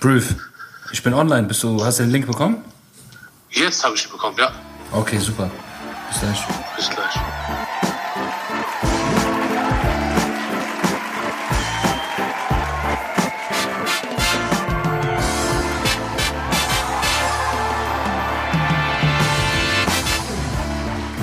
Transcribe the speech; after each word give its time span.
Brief, 0.00 0.36
ich 0.92 1.02
bin 1.02 1.12
online. 1.12 1.48
Bist 1.48 1.60
du, 1.64 1.84
hast 1.84 1.98
du 1.98 2.04
den 2.04 2.12
Link 2.12 2.26
bekommen? 2.26 2.62
Jetzt 3.50 3.82
habe 3.82 3.96
ich 3.96 4.04
ihn 4.06 4.12
bekommen, 4.12 4.36
ja. 4.38 4.52
Okay, 4.92 5.18
super. 5.18 5.50
Bis 6.08 6.20
gleich. 6.20 6.46
Bis 6.76 6.88
gleich. 6.88 7.14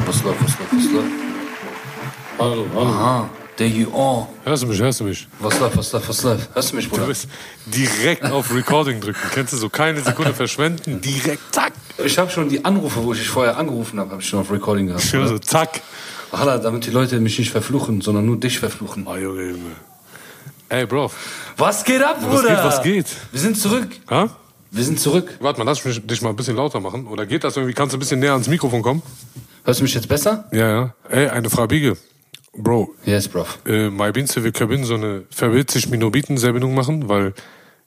Was 0.05 0.21
läuft, 0.23 0.43
was 0.43 0.59
läuft, 0.59 0.73
was 0.73 0.91
läuft? 0.91 1.11
Hallo, 2.37 2.65
hallo. 2.75 2.89
Aha, 2.89 3.29
there 3.57 3.69
you 3.69 3.87
are. 3.95 4.27
Hörst 4.43 4.63
du 4.63 4.67
mich, 4.67 4.79
hörst 4.79 4.99
du 4.99 5.03
mich? 5.05 5.27
Was 5.39 5.59
läuft, 5.59 5.77
was 5.77 5.91
läuft, 5.91 6.09
was 6.09 6.23
läuft? 6.23 6.49
Hörst 6.55 6.71
du 6.71 6.75
mich, 6.75 6.85
Du 6.85 6.91
Bruder? 6.91 7.07
bist 7.07 7.27
direkt 7.65 8.23
auf 8.23 8.53
Recording 8.53 8.99
drücken. 9.01 9.19
Kennst 9.33 9.53
du 9.53 9.57
so 9.57 9.69
keine 9.69 10.01
Sekunde 10.01 10.33
verschwenden? 10.35 11.01
Direkt, 11.01 11.41
zack. 11.53 11.73
Ich 12.03 12.17
habe 12.17 12.29
schon 12.29 12.49
die 12.49 12.63
Anrufe, 12.65 13.03
wo 13.03 13.13
ich 13.13 13.19
dich 13.19 13.29
vorher 13.29 13.57
angerufen 13.57 13.99
habe, 13.99 14.11
habe 14.11 14.21
ich 14.21 14.27
schon 14.27 14.39
auf 14.39 14.51
Recording 14.51 14.87
gehabt. 14.87 15.11
Höre 15.13 15.27
so, 15.27 15.39
zack. 15.39 15.81
Hala, 16.31 16.57
damit 16.57 16.85
die 16.85 16.91
Leute 16.91 17.19
mich 17.19 17.39
nicht 17.39 17.51
verfluchen, 17.51 18.01
sondern 18.01 18.25
nur 18.25 18.37
dich 18.37 18.59
verfluchen. 18.59 19.05
Oh, 19.07 19.15
Junge, 19.15 19.43
Junge. 19.43 19.71
Ey, 20.67 20.85
Bro, 20.85 21.11
Was 21.57 21.83
geht 21.83 22.01
ab, 22.03 22.17
was 22.19 22.27
Bruder? 22.41 22.55
geht, 22.55 22.63
was 22.63 22.81
geht? 22.83 23.05
Wir 23.31 23.39
sind 23.39 23.57
zurück. 23.57 23.87
Ha? 24.09 24.29
Wir 24.71 24.83
sind 24.83 24.99
zurück. 24.99 25.37
Warte 25.39 25.59
mal, 25.59 25.65
lass 25.71 25.85
mich 25.85 26.05
dich 26.05 26.21
mal 26.21 26.31
ein 26.31 26.35
bisschen 26.35 26.57
lauter 26.57 26.81
machen. 26.81 27.07
Oder 27.07 27.25
geht 27.25 27.43
das 27.45 27.55
irgendwie? 27.55 27.73
Kannst 27.73 27.93
du 27.93 27.97
ein 27.97 27.99
bisschen 27.99 28.19
näher 28.19 28.33
ans 28.33 28.47
Mikrofon 28.47 28.81
kommen? 28.81 29.01
Hörst 29.63 29.79
du 29.79 29.83
mich 29.83 29.93
jetzt 29.93 30.09
besser? 30.09 30.43
Ja, 30.51 30.67
ja. 30.69 30.93
Ey, 31.07 31.29
eine 31.29 31.49
Frage, 31.49 31.69
Biege. 31.69 31.97
Bro, 32.57 32.93
Yes, 33.05 33.27
Bro. 33.27 33.45
äh, 33.65 33.89
meinst 33.89 34.35
du, 34.35 34.43
wir 34.43 34.51
können 34.51 34.83
so 34.85 34.95
eine 34.95 35.23
verwitzig 35.29 35.89
Minobiten 35.89 36.37
Verbindung 36.37 36.73
machen? 36.73 37.09
Weil 37.09 37.33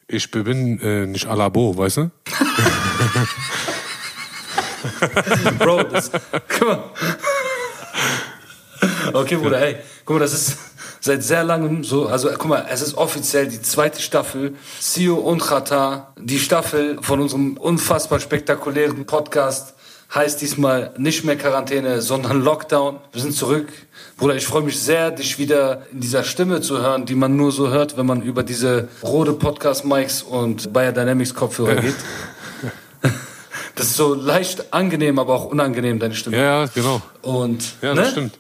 ich 0.07 0.31
bin 0.31 0.81
äh, 0.81 1.07
nicht 1.07 1.27
à 1.27 1.35
la 1.35 1.49
Bo, 1.49 1.77
weißt 1.77 1.97
du? 1.99 2.11
Bro, 5.59 5.83
das, 5.85 6.11
guck 6.59 6.69
mal. 6.69 6.85
Okay, 9.13 9.37
Bruder, 9.37 9.61
ey, 9.61 9.77
guck 10.05 10.17
mal, 10.17 10.21
das 10.21 10.33
ist 10.35 10.59
seit 11.01 11.23
sehr 11.23 11.45
langem 11.45 11.85
so, 11.85 12.07
also 12.07 12.29
guck 12.31 12.47
mal, 12.47 12.67
es 12.71 12.83
ist 12.83 12.95
offiziell 12.95 13.49
die 13.49 13.63
zweite 13.63 14.01
Staffel, 14.03 14.55
Sio 14.81 15.17
und 15.17 15.41
Chata, 15.43 16.13
die 16.19 16.39
Staffel 16.39 16.99
von 17.03 17.21
unserem 17.21 17.57
unfassbar 17.57 18.21
spektakulären 18.21 19.07
Podcast 19.07 19.75
heißt 20.15 20.41
diesmal 20.41 20.93
nicht 20.97 21.25
mehr 21.25 21.37
Quarantäne, 21.37 22.01
sondern 22.01 22.43
Lockdown. 22.43 22.99
Wir 23.13 23.21
sind 23.21 23.35
zurück. 23.35 23.69
Bruder, 24.17 24.37
ich 24.37 24.47
freue 24.47 24.63
mich 24.63 24.79
sehr, 24.79 25.11
dich 25.11 25.39
wieder 25.39 25.83
in 25.93 26.01
dieser 26.01 26.25
Stimme 26.25 26.61
zu 26.61 26.79
hören, 26.79 27.05
die 27.05 27.15
man 27.15 27.37
nur 27.37 27.53
so 27.53 27.69
hört, 27.69 27.97
wenn 27.99 28.07
man 28.07 28.23
über 28.23 28.43
diese 28.43 28.89
rote 29.03 29.35
Podcast-Mics 29.35 30.23
und 30.23 30.73
Bayer 30.73 30.93
Dynamics 30.93 31.35
Kopfhörer 31.35 31.77
geht. 31.77 31.95
Das 33.75 33.87
ist 33.87 33.97
so 33.97 34.13
leicht 34.13 34.73
angenehm, 34.75 35.21
aber 35.21 35.35
auch 35.37 35.45
unangenehm, 35.45 36.01
deine 36.01 36.13
Stimme. 36.17 36.37
Ja, 36.37 36.63
ja, 36.65 36.71
genau. 36.75 37.01
Und, 37.23 37.63
Ja, 37.81 37.95
ne? 37.95 38.01
das 38.01 38.11
stimmt. 38.11 38.37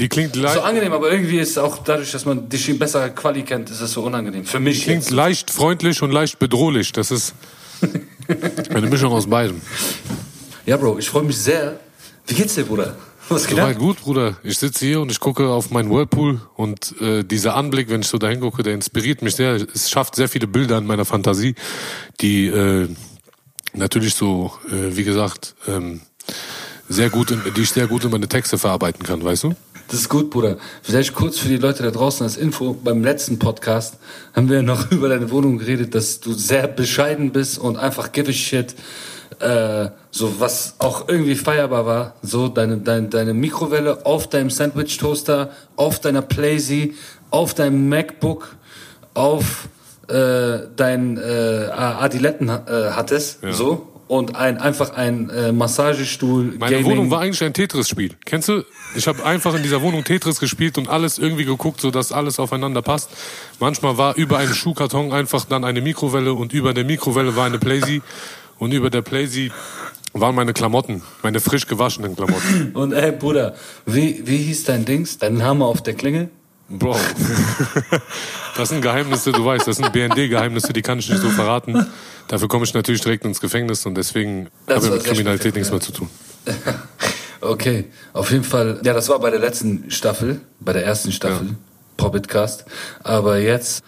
Die 0.00 0.08
klingt 0.08 0.34
leicht. 0.34 0.54
So 0.54 0.62
angenehm, 0.62 0.92
aber 0.92 1.12
irgendwie 1.12 1.38
ist 1.38 1.56
auch 1.60 1.78
dadurch, 1.78 2.10
dass 2.10 2.24
man 2.24 2.48
dich 2.48 2.68
in 2.68 2.76
besserer 2.80 3.10
Quali 3.10 3.44
kennt, 3.44 3.70
ist 3.70 3.80
es 3.80 3.92
so 3.92 4.02
unangenehm. 4.02 4.44
Für 4.44 4.58
mich 4.58 4.82
Klingt 4.82 5.04
jetzt. 5.04 5.12
leicht 5.12 5.52
freundlich 5.52 6.02
und 6.02 6.10
leicht 6.10 6.40
bedrohlich. 6.40 6.90
Das 6.90 7.12
ist 7.12 7.34
eine 8.70 8.88
Mischung 8.88 9.12
aus 9.12 9.28
beidem. 9.28 9.60
Ja, 10.66 10.78
Bro, 10.78 10.98
ich 10.98 11.10
freue 11.10 11.24
mich 11.24 11.36
sehr. 11.36 11.78
Wie 12.26 12.34
geht's 12.34 12.54
dir, 12.54 12.64
Bruder? 12.64 12.96
Was 13.28 13.46
geht 13.46 13.58
Soweit 13.58 13.78
gut, 13.78 14.00
Bruder. 14.00 14.36
Ich 14.42 14.58
sitze 14.58 14.86
hier 14.86 15.00
und 15.00 15.10
ich 15.10 15.20
gucke 15.20 15.48
auf 15.48 15.70
meinen 15.70 15.90
Whirlpool 15.90 16.40
und 16.56 16.98
äh, 17.02 17.22
dieser 17.22 17.54
Anblick, 17.54 17.90
wenn 17.90 18.00
ich 18.00 18.08
so 18.08 18.16
dahin 18.16 18.40
gucke, 18.40 18.62
der 18.62 18.72
inspiriert 18.72 19.20
mich 19.20 19.36
sehr. 19.36 19.54
Es 19.74 19.90
schafft 19.90 20.14
sehr 20.14 20.28
viele 20.28 20.46
Bilder 20.46 20.78
in 20.78 20.86
meiner 20.86 21.04
Fantasie, 21.04 21.54
die 22.22 22.46
äh, 22.46 22.88
natürlich 23.74 24.14
so, 24.14 24.52
äh, 24.68 24.96
wie 24.96 25.04
gesagt, 25.04 25.54
ähm, 25.68 26.00
sehr 26.88 27.10
gut, 27.10 27.30
in, 27.30 27.42
die 27.54 27.62
ich 27.62 27.70
sehr 27.70 27.86
gut 27.86 28.04
in 28.04 28.10
meine 28.10 28.28
Texte 28.28 28.56
verarbeiten 28.56 29.04
kann, 29.04 29.22
weißt 29.22 29.44
du? 29.44 29.54
Das 29.88 30.00
ist 30.00 30.08
gut, 30.08 30.30
Bruder. 30.30 30.56
Vielleicht 30.82 31.14
kurz 31.14 31.38
für 31.38 31.48
die 31.48 31.58
Leute 31.58 31.82
da 31.82 31.90
draußen 31.90 32.24
als 32.24 32.38
Info. 32.38 32.72
Beim 32.72 33.04
letzten 33.04 33.38
Podcast 33.38 33.98
haben 34.32 34.48
wir 34.48 34.62
noch 34.62 34.90
über 34.90 35.10
deine 35.10 35.30
Wohnung 35.30 35.58
geredet, 35.58 35.94
dass 35.94 36.20
du 36.20 36.32
sehr 36.32 36.68
bescheiden 36.68 37.32
bist 37.32 37.58
und 37.58 37.76
einfach 37.76 38.12
give 38.12 38.30
a 38.30 38.32
shit. 38.32 38.74
Äh, 39.40 39.90
so 40.10 40.40
was 40.40 40.76
auch 40.78 41.08
irgendwie 41.08 41.34
feierbar 41.34 41.86
war. 41.86 42.14
So 42.22 42.48
deine, 42.48 42.78
deine, 42.78 43.08
deine 43.08 43.34
Mikrowelle 43.34 44.06
auf 44.06 44.28
deinem 44.28 44.50
Sandwich-Toaster, 44.50 45.50
auf 45.76 46.00
deiner 46.00 46.22
Playsee, 46.22 46.94
auf 47.30 47.54
deinem 47.54 47.88
MacBook, 47.88 48.56
auf 49.14 49.68
äh, 50.08 50.58
dein 50.76 51.16
äh, 51.16 51.68
Adiletten 51.72 52.48
äh, 52.48 52.90
hattest. 52.92 53.40
So. 53.50 53.88
Und 54.06 54.36
ein, 54.36 54.58
einfach 54.58 54.94
ein 54.94 55.30
äh, 55.30 55.50
Massagestuhl. 55.50 56.54
Meine 56.58 56.76
Gaming. 56.76 56.92
Wohnung 56.92 57.10
war 57.10 57.20
eigentlich 57.20 57.42
ein 57.42 57.54
Tetris-Spiel. 57.54 58.14
Kennst 58.26 58.50
du? 58.50 58.62
Ich 58.94 59.08
habe 59.08 59.24
einfach 59.24 59.54
in 59.54 59.62
dieser 59.62 59.80
Wohnung 59.80 60.04
Tetris 60.04 60.38
gespielt 60.38 60.76
und 60.76 60.88
alles 60.88 61.18
irgendwie 61.18 61.46
geguckt, 61.46 61.80
so 61.80 61.90
dass 61.90 62.12
alles 62.12 62.38
aufeinander 62.38 62.82
passt. 62.82 63.10
Manchmal 63.60 63.96
war 63.96 64.14
über 64.16 64.38
einem 64.38 64.52
Schuhkarton 64.52 65.10
einfach 65.10 65.46
dann 65.46 65.64
eine 65.64 65.80
Mikrowelle 65.80 66.34
und 66.34 66.52
über 66.52 66.74
der 66.74 66.84
Mikrowelle 66.84 67.34
war 67.34 67.46
eine 67.46 67.58
Playsee 67.58 68.02
und 68.58 68.72
über 68.72 68.90
der 68.90 69.02
Playsee 69.02 69.50
waren 70.12 70.34
meine 70.34 70.52
Klamotten, 70.52 71.02
meine 71.22 71.40
frisch 71.40 71.66
gewaschenen 71.66 72.14
Klamotten. 72.14 72.70
Und 72.74 72.92
ey, 72.92 73.10
Bruder, 73.10 73.54
wie, 73.84 74.22
wie 74.24 74.36
hieß 74.36 74.62
dein 74.64 74.84
Dings? 74.84 75.18
Dein 75.18 75.42
Hammer 75.42 75.66
auf 75.66 75.82
der 75.82 75.94
Klingel? 75.94 76.30
Bro, 76.68 76.96
das 78.56 78.68
sind 78.70 78.80
Geheimnisse, 78.80 79.32
du 79.32 79.44
weißt, 79.44 79.66
das 79.66 79.76
sind 79.76 79.92
BND-Geheimnisse, 79.92 80.72
die 80.72 80.82
kann 80.82 80.98
ich 80.98 81.10
nicht 81.10 81.20
so 81.20 81.28
verraten. 81.30 81.86
Dafür 82.28 82.48
komme 82.48 82.64
ich 82.64 82.72
natürlich 82.72 83.00
direkt 83.02 83.24
ins 83.24 83.40
Gefängnis 83.40 83.84
und 83.86 83.96
deswegen 83.96 84.48
habe 84.68 84.86
ich 84.86 84.92
mit 84.92 85.04
Kriminalität 85.04 85.54
nichts 85.54 85.70
mehr 85.70 85.80
zu 85.80 85.92
tun. 85.92 86.08
Okay, 87.40 87.84
auf 88.14 88.30
jeden 88.30 88.42
Fall. 88.42 88.80
Ja, 88.84 88.94
das 88.94 89.10
war 89.10 89.18
bei 89.18 89.30
der 89.30 89.38
letzten 89.38 89.90
Staffel, 89.90 90.40
bei 90.60 90.72
der 90.72 90.86
ersten 90.86 91.12
Staffel, 91.12 91.48
Ja. 91.48 91.54
Popitcast. 91.98 92.64
Aber 93.02 93.36
jetzt, 93.36 93.84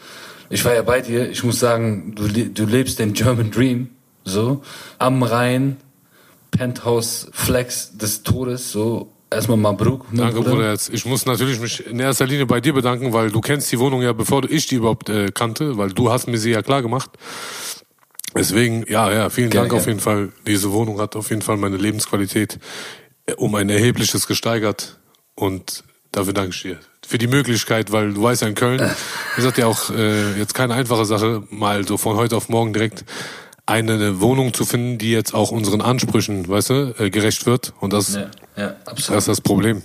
ich 0.51 0.63
war 0.67 0.75
ja 0.75 0.83
bei 0.83 1.01
dir, 1.01 1.31
ich 1.31 1.43
muss 1.43 1.59
sagen, 1.59 2.15
du, 2.15 2.29
du 2.29 2.67
lebst 2.67 2.99
den 2.99 3.15
German 3.15 3.51
Dream, 3.51 3.89
so, 4.27 4.63
am 4.99 5.23
Rhein, 5.23 5.79
Penthouse 6.51 7.29
Flex 7.33 7.97
des 7.97 8.23
Todes, 8.23 8.73
so, 8.73 9.13
erstmal 9.31 9.57
Mabruk. 9.57 10.07
Danke, 10.13 10.43
Bruder. 10.43 10.71
Jetzt. 10.71 10.93
Ich 10.93 11.07
muss 11.07 11.27
natürlich 11.27 11.61
mich 11.61 11.87
in 11.87 12.01
erster 12.01 12.27
Linie 12.27 12.47
bei 12.47 12.61
dir 12.61 12.73
bedanken, 12.73 13.13
weil 13.13 13.31
du 13.31 13.41
kennst 13.41 13.71
die 13.73 13.79
Wohnung 13.79 14.03
ja, 14.03 14.13
bevor 14.13 14.45
ich 14.51 14.67
die 14.67 14.77
überhaupt 14.77 15.09
äh, 15.09 15.31
kannte, 15.33 15.79
weil 15.79 15.91
du 15.91 16.11
hast 16.11 16.27
mir 16.27 16.39
sie 16.39 16.51
ja 16.51 16.63
klar 16.63 16.83
gemacht. 16.83 17.11
Deswegen, 18.35 18.85
ja, 18.89 19.11
ja, 19.11 19.31
vielen 19.31 19.49
Gerne, 19.49 19.69
Dank 19.69 19.79
auf 19.79 19.85
gerne. 19.87 19.93
jeden 19.93 20.01
Fall. 20.01 20.33
Diese 20.47 20.73
Wohnung 20.73 21.01
hat 21.01 21.17
auf 21.17 21.31
jeden 21.31 21.43
Fall 21.43 21.57
meine 21.57 21.77
Lebensqualität 21.77 22.59
äh, 23.27 23.35
um 23.35 23.55
ein 23.55 23.71
erhebliches 23.71 24.27
gesteigert 24.27 24.99
und 25.35 25.85
dafür 26.13 26.33
danke 26.33 26.51
ich 26.51 26.63
dir. 26.63 26.79
Für 27.07 27.19
die 27.19 27.29
Möglichkeit, 27.29 27.93
weil 27.93 28.13
du 28.13 28.23
weißt 28.23 28.43
ja 28.43 28.49
in 28.49 28.57
Köln, 28.57 28.81
ist 29.37 29.47
das 29.47 29.57
ja 29.57 29.67
auch 29.67 29.91
äh, 29.91 30.37
jetzt 30.37 30.55
keine 30.55 30.75
einfache 30.75 31.05
Sache, 31.05 31.45
mal 31.51 31.87
so 31.87 31.97
von 31.97 32.17
heute 32.17 32.37
auf 32.37 32.49
morgen 32.49 32.73
direkt 32.73 33.05
eine 33.67 34.21
Wohnung 34.21 34.55
zu 34.55 34.65
finden, 34.65 34.97
die 34.99 35.11
jetzt 35.11 35.35
auch 35.35 35.51
unseren 35.51 35.81
Ansprüchen, 35.81 36.49
weißt 36.49 36.71
du, 36.71 36.95
äh, 36.99 37.11
gerecht 37.11 37.47
wird. 37.47 37.73
Und 37.81 37.93
das 37.93 38.15
Ja, 38.15 38.31
ja, 38.57 38.77
absolut. 38.87 38.99
das 39.17 39.25
ist 39.25 39.29
das 39.29 39.41
Problem. 39.41 39.83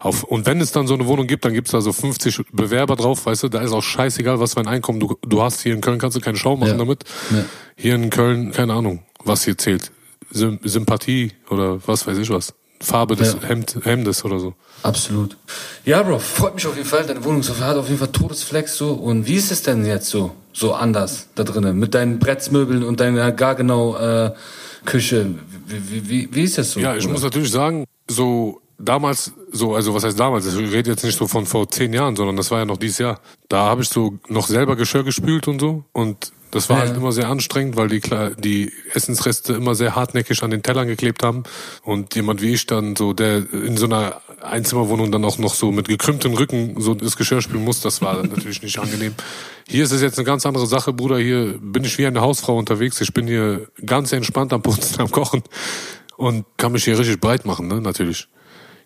Auf, 0.00 0.24
und 0.24 0.46
wenn 0.46 0.60
es 0.62 0.72
dann 0.72 0.86
so 0.86 0.94
eine 0.94 1.06
Wohnung 1.06 1.26
gibt, 1.26 1.44
dann 1.44 1.52
gibt 1.52 1.68
es 1.68 1.72
da 1.72 1.80
so 1.82 1.92
50 1.92 2.40
Bewerber 2.52 2.96
drauf, 2.96 3.26
weißt 3.26 3.42
du, 3.42 3.48
da 3.48 3.60
ist 3.60 3.72
auch 3.72 3.82
scheißegal, 3.82 4.40
was 4.40 4.54
für 4.54 4.60
ein 4.60 4.66
Einkommen 4.68 4.98
du, 4.98 5.16
du 5.26 5.42
hast. 5.42 5.60
Hier 5.60 5.74
in 5.74 5.82
Köln 5.82 5.98
kannst 5.98 6.16
du 6.16 6.20
keine 6.20 6.38
Schau 6.38 6.56
machen 6.56 6.70
Ja. 6.72 6.76
damit. 6.78 7.04
Ja. 7.30 7.44
Hier 7.76 7.94
in 7.96 8.08
Köln, 8.10 8.50
keine 8.52 8.72
Ahnung, 8.72 9.02
was 9.22 9.44
hier 9.44 9.58
zählt. 9.58 9.92
Sym 10.30 10.58
Sympathie 10.62 11.32
oder 11.50 11.86
was 11.86 12.06
weiß 12.06 12.18
ich 12.18 12.30
was. 12.30 12.54
Farbe 12.80 13.16
des 13.16 13.34
Ja. 13.34 13.48
Hemd, 13.48 13.78
Hemdes 13.82 14.24
oder 14.24 14.38
so. 14.38 14.54
Absolut. 14.82 15.36
Ja, 15.84 16.02
Bro, 16.02 16.20
freut 16.20 16.54
mich 16.54 16.66
auf 16.66 16.76
jeden 16.76 16.88
Fall. 16.88 17.04
Deine 17.04 17.24
Wohnung 17.24 17.42
hat 17.42 17.76
auf 17.76 17.86
jeden 17.86 17.98
Fall 17.98 18.12
Todesflex 18.12 18.76
so. 18.76 18.92
Und 18.92 19.26
wie 19.26 19.34
ist 19.34 19.50
es 19.50 19.62
denn 19.62 19.84
jetzt 19.84 20.08
so, 20.08 20.32
so 20.52 20.74
anders 20.74 21.26
da 21.34 21.44
drinnen? 21.44 21.78
Mit 21.78 21.94
deinen 21.94 22.18
Brettsmöbeln 22.18 22.84
und 22.84 23.00
deiner 23.00 23.32
gar 23.32 23.54
genau 23.56 23.96
äh, 23.96 24.32
Küche. 24.84 25.34
Wie, 25.66 26.08
wie, 26.08 26.28
wie, 26.32 26.42
ist 26.42 26.58
das 26.58 26.72
so? 26.72 26.80
Ja, 26.80 26.94
ich 26.94 27.02
Bruder? 27.02 27.14
muss 27.14 27.22
natürlich 27.22 27.50
sagen, 27.50 27.84
so 28.08 28.60
damals, 28.78 29.32
so, 29.50 29.74
also 29.74 29.94
was 29.94 30.04
heißt 30.04 30.18
damals? 30.18 30.46
Ich 30.46 30.56
rede 30.56 30.90
jetzt 30.90 31.04
nicht 31.04 31.18
so 31.18 31.26
von 31.26 31.46
vor 31.46 31.68
zehn 31.68 31.92
Jahren, 31.92 32.16
sondern 32.16 32.36
das 32.36 32.50
war 32.50 32.60
ja 32.60 32.64
noch 32.64 32.76
dieses 32.76 32.98
Jahr. 32.98 33.20
Da 33.48 33.64
habe 33.64 33.82
ich 33.82 33.88
so 33.88 34.18
noch 34.28 34.46
selber 34.46 34.76
Geschirr 34.76 35.04
gespült 35.04 35.48
und 35.48 35.60
so. 35.60 35.84
Und 35.92 36.32
das 36.50 36.68
war 36.68 36.78
Ja. 36.78 36.86
halt 36.86 36.96
immer 36.96 37.12
sehr 37.12 37.28
anstrengend, 37.28 37.76
weil 37.76 37.88
die, 37.88 38.00
die 38.38 38.72
Essensreste 38.94 39.52
immer 39.52 39.74
sehr 39.74 39.94
hartnäckig 39.94 40.42
an 40.42 40.50
den 40.50 40.62
Tellern 40.62 40.86
geklebt 40.86 41.22
haben. 41.22 41.42
Und 41.82 42.14
jemand 42.14 42.40
wie 42.42 42.54
ich 42.54 42.66
dann 42.66 42.96
so, 42.96 43.12
der 43.12 43.52
in 43.52 43.76
so 43.76 43.86
einer 43.86 44.20
Einzimmerwohnung 44.40 45.10
dann 45.12 45.24
auch 45.24 45.38
noch 45.38 45.54
so 45.54 45.72
mit 45.72 45.88
gekrümmtem 45.88 46.34
Rücken 46.34 46.80
so 46.80 46.94
das 46.94 47.16
Geschirr 47.16 47.42
spülen 47.42 47.64
muss, 47.64 47.80
das 47.80 48.00
war 48.02 48.22
natürlich 48.26 48.62
nicht 48.62 48.78
angenehm. 48.78 49.14
Hier 49.66 49.84
ist 49.84 49.92
es 49.92 50.00
jetzt 50.00 50.18
eine 50.18 50.24
ganz 50.24 50.46
andere 50.46 50.66
Sache, 50.66 50.92
Bruder. 50.92 51.18
Hier 51.18 51.58
bin 51.60 51.84
ich 51.84 51.98
wie 51.98 52.06
eine 52.06 52.20
Hausfrau 52.20 52.56
unterwegs. 52.56 53.00
Ich 53.00 53.12
bin 53.12 53.26
hier 53.26 53.68
ganz 53.84 54.12
entspannt 54.12 54.52
am 54.52 54.62
Putzen, 54.62 55.00
am 55.00 55.10
Kochen 55.10 55.42
und 56.16 56.46
kann 56.56 56.72
mich 56.72 56.84
hier 56.84 56.98
richtig 56.98 57.20
breit 57.20 57.44
machen, 57.44 57.68
ne, 57.68 57.80
natürlich. 57.80 58.28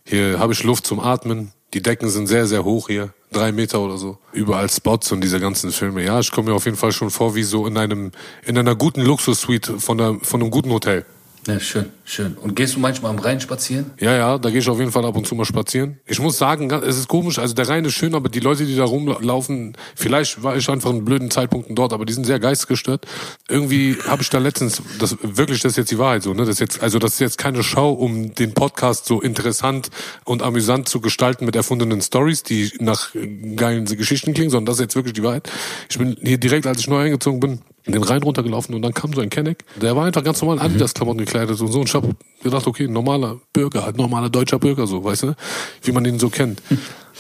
Hier 0.05 0.38
habe 0.41 0.53
ich 0.53 0.65
Luft 0.65 0.85
zum 0.87 0.99
Atmen, 0.99 1.53
Die 1.75 1.83
Decken 1.83 2.11
sind 2.11 2.27
sehr, 2.27 2.47
sehr 2.47 2.65
hoch 2.65 2.89
hier. 2.89 3.15
Drei 3.33 3.51
Meter 3.51 3.81
oder 3.81 3.97
so. 3.97 4.19
Überall 4.33 4.69
Spots 4.69 5.11
und 5.11 5.23
diese 5.23 5.41
ganzen 5.41 5.73
Filme. 5.73 6.05
Ja, 6.05 6.21
ich 6.21 6.31
komme 6.31 6.51
mir 6.51 6.55
auf 6.55 6.67
jeden 6.67 6.77
Fall 6.77 6.93
schon 6.93 7.11
vor 7.11 7.35
wie 7.35 7.45
so 7.45 7.67
in 7.67 7.79
einem, 7.79 8.13
in 8.45 8.59
einer 8.59 8.77
guten 8.77 9.01
Luxussuite 9.01 9.81
von, 9.81 9.97
der, 9.97 10.19
von 10.23 10.43
einem 10.43 10.51
guten 10.51 10.71
Hotel. 10.71 11.07
Ja, 11.49 11.59
schön, 11.59 11.87
schön. 12.05 12.35
Und 12.35 12.55
gehst 12.55 12.77
du 12.77 12.79
manchmal 12.79 13.11
am 13.11 13.19
Rhein 13.19 13.41
spazieren? 13.41 13.91
Ja, 13.99 14.15
ja, 14.15 14.39
da 14.39 14.49
gehe 14.49 14.61
ich 14.61 14.69
auf 14.69 14.79
jeden 14.79 14.93
Fall 14.93 15.05
ab 15.05 15.17
und 15.17 15.27
zu 15.27 15.35
mal 15.35 15.44
spazieren. 15.44 15.99
Ich 16.06 16.21
muss 16.21 16.39
sagen, 16.39 16.71
es 16.71 16.97
ist 16.97 17.09
komisch, 17.09 17.41
also 17.41 17.53
der 17.53 17.69
Rhein 17.69 17.85
ist 17.85 17.94
schön, 17.94 18.15
aber 18.15 18.29
die 18.29 18.39
Leute, 18.39 18.65
die 18.65 18.77
da 18.77 18.85
rumlaufen, 18.85 19.77
vielleicht 19.97 20.44
war 20.44 20.56
ich 20.56 20.69
einfach 20.69 20.91
in 20.91 21.05
blöden 21.05 21.33
Zeitpunkten 21.33 21.75
dort, 21.75 21.93
aber 21.93 22.05
die 22.05 22.12
sind 22.12 22.27
sehr 22.27 22.39
geistesgestört. 22.39 23.06
Irgendwie 23.49 23.97
habe 24.06 24.23
ich 24.23 24.31
da 24.31 24.39
letztens, 24.39 24.83
das 25.00 25.17
wirklich, 25.21 25.61
das 25.61 25.73
ist 25.73 25.79
jetzt 25.79 25.91
die 25.91 25.99
Wahrheit 25.99 26.23
so, 26.23 26.33
ne? 26.33 26.44
Das 26.44 26.50
ist 26.50 26.61
jetzt, 26.61 26.81
also 26.81 27.00
das 27.00 27.15
ist 27.15 27.19
jetzt 27.21 27.39
keine 27.39 27.65
Show, 27.65 27.91
um 27.91 28.37
den 28.37 28.55
Podcast 28.55 29.06
so 29.06 29.21
interessant 29.21 29.89
und 30.25 30.43
amüsant 30.43 30.89
zu 30.89 31.00
gestalten 31.00 31.44
mit 31.44 31.56
erfundenen 31.56 32.03
Stories, 32.03 32.44
die 32.44 32.71
nach 32.79 33.11
geilen 33.56 33.87
Geschichten 33.87 34.33
klingen, 34.33 34.50
sondern 34.50 34.67
das 34.67 34.77
ist 34.77 34.83
jetzt 34.83 34.94
wirklich 34.94 35.15
die 35.15 35.25
Wahrheit. 35.25 35.50
Ich 35.91 35.99
bin 35.99 36.17
hier 36.23 36.39
direkt, 36.39 36.69
als 36.69 36.79
ich 36.79 36.87
neu 36.87 37.00
eingezogen 37.00 37.41
bin, 37.41 37.62
den 37.87 38.02
Rhein 38.02 38.23
runtergelaufen 38.23 38.75
und 38.75 38.82
dann 38.82 38.94
kam 38.94 39.12
so 39.12 39.20
ein 39.20 39.31
Kenneck, 39.31 39.64
der 39.81 39.96
war 39.96 40.05
einfach 40.05 40.23
ganz 40.23 40.40
normal 40.40 40.58
in 40.58 40.62
Adidas-Klamotten 40.62 41.19
gekleidet 41.19 41.61
und 41.61 41.69
so 41.69 41.81
und 41.81 41.88
ich 41.88 41.94
hab 41.94 42.05
gedacht, 42.43 42.67
okay, 42.67 42.87
normaler 42.87 43.40
Bürger, 43.52 43.84
halt 43.84 43.96
normaler 43.96 44.31
deutscher 44.31 44.58
Bürger 44.58 44.87
so, 44.87 45.02
weißt 45.02 45.25
du, 45.25 45.34
wie 45.82 45.93
man 45.93 46.05
ihn 46.05 46.19
so 46.19 46.29
kennt. 46.29 46.62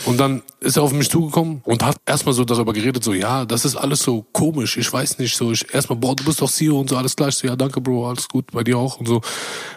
Und 0.06 0.18
dann 0.18 0.42
ist 0.60 0.76
er 0.76 0.82
auf 0.82 0.92
mich 0.92 1.10
zugekommen 1.10 1.60
und 1.64 1.84
hat 1.84 1.96
erstmal 2.06 2.34
so 2.34 2.44
darüber 2.44 2.72
geredet, 2.72 3.02
so, 3.04 3.12
ja, 3.12 3.44
das 3.44 3.64
ist 3.64 3.76
alles 3.76 4.00
so 4.00 4.24
komisch, 4.32 4.76
ich 4.76 4.92
weiß 4.92 5.18
nicht, 5.18 5.36
so, 5.36 5.52
ich 5.52 5.72
erstmal, 5.72 5.98
boah, 5.98 6.16
du 6.16 6.24
bist 6.24 6.40
doch 6.40 6.50
CEO 6.50 6.80
und 6.80 6.88
so, 6.88 6.96
alles 6.96 7.16
klar, 7.16 7.28
ich 7.28 7.36
so, 7.36 7.46
ja, 7.46 7.56
danke, 7.56 7.80
Bro, 7.80 8.08
alles 8.08 8.28
gut, 8.28 8.50
bei 8.52 8.64
dir 8.64 8.78
auch 8.78 8.98
und 8.98 9.06
so. 9.06 9.20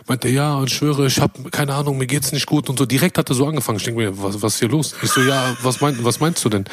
Meinte, 0.08 0.30
ja, 0.30 0.56
und 0.56 0.70
ich 0.70 0.76
schwöre, 0.76 1.08
ich 1.08 1.20
hab, 1.20 1.52
keine 1.52 1.74
Ahnung, 1.74 1.98
mir 1.98 2.08
geht's 2.08 2.32
nicht 2.32 2.46
gut 2.46 2.70
und 2.70 2.78
so, 2.78 2.86
direkt 2.86 3.18
hat 3.18 3.30
er 3.30 3.36
so 3.36 3.46
angefangen, 3.46 3.78
ich 3.78 3.84
denke 3.84 4.02
mir, 4.02 4.22
was, 4.22 4.42
was 4.42 4.54
ist 4.54 4.60
hier 4.60 4.70
los? 4.70 4.96
Ich 5.02 5.12
so, 5.12 5.22
ja, 5.22 5.56
was, 5.62 5.82
mein, 5.82 6.04
was 6.04 6.20
meinst 6.20 6.44
du 6.46 6.50
denn? 6.50 6.66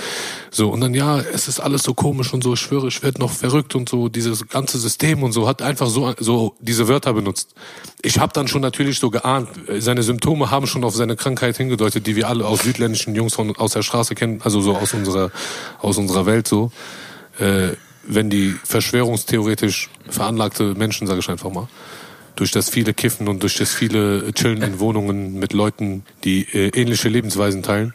So, 0.51 0.71
und 0.71 0.81
dann, 0.81 0.95
ja, 0.95 1.19
es 1.19 1.49
ist 1.49 1.61
alles 1.61 1.83
so 1.83 1.95
komisch 1.95 2.33
und 2.33 2.45
so, 2.45 2.55
ich 2.55 2.61
schwöre, 2.61 2.89
ich 2.89 3.03
werde 3.03 3.21
noch 3.21 3.31
verrückt 3.31 3.75
und 3.75 3.89
so, 3.89 4.09
dieses 4.09 4.49
ganze 4.49 4.79
System 4.79 5.23
und 5.23 5.33
so, 5.33 5.49
hat 5.49 5.63
einfach 5.63 5.89
so, 5.89 6.15
so 6.19 6.55
diese 6.61 6.89
Wörter 6.89 7.13
benutzt. 7.15 7.55
Ich 8.03 8.19
habe 8.19 8.33
dann 8.33 8.49
schon 8.49 8.63
natürlich 8.63 8.99
so 8.99 9.11
geahnt, 9.11 9.49
seine 9.79 10.03
Symptome 10.03 10.51
haben 10.51 10.67
schon 10.67 10.85
auf 10.85 10.95
seine 10.95 11.17
Krankheit 11.17 11.57
hingedeutet, 11.57 12.07
die 12.07 12.17
wir 12.17 12.29
alle 12.29 12.47
aus 12.47 12.63
südländischen 12.63 13.15
Jungs 13.15 13.32
von, 13.35 13.57
aus 13.57 13.73
der 13.73 13.83
Straße 13.83 14.15
kennen, 14.15 14.41
also 14.43 14.61
so 14.61 14.77
aus 14.77 14.95
unserer, 14.95 15.31
aus 15.81 15.99
unserer 15.99 16.27
Welt 16.27 16.47
so. 16.47 16.71
Äh, 17.39 17.71
wenn 18.05 18.31
die 18.31 18.55
verschwörungstheoretisch 18.65 19.89
veranlagte 20.09 20.75
Menschen, 20.75 21.07
sage 21.07 21.21
ich 21.21 21.29
einfach 21.29 21.51
mal, 21.51 21.69
durch 22.37 22.51
das 22.51 22.71
viele 22.71 22.95
Kiffen 22.95 23.29
und 23.29 23.43
durch 23.43 23.57
das 23.57 23.73
viele 23.73 24.33
Chillen 24.33 24.63
in 24.63 24.81
Wohnungen 24.81 25.39
mit 25.39 25.53
Leuten, 25.53 26.05
die 26.25 26.43
äh, 26.53 26.69
ähnliche 26.69 27.09
Lebensweisen 27.09 27.63
teilen. 27.63 27.93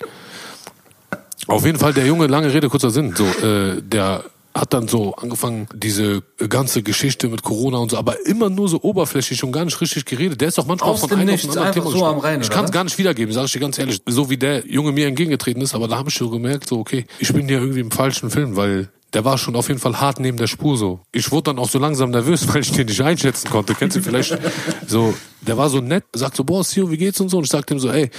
Auf 1.47 1.65
jeden 1.65 1.79
Fall 1.79 1.93
der 1.93 2.05
Junge, 2.05 2.27
lange 2.27 2.53
Rede, 2.53 2.69
kurzer 2.69 2.91
Sinn, 2.91 3.15
so, 3.15 3.25
äh, 3.25 3.81
der 3.81 4.25
hat 4.59 4.73
dann 4.73 4.87
so 4.87 5.15
angefangen, 5.15 5.67
diese 5.73 6.23
ganze 6.49 6.83
Geschichte 6.83 7.29
mit 7.29 7.43
Corona 7.43 7.77
und 7.77 7.91
so, 7.91 7.97
aber 7.97 8.25
immer 8.25 8.49
nur 8.49 8.67
so 8.67 8.81
oberflächlich 8.81 9.43
und 9.43 9.51
gar 9.51 9.65
nicht 9.65 9.79
richtig 9.79 10.05
geredet. 10.05 10.41
Der 10.41 10.47
ist 10.49 10.57
doch 10.57 10.65
manchmal 10.65 10.91
Aus 10.91 11.01
von 11.01 11.11
einem 11.11 11.21
auf 11.21 11.27
Nichts, 11.27 11.45
ein 11.45 11.49
anderes 11.49 11.77
einfach 11.77 11.91
Thema 11.91 11.99
so 11.99 12.05
am 12.05 12.19
Rhein, 12.19 12.41
Ich 12.41 12.49
kann 12.49 12.65
es 12.65 12.71
gar 12.71 12.83
nicht 12.83 12.97
wiedergeben, 12.97 13.33
sage 13.33 13.45
ich 13.45 13.51
dir 13.51 13.59
ganz 13.59 13.77
ehrlich. 13.77 14.01
So 14.05 14.29
wie 14.29 14.37
der 14.37 14.65
Junge 14.67 14.91
mir 14.91 15.07
entgegengetreten 15.07 15.61
ist, 15.61 15.75
aber 15.75 15.87
da 15.87 15.97
habe 15.97 16.09
ich 16.09 16.15
so 16.15 16.29
gemerkt, 16.29 16.67
so 16.67 16.79
okay, 16.79 17.05
ich 17.19 17.31
bin 17.33 17.47
hier 17.47 17.59
irgendwie 17.59 17.81
im 17.81 17.91
falschen 17.91 18.29
Film, 18.29 18.55
weil 18.55 18.89
der 19.13 19.23
war 19.23 19.37
schon 19.37 19.55
auf 19.55 19.69
jeden 19.69 19.79
Fall 19.79 19.99
hart 19.99 20.19
neben 20.19 20.37
der 20.37 20.47
Spur 20.47 20.77
so. 20.77 20.99
Ich 21.11 21.31
wurde 21.31 21.43
dann 21.43 21.59
auch 21.59 21.69
so 21.69 21.79
langsam 21.79 22.11
nervös, 22.11 22.47
weil 22.53 22.61
ich 22.61 22.71
den 22.71 22.87
nicht 22.87 23.01
einschätzen 23.01 23.49
konnte. 23.49 23.73
Kennst 23.73 23.97
du 23.97 24.01
vielleicht? 24.01 24.37
So, 24.85 25.13
der 25.41 25.57
war 25.57 25.69
so 25.69 25.79
nett, 25.79 26.03
sagt 26.13 26.35
so, 26.35 26.43
boah, 26.43 26.63
Sio, 26.63 26.91
wie 26.91 26.97
geht's 26.97 27.19
und 27.21 27.29
so. 27.29 27.37
Und 27.37 27.45
ich 27.45 27.49
sagte 27.49 27.73
ihm 27.73 27.79
so, 27.79 27.89
ey, 27.89 28.09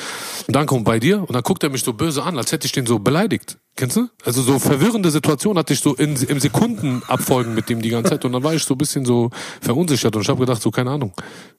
danke 0.48 0.74
und 0.74 0.84
bei 0.84 0.98
dir. 0.98 1.20
Und 1.20 1.32
dann 1.32 1.42
guckt 1.42 1.62
er 1.62 1.70
mich 1.70 1.82
so 1.82 1.92
böse 1.92 2.22
an, 2.22 2.38
als 2.38 2.52
hätte 2.52 2.66
ich 2.66 2.72
den 2.72 2.86
so 2.86 2.98
beleidigt. 2.98 3.58
Kennst 3.78 3.94
du? 3.96 4.08
Also 4.24 4.42
so 4.42 4.58
verwirrende 4.58 5.08
Situation 5.08 5.56
hatte 5.56 5.72
ich 5.72 5.78
so 5.78 5.94
in, 5.94 6.16
im 6.16 6.40
Sekundenabfolgen 6.40 7.54
mit 7.54 7.68
dem 7.68 7.80
die 7.80 7.90
ganze 7.90 8.10
Zeit. 8.10 8.24
Und 8.24 8.32
dann 8.32 8.42
war 8.42 8.52
ich 8.52 8.64
so 8.64 8.74
ein 8.74 8.78
bisschen 8.78 9.04
so 9.04 9.30
verunsichert 9.60 10.16
und 10.16 10.22
ich 10.22 10.28
habe 10.28 10.40
gedacht, 10.40 10.60
so, 10.60 10.72
keine 10.72 10.90
Ahnung. 10.90 11.12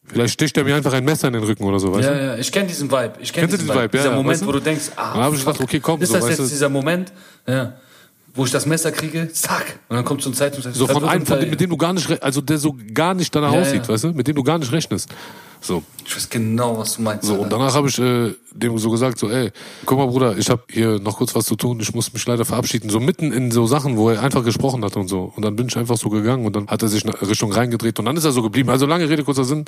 Vielleicht 0.04 0.34
sticht 0.34 0.58
er 0.58 0.66
mir 0.66 0.76
einfach 0.76 0.92
ein 0.92 1.06
Messer 1.06 1.28
in 1.30 1.34
den 1.36 1.44
Rücken 1.46 1.64
oder 1.64 1.80
so, 1.80 1.94
weißt 1.94 2.10
Ja, 2.10 2.14
du? 2.14 2.26
ja, 2.26 2.36
ich 2.38 2.52
kenne 2.52 2.68
diesen 2.68 2.92
Vibe. 2.92 3.14
Ich 3.22 3.32
kenn 3.32 3.44
Kennst 3.48 3.54
du 3.54 3.58
diesen 3.60 3.68
diesen 3.70 3.84
Vibe? 3.84 3.98
Ja, 3.98 4.04
Dieser 4.04 4.10
ja, 4.10 4.16
Moment, 4.18 4.30
weißt 4.32 4.42
du? 4.42 4.48
wo 4.48 4.52
du 4.52 4.60
denkst, 4.60 4.92
ah, 4.98 5.14
Dann 5.14 5.24
hab 5.24 5.34
ich 5.34 5.40
gedacht, 5.40 5.62
okay, 5.62 5.80
komm, 5.80 6.02
Ist 6.02 6.10
so, 6.10 6.16
das 6.16 6.28
jetzt 6.28 6.40
du? 6.40 6.44
dieser 6.44 6.68
Moment, 6.68 7.14
ja, 7.48 7.74
wo 8.40 8.46
ich 8.46 8.52
das 8.52 8.66
Messer 8.66 8.92
kriege, 8.94 9.30
zack, 9.34 9.80
und 9.90 9.98
dann 9.98 10.06
kommt 10.06 10.22
so 10.22 10.30
ein 10.30 10.34
Zeitung, 10.34 10.64
So 10.72 10.88
von 10.88 11.04
einem, 11.04 11.26
von 11.26 11.42
dem, 11.42 11.50
mit 11.50 11.60
dem 11.60 11.70
du 11.70 11.76
gar 11.76 11.92
nicht, 11.92 12.24
also 12.24 12.40
der 12.40 12.58
so 12.58 12.74
gar 12.94 13.14
nicht 13.14 13.36
danach 13.36 13.52
Ja, 13.54 13.60
aussieht, 13.62 13.84
ja. 13.84 13.90
weißt 13.90 14.06
du? 14.06 14.14
Mit 14.14 14.28
dem 14.28 14.36
du 14.36 14.44
gar 14.44 14.58
nicht 14.58 14.72
rechnest. 14.72 15.10
So. 15.60 15.84
Ich 16.06 16.16
weiß 16.16 16.30
genau, 16.30 16.78
was 16.78 16.96
du 16.96 17.02
meinst. 17.02 17.26
So, 17.26 17.34
Alter. 17.34 17.44
und 17.44 17.52
danach 17.52 17.74
habe 17.76 17.90
ich 17.90 18.00
äh, 18.00 18.34
dem 18.54 18.78
so 18.78 18.90
gesagt, 18.90 19.20
so, 19.20 19.30
ey, 19.30 19.52
guck 19.86 19.98
mal, 19.98 20.08
Bruder, 20.08 20.38
ich 20.38 20.50
habe 20.50 20.64
hier 20.70 21.00
noch 21.00 21.18
kurz 21.18 21.36
was 21.36 21.44
zu 21.44 21.58
tun, 21.58 21.82
ich 21.82 21.94
muss 21.94 22.14
mich 22.14 22.26
leider 22.26 22.46
verabschieden. 22.46 22.90
So 22.90 23.02
mitten 23.02 23.34
in 23.34 23.52
so 23.52 23.66
Sachen, 23.68 23.98
wo 23.98 24.10
er 24.10 24.24
einfach 24.24 24.46
gesprochen 24.46 24.86
hat 24.86 24.96
und 24.96 25.10
so. 25.10 25.34
Und 25.36 25.44
dann 25.44 25.58
bin 25.58 25.68
ich 25.68 25.76
einfach 25.76 25.98
so 25.98 26.10
gegangen 26.10 26.46
und 26.46 26.56
dann 26.56 26.68
hat 26.68 26.82
er 26.82 26.88
sich 26.88 27.04
nach 27.04 27.22
Richtung 27.22 27.52
reingedreht 27.52 28.00
und 28.00 28.06
dann 28.06 28.16
ist 28.16 28.24
er 28.24 28.32
so 28.32 28.42
geblieben. 28.42 28.70
Also 28.70 28.86
lange 28.86 29.10
Rede, 29.10 29.26
kurzer 29.26 29.44
Sinn, 29.44 29.66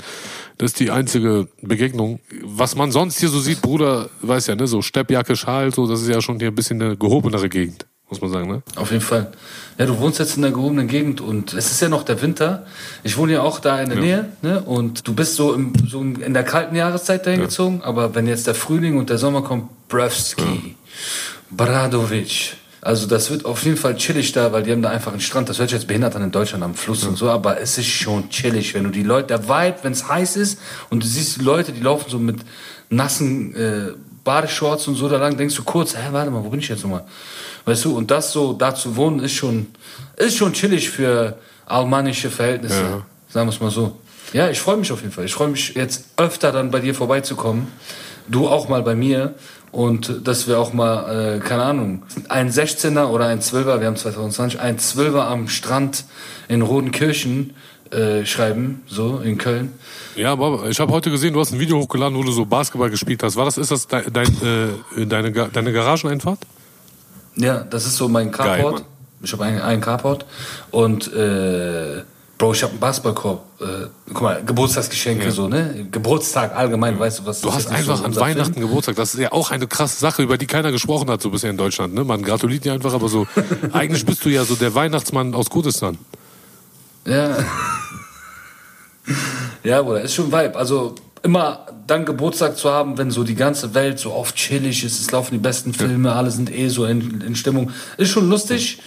das 0.58 0.72
ist 0.72 0.80
die 0.80 0.92
einzige 0.92 1.50
Begegnung. 1.62 2.22
Was 2.42 2.78
man 2.78 2.92
sonst 2.94 3.20
hier 3.20 3.28
so 3.28 3.42
sieht, 3.42 3.62
Bruder, 3.62 4.10
weiß 4.22 4.48
ja, 4.48 4.56
ne, 4.56 4.68
so 4.68 4.82
Steppjacke, 4.82 5.36
Schal, 5.36 5.74
so, 5.74 5.88
das 5.88 6.02
ist 6.02 6.08
ja 6.08 6.22
schon 6.22 6.40
hier 6.40 6.48
ein 6.48 6.56
bisschen 6.56 6.82
eine 6.82 6.96
gehobenere 6.96 7.50
Gegend, 7.50 7.86
muss 8.12 8.22
man 8.22 8.30
sagen, 8.30 8.52
ne? 8.52 8.62
Auf 8.76 8.92
jeden 8.92 9.04
Fall. 9.04 9.32
Ja, 9.78 9.86
du 9.86 9.98
wohnst 9.98 10.20
jetzt 10.20 10.36
in 10.36 10.42
der 10.42 10.52
gehobenen 10.52 10.88
Gegend 10.88 11.22
und 11.22 11.54
es 11.54 11.72
ist 11.72 11.82
ja 11.82 11.90
noch 11.90 12.04
der 12.04 12.22
Winter. 12.22 12.66
Ich 13.04 13.18
wohne 13.18 13.34
ja 13.34 13.42
auch 13.42 13.60
da 13.60 13.82
in 13.82 13.90
der 13.90 14.00
Nähe, 14.00 14.30
ne? 14.42 14.62
Und 14.62 15.08
du 15.08 15.14
bist 15.14 15.36
so, 15.36 15.54
im, 15.54 15.74
so 15.88 16.02
in 16.02 16.34
der 16.34 16.44
kalten 16.44 16.76
Jahreszeit 16.76 17.26
dahin 17.26 17.42
gezogen, 17.42 17.82
aber 17.84 18.14
wenn 18.14 18.28
jetzt 18.28 18.48
der 18.48 18.56
Frühling 18.56 18.98
und 18.98 19.10
der 19.10 19.18
Sommer 19.18 19.42
kommt, 19.42 19.70
Brevski, 19.88 20.76
Bradovic. 21.50 22.58
Also 22.82 23.06
das 23.08 23.30
wird 23.30 23.46
auf 23.46 23.64
jeden 23.64 23.78
Fall 23.78 23.96
chillig 23.96 24.32
da, 24.32 24.52
weil 24.52 24.64
die 24.64 24.72
haben 24.72 24.82
da 24.82 24.90
einfach 24.90 25.12
einen 25.12 25.22
Strand. 25.22 25.48
Das 25.50 25.60
hört 25.60 25.70
sich 25.70 25.80
jetzt 25.80 25.88
behindert 25.88 26.16
an 26.16 26.24
in 26.24 26.32
Deutschland 26.32 26.64
am 26.64 26.74
Fluss 26.74 27.04
und 27.04 27.16
so, 27.16 27.30
aber 27.30 27.62
es 27.62 27.78
ist 27.78 27.88
schon 27.88 28.30
chillig, 28.30 28.74
wenn 28.74 28.84
du 28.84 28.90
die 28.90 29.04
Leute, 29.04 29.28
der 29.28 29.48
Vibe, 29.48 29.76
wenn 29.84 29.94
es 29.94 30.08
heiß 30.08 30.36
ist 30.36 30.60
und 30.90 31.04
du 31.04 31.08
siehst 31.08 31.40
die 31.40 31.44
Leute, 31.44 31.72
die 31.74 31.82
laufen 31.82 32.10
so 32.10 32.18
mit 32.18 32.38
nassen 32.90 33.56
äh, 33.56 33.92
Badeshorts 34.24 34.88
und 34.88 34.96
so 34.96 35.10
da 35.10 35.18
lang, 35.18 35.38
denkst 35.38 35.56
du 35.56 35.64
kurz, 35.64 35.96
hä, 35.96 36.10
warte 36.12 36.32
mal, 36.32 36.44
wo 36.44 36.50
bin 36.50 36.60
ich 36.60 36.70
jetzt 36.70 36.84
nochmal? 36.84 37.06
Weißt 37.66 37.86
du, 37.86 37.96
und 37.96 38.12
das 38.12 38.32
so, 38.32 38.54
da 38.54 38.74
zu 38.74 38.96
wohnen, 38.96 39.20
ist 39.20 39.34
schon, 39.34 39.68
ist 40.18 40.38
schon 40.38 40.54
chillig 40.54 40.90
für 40.90 41.38
almanische 41.66 42.30
Verhältnisse. 42.30 42.82
Ja. 42.82 43.02
Sagen 43.30 43.48
wir 43.48 43.54
es 43.54 43.62
mal 43.62 43.72
so. 43.72 43.98
Ja, 44.34 44.50
ich 44.50 44.60
freue 44.60 44.78
mich 44.78 44.92
auf 44.92 45.02
jeden 45.02 45.14
Fall. 45.14 45.26
Ich 45.26 45.34
freue 45.34 45.50
mich 45.50 45.76
jetzt 45.76 46.06
öfter 46.18 46.52
dann 46.52 46.72
bei 46.72 46.80
dir 46.80 46.96
vorbeizukommen. 46.96 47.68
Du 48.28 48.48
auch 48.48 48.70
mal 48.70 48.82
bei 48.82 48.96
mir. 48.96 49.36
Und 49.72 50.28
dass 50.28 50.50
wir 50.50 50.60
auch 50.60 50.74
mal, 50.74 51.38
äh, 51.38 51.40
keine 51.40 51.64
Ahnung, 51.64 52.04
ein 52.28 52.52
16er 52.52 53.06
oder 53.06 53.28
ein 53.28 53.40
12er, 53.40 53.80
wir 53.80 53.88
haben 53.88 53.96
2020, 53.96 54.60
ein 54.60 54.78
12er 54.78 55.22
am 55.22 55.48
Strand 55.48 56.04
in 56.50 56.62
Rodenkirchen 56.62 57.54
äh, 57.90 58.26
schreiben, 58.26 58.84
so 58.88 59.20
in 59.20 59.38
Köln. 59.38 59.72
Ja, 60.18 60.34
aber 60.34 60.70
ich 60.70 60.80
habe 60.82 60.92
heute 60.92 61.10
gesehen, 61.10 61.34
du 61.34 61.40
hast 61.40 61.54
ein 61.54 61.60
Video 61.60 61.78
hochgeladen, 61.80 62.18
wo 62.18 62.24
du 62.24 62.34
so 62.34 62.46
Basketball 62.46 62.90
gespielt 62.90 63.24
hast. 63.24 63.38
War 63.38 63.46
das, 63.46 63.58
ist 63.58 63.72
das 63.72 63.88
dein, 63.88 64.12
dein, 64.12 64.28
äh, 64.98 65.06
deine, 65.06 65.32
deine 65.32 65.72
Garageneinfahrt? 65.72 66.40
Ja, 67.36 67.60
das 67.60 67.86
ist 67.86 67.98
so 67.98 68.10
mein 68.10 68.32
Geil, 68.32 68.62
Carport. 68.62 68.74
Mann. 68.74 68.84
ich 69.24 69.34
habe 69.34 69.46
einen, 69.46 69.62
einen 69.62 69.82
Carport 69.82 70.26
und 70.72 71.14
äh, 71.14 72.04
Bro, 72.42 72.54
ich 72.54 72.64
habe 72.64 72.72
einen 72.72 72.80
Basketballkorb. 72.80 73.62
Äh, 73.62 73.66
guck 74.08 74.22
mal, 74.24 74.44
Geburtstagsgeschenke 74.44 75.32
so, 75.32 75.48
ne? 75.48 75.86
Geburtstag 75.92 76.56
allgemein, 76.56 76.98
weißt 76.98 77.20
du 77.20 77.26
was? 77.28 77.42
Du 77.42 77.54
hast 77.54 77.70
einfach 77.70 77.98
so 77.98 78.04
an 78.04 78.16
Weihnachten 78.16 78.56
Film. 78.56 78.66
Geburtstag. 78.66 78.96
Das 78.96 79.14
ist 79.14 79.20
ja 79.20 79.32
auch 79.32 79.52
eine 79.52 79.68
krasse 79.68 80.00
Sache, 80.00 80.24
über 80.24 80.40
die 80.40 80.48
keiner 80.48 80.72
gesprochen 80.72 81.08
hat, 81.12 81.22
so 81.22 81.30
bisher 81.30 81.52
in 81.52 81.58
Deutschland. 81.58 81.94
Ne? 81.94 82.04
Man 82.04 82.24
gratuliert 82.24 82.66
dir 82.66 82.74
einfach, 82.74 82.96
aber 82.96 83.10
so, 83.10 83.28
eigentlich 83.74 84.08
bist 84.08 84.26
du 84.26 84.30
ja 84.30 84.44
so 84.44 84.56
der 84.56 84.74
Weihnachtsmann 84.74 85.36
aus 85.36 85.52
Kurdistan. 85.52 86.00
Ja. 87.06 87.38
ja, 89.64 89.84
Bruder, 89.84 90.02
ist 90.02 90.16
schon 90.16 90.32
Vibe. 90.32 90.56
Also 90.56 90.96
immer 91.24 91.66
dann 91.88 92.06
Geburtstag 92.06 92.58
zu 92.58 92.72
haben, 92.72 92.98
wenn 92.98 93.12
so 93.12 93.24
die 93.24 93.36
ganze 93.36 93.74
Welt 93.74 94.00
so 94.00 94.14
oft 94.14 94.36
chillig 94.36 94.84
ist, 94.84 95.00
es 95.00 95.12
laufen 95.12 95.34
die 95.34 95.40
besten 95.40 95.74
Filme, 95.74 96.14
alle 96.14 96.32
sind 96.32 96.52
eh 96.52 96.68
so 96.70 96.86
in, 96.86 97.22
in 97.22 97.36
Stimmung. 97.36 97.72
Ist 97.98 98.10
schon 98.10 98.30
lustig. 98.30 98.80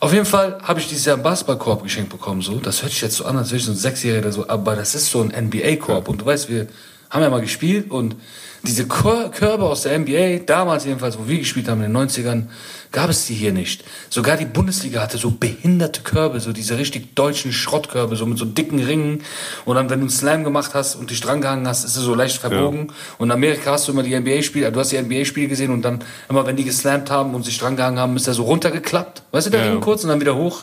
Auf 0.00 0.12
jeden 0.12 0.26
Fall 0.26 0.58
habe 0.62 0.80
ich 0.80 0.88
dieses 0.88 1.04
Jahr 1.04 1.14
einen 1.14 1.22
Basketballkorb 1.22 1.82
geschenkt 1.82 2.10
bekommen. 2.10 2.42
So, 2.42 2.58
das 2.58 2.82
hört 2.82 2.92
sich 2.92 3.02
jetzt 3.02 3.16
so 3.16 3.24
an, 3.24 3.36
als 3.36 3.50
wäre 3.50 3.58
ich 3.58 3.64
so 3.64 3.72
ein 3.72 3.76
Sechsjähriger 3.76 4.32
so, 4.32 4.48
aber 4.48 4.74
das 4.74 4.94
ist 4.94 5.10
so 5.10 5.20
ein 5.20 5.28
NBA-Korb. 5.28 6.08
Und 6.08 6.22
du 6.22 6.26
weißt, 6.26 6.48
wir 6.48 6.66
haben 7.10 7.22
ja 7.22 7.30
mal 7.30 7.40
gespielt 7.40 7.90
und 7.90 8.16
diese 8.64 8.86
Kör 8.86 9.30
Körbe 9.30 9.64
aus 9.64 9.82
der 9.82 9.98
NBA, 9.98 10.44
damals 10.46 10.84
jedenfalls, 10.84 11.18
wo 11.18 11.26
wir 11.26 11.38
gespielt 11.38 11.68
haben 11.68 11.82
in 11.82 11.92
den 11.92 12.08
90ern, 12.08 12.44
gab 12.92 13.10
es 13.10 13.26
die 13.26 13.34
hier 13.34 13.52
nicht. 13.52 13.82
Sogar 14.08 14.36
die 14.36 14.44
Bundesliga 14.44 15.00
hatte 15.00 15.18
so 15.18 15.30
behinderte 15.30 16.02
Körbe, 16.02 16.38
so 16.40 16.52
diese 16.52 16.78
richtig 16.78 17.14
deutschen 17.16 17.52
Schrottkörbe, 17.52 18.14
so 18.16 18.26
mit 18.26 18.38
so 18.38 18.44
dicken 18.44 18.78
Ringen. 18.78 19.22
Und 19.64 19.76
dann, 19.76 19.90
wenn 19.90 19.98
du 19.98 20.04
einen 20.04 20.10
Slam 20.10 20.44
gemacht 20.44 20.74
hast 20.74 20.94
und 20.94 21.10
dich 21.10 21.20
dran 21.20 21.40
gehangen 21.40 21.66
hast, 21.66 21.84
ist 21.84 21.96
es 21.96 22.02
so 22.02 22.14
leicht 22.14 22.38
verbogen. 22.38 22.92
Und 23.18 23.28
in 23.28 23.32
Amerika 23.32 23.72
hast 23.72 23.88
du 23.88 23.92
immer 23.92 24.02
die 24.02 24.18
NBA-Spiele, 24.18 24.70
du 24.70 24.78
hast 24.78 24.92
die 24.92 25.00
NBA-Spiele 25.00 25.48
gesehen 25.48 25.72
und 25.72 25.82
dann 25.82 26.04
immer, 26.28 26.46
wenn 26.46 26.56
die 26.56 26.64
geslammt 26.64 27.10
haben 27.10 27.34
und 27.34 27.44
sich 27.44 27.58
dran 27.58 27.76
gehangen 27.76 27.98
haben, 27.98 28.14
ist 28.16 28.28
er 28.28 28.34
so 28.34 28.44
runtergeklappt. 28.44 29.22
Weißt 29.32 29.46
du, 29.46 29.50
der 29.50 29.64
Ja. 29.64 29.72
Ring 29.72 29.80
kurz 29.80 30.04
und 30.04 30.10
dann 30.10 30.20
wieder 30.20 30.36
hoch. 30.36 30.62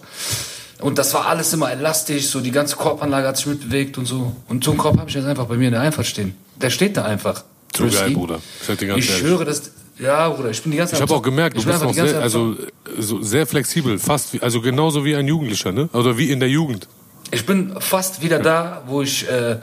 Und 0.80 0.98
das 0.98 1.14
war 1.14 1.26
alles 1.26 1.52
immer 1.52 1.72
elastisch, 1.72 2.28
so 2.28 2.40
die 2.40 2.52
ganze 2.52 2.78
Korbanlage 2.78 3.28
hat 3.28 3.36
sich 3.38 3.48
mitbewegt 3.48 3.98
und 3.98 4.06
so. 4.06 4.34
Und 4.48 4.64
so 4.64 4.72
einen 4.72 4.78
Korb 4.78 4.98
habe 4.98 5.10
ich 5.10 5.16
jetzt 5.16 5.26
einfach 5.26 5.46
bei 5.46 5.58
mir 5.58 5.66
in 5.68 5.74
der 5.74 5.82
Einfahrt 5.82 6.08
stehen. 6.08 6.36
Der 6.56 6.70
steht 6.70 6.96
da 6.96 7.04
einfach. 7.04 7.44
Zu 7.74 7.84
geil, 7.84 7.92
Risky. 7.92 8.14
Bruder. 8.14 8.40
Ich 8.62 8.82
Ich 8.98 9.18
schwöre, 9.18 9.46
dass 9.46 9.72
Ja, 10.00 10.30
Bruder, 10.30 10.50
ich 10.50 10.62
bin 10.62 10.72
die 10.72 10.78
ganze 10.78 10.94
Ich 10.96 11.00
Zeit. 11.00 11.10
habe 11.10 11.18
auch 11.18 11.22
gemerkt, 11.22 11.56
du 11.58 11.60
ich 11.62 11.66
bist 11.66 11.82
noch 11.84 11.96
ganze 11.96 12.14
sehr, 12.14 12.22
also 12.22 12.56
so 12.98 13.22
sehr 13.22 13.46
flexibel, 13.46 14.00
fast 14.00 14.34
wie, 14.34 14.42
also 14.42 14.62
genauso 14.62 15.04
wie 15.04 15.16
ein 15.16 15.28
Jugendlicher, 15.28 15.72
ne? 15.72 15.90
Oder 15.94 16.18
wie 16.18 16.32
in 16.32 16.40
der 16.40 16.50
Jugend. 16.50 16.88
Ich 17.32 17.46
bin 17.46 17.76
fast 17.80 18.22
wieder 18.22 18.40
da, 18.40 18.84
wo 18.88 19.02
ich 19.02 19.30
äh, 19.30 19.58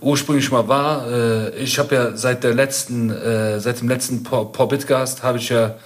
ursprünglich 0.00 0.50
mal 0.50 0.66
war. 0.68 1.10
Äh, 1.10 1.56
ich 1.62 1.78
habe 1.78 1.94
ja 1.94 2.16
seit 2.16 2.42
der 2.44 2.54
letzten, 2.54 3.10
äh, 3.10 3.60
seit 3.60 3.80
dem 3.80 3.88
letzten 3.88 4.22
Porbitcast 4.22 5.22
habe 5.22 5.38
ich 5.38 5.48
ja 5.48 5.76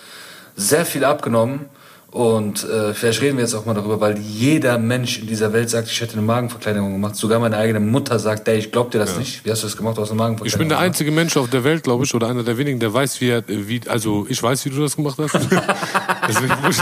sehr 0.56 0.84
viel 0.86 1.04
abgenommen. 1.04 1.66
Und 2.14 2.62
äh, 2.62 2.94
vielleicht 2.94 3.22
reden 3.22 3.38
wir 3.38 3.42
jetzt 3.42 3.54
auch 3.54 3.66
mal 3.66 3.74
darüber, 3.74 4.00
weil 4.00 4.16
jeder 4.20 4.78
Mensch 4.78 5.18
in 5.18 5.26
dieser 5.26 5.52
Welt 5.52 5.68
sagt, 5.68 5.88
ich 5.88 6.00
hätte 6.00 6.12
eine 6.12 6.22
Magenverkleinerung 6.22 6.92
gemacht. 6.92 7.16
Sogar 7.16 7.40
meine 7.40 7.56
eigene 7.56 7.80
Mutter 7.80 8.20
sagt, 8.20 8.46
ey, 8.46 8.56
ich 8.56 8.70
glaub 8.70 8.92
dir 8.92 9.00
das 9.00 9.18
nicht. 9.18 9.44
Wie 9.44 9.50
hast 9.50 9.64
du 9.64 9.66
das 9.66 9.76
gemacht? 9.76 9.96
Du 9.96 10.02
hast 10.02 10.10
eine 10.10 10.18
Magenverkleinerung 10.18 10.46
Ich 10.46 10.56
bin 10.56 10.68
der 10.68 10.78
einzige 10.78 11.10
Mensch 11.10 11.36
auf 11.36 11.50
der 11.50 11.64
Welt, 11.64 11.82
glaube 11.82 12.04
ich, 12.04 12.14
oder 12.14 12.28
einer 12.28 12.44
der 12.44 12.56
wenigen, 12.56 12.78
der 12.78 12.94
weiß, 12.94 13.20
wie 13.20 13.30
er, 13.30 13.42
wie, 13.48 13.80
also 13.88 14.26
ich 14.28 14.40
weiß, 14.40 14.64
wie 14.64 14.70
du 14.70 14.80
das 14.80 14.94
gemacht 14.94 15.18
hast. 15.18 15.34
Deswegen 16.28 16.54
muss 16.62 16.76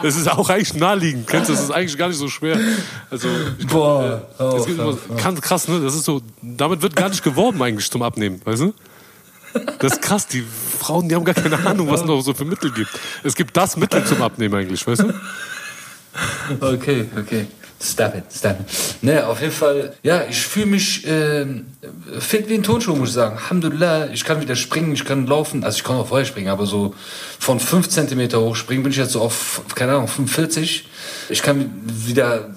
Das 0.00 0.16
ist 0.16 0.30
auch 0.30 0.48
eigentlich 0.48 0.74
naheliegend, 0.74 1.26
kennst 1.26 1.48
du? 1.48 1.54
Das 1.54 1.62
ist 1.64 1.72
eigentlich 1.72 1.98
gar 1.98 2.06
nicht 2.06 2.18
so 2.18 2.28
schwer. 2.28 2.56
Also, 3.10 3.26
ich, 3.58 3.66
Boah, 3.66 4.22
oh, 4.38 4.64
immer, 4.68 4.96
krass, 5.40 5.66
ne? 5.66 5.80
Das 5.80 5.96
ist 5.96 6.04
so, 6.04 6.22
damit 6.40 6.82
wird 6.82 6.94
gar 6.94 7.08
nicht 7.08 7.24
geworben 7.24 7.60
eigentlich 7.60 7.90
zum 7.90 8.02
Abnehmen, 8.02 8.40
weißt 8.44 8.62
du? 8.62 8.74
Das 9.78 9.94
ist 9.94 10.02
krass, 10.02 10.26
die 10.26 10.44
Frauen, 10.78 11.08
die 11.08 11.14
haben 11.14 11.24
gar 11.24 11.34
keine 11.34 11.58
Ahnung, 11.66 11.90
was 11.90 12.00
es 12.00 12.06
noch 12.06 12.20
so 12.20 12.34
für 12.34 12.44
Mittel 12.44 12.72
gibt. 12.72 12.90
Es 13.22 13.34
gibt 13.34 13.56
das 13.56 13.76
Mittel 13.76 14.04
zum 14.04 14.22
Abnehmen 14.22 14.54
eigentlich, 14.54 14.86
weißt 14.86 15.02
du? 15.02 15.14
Okay, 16.60 17.06
okay. 17.18 17.46
Stop 17.78 18.14
it, 18.14 18.24
stop 18.34 18.58
it. 18.58 18.66
Ne, 19.02 19.26
auf 19.26 19.40
jeden 19.40 19.52
Fall, 19.52 19.94
ja, 20.02 20.24
ich 20.28 20.40
fühle 20.40 20.66
mich 20.66 21.06
äh, 21.06 21.44
fit 22.18 22.48
wie 22.48 22.54
ein 22.54 22.62
Turnschuh, 22.62 22.96
muss 22.96 23.10
ich 23.10 23.14
sagen. 23.14 23.36
Alhamdulillah, 23.36 24.08
ich 24.12 24.24
kann 24.24 24.40
wieder 24.40 24.56
springen, 24.56 24.94
ich 24.94 25.04
kann 25.04 25.26
laufen. 25.26 25.62
Also 25.62 25.76
ich 25.76 25.84
kann 25.84 25.96
auch 25.96 26.06
vorher 26.06 26.24
springen, 26.24 26.48
aber 26.48 26.64
so 26.64 26.94
von 27.38 27.60
5 27.60 27.88
cm 27.88 28.32
hoch 28.32 28.56
springen 28.56 28.82
bin 28.82 28.92
ich 28.92 28.98
jetzt 28.98 29.12
so 29.12 29.20
auf, 29.20 29.60
keine 29.74 29.92
Ahnung, 29.92 30.08
45. 30.08 30.88
Ich 31.28 31.42
kann 31.42 31.70
wieder 31.84 32.48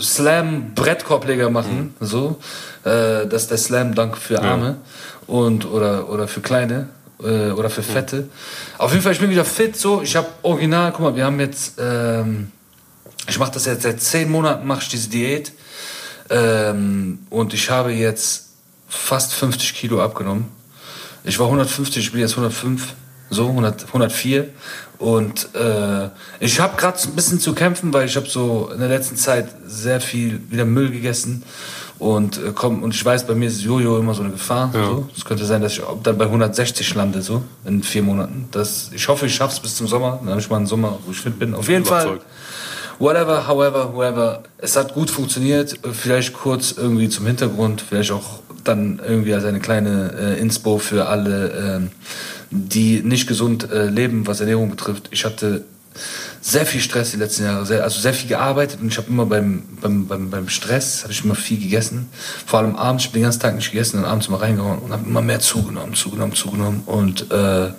Slam 0.00 0.74
Brettkorbleger 0.74 1.50
machen, 1.50 1.94
so. 2.00 2.38
Äh, 2.84 3.26
das 3.26 3.42
ist 3.42 3.50
der 3.50 3.58
Slam 3.58 3.94
Dank 3.94 4.16
für 4.16 4.42
Arme 4.42 4.76
und 5.26 5.66
oder 5.66 6.08
oder 6.08 6.28
für 6.28 6.40
kleine 6.40 6.88
äh, 7.22 7.50
oder 7.50 7.70
für 7.70 7.82
Fette. 7.82 8.28
Auf 8.78 8.92
jeden 8.92 9.02
Fall, 9.02 9.12
ich 9.12 9.20
bin 9.20 9.30
wieder 9.30 9.44
fit, 9.44 9.76
so. 9.76 10.02
Ich 10.02 10.16
habe 10.16 10.28
original, 10.42 10.92
guck 10.92 11.00
mal, 11.00 11.16
wir 11.16 11.24
haben 11.24 11.40
jetzt 11.40 11.74
ähm, 11.78 12.52
ich 13.28 13.38
mache 13.38 13.52
das 13.52 13.66
jetzt 13.66 13.82
seit 13.82 14.00
zehn 14.00 14.30
Monaten, 14.30 14.66
mache 14.66 14.82
ich 14.82 14.88
diese 14.88 15.10
Diät. 15.10 15.52
Ähm, 16.30 17.20
und 17.30 17.54
ich 17.54 17.70
habe 17.70 17.92
jetzt 17.92 18.48
fast 18.88 19.34
50 19.34 19.74
Kilo 19.74 20.02
abgenommen. 20.02 20.46
Ich 21.24 21.38
war 21.38 21.46
150, 21.46 22.04
ich 22.06 22.12
bin 22.12 22.20
jetzt 22.20 22.32
105, 22.32 22.94
so 23.30 23.48
100, 23.48 23.86
104. 23.86 24.48
Und 24.98 25.54
äh, 25.54 26.08
ich 26.40 26.58
habe 26.60 26.76
gerade 26.76 26.98
ein 27.04 27.14
bisschen 27.14 27.38
zu 27.38 27.54
kämpfen, 27.54 27.92
weil 27.92 28.06
ich 28.06 28.16
habe 28.16 28.26
so 28.26 28.70
in 28.72 28.80
der 28.80 28.88
letzten 28.88 29.16
Zeit 29.16 29.48
sehr 29.64 30.00
viel 30.00 30.40
wieder 30.50 30.64
Müll 30.64 30.90
gegessen. 30.90 31.44
Und, 31.98 32.38
äh, 32.38 32.52
komm, 32.54 32.82
und 32.82 32.94
ich 32.94 33.04
weiß, 33.04 33.26
bei 33.26 33.34
mir 33.34 33.48
ist 33.48 33.62
Jojo 33.62 33.98
immer 33.98 34.14
so 34.14 34.22
eine 34.22 34.32
Gefahr. 34.32 34.70
Ja. 34.72 34.86
So. 34.86 35.08
Es 35.16 35.24
könnte 35.24 35.44
sein, 35.44 35.62
dass 35.62 35.72
ich 35.72 35.82
dann 36.02 36.18
bei 36.18 36.24
160 36.24 36.94
lande, 36.94 37.22
so 37.22 37.42
in 37.64 37.82
vier 37.82 38.02
Monaten. 38.02 38.48
Das, 38.52 38.90
ich 38.92 39.06
hoffe, 39.08 39.26
ich 39.26 39.34
schaff's 39.34 39.60
bis 39.60 39.76
zum 39.76 39.88
Sommer. 39.88 40.18
Dann 40.20 40.30
habe 40.30 40.40
ich 40.40 40.50
mal 40.50 40.56
einen 40.56 40.66
Sommer, 40.66 40.98
wo 41.04 41.10
ich 41.12 41.20
fit 41.20 41.38
bin. 41.38 41.54
Auf 41.54 41.68
jeden 41.68 41.84
Fall. 41.84 42.20
Whatever, 42.98 43.46
however, 43.46 43.94
whoever. 43.94 44.42
Es 44.58 44.76
hat 44.76 44.94
gut 44.94 45.10
funktioniert. 45.10 45.78
Vielleicht 45.92 46.32
kurz 46.32 46.72
irgendwie 46.72 47.08
zum 47.08 47.26
Hintergrund, 47.26 47.84
vielleicht 47.88 48.10
auch 48.10 48.40
dann 48.64 49.00
irgendwie 49.04 49.34
als 49.34 49.44
eine 49.44 49.60
kleine 49.60 50.12
äh, 50.18 50.40
Inspo 50.40 50.78
für 50.78 51.06
alle, 51.06 51.76
ähm, 51.76 51.90
die 52.50 53.02
nicht 53.02 53.26
gesund 53.26 53.70
äh, 53.70 53.86
leben, 53.86 54.26
was 54.26 54.40
Ernährung 54.40 54.70
betrifft. 54.70 55.08
Ich 55.10 55.24
hatte 55.24 55.64
sehr 56.40 56.64
viel 56.64 56.80
Stress 56.80 57.10
die 57.10 57.16
letzten 57.16 57.44
Jahre, 57.44 57.66
sehr, 57.66 57.82
also 57.82 58.00
sehr 58.00 58.14
viel 58.14 58.28
gearbeitet 58.28 58.80
und 58.80 58.88
ich 58.88 58.96
habe 58.96 59.08
immer 59.08 59.26
beim, 59.26 59.64
beim, 59.80 60.06
beim, 60.06 60.30
beim 60.30 60.48
Stress 60.48 61.02
habe 61.02 61.12
ich 61.12 61.24
immer 61.24 61.34
viel 61.34 61.58
gegessen. 61.58 62.08
Vor 62.46 62.60
allem 62.60 62.76
abends, 62.76 63.04
ich 63.04 63.08
habe 63.08 63.18
den 63.18 63.24
ganzen 63.24 63.40
Tag 63.40 63.56
nicht 63.56 63.70
gegessen 63.70 63.98
und 63.98 64.04
abends 64.04 64.28
immer 64.28 64.40
reingehauen 64.40 64.78
und 64.78 64.92
habe 64.92 65.04
immer 65.06 65.22
mehr 65.22 65.40
zugenommen, 65.40 65.94
zugenommen, 65.94 66.34
zugenommen 66.34 66.82
und 66.86 67.30
äh, 67.30 67.70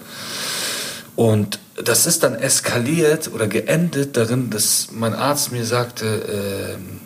und 1.15 1.59
das 1.75 2.05
ist 2.05 2.23
dann 2.23 2.35
eskaliert 2.35 3.31
oder 3.33 3.47
geendet 3.47 4.15
darin, 4.15 4.49
dass 4.49 4.87
mein 4.93 5.13
Arzt 5.13 5.51
mir 5.51 5.65
sagte, 5.65 6.75
ähm, 6.77 7.01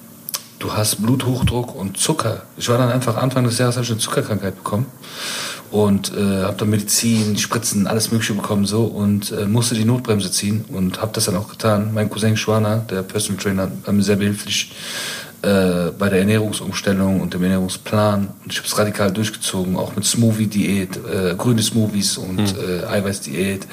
du 0.60 0.74
hast 0.74 1.02
Bluthochdruck 1.02 1.76
und 1.76 1.98
Zucker. 1.98 2.44
Ich 2.58 2.70
war 2.70 2.78
dann 2.78 2.92
einfach 2.92 3.18
Anfang 3.18 3.44
des 3.44 3.58
Jahres 3.58 3.76
habe 3.76 3.86
ich 3.86 3.92
eine 3.92 4.00
Zuckerkrankheit 4.00 4.56
bekommen 4.56 4.86
und 5.74 6.16
äh, 6.16 6.44
habe 6.44 6.56
dann 6.56 6.70
Medizin, 6.70 7.36
Spritzen, 7.36 7.88
alles 7.88 8.12
Mögliche 8.12 8.36
bekommen 8.36 8.66
so 8.66 8.84
und 8.84 9.32
äh, 9.32 9.48
musste 9.48 9.74
die 9.74 9.86
Notbremse 9.86 10.30
ziehen 10.30 10.66
und 10.68 11.02
habe 11.02 11.14
das 11.14 11.26
dann 11.26 11.36
auch 11.36 11.50
getan. 11.50 11.90
Mein 11.96 12.12
Cousin 12.12 12.38
Schwaner, 12.38 12.78
der 12.78 13.02
Personal 13.02 13.42
Trainer, 13.42 13.72
war 13.84 13.92
mir 13.92 14.04
sehr 14.04 14.18
behilflich 14.18 14.72
äh, 15.44 15.92
bei 15.98 16.10
der 16.10 16.20
Ernährungsumstellung 16.20 17.22
und 17.22 17.34
dem 17.34 17.44
Ernährungsplan. 17.44 18.30
Und 18.44 18.52
ich 18.52 18.58
habe 18.58 18.68
es 18.68 18.78
radikal 18.78 19.12
durchgezogen, 19.12 19.76
auch 19.76 19.96
mit 19.96 20.06
Smoothie-Diät, 20.06 20.98
äh, 20.98 21.36
grüne 21.36 21.62
Smoothies 21.62 22.18
und 22.18 22.40
äh, 22.40 22.86
Eiweiß-Diät 22.86 23.68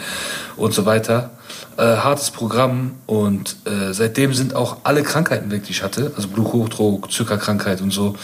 und 0.56 0.74
so 0.74 0.84
weiter. 0.84 1.30
Äh, 1.76 1.82
hartes 1.82 2.30
Programm 2.30 2.92
und 3.06 3.56
äh, 3.64 3.92
seitdem 3.92 4.34
sind 4.34 4.54
auch 4.54 4.78
alle 4.84 5.02
Krankheiten 5.02 5.50
weg, 5.50 5.64
die 5.64 5.70
ich 5.70 5.82
hatte, 5.82 6.12
also 6.14 6.28
Bluthochdruck, 6.28 7.10
Zuckerkrankheit 7.10 7.80
und 7.80 7.92
so. 7.92 8.14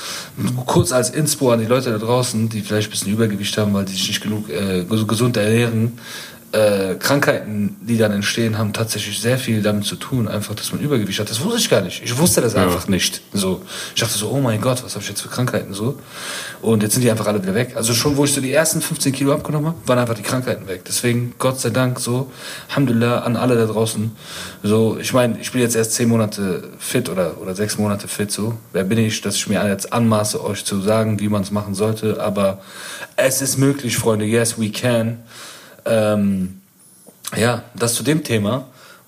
Kurz 0.66 0.92
als 0.92 1.10
Inspo 1.10 1.50
an 1.52 1.60
die 1.60 1.66
Leute 1.66 1.90
da 1.90 1.98
draußen, 1.98 2.48
die 2.48 2.60
vielleicht 2.60 2.88
ein 2.88 2.90
bisschen 2.90 3.12
Übergewicht 3.12 3.56
haben, 3.56 3.72
weil 3.74 3.84
die 3.84 3.92
sich 3.92 4.08
nicht 4.08 4.22
genug 4.22 4.48
ges- 4.48 5.06
gesund 5.06 5.36
ernähren. 5.36 5.98
Äh, 6.56 6.94
Krankheiten, 6.94 7.76
die 7.82 7.98
dann 7.98 8.12
entstehen, 8.12 8.56
haben 8.56 8.72
tatsächlich 8.72 9.20
sehr 9.20 9.36
viel 9.36 9.60
damit 9.60 9.84
zu 9.84 9.96
tun, 9.96 10.26
einfach, 10.26 10.54
dass 10.54 10.72
man 10.72 10.80
Übergewicht 10.80 11.20
hat. 11.20 11.28
Das 11.28 11.44
wusste 11.44 11.58
ich 11.58 11.68
gar 11.68 11.82
nicht. 11.82 12.02
Ich 12.02 12.16
wusste 12.16 12.40
das 12.40 12.54
einfach 12.54 12.88
nicht. 12.88 13.20
So, 13.34 13.60
ich 13.94 14.00
dachte 14.00 14.16
so, 14.16 14.30
oh 14.30 14.40
mein 14.40 14.62
Gott, 14.62 14.82
was 14.82 14.94
habe 14.94 15.02
ich 15.02 15.08
jetzt 15.10 15.20
für 15.20 15.28
Krankheiten 15.28 15.74
so? 15.74 15.98
Und 16.62 16.82
jetzt 16.82 16.94
sind 16.94 17.02
die 17.02 17.10
einfach 17.10 17.26
alle 17.26 17.42
wieder 17.42 17.54
weg. 17.54 17.74
Also 17.76 17.92
schon, 17.92 18.16
wo 18.16 18.24
ich 18.24 18.32
so 18.32 18.40
die 18.40 18.54
ersten 18.54 18.80
15 18.80 19.12
Kilo 19.12 19.34
abgenommen 19.34 19.66
habe, 19.66 19.76
waren 19.86 19.98
einfach 19.98 20.14
die 20.14 20.22
Krankheiten 20.22 20.66
weg. 20.66 20.82
Deswegen, 20.88 21.34
Gott 21.38 21.60
sei 21.60 21.68
Dank, 21.68 22.00
so, 22.00 22.30
Alhamdulillah, 22.70 23.18
an 23.18 23.36
alle 23.36 23.56
da 23.56 23.66
draußen. 23.66 24.16
So, 24.62 24.96
ich 24.98 25.12
meine, 25.12 25.38
ich 25.38 25.52
bin 25.52 25.60
jetzt 25.60 25.76
erst 25.76 25.92
10 25.92 26.08
Monate 26.08 26.70
fit 26.78 27.10
oder, 27.10 27.38
oder 27.38 27.54
6 27.54 27.76
Monate 27.76 28.08
fit, 28.08 28.32
so. 28.32 28.54
Wer 28.72 28.84
bin 28.84 28.96
ich, 28.96 29.20
dass 29.20 29.36
ich 29.36 29.46
mir 29.46 29.62
jetzt 29.68 29.92
anmaße, 29.92 30.42
euch 30.42 30.64
zu 30.64 30.80
sagen, 30.80 31.20
wie 31.20 31.28
man 31.28 31.42
es 31.42 31.50
machen 31.50 31.74
sollte? 31.74 32.22
Aber 32.22 32.62
es 33.16 33.42
ist 33.42 33.58
möglich, 33.58 33.98
Freunde. 33.98 34.24
Yes, 34.24 34.58
we 34.58 34.70
can. 34.70 35.18
Ähm, 35.86 36.60
ja, 37.36 37.64
das 37.74 37.94
zu 37.94 38.02
dem 38.02 38.24
Thema. 38.24 38.66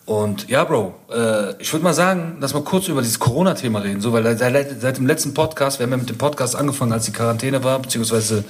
Und 0.09 0.49
ja, 0.49 0.65
Bro, 0.65 0.95
äh, 1.13 1.61
ich 1.61 1.71
würde 1.71 1.85
mal 1.85 1.93
sagen, 1.93 2.39
dass 2.41 2.55
wir 2.55 2.63
kurz 2.63 2.89
über 2.89 3.03
dieses 3.03 3.19
Corona-Thema 3.19 3.81
reden, 3.81 4.01
so, 4.01 4.11
weil 4.11 4.39
seit, 4.39 4.81
seit 4.81 4.97
dem 4.97 5.07
letzten 5.07 5.35
Podcast, 5.35 5.79
wir 5.79 5.85
haben 5.85 5.91
ja 5.91 5.99
mit 5.99 6.09
dem 6.09 6.17
Podcast 6.17 6.57
angefangen, 6.57 6.93
als 6.93 7.05
die 7.05 7.13
Quarantäne 7.13 7.63
war, 7.63 7.79
beziehungsweise 7.79 8.43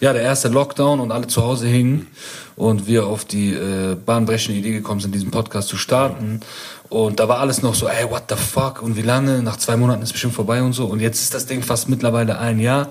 ja 0.00 0.12
der 0.12 0.22
erste 0.22 0.48
Lockdown 0.48 0.98
und 0.98 1.12
alle 1.12 1.28
zu 1.28 1.44
Hause 1.44 1.68
hingen 1.68 2.08
und 2.56 2.88
wir 2.88 3.06
auf 3.06 3.24
die 3.24 3.52
äh, 3.52 3.94
bahnbrechende 3.94 4.58
Idee 4.58 4.72
gekommen 4.72 4.98
sind, 4.98 5.14
diesen 5.14 5.30
Podcast 5.30 5.68
zu 5.68 5.76
starten. 5.76 6.40
Und 6.88 7.20
da 7.20 7.28
war 7.28 7.38
alles 7.38 7.62
noch 7.62 7.76
so, 7.76 7.86
ey, 7.86 8.10
what 8.10 8.24
the 8.28 8.34
fuck? 8.36 8.82
Und 8.82 8.96
wie 8.96 9.02
lange? 9.02 9.42
Nach 9.42 9.58
zwei 9.58 9.76
Monaten 9.76 10.02
ist 10.02 10.10
bestimmt 10.10 10.34
vorbei 10.34 10.60
und 10.60 10.72
so. 10.72 10.86
Und 10.86 10.98
jetzt 10.98 11.22
ist 11.22 11.34
das 11.34 11.46
Ding 11.46 11.62
fast 11.62 11.88
mittlerweile 11.88 12.40
ein 12.40 12.58
Jahr. 12.58 12.88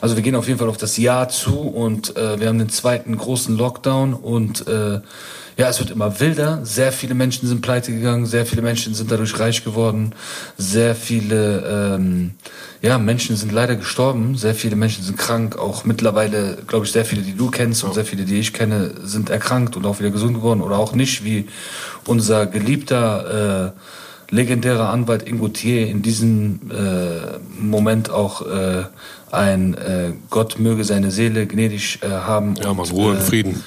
Also 0.00 0.14
wir 0.14 0.22
gehen 0.22 0.36
auf 0.36 0.46
jeden 0.46 0.60
Fall 0.60 0.68
auf 0.68 0.76
das 0.76 0.96
Jahr 0.96 1.28
zu 1.28 1.58
und 1.58 2.16
äh, 2.16 2.38
wir 2.38 2.46
haben 2.46 2.58
den 2.58 2.68
zweiten 2.68 3.16
großen 3.16 3.56
Lockdown 3.56 4.14
und 4.14 4.68
äh, 4.68 5.00
ja, 5.58 5.68
es 5.68 5.80
wird 5.80 5.90
immer 5.90 6.20
wilder. 6.20 6.60
Sehr 6.62 6.92
viele 6.92 7.14
Menschen 7.14 7.48
sind 7.48 7.62
pleite 7.62 7.92
gegangen, 7.92 8.26
sehr 8.26 8.46
viele 8.46 8.62
Menschen 8.62 8.94
sind 8.94 9.10
dadurch 9.10 9.38
reich 9.40 9.64
geworden, 9.64 10.14
sehr 10.56 10.94
viele 10.94 11.96
ähm, 11.96 12.30
ja, 12.80 12.96
Menschen 12.96 13.34
sind 13.34 13.50
leider 13.50 13.74
gestorben, 13.74 14.36
sehr 14.36 14.54
viele 14.54 14.76
Menschen 14.76 15.02
sind 15.02 15.18
krank, 15.18 15.58
auch 15.58 15.84
mittlerweile, 15.84 16.58
glaube 16.68 16.86
ich, 16.86 16.92
sehr 16.92 17.04
viele, 17.04 17.22
die 17.22 17.36
du 17.36 17.50
kennst 17.50 17.82
und 17.82 17.92
sehr 17.92 18.04
viele, 18.04 18.24
die 18.24 18.38
ich 18.38 18.52
kenne, 18.52 18.92
sind 19.02 19.30
erkrankt 19.30 19.76
und 19.76 19.84
auch 19.84 19.98
wieder 19.98 20.10
gesund 20.10 20.34
geworden 20.34 20.62
oder 20.62 20.78
auch 20.78 20.94
nicht, 20.94 21.24
wie 21.24 21.48
unser 22.06 22.46
geliebter 22.46 23.74
äh, 23.74 24.32
legendärer 24.32 24.90
Anwalt 24.90 25.26
Ingo 25.26 25.48
Thier 25.48 25.88
in 25.88 26.02
diesem 26.02 26.60
äh, 26.70 27.38
Moment 27.60 28.10
auch 28.10 28.42
äh, 28.46 28.84
ein 29.32 29.74
äh, 29.74 30.12
Gott 30.30 30.60
möge 30.60 30.84
seine 30.84 31.10
Seele 31.10 31.48
gnädig 31.48 31.98
äh, 32.02 32.10
haben. 32.10 32.54
Ja, 32.62 32.70
und, 32.70 32.76
man, 32.76 32.88
Ruhe 32.90 33.14
äh, 33.14 33.16
und 33.16 33.22
Frieden. 33.22 33.64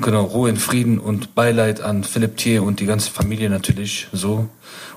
Genau, 0.00 0.24
Ruhe 0.24 0.50
in 0.50 0.56
Frieden 0.56 0.98
und 0.98 1.36
Beileid 1.36 1.80
an 1.80 2.02
Philipp 2.02 2.36
Thier 2.36 2.64
und 2.64 2.80
die 2.80 2.86
ganze 2.86 3.10
Familie 3.10 3.48
natürlich 3.48 4.08
so. 4.12 4.48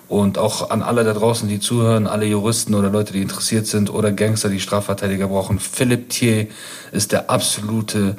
Und 0.07 0.39
auch 0.39 0.71
an 0.71 0.81
alle 0.81 1.03
da 1.03 1.13
draußen, 1.13 1.47
die 1.47 1.59
zuhören, 1.59 2.07
alle 2.07 2.25
Juristen 2.25 2.73
oder 2.73 2.89
Leute, 2.89 3.13
die 3.13 3.21
interessiert 3.21 3.67
sind 3.67 3.91
oder 3.91 4.11
Gangster, 4.11 4.49
die 4.49 4.59
Strafverteidiger 4.59 5.27
brauchen. 5.27 5.59
Philipp 5.59 6.09
Thier 6.09 6.47
ist 6.91 7.11
der 7.11 7.29
absolute 7.29 8.17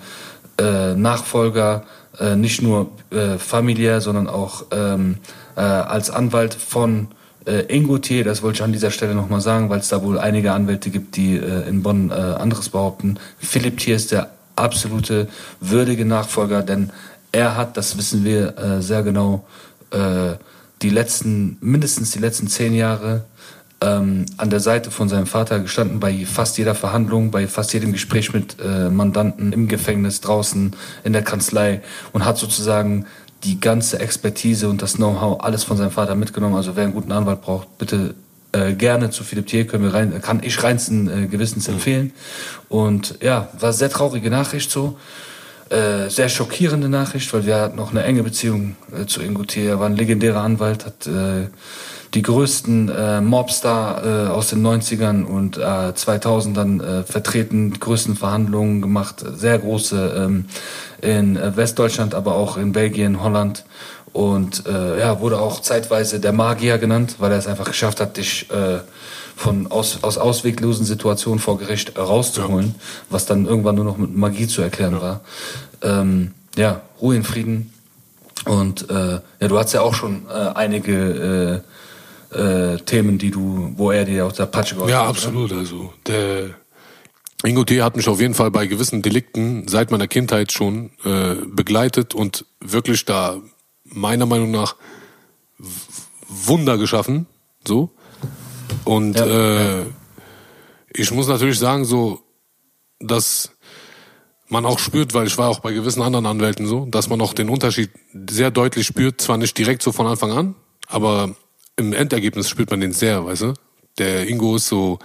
äh, 0.61 0.95
Nachfolger, 0.95 1.83
äh, 2.21 2.37
nicht 2.37 2.63
nur 2.63 2.91
äh, 3.11 3.39
familiär, 3.39 4.01
sondern 4.01 4.29
auch 4.29 4.67
ähm, 4.71 5.17
äh, 5.57 5.61
als 5.61 6.11
Anwalt 6.11 6.55
von 6.55 7.09
äh, 7.45 7.63
Ingotier, 7.75 8.23
das 8.23 8.43
wollte 8.43 8.59
ich 8.59 8.63
an 8.63 8.73
dieser 8.73 8.93
Stelle 8.93 9.15
nochmal 9.15 9.41
sagen, 9.41 9.69
weil 9.69 9.81
es 9.81 9.89
da 9.89 10.05
wohl 10.05 10.19
einige 10.19 10.53
Anwälte 10.53 10.91
gibt, 10.91 11.17
die 11.17 11.37
äh, 11.37 11.69
in 11.69 11.83
Bonn 11.83 12.13
anderes 12.13 12.69
behaupten. 12.69 13.19
Philipp 13.39 13.79
Thier 13.79 13.97
ist 13.97 14.13
der 14.13 14.31
absolute 14.59 15.29
würdige 15.61 16.05
Nachfolger, 16.05 16.63
denn 16.63 16.91
er 17.33 17.57
hat, 17.57 17.77
das 17.77 17.97
wissen 17.99 18.25
wir 18.25 18.59
äh, 18.59 18.83
sehr 18.83 19.03
genau, 19.03 19.47
äh, 19.91 20.35
die 20.83 20.91
letzten, 20.91 21.59
mindestens 21.61 22.11
die 22.13 22.19
letzten 22.19 22.49
zehn 22.49 22.75
Jahre 22.75 23.25
ähm, 23.81 24.27
an 24.37 24.51
der 24.51 24.61
Seite 24.61 24.91
von 24.91 25.09
seinem 25.09 25.27
Vater 25.27 25.61
gestanden 25.61 26.01
bei 26.01 26.25
fast 26.27 26.59
jeder 26.59 26.75
Verhandlung, 26.75 27.31
bei 27.31 27.47
fast 27.47 27.73
jedem 27.73 27.93
Gespräch 27.93 28.33
mit 28.33 28.57
äh, 28.61 28.89
Mandanten 28.89 29.53
im 29.53 29.69
Gefängnis, 29.69 30.21
draußen, 30.21 30.75
in 31.05 31.13
der 31.13 31.23
Kanzlei 31.23 31.83
und 32.13 32.25
hat 32.25 32.39
sozusagen 32.39 33.07
die 33.45 33.61
ganze 33.61 34.01
Expertise 34.01 34.69
und 34.69 34.83
das 34.83 34.95
Know-how 34.95 35.43
alles 35.43 35.63
von 35.65 35.77
seinem 35.77 35.93
Vater 35.93 36.17
mitgenommen. 36.17 36.57
Also 36.57 36.75
wer 36.75 36.85
einen 36.85 36.95
guten 36.95 37.13
Anwalt 37.13 37.41
braucht, 37.41 37.79
bitte 37.79 38.15
äh, 38.53 38.73
gerne 38.73 39.11
zu 39.11 39.25
Philipp 39.25 39.47
Thiel 39.47 39.65
können 39.65 39.85
wir 39.85 39.95
rein, 39.95 40.21
kann 40.23 40.43
ich 40.43 40.63
reinsten 40.63 41.25
äh, 41.25 41.27
Gewissens 41.27 41.69
empfehlen. 41.69 42.13
Und 42.69 43.19
ja, 43.23 43.49
war 43.59 43.73
sehr 43.73 43.91
traurige 43.91 44.31
Nachricht 44.31 44.71
so. 44.71 44.99
Äh, 45.71 46.09
sehr 46.09 46.31
schockierende 46.31 46.89
Nachricht, 46.89 47.33
weil 47.35 47.45
wir 47.45 47.57
hatten 47.57 47.77
noch 47.77 47.91
eine 47.91 48.03
enge 48.03 48.23
Beziehung 48.23 48.77
äh, 48.91 49.05
zu 49.05 49.21
Ingo 49.21 49.45
Thiel. 49.45 49.67
Er 49.67 49.81
war 49.81 49.87
ein 49.87 49.97
legendärer 49.97 50.41
Anwalt, 50.41 50.87
hat 50.87 51.07
äh, 51.07 51.49
die 52.15 52.23
größten 52.23 52.89
äh, 52.89 53.21
Mobstar 53.21 54.05
äh, 54.05 54.29
aus 54.29 54.49
den 54.49 54.67
90ern 54.67 55.25
und 55.25 55.59
äh, 55.59 55.61
2000ern 55.61 56.83
äh, 56.83 57.03
vertreten, 57.03 57.73
die 57.73 57.81
größten 57.81 58.17
Verhandlungen 58.17 58.81
gemacht, 58.81 59.23
sehr 59.35 59.59
große 59.59 60.15
ähm, 60.17 60.47
in 61.03 61.37
äh, 61.37 61.55
Westdeutschland, 61.57 62.15
aber 62.15 62.35
auch 62.35 62.57
in 62.57 62.73
Belgien, 62.73 63.23
Holland 63.23 63.65
und 64.13 64.67
äh, 64.67 65.01
ja, 65.01 65.21
wurde 65.21 65.41
auch 65.41 65.61
zeitweise 65.61 66.21
der 66.21 66.33
Magier 66.33 66.79
genannt, 66.79 67.17
weil 67.19 67.33
er 67.33 67.39
es 67.39 67.47
einfach 67.47 67.67
geschafft 67.67 68.01
hat, 68.01 68.17
dich 68.17 68.51
äh, 68.51 68.81
von 69.37 69.69
aus, 69.69 69.99
aus 70.03 70.19
ausweglosen 70.19 70.85
Situationen 70.85 71.39
vor 71.39 71.59
Gericht 71.59 71.97
rauszuholen, 71.97 72.75
ja. 72.77 72.83
was 73.11 73.27
dann 73.27 73.47
irgendwann 73.47 73.77
nur 73.77 73.85
noch 73.85 73.97
mit 73.97 74.15
Magie 74.17 74.49
zu 74.49 74.63
erklären 74.63 74.95
ja. 74.95 75.03
war. 75.03 75.21
Ähm, 75.83 76.33
ja, 76.57 76.81
Ruhe 77.01 77.17
in 77.17 77.23
Frieden. 77.23 77.73
Und 78.45 78.91
äh, 78.91 79.21
ja, 79.41 79.49
du 79.49 79.59
hast 79.59 79.73
ja 79.73 79.83
auch 79.83 79.95
schon 79.95 80.27
äh, 80.29 80.33
einige 80.55 81.63
äh, 82.33 82.75
äh, 82.75 82.79
Themen, 82.79 83.19
die 83.19 83.31
du, 83.31 83.73
wo 83.77 83.91
er 83.91 84.05
dir 84.05 84.27
aus 84.27 84.35
der 84.35 84.47
Patsche 84.47 84.75
geholfen 84.75 84.93
Ja, 84.93 85.07
absolut. 85.07 85.53
Oder? 85.53 85.61
Also 85.61 85.93
der 86.07 86.51
Ingo 87.45 87.65
T. 87.65 87.83
hat 87.83 87.97
mich 87.97 88.09
auf 88.09 88.21
jeden 88.21 88.35
Fall 88.35 88.51
bei 88.51 88.67
gewissen 88.67 89.03
Delikten 89.03 89.69
seit 89.69 89.91
meiner 89.91 90.09
Kindheit 90.09 90.51
schon 90.53 90.91
äh, 91.05 91.35
begleitet 91.47 92.15
und 92.15 92.45
wirklich 92.61 93.05
da 93.05 93.37
meiner 93.91 94.27
Meinung 94.27 94.51
nach 94.51 94.77
Wunder 96.29 96.79
geschaffen. 96.79 97.27
So. 97.67 97.91
Und 98.85 99.17
ja, 99.17 99.81
äh, 99.81 99.85
ich 100.91 101.11
muss 101.11 101.29
natürlich 101.29 101.59
sagen, 101.59 101.85
so, 101.85 102.21
dass 103.01 103.51
man 104.49 104.65
auch 104.65 104.79
spürt, 104.79 105.15
weil 105.15 105.27
ich 105.27 105.37
war 105.39 105.49
auch 105.49 105.61
bei 105.61 105.73
gewissen 105.73 106.03
anderen 106.03 106.27
Anwälten 106.27 106.67
so, 106.67 106.87
dass 106.87 107.09
man 107.09 107.21
auch 107.21 107.35
den 107.35 107.49
Unterschied 107.49 107.91
sehr 108.31 108.51
deutlich 108.51 108.87
spürt, 108.87 109.21
zwar 109.21 109.37
nicht 109.37 109.57
direkt 109.59 109.83
so 109.83 109.93
von 109.93 110.07
Anfang 110.07 110.33
an, 110.33 110.55
aber 110.87 111.35
im 111.77 111.93
Endergebnis 111.93 112.49
spürt 112.49 112.71
man 112.71 112.81
den 112.81 112.93
sehr, 112.93 113.25
weißt 113.25 113.43
du? 113.43 113.55
Der 113.99 114.27
Ingo 114.29 114.57
ist 114.57 114.69
so, 114.69 114.99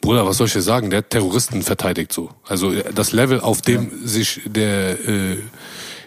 Bruder, 0.00 0.26
was 0.26 0.36
soll 0.36 0.46
ich 0.46 0.52
dir 0.52 0.62
sagen? 0.62 0.90
Der 0.90 0.98
hat 0.98 1.10
Terroristen 1.10 1.62
verteidigt 1.62 2.12
so. 2.12 2.30
Also 2.46 2.72
das 2.74 3.12
Level, 3.12 3.40
auf 3.40 3.62
dem 3.62 3.90
ja. 3.90 4.06
sich 4.06 4.42
der 4.44 5.08
äh, 5.08 5.38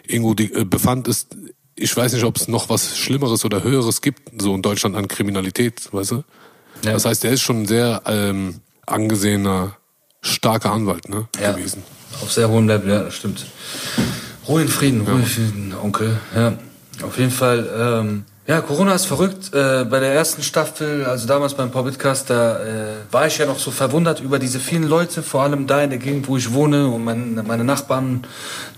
Ingo 0.07 0.33
die, 0.33 0.53
äh, 0.53 0.63
befand, 0.63 1.07
ist, 1.07 1.35
ich 1.79 1.95
weiß 1.95 2.13
nicht, 2.13 2.23
ob 2.23 2.37
es 2.37 2.47
noch 2.47 2.69
was 2.69 2.97
Schlimmeres 2.97 3.45
oder 3.45 3.63
Höheres 3.63 4.01
gibt, 4.01 4.41
so 4.41 4.53
in 4.53 4.61
Deutschland 4.61 4.95
an 4.95 5.07
Kriminalität, 5.07 5.91
weißt 5.91 6.11
du? 6.11 6.23
Ja. 6.83 6.93
Das 6.93 7.05
heißt, 7.05 7.23
der 7.23 7.31
ist 7.31 7.41
schon 7.41 7.63
ein 7.63 7.67
sehr 7.67 8.01
ähm, 8.05 8.61
angesehener, 8.85 9.77
starker 10.21 10.71
Anwalt 10.71 11.09
ne, 11.09 11.27
ja. 11.41 11.51
gewesen. 11.51 11.83
Auf 12.21 12.31
sehr 12.31 12.49
hohem 12.49 12.67
Level, 12.67 12.89
ja, 12.89 13.03
das 13.03 13.15
stimmt. 13.15 13.45
Ruhe 14.47 14.61
in 14.61 14.67
Frieden, 14.67 15.01
Ruhe 15.01 15.19
in 15.19 15.25
Frieden, 15.25 15.73
Onkel. 15.81 16.19
Ja, 16.35 16.53
auf 17.03 17.17
jeden 17.17 17.31
Fall. 17.31 17.69
Ähm, 17.77 18.25
ja, 18.47 18.61
Corona 18.61 18.95
ist 18.95 19.05
verrückt. 19.05 19.53
Äh, 19.53 19.85
bei 19.85 19.99
der 19.99 20.11
ersten 20.13 20.41
Staffel, 20.41 21.05
also 21.05 21.27
damals 21.27 21.53
beim 21.53 21.69
Podcast, 21.69 22.31
da 22.31 22.59
äh, 22.59 22.95
war 23.11 23.27
ich 23.27 23.37
ja 23.37 23.45
noch 23.45 23.59
so 23.59 23.69
verwundert 23.69 24.21
über 24.21 24.39
diese 24.39 24.59
vielen 24.59 24.87
Leute, 24.87 25.21
vor 25.21 25.43
allem 25.43 25.67
da 25.67 25.83
in 25.83 25.91
der 25.91 25.99
Gegend, 25.99 26.27
wo 26.27 26.35
ich 26.35 26.51
wohne 26.51 26.87
und 26.87 27.03
mein, 27.03 27.35
meine 27.45 27.63
Nachbarn, 27.63 28.25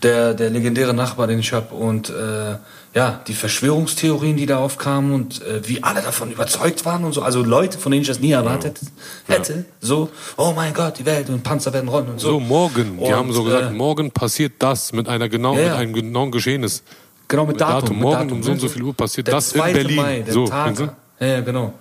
der, 0.04 0.34
der 0.34 0.50
legendäre 0.50 0.94
Nachbar, 0.94 1.28
den 1.28 1.40
ich 1.40 1.54
habe 1.54 1.74
und 1.74 2.10
äh, 2.10 2.58
ja, 2.94 3.22
die 3.26 3.34
Verschwörungstheorien, 3.34 4.36
die 4.36 4.46
da 4.46 4.58
aufkamen 4.58 5.14
und 5.14 5.42
äh, 5.44 5.68
wie 5.68 5.82
alle 5.82 6.02
davon 6.02 6.30
überzeugt 6.32 6.86
waren 6.86 7.06
und 7.06 7.14
so. 7.14 7.22
Also 7.22 7.42
Leute, 7.42 7.78
von 7.78 7.92
denen 7.92 8.02
ich 8.02 8.08
das 8.08 8.20
nie 8.20 8.32
erwartet 8.32 8.80
ja. 9.28 9.36
hätte. 9.36 9.54
Ja. 9.54 9.64
So, 9.80 10.10
oh 10.36 10.52
mein 10.56 10.74
Gott, 10.74 11.00
die 11.00 11.06
Welt 11.06 11.30
und 11.30 11.42
Panzer 11.42 11.72
werden 11.72 11.88
rollen 11.88 12.10
und 12.10 12.20
so. 12.20 12.32
So, 12.32 12.40
morgen. 12.40 13.00
Und, 13.00 13.08
die 13.08 13.14
haben 13.14 13.32
so 13.32 13.44
gesagt, 13.44 13.72
äh, 13.72 13.74
morgen 13.74 14.12
passiert 14.12 14.54
das 14.60 14.92
mit 14.92 15.08
einer 15.08 15.30
genauen, 15.30 15.58
ja, 15.58 15.70
mit 15.70 15.74
einem 15.74 15.94
genauen 15.94 16.32
Geschehnis. 16.32 16.84
Genau, 17.30 17.46
mit 17.46 17.62
Datum. 17.62 17.82
Datum. 17.82 17.98
Morgen 17.98 18.28
Datum, 18.28 18.38
um 18.38 18.44
so 18.44 18.52
und 18.52 18.60
so 18.60 18.68
viel 18.68 18.84
Uhr 18.84 18.94
passiert 18.94 19.30
das 19.30 19.54
in 19.54 19.62
Berlin. 19.62 19.96
Mai, 19.96 20.20
der 20.20 20.34
so, 20.34 20.48
Tag. 20.48 20.96
Ja, 21.20 21.40
genau. 21.40 21.74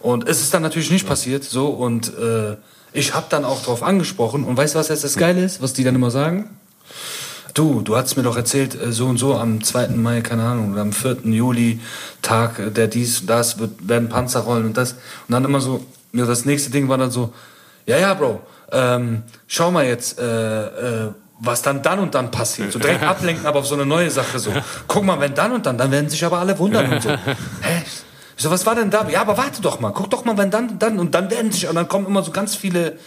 Und 0.00 0.28
es 0.28 0.40
ist 0.40 0.52
dann 0.52 0.62
natürlich 0.62 0.90
nicht 0.90 1.06
passiert, 1.06 1.44
so, 1.44 1.68
und 1.68 2.12
äh, 2.18 2.56
ich 2.92 3.14
habe 3.14 3.26
dann 3.28 3.44
auch 3.44 3.62
drauf 3.62 3.84
angesprochen. 3.84 4.44
Und 4.44 4.56
weißt 4.56 4.74
du, 4.74 4.78
was 4.80 4.88
jetzt 4.88 5.04
das 5.04 5.16
Geile 5.16 5.44
ist, 5.44 5.62
was 5.62 5.74
die 5.74 5.84
dann 5.84 5.94
immer 5.94 6.10
sagen? 6.10 6.50
Du, 7.54 7.80
du 7.80 7.96
hast 7.96 8.16
mir 8.16 8.22
doch 8.22 8.36
erzählt, 8.36 8.80
äh, 8.80 8.92
so 8.92 9.06
und 9.06 9.18
so 9.18 9.34
am 9.36 9.62
2. 9.62 9.88
Mai, 9.88 10.20
keine 10.20 10.44
Ahnung, 10.44 10.72
oder 10.72 10.82
am 10.82 10.92
4. 10.92 11.18
Juli, 11.24 11.80
Tag, 12.22 12.58
äh, 12.58 12.70
der 12.70 12.88
dies, 12.88 13.26
das, 13.26 13.58
wird, 13.58 13.88
werden 13.88 14.08
Panzer 14.08 14.40
rollen 14.40 14.66
und 14.66 14.76
das. 14.76 14.92
Und 14.92 15.32
dann 15.32 15.44
immer 15.44 15.60
so, 15.60 15.84
ja, 16.12 16.26
das 16.26 16.44
nächste 16.44 16.70
Ding 16.70 16.88
war 16.88 16.98
dann 16.98 17.10
so, 17.10 17.32
ja, 17.86 17.98
ja, 17.98 18.14
Bro, 18.14 18.40
ähm, 18.72 19.22
schau 19.46 19.70
mal 19.70 19.86
jetzt, 19.86 20.18
äh, 20.18 21.06
äh, 21.06 21.12
was 21.40 21.62
dann 21.62 21.82
dann 21.82 21.98
und 22.00 22.14
dann 22.14 22.30
passiert. 22.30 22.72
So 22.72 22.78
direkt 22.78 23.02
ablenken, 23.06 23.46
aber 23.46 23.60
auf 23.60 23.66
so 23.66 23.74
eine 23.74 23.86
neue 23.86 24.10
Sache 24.10 24.38
so. 24.38 24.52
Guck 24.86 25.04
mal, 25.04 25.18
wenn 25.20 25.34
dann 25.34 25.52
und 25.52 25.66
dann, 25.66 25.78
dann 25.78 25.90
werden 25.90 26.10
sich 26.10 26.24
aber 26.24 26.38
alle 26.38 26.58
wundern 26.58 26.92
und 26.92 27.02
so. 27.02 27.08
Hä? 27.62 27.82
Ich 28.36 28.44
so, 28.44 28.50
was 28.50 28.64
war 28.64 28.74
denn 28.74 28.90
da? 28.90 29.06
Ja, 29.08 29.22
aber 29.22 29.36
warte 29.36 29.60
doch 29.60 29.80
mal, 29.80 29.90
guck 29.90 30.10
doch 30.10 30.24
mal, 30.24 30.38
wenn 30.38 30.50
dann, 30.50 30.78
dann 30.78 30.98
und 30.98 31.14
dann 31.14 31.30
werden 31.30 31.50
sich, 31.52 31.68
und 31.68 31.74
dann 31.74 31.88
kommen 31.88 32.06
immer 32.06 32.22
so 32.22 32.30
ganz 32.30 32.54
viele 32.54 32.98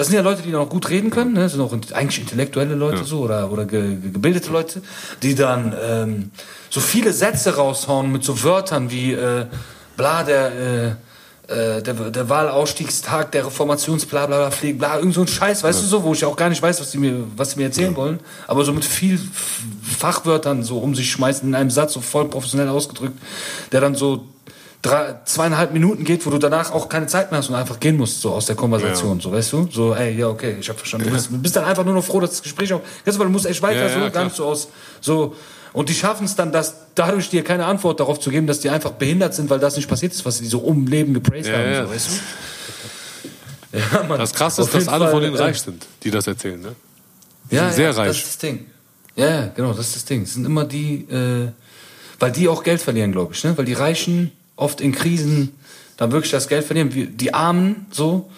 das 0.00 0.06
sind 0.06 0.16
ja 0.16 0.22
Leute, 0.22 0.40
die 0.40 0.48
noch 0.48 0.70
gut 0.70 0.88
reden 0.88 1.10
können, 1.10 1.34
ne? 1.34 1.40
das 1.40 1.52
sind 1.52 1.60
auch 1.60 1.74
eigentlich 1.74 2.20
intellektuelle 2.20 2.74
Leute 2.74 3.00
ja. 3.00 3.04
so 3.04 3.18
oder, 3.18 3.52
oder 3.52 3.66
ge, 3.66 3.98
gebildete 4.00 4.50
Leute, 4.50 4.80
die 5.22 5.34
dann 5.34 5.76
ähm, 5.78 6.30
so 6.70 6.80
viele 6.80 7.12
Sätze 7.12 7.56
raushauen 7.56 8.10
mit 8.10 8.24
so 8.24 8.42
Wörtern 8.42 8.90
wie 8.90 9.12
äh, 9.12 9.44
bla, 9.98 10.22
der, 10.22 10.52
äh, 10.52 10.86
äh 11.52 11.82
der, 11.82 11.92
der 11.92 12.30
Wahlausstiegstag, 12.30 13.32
der 13.32 13.44
Reformationsbla 13.44 14.24
bla 14.24 14.38
bla 14.38 14.50
fliegt, 14.50 14.78
bla, 14.78 14.96
irgend 14.96 15.12
so 15.12 15.20
ein 15.20 15.28
Scheiß, 15.28 15.62
weißt 15.64 15.80
ja. 15.80 15.84
du 15.84 15.90
so, 15.90 16.02
wo 16.02 16.14
ich 16.14 16.24
auch 16.24 16.36
gar 16.36 16.48
nicht 16.48 16.62
weiß, 16.62 16.80
was 16.80 16.92
die 16.92 16.96
mir, 16.96 17.22
was 17.36 17.50
die 17.50 17.58
mir 17.58 17.66
erzählen 17.66 17.92
ja. 17.92 17.96
wollen, 17.98 18.20
aber 18.46 18.64
so 18.64 18.72
mit 18.72 18.86
viel 18.86 19.20
Fachwörtern 19.82 20.62
so 20.62 20.78
um 20.78 20.94
sich 20.94 21.10
schmeißen 21.10 21.46
in 21.46 21.54
einem 21.54 21.70
Satz, 21.70 21.92
so 21.92 22.00
voll 22.00 22.26
professionell 22.26 22.70
ausgedrückt, 22.70 23.18
der 23.70 23.82
dann 23.82 23.94
so 23.94 24.24
drei, 24.82 25.16
zweieinhalb 25.24 25.72
Minuten 25.72 26.04
geht, 26.04 26.24
wo 26.26 26.30
du 26.30 26.38
danach 26.38 26.72
auch 26.72 26.88
keine 26.88 27.06
Zeit 27.06 27.30
mehr 27.30 27.38
hast 27.38 27.48
und 27.48 27.54
einfach 27.54 27.80
gehen 27.80 27.96
musst, 27.96 28.20
so 28.20 28.32
aus 28.32 28.46
der 28.46 28.56
Konversation, 28.56 29.18
ja. 29.18 29.22
so, 29.22 29.32
weißt 29.32 29.52
du? 29.52 29.68
So, 29.70 29.94
ey, 29.94 30.16
ja, 30.16 30.28
okay, 30.28 30.56
ich 30.58 30.68
hab 30.68 30.78
verstanden. 30.78 31.08
Du 31.08 31.12
bist, 31.12 31.28
bist 31.42 31.56
dann 31.56 31.64
einfach 31.64 31.84
nur 31.84 31.94
noch 31.94 32.04
froh, 32.04 32.20
dass 32.20 32.30
das 32.30 32.42
Gespräch 32.42 32.72
auch, 32.72 32.80
du, 33.04 33.18
weil 33.18 33.26
du 33.26 33.32
musst 33.32 33.46
echt 33.46 33.60
weiter, 33.62 33.88
ja, 33.88 34.10
so, 34.10 34.24
nicht 34.24 34.36
so 34.36 34.44
aus, 34.46 34.68
so, 35.00 35.34
und 35.72 35.88
die 35.88 35.94
schaffen 35.94 36.24
es 36.24 36.34
dann, 36.34 36.50
dass 36.50 36.74
dadurch 36.94 37.28
dir 37.30 37.44
keine 37.44 37.64
Antwort 37.64 38.00
darauf 38.00 38.18
zu 38.18 38.30
geben, 38.30 38.46
dass 38.46 38.60
die 38.60 38.70
einfach 38.70 38.92
behindert 38.92 39.34
sind, 39.34 39.50
weil 39.50 39.60
das 39.60 39.76
nicht 39.76 39.88
passiert 39.88 40.12
ist, 40.12 40.24
was 40.24 40.38
sie 40.38 40.46
so 40.46 40.58
um 40.58 40.86
Leben 40.86 41.14
gepraised 41.14 41.50
ja, 41.50 41.58
haben, 41.58 41.86
so, 41.86 41.94
weißt 41.94 42.08
du? 42.08 43.78
Ja, 43.78 44.02
Mann. 44.02 44.18
Das 44.18 44.34
Krasse 44.34 44.62
ist, 44.62 44.74
dass 44.74 44.88
alle 44.88 45.04
Fall, 45.04 45.12
von 45.12 45.22
denen 45.22 45.36
äh, 45.36 45.42
reich 45.42 45.60
sind, 45.60 45.86
die 46.02 46.10
das 46.10 46.26
erzählen, 46.26 46.60
ne? 46.60 46.74
Die 47.50 47.56
ja, 47.56 47.70
sehr 47.70 47.90
ja, 47.90 47.96
reich. 47.96 48.08
Das 48.08 48.16
ist 48.16 48.26
das 48.26 48.38
Ding. 48.38 48.66
Ja, 49.14 49.46
genau, 49.54 49.72
das 49.72 49.86
ist 49.86 49.96
das 49.96 50.04
Ding. 50.06 50.22
Es 50.22 50.34
sind 50.34 50.44
immer 50.44 50.64
die, 50.64 51.02
äh, 51.08 51.52
weil 52.18 52.32
die 52.32 52.48
auch 52.48 52.64
Geld 52.64 52.80
verlieren, 52.80 53.12
glaube 53.12 53.34
ich, 53.34 53.44
ne? 53.44 53.56
Weil 53.56 53.64
die 53.64 53.74
Reichen 53.74 54.32
oft 54.60 54.80
in 54.80 54.92
Krisen 54.92 55.54
dann 55.96 56.12
wirklich 56.12 56.30
das 56.30 56.48
Geld 56.48 56.64
verlieren. 56.64 57.16
Die 57.16 57.34
Armen 57.34 57.86
so 57.90 58.30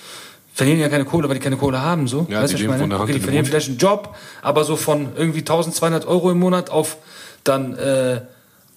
verlieren 0.54 0.80
ja 0.80 0.88
keine 0.88 1.04
Kohle, 1.04 1.28
weil 1.28 1.35
die 1.35 1.40
keine 1.40 1.56
Kohle 1.56 1.80
haben. 1.80 2.08
So. 2.08 2.26
Ja, 2.28 2.42
weißt 2.42 2.54
die, 2.54 2.62
ich 2.62 2.68
meine? 2.68 2.98
Okay, 2.98 3.12
die 3.12 3.20
verlieren 3.20 3.44
vielleicht 3.44 3.68
einen 3.68 3.78
Job, 3.78 4.14
aber 4.42 4.64
so 4.64 4.76
von 4.76 5.11
irgendwie 5.16 5.40
1200 5.40 6.06
Euro 6.06 6.30
im 6.30 6.38
Monat 6.38 6.70
auf 6.70 6.98
dann 7.44 7.76
äh, 7.76 8.20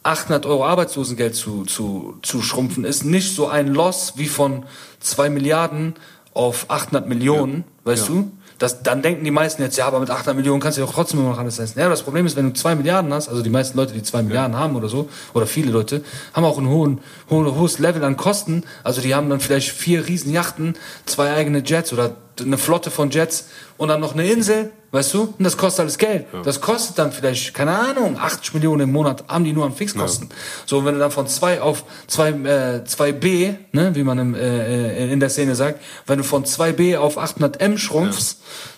800 0.04 0.46
Euro 0.46 0.66
Arbeitslosengeld 0.66 1.36
zu, 1.36 1.66
zu, 1.66 2.18
zu 2.22 2.42
schrumpfen, 2.42 2.86
ist 2.86 3.04
nicht 3.04 3.36
so 3.36 3.48
ein 3.48 3.68
Loss 3.68 4.14
wie 4.18 4.28
von 4.28 4.66
2 5.00 5.30
Milliarden 5.30 5.96
auf 6.34 6.66
800 6.70 7.08
Millionen, 7.08 7.58
ja. 7.58 7.92
weißt 7.92 8.10
ja. 8.10 8.14
du? 8.14 8.32
Das, 8.58 8.84
dann 8.84 9.02
denken 9.02 9.26
die 9.26 9.32
meisten 9.32 9.62
jetzt, 9.62 9.78
ja, 9.78 9.86
aber 9.86 10.00
mit 10.00 10.10
800 10.10 10.36
Millionen 10.36 10.62
kannst 10.62 10.78
du 10.78 10.82
ja 10.82 10.88
auch 10.88 10.94
trotzdem 10.94 11.20
immer 11.20 11.30
noch 11.30 11.40
alles 11.40 11.58
leisten. 11.58 11.80
Ja, 11.80 11.90
das 11.90 12.04
Problem 12.04 12.26
ist, 12.26 12.36
wenn 12.38 12.48
du 12.48 12.54
zwei 12.54 12.76
Milliarden 12.76 13.14
hast, 13.14 13.28
also 13.28 13.42
die 13.42 13.50
meisten 13.50 13.78
Leute, 13.78 13.94
die 13.94 14.04
zwei 14.04 14.24
Milliarden 14.24 14.58
haben 14.58 14.76
oder 14.76 14.88
so, 14.88 15.10
oder 15.34 15.46
viele 15.46 15.72
Leute, 15.72 16.04
haben 16.34 16.46
auch 16.46 16.58
ein 16.58 16.68
hohen, 16.68 17.00
hohen, 17.30 17.54
hohes 17.54 17.80
Level 17.80 18.04
an 18.04 18.16
Kosten. 18.16 18.64
Also 18.84 19.02
die 19.02 19.14
haben 19.14 19.30
dann 19.30 19.42
vielleicht 19.42 19.72
vier 19.72 20.08
Riesenjachten, 20.08 20.76
zwei 21.06 21.34
eigene 21.34 21.64
Jets 21.66 21.92
oder 21.92 22.16
eine 22.40 22.58
Flotte 22.58 22.92
von 22.92 23.10
Jets 23.10 23.50
und 23.78 23.90
dann 23.90 24.00
noch 24.00 24.14
eine 24.14 24.26
Insel, 24.28 24.72
Weißt 24.96 25.14
du? 25.14 25.24
Und 25.24 25.44
das 25.44 25.58
kostet 25.58 25.82
alles 25.82 25.98
Geld. 25.98 26.26
Das 26.46 26.62
kostet 26.62 26.98
dann 26.98 27.12
vielleicht, 27.12 27.54
keine 27.54 27.78
Ahnung, 27.78 28.18
80 28.18 28.54
Millionen 28.54 28.84
im 28.84 28.94
Monat 28.94 29.26
haben 29.28 29.44
die 29.44 29.52
nur 29.52 29.66
an 29.66 29.74
Fixkosten. 29.74 30.30
So, 30.66 30.86
wenn 30.86 30.94
du 30.94 31.02
dann 31.02 31.12
von 31.12 31.28
zwei 31.28 31.60
auf 31.60 31.84
zwei, 32.08 32.30
äh, 32.30 32.82
2B, 32.86 33.56
ne, 33.74 33.94
wie 33.94 34.04
man 34.06 34.20
im, 34.20 34.36
äh, 34.36 35.12
in 35.12 35.20
der 35.20 35.30
Szene 35.30 35.54
sagt, 35.56 35.82
wenn 36.08 36.20
du 36.20 36.24
von 36.24 36.46
2B 36.46 36.96
auf 36.98 37.18
800 37.18 37.60
M 37.60 37.78
schrumpfst, 37.78 38.38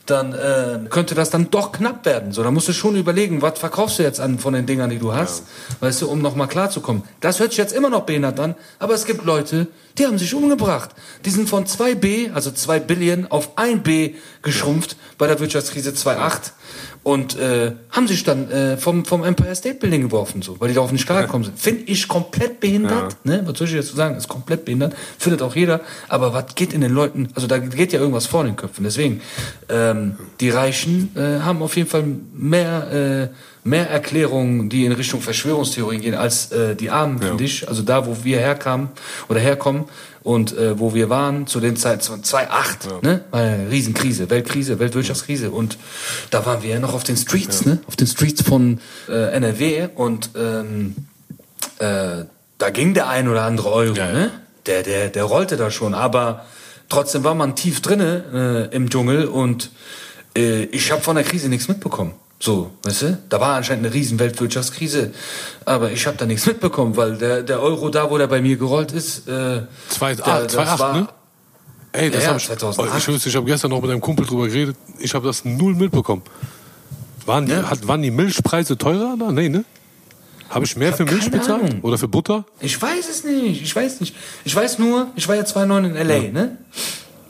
dann 0.10 0.34
äh, 0.34 0.80
könnte 0.90 1.16
das 1.16 1.30
dann 1.30 1.52
doch 1.52 1.72
knapp 1.72 2.06
werden. 2.06 2.32
So, 2.32 2.44
da 2.44 2.52
musst 2.52 2.68
du 2.68 2.74
schon 2.74 2.96
überlegen, 2.96 3.42
was 3.42 3.60
verkaufst 3.60 4.00
du 4.00 4.04
jetzt 4.04 4.20
an 4.20 4.40
von 4.40 4.54
den 4.54 4.66
Dingern, 4.66 4.90
die 4.90 5.00
du 5.00 5.14
hast, 5.14 5.44
weißt 5.80 6.02
du, 6.02 6.10
um 6.10 6.22
nochmal 6.22 6.48
klarzukommen. 6.48 7.04
Das 7.20 7.40
hört 7.40 7.52
sich 7.52 7.58
jetzt 7.58 7.74
immer 7.74 7.90
noch 7.90 8.02
behindert 8.02 8.40
an, 8.40 8.56
aber 8.80 8.94
es 8.94 9.06
gibt 9.06 9.26
Leute, 9.26 9.68
die 9.98 10.06
haben 10.06 10.18
sich 10.18 10.34
umgebracht. 10.34 10.92
Die 11.26 11.30
sind 11.30 11.50
von 11.50 11.66
2B, 11.66 12.34
also 12.34 12.52
2 12.52 12.80
Billion, 12.80 13.28
auf 13.28 13.58
1B 13.58 14.16
geschrumpft 14.42 14.96
bei 15.18 15.28
der 15.28 15.40
Wirtschaftskrise 15.40 15.92
2.8 15.92 16.52
und 17.08 17.40
äh, 17.40 17.72
haben 17.90 18.06
sich 18.06 18.26
dann 18.26 18.52
äh, 18.52 18.76
vom, 18.76 19.06
vom 19.06 19.24
Empire 19.24 19.56
State 19.56 19.76
Building 19.76 20.02
geworfen, 20.02 20.42
so, 20.42 20.60
weil 20.60 20.68
die 20.68 20.74
darauf 20.74 20.92
nicht 20.92 21.06
klargekommen 21.06 21.46
sind. 21.46 21.58
Finde 21.58 21.84
ich 21.84 22.06
komplett 22.06 22.60
behindert, 22.60 23.16
ne? 23.24 23.44
Was 23.46 23.58
soll 23.58 23.68
ich 23.68 23.76
jetzt 23.76 23.88
so 23.92 23.96
sagen? 23.96 24.18
Ist 24.18 24.28
komplett 24.28 24.66
behindert, 24.66 24.94
findet 25.18 25.42
auch 25.42 25.56
jeder. 25.56 25.80
Aber 26.10 26.34
was 26.34 26.54
geht 26.56 26.74
in 26.74 26.82
den 26.82 26.92
Leuten, 26.92 27.30
also 27.34 27.48
da 27.48 27.60
geht 27.60 27.94
ja 27.94 28.02
irgendwas 28.02 28.26
vor 28.26 28.44
den 28.44 28.58
Köpfen. 28.58 28.84
Deswegen, 28.84 29.22
ähm, 29.70 30.18
die 30.42 30.50
Reichen 30.50 31.16
äh, 31.16 31.40
haben 31.46 31.62
auf 31.62 31.78
jeden 31.78 31.90
Fall 31.90 32.04
mehr, 32.34 33.32
äh, 33.32 33.66
mehr 33.66 33.90
Erklärungen, 33.90 34.68
die 34.70 34.84
in 34.84 34.92
Richtung 34.92 35.22
Verschwörungstheorien 35.22 36.02
gehen, 36.02 36.14
als 36.14 36.52
äh, 36.52 36.76
die 36.76 36.90
Armen, 36.90 37.20
finde 37.20 37.46
ich. 37.46 37.70
Also 37.70 37.84
da, 37.84 38.06
wo 38.06 38.18
wir 38.26 38.40
herkamen 38.40 38.90
oder 39.30 39.40
herkommen 39.40 39.86
und 40.28 40.58
äh, 40.58 40.78
wo 40.78 40.94
wir 40.94 41.10
waren 41.10 41.48
zu 41.48 41.62
den 41.62 41.78
Zeiten 41.78 42.22
2008, 42.22 43.02
ne? 43.02 43.24
War 43.32 43.40
eine 43.40 43.72
Riesenkrise, 43.72 44.30
Weltkrise, 44.30 44.78
Weltwirtschaftskrise 44.78 45.52
und 45.52 45.78
da 46.32 46.46
waren 46.46 46.64
wir 46.64 46.72
ja 46.72 46.80
noch 46.80 46.94
auf 46.94 47.06
den 47.06 47.16
Streets, 47.16 47.66
ne? 47.66 47.80
Auf 47.88 47.96
den 47.96 48.08
Streets 48.08 48.42
von 48.42 48.80
äh, 49.08 49.32
NRW 49.32 49.88
und 49.96 50.32
ähm, 50.36 50.96
äh, 51.80 52.26
da 52.58 52.70
ging 52.72 52.94
der 52.94 53.08
ein 53.08 53.30
oder 53.30 53.44
andere 53.44 53.72
Euro, 53.72 53.96
Ja, 53.96 54.08
ja. 54.08 54.12
ne? 54.12 54.32
Der, 54.66 54.84
der, 54.84 55.08
der 55.08 55.24
rollte 55.24 55.56
da 55.56 55.72
schon, 55.72 55.94
aber 55.94 56.46
trotzdem 56.90 57.24
war 57.24 57.34
man 57.34 57.56
tief 57.56 57.82
drinne 57.82 58.68
äh, 58.70 58.76
im 58.76 58.90
Dschungel 58.90 59.28
und 59.28 59.72
äh, 60.38 60.64
ich 60.66 60.92
habe 60.92 61.02
von 61.02 61.16
der 61.16 61.24
Krise 61.24 61.48
nichts 61.48 61.70
mitbekommen. 61.70 62.12
So, 62.40 62.72
weißt 62.84 63.02
du? 63.02 63.18
Da 63.30 63.40
war 63.40 63.56
anscheinend 63.56 63.86
eine 63.86 63.94
riesen 63.96 64.20
Weltwirtschaftskrise, 64.20 65.12
aber 65.66 65.92
ich 65.92 66.06
habe 66.06 66.18
da 66.18 66.26
nichts 66.26 66.46
mitbekommen, 66.46 66.96
weil 66.96 67.18
der, 67.18 67.42
der 67.42 67.62
Euro 67.62 67.90
da, 67.90 68.10
wo 68.12 68.18
der 68.18 68.28
bei 68.28 68.42
mir 68.42 68.58
gerollt 68.58 68.92
ist, 68.92 69.28
äh, 69.28 69.64
Zwei, 69.90 70.14
da- 70.14 70.24
ah, 70.24 70.42
das 70.44 70.54
2,8, 70.54 70.80
war- 70.80 70.94
ne? 70.94 71.08
Ey, 71.94 72.12
das 72.12 72.24
Ja, 72.26 72.30
hab 72.32 72.38
ich, 72.38 72.46
2008. 72.46 73.08
Oh, 73.10 73.12
ich, 73.16 73.26
ich 73.26 73.36
habe 73.36 73.46
gestern 73.48 73.72
noch 73.72 73.82
mit 73.82 73.90
einem 73.90 74.02
Kumpel 74.02 74.24
drüber 74.26 74.46
geredet. 74.48 74.76
Ich 75.00 75.16
habe 75.16 75.26
das 75.26 75.46
null 75.46 75.74
mitbekommen. 75.74 76.22
Waren 77.26 77.48
die, 77.48 77.54
Ja. 77.54 77.64
hat, 77.70 77.88
waren 77.88 78.04
die 78.04 78.12
Milchpreise 78.12 78.78
teurer 78.78 79.16
da? 79.18 79.32
Nee, 79.32 79.50
ne? 79.50 79.66
Habe 80.50 80.64
ich 80.66 80.76
mehr 80.78 80.92
hab 80.92 80.98
für 80.98 81.06
Milch 81.06 81.32
bezahlt? 81.32 81.64
Ahnung. 81.64 81.80
Oder 81.82 81.98
für 81.98 82.08
Butter? 82.08 82.46
Ich 82.60 82.80
weiß 82.80 83.10
es 83.10 83.24
nicht. 83.24 83.64
Ich 83.64 83.76
weiß 83.76 84.00
nicht. 84.00 84.16
Ich 84.46 84.56
weiß 84.56 84.78
nur, 84.78 85.08
ich 85.16 85.28
war 85.28 85.36
ja 85.36 85.44
2009 85.44 85.86
in 85.86 85.96
L.A., 85.96 86.32
ne? 86.32 86.58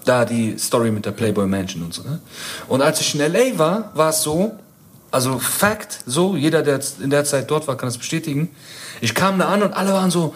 Da 0.03 0.25
die 0.25 0.57
Story 0.57 0.91
mit 0.91 1.05
der 1.05 1.11
Playboy 1.11 1.47
Mansion 1.47 1.81
und 1.83 1.93
so, 1.93 2.03
ne? 2.03 2.19
Und 2.67 2.81
als 2.81 2.99
ich 2.99 3.15
in 3.15 3.21
L.A. 3.21 3.57
war, 3.57 3.91
war 3.95 4.09
es 4.09 4.21
so, 4.21 4.51
also 5.11 5.39
Fact, 5.39 5.99
so, 6.05 6.35
jeder, 6.35 6.63
der 6.63 6.79
in 7.01 7.09
der 7.09 7.23
Zeit 7.23 7.49
dort 7.49 7.67
war, 7.67 7.77
kann 7.77 7.87
das 7.87 7.97
bestätigen. 7.97 8.49
Ich 9.01 9.15
kam 9.15 9.39
da 9.39 9.47
an 9.49 9.63
und 9.63 9.73
alle 9.73 9.93
waren 9.93 10.11
so, 10.11 10.33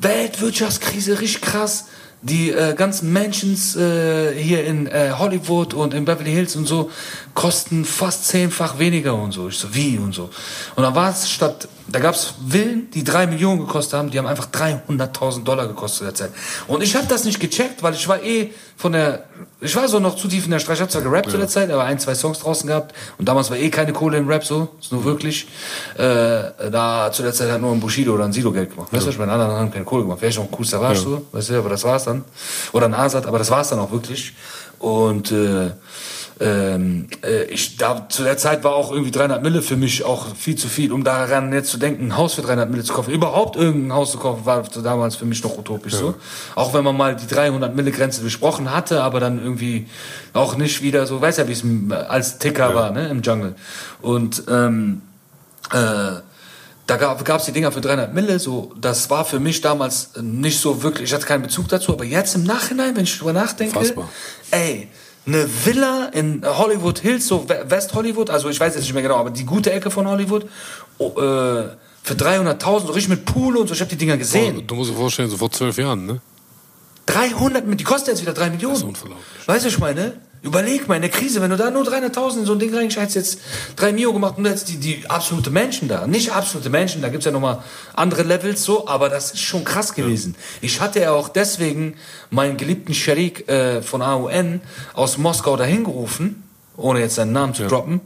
Weltwirtschaftskrise, 0.00 1.20
richtig 1.20 1.42
krass. 1.42 1.86
Die 2.20 2.50
äh, 2.50 2.74
ganzen 2.74 3.12
Mansions 3.12 3.76
äh, 3.76 4.34
hier 4.34 4.64
in 4.64 4.88
äh, 4.88 5.12
Hollywood 5.16 5.72
und 5.72 5.94
in 5.94 6.04
Beverly 6.04 6.32
Hills 6.32 6.56
und 6.56 6.66
so 6.66 6.90
kosten 7.32 7.84
fast 7.84 8.26
zehnfach 8.26 8.80
weniger 8.80 9.14
und 9.14 9.30
so. 9.30 9.48
Ich 9.48 9.58
so, 9.58 9.72
wie 9.72 9.98
und 9.98 10.12
so. 10.12 10.28
Und 10.74 10.82
dann 10.82 10.96
war 10.96 11.10
es 11.10 11.30
statt, 11.30 11.68
da 11.86 12.00
gab 12.00 12.16
es 12.16 12.34
Villen, 12.48 12.90
die 12.90 13.04
drei 13.04 13.28
Millionen 13.28 13.60
gekostet 13.60 13.94
haben, 13.94 14.10
die 14.10 14.18
haben 14.18 14.26
einfach 14.26 14.50
300.000 14.50 15.44
Dollar 15.44 15.68
gekostet 15.68 15.98
zu 15.98 16.04
der 16.04 16.14
Zeit. 16.14 16.32
Und 16.66 16.82
ich 16.82 16.96
habe 16.96 17.06
das 17.06 17.24
nicht 17.24 17.38
gecheckt, 17.38 17.84
weil 17.84 17.94
ich 17.94 18.08
war 18.08 18.20
eh 18.20 18.52
von 18.78 18.92
der, 18.92 19.24
ich 19.60 19.74
war 19.74 19.88
so 19.88 19.98
noch 19.98 20.14
zu 20.14 20.28
tief 20.28 20.44
in 20.44 20.52
der 20.52 20.60
Straße, 20.60 20.74
ich 20.74 20.80
habe 20.82 20.90
zwar 20.90 21.02
gerappt 21.02 21.32
zu 21.32 21.36
der 21.36 21.48
Zeit, 21.48 21.68
aber 21.68 21.82
ein, 21.82 21.98
zwei 21.98 22.14
Songs 22.14 22.38
draußen 22.38 22.68
gehabt 22.68 22.94
und 23.18 23.28
damals 23.28 23.50
war 23.50 23.56
eh 23.56 23.70
keine 23.70 23.92
Kohle 23.92 24.18
im 24.18 24.28
Rap 24.28 24.44
so, 24.44 24.68
ist 24.80 24.92
nur 24.92 25.04
wirklich, 25.04 25.48
äh, 25.96 26.00
da 26.70 27.10
zu 27.12 27.24
der 27.24 27.32
Zeit 27.32 27.50
hat 27.50 27.60
nur 27.60 27.72
ein 27.72 27.80
Bushido 27.80 28.14
oder 28.14 28.24
ein 28.24 28.32
Sido 28.32 28.52
Geld 28.52 28.70
gemacht. 28.70 28.92
Weißt 28.92 29.06
du, 29.06 29.10
ich 29.10 29.18
meine, 29.18 29.32
anderen 29.32 29.50
haben 29.50 29.72
keine 29.72 29.84
Kohle 29.84 30.04
gemacht. 30.04 30.22
Wäre 30.22 30.30
schon 30.32 30.44
ein 30.44 30.54
cool 30.56 30.64
Savage 30.64 31.00
so, 31.00 31.26
weißt 31.32 31.50
du, 31.50 31.58
aber 31.58 31.70
das 31.70 31.82
war's 31.82 32.04
dann. 32.04 32.24
Oder 32.72 32.86
ein 32.86 32.94
Asad, 32.94 33.26
aber 33.26 33.38
das 33.38 33.50
war's 33.50 33.68
dann 33.68 33.80
auch 33.80 33.90
wirklich. 33.90 34.32
Und, 34.78 35.32
äh, 35.32 35.72
ähm, 36.40 37.08
äh, 37.24 37.44
ich 37.44 37.76
da 37.76 38.08
zu 38.08 38.22
der 38.22 38.36
Zeit 38.36 38.62
war 38.62 38.74
auch 38.74 38.92
irgendwie 38.92 39.10
300 39.10 39.42
Mille 39.42 39.62
für 39.62 39.76
mich 39.76 40.04
auch 40.04 40.36
viel 40.36 40.56
zu 40.56 40.68
viel, 40.68 40.92
um 40.92 41.02
daran 41.02 41.52
jetzt 41.52 41.70
zu 41.70 41.78
denken, 41.78 42.06
ein 42.06 42.16
Haus 42.16 42.34
für 42.34 42.42
300 42.42 42.70
Mille 42.70 42.84
zu 42.84 42.92
kaufen. 42.92 43.12
Überhaupt 43.12 43.56
irgendein 43.56 43.92
Haus 43.94 44.12
zu 44.12 44.18
kaufen 44.18 44.46
war 44.46 44.62
damals 44.82 45.16
für 45.16 45.24
mich 45.24 45.42
noch 45.42 45.58
utopisch 45.58 45.94
so. 45.94 46.14
Auch 46.54 46.74
wenn 46.74 46.84
man 46.84 46.96
mal 46.96 47.16
die 47.16 47.26
300 47.26 47.74
Mille 47.74 47.90
Grenze 47.90 48.22
besprochen 48.22 48.72
hatte, 48.72 49.02
aber 49.02 49.20
dann 49.20 49.42
irgendwie 49.42 49.86
auch 50.32 50.56
nicht 50.56 50.82
wieder 50.82 51.06
so, 51.06 51.20
weiß 51.20 51.38
ja, 51.38 51.48
wie 51.48 51.52
es 51.52 51.64
als 52.08 52.38
Ticker 52.38 52.74
war, 52.74 52.92
ne, 52.92 53.08
im 53.08 53.22
Jungle. 53.22 53.54
Und 54.00 54.44
ähm, 54.48 55.02
äh, 55.72 56.20
da 56.88 56.96
gab 56.96 57.40
es 57.40 57.44
die 57.44 57.52
Dinger 57.52 57.70
für 57.70 57.82
300 57.82 58.14
Mille, 58.14 58.38
so, 58.38 58.72
das 58.80 59.10
war 59.10 59.24
für 59.24 59.40
mich 59.40 59.60
damals 59.60 60.12
nicht 60.22 60.58
so 60.58 60.82
wirklich, 60.82 61.10
ich 61.10 61.14
hatte 61.14 61.26
keinen 61.26 61.42
Bezug 61.42 61.68
dazu, 61.68 61.92
aber 61.92 62.04
jetzt 62.04 62.34
im 62.34 62.44
Nachhinein, 62.44 62.96
wenn 62.96 63.04
ich 63.04 63.18
drüber 63.18 63.34
nachdenke, 63.34 63.74
Fassbar. 63.74 64.08
ey, 64.52 64.88
eine 65.28 65.48
Villa 65.64 66.06
in 66.12 66.42
Hollywood 66.44 66.98
Hills, 66.98 67.26
so 67.28 67.48
We- 67.48 67.64
West 67.68 67.94
Hollywood, 67.94 68.30
also 68.30 68.48
ich 68.48 68.58
weiß 68.58 68.74
jetzt 68.74 68.82
nicht 68.84 68.94
mehr 68.94 69.02
genau, 69.02 69.16
aber 69.16 69.30
die 69.30 69.44
gute 69.44 69.70
Ecke 69.72 69.90
von 69.90 70.08
Hollywood, 70.08 70.46
oh, 70.98 71.08
äh, 71.20 71.68
für 72.02 72.14
300.000, 72.14 72.86
so 72.86 72.92
richtig 72.92 73.08
mit 73.10 73.24
Pool 73.26 73.56
und 73.58 73.66
so, 73.68 73.74
ich 73.74 73.80
habe 73.80 73.90
die 73.90 73.96
Dinger 73.96 74.16
gesehen. 74.16 74.66
du 74.66 74.74
musst 74.74 74.90
dir 74.90 74.94
vorstellen, 74.96 75.28
so 75.30 75.36
vor 75.36 75.50
zwölf 75.50 75.76
Jahren, 75.78 76.06
ne? 76.06 76.20
300, 77.06 77.66
mit- 77.66 77.80
die 77.80 77.84
kosten 77.84 78.10
jetzt 78.10 78.22
wieder 78.22 78.32
3 78.34 78.50
Millionen. 78.50 78.74
Das 78.74 78.82
ist 78.82 78.88
unverlautlich. 78.88 79.26
Weißt 79.46 79.64
du, 79.64 79.66
was 79.68 79.74
ich 79.74 79.78
meine? 79.78 80.12
Überleg 80.42 80.86
mal, 80.86 80.96
in 80.96 81.02
der 81.02 81.10
Krise, 81.10 81.40
wenn 81.40 81.50
du 81.50 81.56
da 81.56 81.70
nur 81.70 81.82
300.000 81.82 82.38
in 82.40 82.46
so 82.46 82.52
ein 82.52 82.58
Ding 82.58 82.74
reinscheißt, 82.74 83.16
jetzt 83.16 83.40
3 83.76 83.92
Mio 83.92 84.12
gemacht 84.12 84.38
und 84.38 84.46
jetzt 84.46 84.68
die, 84.68 84.76
die 84.76 85.04
absolute 85.08 85.50
Menschen 85.50 85.88
da. 85.88 86.06
Nicht 86.06 86.32
absolute 86.32 86.70
Menschen, 86.70 87.02
da 87.02 87.08
gibt's 87.08 87.26
ja 87.26 87.32
nochmal 87.32 87.62
andere 87.94 88.22
Levels 88.22 88.62
so, 88.62 88.86
aber 88.86 89.08
das 89.08 89.32
ist 89.32 89.40
schon 89.40 89.64
krass 89.64 89.94
gewesen. 89.94 90.36
Ich 90.60 90.80
hatte 90.80 91.00
ja 91.00 91.12
auch 91.12 91.28
deswegen 91.28 91.96
meinen 92.30 92.56
geliebten 92.56 92.94
Sharik 92.94 93.48
äh, 93.48 93.82
von 93.82 94.00
AUN 94.00 94.60
aus 94.94 95.18
Moskau 95.18 95.56
dahin 95.56 95.82
gerufen, 95.84 96.44
ohne 96.76 97.00
jetzt 97.00 97.16
seinen 97.16 97.32
Namen 97.32 97.54
zu 97.54 97.66
droppen. 97.66 98.00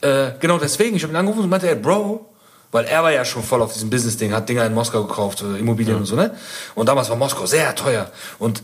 Äh, 0.00 0.32
genau 0.40 0.58
deswegen, 0.58 0.96
ich 0.96 1.02
habe 1.04 1.12
ihn 1.12 1.16
angerufen 1.16 1.44
und 1.44 1.50
meinte, 1.50 1.68
ey, 1.68 1.76
Bro, 1.76 2.26
weil 2.72 2.84
er 2.84 3.02
war 3.02 3.12
ja 3.12 3.24
schon 3.24 3.42
voll 3.42 3.62
auf 3.62 3.72
diesem 3.72 3.90
Business-Ding, 3.90 4.32
hat 4.32 4.48
Dinger 4.48 4.64
in 4.66 4.74
Moskau 4.74 5.04
gekauft, 5.04 5.42
äh, 5.42 5.58
Immobilien 5.58 5.96
und 5.96 6.06
so, 6.06 6.16
ne? 6.16 6.34
Und 6.74 6.88
damals 6.88 7.10
war 7.10 7.16
Moskau 7.16 7.46
sehr 7.46 7.74
teuer. 7.74 8.10
Und 8.38 8.62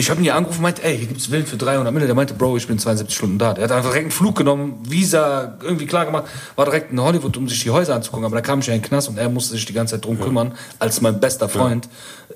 ich 0.00 0.10
habe 0.10 0.20
ihn 0.20 0.24
hier 0.24 0.34
angerufen 0.34 0.58
und 0.58 0.62
meinte, 0.62 0.82
ey, 0.82 0.96
hier 0.96 1.06
gibt's 1.06 1.26
Villen 1.26 1.46
für 1.46 1.56
300 1.56 1.92
Mille. 1.92 2.06
Der 2.06 2.14
meinte, 2.14 2.34
Bro, 2.34 2.56
ich 2.56 2.66
bin 2.66 2.78
72 2.78 3.14
Stunden 3.14 3.38
da. 3.38 3.52
Der 3.52 3.64
hat 3.64 3.72
einfach 3.72 3.90
direkt 3.90 4.06
einen 4.06 4.10
Flug 4.10 4.34
genommen, 4.34 4.82
Visa 4.88 5.58
irgendwie 5.62 5.86
klar 5.86 6.06
gemacht, 6.06 6.24
war 6.56 6.64
direkt 6.64 6.90
in 6.90 7.00
Hollywood, 7.00 7.36
um 7.36 7.48
sich 7.48 7.62
die 7.62 7.70
Häuser 7.70 7.94
anzugucken. 7.94 8.24
Aber 8.24 8.34
da 8.34 8.40
kam 8.40 8.60
ich 8.60 8.66
ja 8.66 8.74
in 8.74 8.80
den 8.80 8.88
Knast 8.88 9.08
und 9.08 9.18
er 9.18 9.28
musste 9.28 9.52
sich 9.52 9.66
die 9.66 9.74
ganze 9.74 9.96
Zeit 9.96 10.04
drum 10.06 10.18
kümmern, 10.18 10.52
als 10.78 11.00
mein 11.02 11.20
bester 11.20 11.48
Freund, 11.48 11.88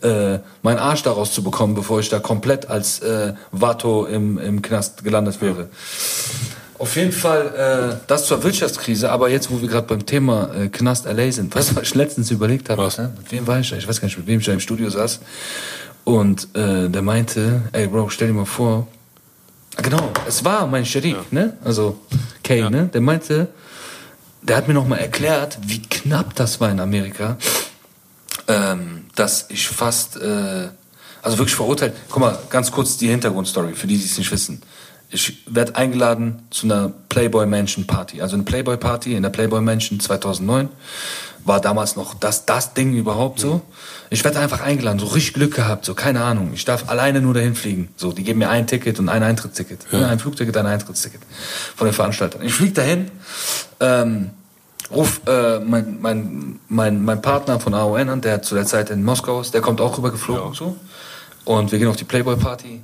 äh, 0.02 0.38
meinen 0.62 0.78
Arsch 0.78 1.02
daraus 1.02 1.32
zu 1.32 1.42
bekommen, 1.42 1.74
bevor 1.74 2.00
ich 2.00 2.10
da 2.10 2.18
komplett 2.18 2.68
als 2.68 3.00
äh, 3.00 3.32
Vato 3.50 4.04
im, 4.04 4.38
im 4.38 4.60
Knast 4.60 5.02
gelandet 5.02 5.40
wäre. 5.40 5.68
Auf 6.78 6.96
jeden 6.96 7.12
Fall 7.12 7.94
äh, 7.94 8.04
das 8.08 8.26
zur 8.26 8.42
Wirtschaftskrise, 8.42 9.10
aber 9.10 9.30
jetzt, 9.30 9.50
wo 9.50 9.62
wir 9.62 9.68
gerade 9.68 9.86
beim 9.86 10.04
Thema 10.04 10.50
äh, 10.54 10.68
Knast 10.68 11.06
LA 11.06 11.32
sind, 11.32 11.54
weißt 11.54 11.70
du, 11.72 11.76
was 11.76 11.84
ich 11.84 11.94
letztens 11.94 12.30
überlegt 12.30 12.68
habe? 12.68 12.82
Was? 12.82 12.98
Ne? 12.98 13.12
Mit 13.16 13.32
wem 13.32 13.46
war 13.46 13.58
ich 13.60 13.70
da? 13.70 13.76
Ich 13.76 13.88
weiß 13.88 14.00
gar 14.00 14.06
nicht, 14.06 14.18
mit 14.18 14.26
wem 14.26 14.40
ich 14.40 14.46
da 14.46 14.52
im 14.52 14.60
Studio 14.60 14.90
saß. 14.90 15.20
Und 16.04 16.54
äh, 16.54 16.88
der 16.88 17.02
meinte, 17.02 17.62
ey 17.72 17.86
Bro, 17.86 18.10
stell 18.10 18.28
dir 18.28 18.34
mal 18.34 18.44
vor, 18.44 18.86
genau, 19.82 20.10
es 20.28 20.44
war 20.44 20.66
mein 20.66 20.84
Sherik, 20.84 21.32
ne? 21.32 21.56
Also 21.64 21.98
Kay, 22.42 22.68
ne? 22.68 22.90
Der 22.92 23.00
meinte, 23.00 23.48
der 24.42 24.56
hat 24.56 24.68
mir 24.68 24.74
noch 24.74 24.86
mal 24.86 24.98
erklärt, 24.98 25.58
wie 25.62 25.80
knapp 25.80 26.34
das 26.34 26.60
war 26.60 26.70
in 26.70 26.78
Amerika, 26.78 27.38
ähm, 28.46 29.06
dass 29.14 29.46
ich 29.48 29.66
fast, 29.66 30.16
äh, 30.16 30.68
also 31.22 31.38
wirklich 31.38 31.54
verurteilt. 31.54 31.94
Guck 32.10 32.20
mal, 32.20 32.38
ganz 32.50 32.70
kurz 32.70 32.98
die 32.98 33.08
Hintergrundstory 33.08 33.74
für 33.74 33.86
die, 33.86 33.96
die 33.96 34.04
es 34.04 34.18
nicht 34.18 34.30
wissen. 34.30 34.62
Ich 35.14 35.44
werde 35.46 35.76
eingeladen 35.76 36.42
zu 36.50 36.66
einer 36.66 36.92
Playboy 37.08 37.46
Mansion 37.46 37.86
Party, 37.86 38.20
also 38.20 38.34
eine 38.34 38.42
Playboy 38.42 38.76
Party 38.76 39.14
in 39.14 39.22
der 39.22 39.30
Playboy 39.30 39.60
Mansion 39.60 40.00
2009. 40.00 40.68
War 41.44 41.60
damals 41.60 41.94
noch 41.94 42.14
das, 42.14 42.46
das 42.46 42.74
Ding 42.74 42.94
überhaupt 42.94 43.38
so. 43.38 43.60
Ich 44.10 44.24
werde 44.24 44.40
einfach 44.40 44.60
eingeladen, 44.60 44.98
so 44.98 45.06
richtig 45.06 45.34
Glück 45.34 45.54
gehabt, 45.54 45.84
so 45.84 45.94
keine 45.94 46.24
Ahnung. 46.24 46.50
Ich 46.52 46.64
darf 46.64 46.88
alleine 46.88 47.20
nur 47.20 47.32
dahin 47.32 47.54
fliegen. 47.54 47.90
So, 47.96 48.10
die 48.10 48.24
geben 48.24 48.40
mir 48.40 48.50
ein 48.50 48.66
Ticket 48.66 48.98
und 48.98 49.08
ein 49.08 49.22
Eintrittsticket. 49.22 49.92
Ne, 49.92 50.04
Ein 50.04 50.18
Flugticket, 50.18 50.56
ein 50.56 50.66
Eintrittsticket 50.66 51.20
von 51.76 51.86
den 51.86 51.94
Veranstaltern. 51.94 52.42
Ich 52.42 52.54
fliege 52.54 52.72
dahin, 52.72 53.08
ähm, 53.78 54.30
ruf 54.90 55.20
äh, 55.28 55.60
mein, 55.60 56.00
mein, 56.00 56.58
mein, 56.68 57.04
mein 57.04 57.22
Partner 57.22 57.60
von 57.60 57.72
AON 57.72 58.08
an, 58.08 58.20
der 58.20 58.42
zu 58.42 58.56
der 58.56 58.66
Zeit 58.66 58.90
in 58.90 59.04
Moskau 59.04 59.40
ist, 59.40 59.54
der 59.54 59.60
kommt 59.60 59.80
auch 59.80 59.96
rüber 59.96 60.10
geflogen 60.10 60.42
und 60.42 60.56
so. 60.56 60.76
Und 61.44 61.70
wir 61.70 61.78
gehen 61.78 61.86
auf 61.86 61.96
die 61.96 62.04
Playboy-Party. 62.04 62.80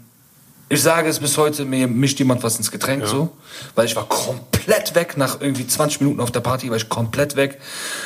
Ich 0.73 0.83
sage 0.83 1.09
es 1.09 1.19
bis 1.19 1.37
heute, 1.37 1.65
mir 1.65 1.89
mischt 1.89 2.21
jemand 2.21 2.45
was 2.45 2.57
ins 2.57 2.71
Getränk 2.71 3.05
so, 3.05 3.31
weil 3.75 3.87
ich 3.87 3.97
war 3.97 4.09
komplett 4.09 4.95
weg 4.95 5.17
nach 5.17 5.41
irgendwie 5.41 5.67
20 5.67 6.01
Minuten 6.01 6.21
auf 6.21 6.31
der 6.31 6.39
Party, 6.39 6.71
war 6.71 6.77
ich 6.77 6.89
komplett 6.89 7.35
weg. 7.35 7.61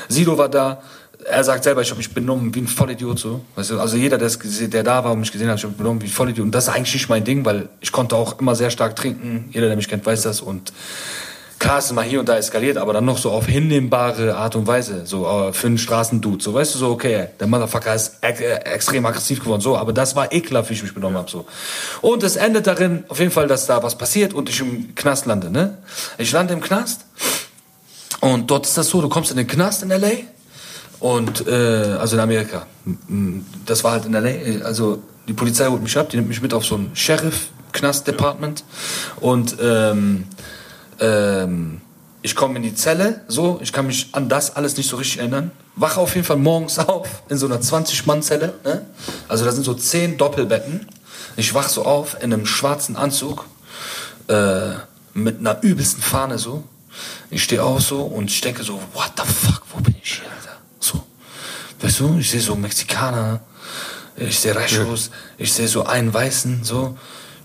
Sido 0.09 0.38
war 0.38 0.48
da. 0.48 0.81
Er 1.27 1.44
sagt 1.44 1.64
selber, 1.64 1.83
ich 1.83 1.90
habe 1.90 1.98
mich 1.98 2.14
benommen 2.14 2.55
wie 2.55 2.61
ein 2.61 2.66
Vollidiot 2.66 3.18
so. 3.18 3.42
Weißt 3.55 3.70
du, 3.70 3.79
also 3.79 3.98
jeder, 3.98 4.16
der 4.16 4.83
da 4.83 5.05
war 5.05 5.12
und 5.12 5.20
mich 5.20 5.31
gesehen 5.31 5.50
hat, 5.50 5.59
ich 5.59 5.64
habe 5.64 5.72
mich 5.72 5.79
benommen 5.79 6.00
wie 6.00 6.07
ein 6.07 6.11
Vollidiot. 6.11 6.46
Und 6.46 6.55
das 6.55 6.68
ist 6.68 6.74
eigentlich 6.74 6.94
nicht 6.94 7.11
mein 7.11 7.22
Ding, 7.22 7.44
weil 7.44 7.68
ich 7.83 7.92
konnte 7.92 8.16
auch 8.16 8.40
immer 8.40 8.55
sehr 8.55 8.70
stark 8.70 8.96
trinken. 8.96 9.50
Jeder, 9.53 9.66
der 9.66 9.77
mich 9.77 9.88
kennt, 9.88 10.07
weiß 10.07 10.22
das. 10.22 10.40
Und 10.40 10.72
es 11.59 11.93
mal 11.93 12.05
hier 12.05 12.21
und 12.21 12.29
da 12.29 12.37
eskaliert, 12.37 12.77
aber 12.77 12.93
dann 12.93 13.05
noch 13.05 13.19
so 13.19 13.31
auf 13.31 13.47
hinnehmbare 13.47 14.37
Art 14.37 14.57
und 14.57 14.67
Weise, 14.67 15.07
so 15.07 15.27
äh, 15.27 15.53
für 15.53 15.67
einen 15.67 15.79
Straßendude, 15.79 16.43
so 16.43 16.55
weißt 16.55 16.75
du 16.75 16.79
so, 16.79 16.90
okay, 16.90 17.29
der 17.40 17.47
Motherfucker 17.47 17.95
ist 17.95 18.17
äh, 18.23 18.33
extrem 18.64 19.07
aggressiv 19.07 19.40
geworden, 19.40 19.61
so, 19.61 19.77
aber 19.77 19.93
das 19.93 20.14
war 20.17 20.33
ekelhaft, 20.33 20.71
wie 20.71 20.75
ich 20.75 20.83
mich 20.83 20.95
benommen 20.95 21.19
hab, 21.19 21.31
so. 21.31 21.47
Und 22.01 22.23
es 22.23 22.37
endet 22.37 22.67
darin, 22.67 23.05
auf 23.09 23.19
jeden 23.19 23.31
Fall, 23.31 23.47
dass 23.49 23.67
da 23.67 23.83
was 23.83 23.97
passiert 23.97 24.35
und 24.35 24.49
ich 24.49 24.61
im 24.61 24.95
Knast 24.95 25.27
lande, 25.27 25.51
ne? 25.51 25.79
Ich 26.19 26.33
lande 26.33 26.55
im 26.55 26.61
Knast 26.61 27.03
und 28.21 28.51
dort 28.51 28.67
ist 28.67 28.77
das 28.77 28.88
so, 28.88 29.01
du 29.01 29.09
kommst 29.09 29.31
in 29.31 29.37
den 29.37 29.47
Knast 29.47 29.83
in 29.83 29.90
L.A. 29.90 30.11
und, 31.01 31.47
äh, 31.47 31.51
also 31.99 32.17
in 32.17 32.23
Amerika. 32.23 32.67
Das 33.67 33.85
war 33.85 33.93
halt 33.93 34.07
in 34.07 34.14
L.A., 34.14 34.64
also 34.64 35.03
die 35.29 35.33
Polizei 35.33 35.67
holt 35.67 35.83
mich 35.83 35.97
ab, 35.97 36.11
die 36.11 36.17
nimmt 36.17 36.29
mich 36.29 36.43
mit 36.43 36.53
auf 36.55 36.64
so 36.64 36.77
ein 36.77 36.90
Sheriff-Knast-Department 36.95 38.64
und, 39.21 39.57
ähm, 39.61 40.25
ähm, 41.01 41.81
ich 42.23 42.35
komme 42.35 42.57
in 42.57 42.63
die 42.63 42.75
Zelle, 42.75 43.21
so, 43.29 43.59
ich 43.63 43.73
kann 43.73 43.87
mich 43.87 44.09
an 44.13 44.29
das 44.29 44.57
alles 44.57 44.77
nicht 44.77 44.89
so 44.89 44.97
richtig 44.97 45.19
erinnern. 45.19 45.51
Wache 45.77 46.01
auf 46.01 46.15
jeden 46.15 46.27
Fall 46.27 46.39
morgens 46.39 46.79
auf 46.81 47.09
in 47.29 47.37
so 47.37 47.47
einer 47.47 47.61
20-Mann-Zelle. 47.61 48.55
Ne? 48.65 48.87
Also 49.29 49.45
da 49.45 49.53
sind 49.53 49.65
so 49.65 49.75
10 49.75 50.17
Doppelbetten. 50.17 50.89
Ich 51.37 51.53
wach 51.53 51.69
so 51.69 51.85
auf 51.85 52.17
in 52.23 52.33
einem 52.33 52.47
schwarzen 52.47 52.97
Anzug 52.97 53.45
äh, 54.29 54.71
mit 55.13 55.41
einer 55.41 55.63
übelsten 55.63 56.03
Fahne 56.03 56.39
so. 56.39 56.65
Ich 57.31 57.43
stehe 57.43 57.63
auf 57.63 57.83
so 57.83 58.03
und 58.03 58.31
ich 58.31 58.41
denke 58.41 58.63
so, 58.63 58.81
what 58.93 59.13
the 59.17 59.25
fuck, 59.25 59.63
wo 59.75 59.81
bin 59.81 59.95
ich 60.03 60.15
hier, 60.15 60.31
Alter? 60.31 60.57
So. 60.81 61.05
Weißt 61.81 62.01
du, 62.01 62.19
ich 62.19 62.31
sehe 62.31 62.41
so 62.41 62.55
Mexikaner, 62.55 63.41
ich 64.17 64.39
sehe 64.39 64.55
Rechos, 64.55 65.11
ich 65.37 65.53
sehe 65.53 65.69
so 65.69 65.85
einen 65.85 66.15
Weißen, 66.15 66.65
so. 66.65 66.97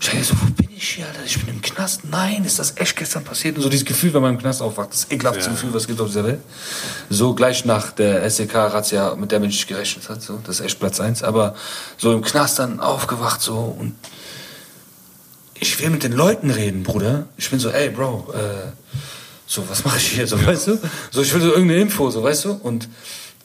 Ich 0.02 0.08
denke 0.08 0.24
so, 0.24 0.34
wo 0.40 0.46
bin 0.52 0.70
ich 0.74 0.88
hier, 0.88 1.06
Alter? 1.06 1.20
Ich 1.26 1.38
bin 1.38 1.54
im 1.54 1.60
Knast. 1.60 2.04
Nein, 2.10 2.42
ist 2.46 2.58
das 2.58 2.74
echt 2.78 2.96
gestern 2.96 3.22
passiert? 3.22 3.56
Und 3.56 3.62
so 3.62 3.68
dieses 3.68 3.84
Gefühl, 3.84 4.14
wenn 4.14 4.22
man 4.22 4.34
im 4.34 4.40
Knast 4.40 4.62
aufwacht, 4.62 4.92
das 4.92 5.10
ekelhaftste 5.10 5.50
Gefühl, 5.50 5.74
was 5.74 5.82
es 5.82 5.88
gibt 5.88 6.00
auf 6.00 6.06
dieser 6.06 6.24
Welt. 6.24 6.40
So 7.10 7.34
gleich 7.34 7.66
nach 7.66 7.92
der 7.92 8.28
SEK-Razzia, 8.30 9.14
mit 9.16 9.30
der 9.30 9.40
man 9.40 9.48
nicht 9.48 9.68
gerechnet 9.68 10.08
hat, 10.08 10.22
so. 10.22 10.40
Das 10.46 10.60
ist 10.60 10.64
echt 10.64 10.80
Platz 10.80 11.00
eins. 11.00 11.22
Aber 11.22 11.54
so 11.98 12.14
im 12.14 12.22
Knast 12.22 12.58
dann 12.58 12.80
aufgewacht, 12.80 13.42
so, 13.42 13.56
und 13.56 13.94
ich 15.54 15.78
will 15.78 15.90
mit 15.90 16.02
den 16.02 16.12
Leuten 16.12 16.50
reden, 16.50 16.82
Bruder. 16.82 17.26
Ich 17.36 17.50
bin 17.50 17.60
so, 17.60 17.68
ey, 17.68 17.90
Bro, 17.90 18.32
äh, 18.32 18.72
so, 19.46 19.68
was 19.68 19.84
mache 19.84 19.98
ich 19.98 20.12
hier, 20.12 20.26
so, 20.26 20.42
weißt 20.42 20.68
du? 20.68 20.78
So, 21.10 21.20
ich 21.20 21.34
will 21.34 21.42
so 21.42 21.50
irgendeine 21.50 21.82
Info, 21.82 22.08
so, 22.08 22.22
weißt 22.22 22.46
du? 22.46 22.52
Und 22.52 22.88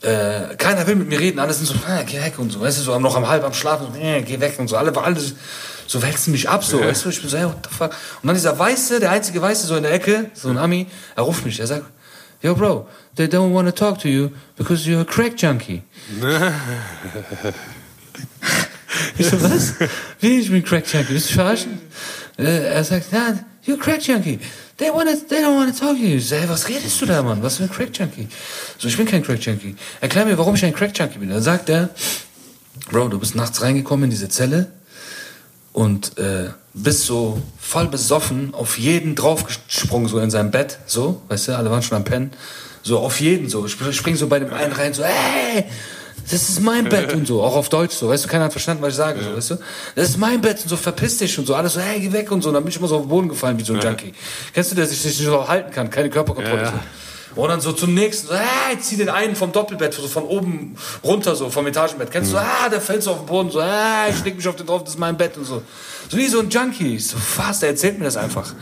äh, 0.00 0.54
keiner 0.56 0.86
will 0.86 0.96
mit 0.96 1.08
mir 1.08 1.20
reden, 1.20 1.38
alle 1.38 1.52
sind 1.52 1.66
so, 1.66 1.74
ah, 1.86 2.02
geh 2.02 2.18
weg 2.18 2.38
und 2.38 2.50
so, 2.50 2.60
weißt 2.60 2.78
du, 2.78 2.82
so, 2.82 2.98
noch 2.98 3.14
am 3.14 3.28
halb 3.28 3.44
am 3.44 3.52
Schlafen, 3.52 3.88
so, 3.92 3.98
äh, 3.98 4.22
geh 4.22 4.40
weg 4.40 4.54
und 4.58 4.68
so, 4.68 4.76
alle, 4.76 4.96
alle 4.96 5.20
so 5.86 6.02
wälzen 6.02 6.32
mich 6.32 6.48
ab, 6.48 6.64
so, 6.64 6.80
weißt 6.80 7.04
du? 7.04 7.08
Ich 7.10 7.20
bin 7.20 7.30
so, 7.30 7.38
hey, 7.38 7.46
what 7.46 7.58
the 7.68 7.76
fuck? 7.76 7.90
Und 8.22 8.26
dann 8.26 8.34
dieser 8.34 8.58
Weiße, 8.58 9.00
der 9.00 9.10
einzige 9.10 9.40
Weiße, 9.40 9.66
so 9.66 9.76
in 9.76 9.82
der 9.82 9.92
Ecke, 9.92 10.30
so 10.34 10.48
ein 10.48 10.58
Ami, 10.58 10.86
er 11.14 11.22
ruft 11.22 11.44
mich, 11.44 11.60
er 11.60 11.66
sagt, 11.66 11.84
Yo, 12.42 12.54
Bro, 12.54 12.86
they 13.14 13.26
don't 13.26 13.52
want 13.52 13.66
to 13.66 13.72
talk 13.72 13.98
to 14.00 14.08
you 14.08 14.30
because 14.56 14.86
you're 14.86 15.00
a 15.00 15.04
crack 15.04 15.36
junkie. 15.36 15.82
Ich 19.18 19.28
so, 19.28 19.40
was? 19.42 19.74
Wie, 20.20 20.40
ich 20.40 20.50
bin 20.50 20.62
Crack 20.64 20.84
Junkie? 20.92 21.14
Willst 21.14 21.30
du 21.30 21.34
verarschen? 21.34 21.80
Äh, 22.38 22.74
er 22.74 22.84
sagt, 22.84 23.12
ja, 23.12 23.38
you're 23.66 23.78
Crack 23.78 24.06
Junkie. 24.06 24.38
They, 24.76 24.90
wanna, 24.90 25.12
they 25.28 25.42
don't 25.42 25.56
want 25.56 25.74
to 25.74 25.78
talk 25.78 25.96
to 25.96 26.02
you. 26.02 26.16
Ich 26.16 26.28
so, 26.28 26.36
hey, 26.36 26.48
was 26.48 26.68
redest 26.68 27.00
du 27.00 27.06
da, 27.06 27.22
Mann? 27.22 27.42
Was 27.42 27.56
für 27.56 27.64
ein 27.64 27.70
Crack 27.70 27.96
Junkie? 27.96 28.28
So, 28.78 28.88
ich 28.88 28.96
bin 28.96 29.06
kein 29.06 29.22
Crack 29.22 29.44
Junkie. 29.44 29.74
Erklär 30.00 30.26
mir, 30.26 30.36
warum 30.36 30.54
ich 30.54 30.64
ein 30.64 30.74
Crack 30.74 30.96
Junkie 30.98 31.18
bin. 31.18 31.30
Dann 31.30 31.42
sagt 31.42 31.68
er, 31.68 31.90
Bro, 32.90 33.08
du 33.08 33.18
bist 33.18 33.34
nachts 33.34 33.62
reingekommen 33.62 34.04
in 34.04 34.10
diese 34.10 34.28
Zelle 34.28 34.70
und 35.76 36.16
äh, 36.16 36.48
bist 36.72 37.02
so 37.02 37.42
voll 37.60 37.88
besoffen 37.88 38.54
auf 38.54 38.78
jeden 38.78 39.14
draufgesprungen, 39.14 40.08
so 40.08 40.18
in 40.20 40.30
seinem 40.30 40.50
Bett, 40.50 40.78
so, 40.86 41.20
weißt 41.28 41.48
du, 41.48 41.56
alle 41.58 41.70
waren 41.70 41.82
schon 41.82 41.98
am 41.98 42.04
Pennen, 42.04 42.30
so 42.82 42.98
auf 42.98 43.20
jeden, 43.20 43.50
so, 43.50 43.66
ich 43.66 43.76
spring 43.94 44.16
so 44.16 44.26
bei 44.26 44.38
dem 44.38 44.54
einen 44.54 44.72
rein, 44.72 44.94
so, 44.94 45.04
hey, 45.04 45.66
das 46.30 46.48
ist 46.48 46.62
mein 46.62 46.88
Bett 46.88 47.12
und 47.12 47.26
so, 47.26 47.42
auch 47.42 47.54
auf 47.54 47.68
Deutsch 47.68 47.94
so, 47.94 48.08
weißt 48.08 48.24
du, 48.24 48.28
keiner 48.28 48.44
hat 48.44 48.52
verstanden, 48.52 48.82
was 48.82 48.94
ich 48.94 48.96
sage, 48.96 49.20
so, 49.22 49.36
weißt 49.36 49.50
du, 49.50 49.58
das 49.94 50.08
ist 50.08 50.16
mein 50.16 50.40
Bett 50.40 50.62
und 50.62 50.70
so, 50.70 50.78
verpiss 50.78 51.18
dich 51.18 51.38
und 51.38 51.44
so, 51.44 51.54
alles 51.54 51.74
so, 51.74 51.80
hey, 51.80 52.00
geh 52.00 52.10
weg 52.10 52.32
und 52.32 52.40
so, 52.40 52.48
und 52.48 52.54
dann 52.54 52.64
bin 52.64 52.70
ich 52.70 52.78
immer 52.78 52.88
so 52.88 52.96
auf 52.96 53.02
den 53.02 53.10
Boden 53.10 53.28
gefallen 53.28 53.58
wie 53.58 53.64
so 53.64 53.74
ein 53.74 53.80
Junkie. 53.80 54.14
Kennst 54.54 54.70
du, 54.70 54.76
der 54.76 54.86
sich 54.86 55.04
nicht 55.04 55.18
so 55.18 55.46
halten 55.46 55.70
kann, 55.72 55.90
keine 55.90 56.08
Körperkontrolle, 56.08 56.62
ja. 56.62 56.70
so. 56.70 56.78
Und 57.36 57.48
dann 57.48 57.60
so 57.60 57.72
zum 57.72 57.94
nächsten, 57.94 58.28
so, 58.28 58.34
hey, 58.34 58.78
zieh 58.80 58.96
den 58.96 59.10
einen 59.10 59.36
vom 59.36 59.52
Doppelbett, 59.52 59.94
so 59.94 60.08
von 60.08 60.24
oben 60.24 60.76
runter, 61.04 61.36
so 61.36 61.50
vom 61.50 61.66
Etagenbett. 61.66 62.10
Kennst 62.10 62.32
du, 62.32 62.38
ah, 62.38 62.68
der 62.70 62.80
fällt 62.80 63.02
so 63.02 63.12
auf 63.12 63.18
den 63.18 63.26
Boden, 63.26 63.50
so, 63.50 63.60
ah, 63.60 64.06
ich 64.08 64.24
leg 64.24 64.36
mich 64.36 64.48
auf 64.48 64.56
den 64.56 64.66
drauf, 64.66 64.82
das 64.82 64.94
ist 64.94 64.98
mein 64.98 65.16
Bett 65.16 65.36
und 65.36 65.44
so. 65.44 65.62
So 66.08 66.16
wie 66.16 66.26
so 66.28 66.40
ein 66.40 66.48
Junkie. 66.48 66.96
Ich 66.96 67.08
so, 67.08 67.18
fast, 67.18 67.62
der 67.62 67.70
erzählt 67.70 67.98
mir 67.98 68.06
das 68.06 68.16
einfach. 68.16 68.52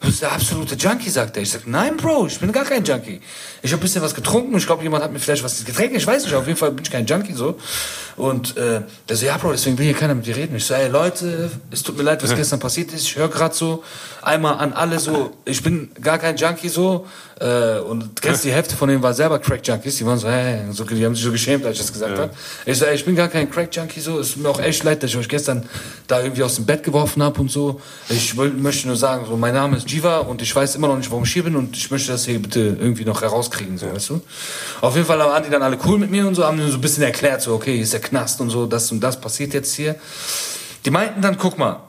Du 0.00 0.06
bist 0.06 0.22
der 0.22 0.30
absolute 0.30 0.76
Junkie, 0.76 1.10
sagt 1.10 1.36
er. 1.36 1.42
Ich 1.42 1.50
sag, 1.50 1.66
nein, 1.66 1.96
Bro, 1.96 2.28
ich 2.28 2.38
bin 2.38 2.52
gar 2.52 2.64
kein 2.64 2.84
Junkie. 2.84 3.20
Ich 3.62 3.72
habe 3.72 3.80
ein 3.80 3.82
bisschen 3.82 4.00
was 4.00 4.14
getrunken. 4.14 4.56
Ich 4.56 4.66
glaube, 4.66 4.82
jemand 4.84 5.02
hat 5.02 5.12
mir 5.12 5.18
vielleicht 5.18 5.42
was 5.42 5.64
getränkt. 5.64 5.96
Ich 5.96 6.06
weiß 6.06 6.24
nicht. 6.24 6.34
Auf 6.34 6.46
jeden 6.46 6.58
Fall 6.58 6.70
bin 6.70 6.84
ich 6.84 6.90
kein 6.90 7.04
Junkie 7.04 7.32
so. 7.32 7.58
Und 8.16 8.56
äh, 8.56 8.82
der 9.08 9.16
so, 9.16 9.26
ja, 9.26 9.36
Bro, 9.36 9.52
deswegen 9.52 9.76
will 9.76 9.86
hier 9.86 9.94
keiner 9.94 10.14
mit 10.14 10.26
dir 10.26 10.36
reden. 10.36 10.54
Ich 10.56 10.66
so, 10.66 10.74
ey, 10.74 10.88
Leute, 10.88 11.50
es 11.72 11.82
tut 11.82 11.96
mir 11.96 12.04
leid, 12.04 12.22
was 12.22 12.34
gestern 12.34 12.60
passiert 12.60 12.92
ist. 12.92 13.02
Ich 13.02 13.16
höre 13.16 13.28
gerade 13.28 13.54
so 13.54 13.82
einmal 14.22 14.58
an 14.58 14.72
alle 14.72 14.98
so, 14.98 15.32
ich 15.44 15.62
bin 15.62 15.90
gar 16.00 16.18
kein 16.18 16.36
Junkie 16.36 16.68
so. 16.68 17.06
Äh, 17.40 17.78
und 17.78 18.00
du 18.00 18.08
kennst 18.20 18.42
die 18.44 18.50
Hälfte 18.50 18.74
von 18.74 18.88
denen 18.88 19.02
war 19.02 19.14
selber 19.14 19.38
Crack-Junkies. 19.38 19.96
Die 19.98 20.06
waren 20.06 20.18
so, 20.18 20.28
hey, 20.28 20.60
so, 20.72 20.84
die 20.84 21.04
haben 21.04 21.14
sich 21.14 21.24
so 21.24 21.30
geschämt, 21.30 21.64
als 21.64 21.76
ich 21.76 21.82
das 21.82 21.92
gesagt 21.92 22.18
habe. 22.18 22.30
Ich 22.66 22.78
so, 22.78 22.84
ey, 22.84 22.96
ich 22.96 23.04
bin 23.04 23.14
gar 23.14 23.28
kein 23.28 23.50
Crack-Junkie 23.50 24.00
so. 24.00 24.18
Es 24.18 24.32
tut 24.32 24.42
mir 24.42 24.48
auch 24.48 24.60
echt 24.60 24.82
leid, 24.82 25.02
dass 25.02 25.10
ich 25.10 25.16
euch 25.16 25.28
gestern 25.28 25.68
da 26.08 26.20
irgendwie 26.20 26.42
aus 26.42 26.56
dem 26.56 26.66
Bett 26.66 26.82
geworfen 26.82 27.22
habe 27.22 27.40
und 27.40 27.50
so. 27.50 27.80
Ich 28.08 28.36
will, 28.36 28.50
möchte 28.50 28.88
nur 28.88 28.96
sagen, 28.96 29.26
so, 29.28 29.36
mein 29.36 29.54
Name 29.54 29.76
ist 29.76 29.88
Jiva 29.90 30.18
und 30.18 30.42
ich 30.42 30.54
weiß 30.54 30.74
immer 30.74 30.88
noch 30.88 30.96
nicht, 30.96 31.10
warum 31.10 31.24
ich 31.24 31.32
hier 31.32 31.44
bin 31.44 31.54
und 31.54 31.76
ich 31.76 31.90
möchte 31.90 32.10
das 32.10 32.24
hier 32.24 32.40
bitte 32.40 32.60
irgendwie 32.60 33.04
noch 33.04 33.22
herauskriegen, 33.22 33.78
so, 33.78 33.92
weißt 33.92 34.10
du? 34.10 34.20
Auf 34.80 34.94
jeden 34.96 35.06
Fall 35.06 35.18
waren 35.18 35.44
die 35.44 35.50
dann 35.50 35.62
alle 35.62 35.78
cool 35.84 35.98
mit 35.98 36.10
mir 36.10 36.26
und 36.26 36.34
so, 36.34 36.44
haben 36.44 36.56
mir 36.56 36.68
so 36.68 36.78
ein 36.78 36.80
bisschen 36.80 37.04
erklärt, 37.04 37.42
so, 37.42 37.54
okay, 37.54 37.74
hier 37.74 37.82
ist 37.82 37.92
der 37.92 38.00
Knast 38.00 38.40
und 38.40 38.50
so, 38.50 38.66
das 38.66 38.90
und 38.90 39.00
das 39.00 39.20
passiert 39.20 39.54
jetzt 39.54 39.74
hier. 39.74 39.94
Die 40.84 40.90
meinten 40.90 41.22
dann, 41.22 41.36
guck 41.38 41.58
mal, 41.58 41.87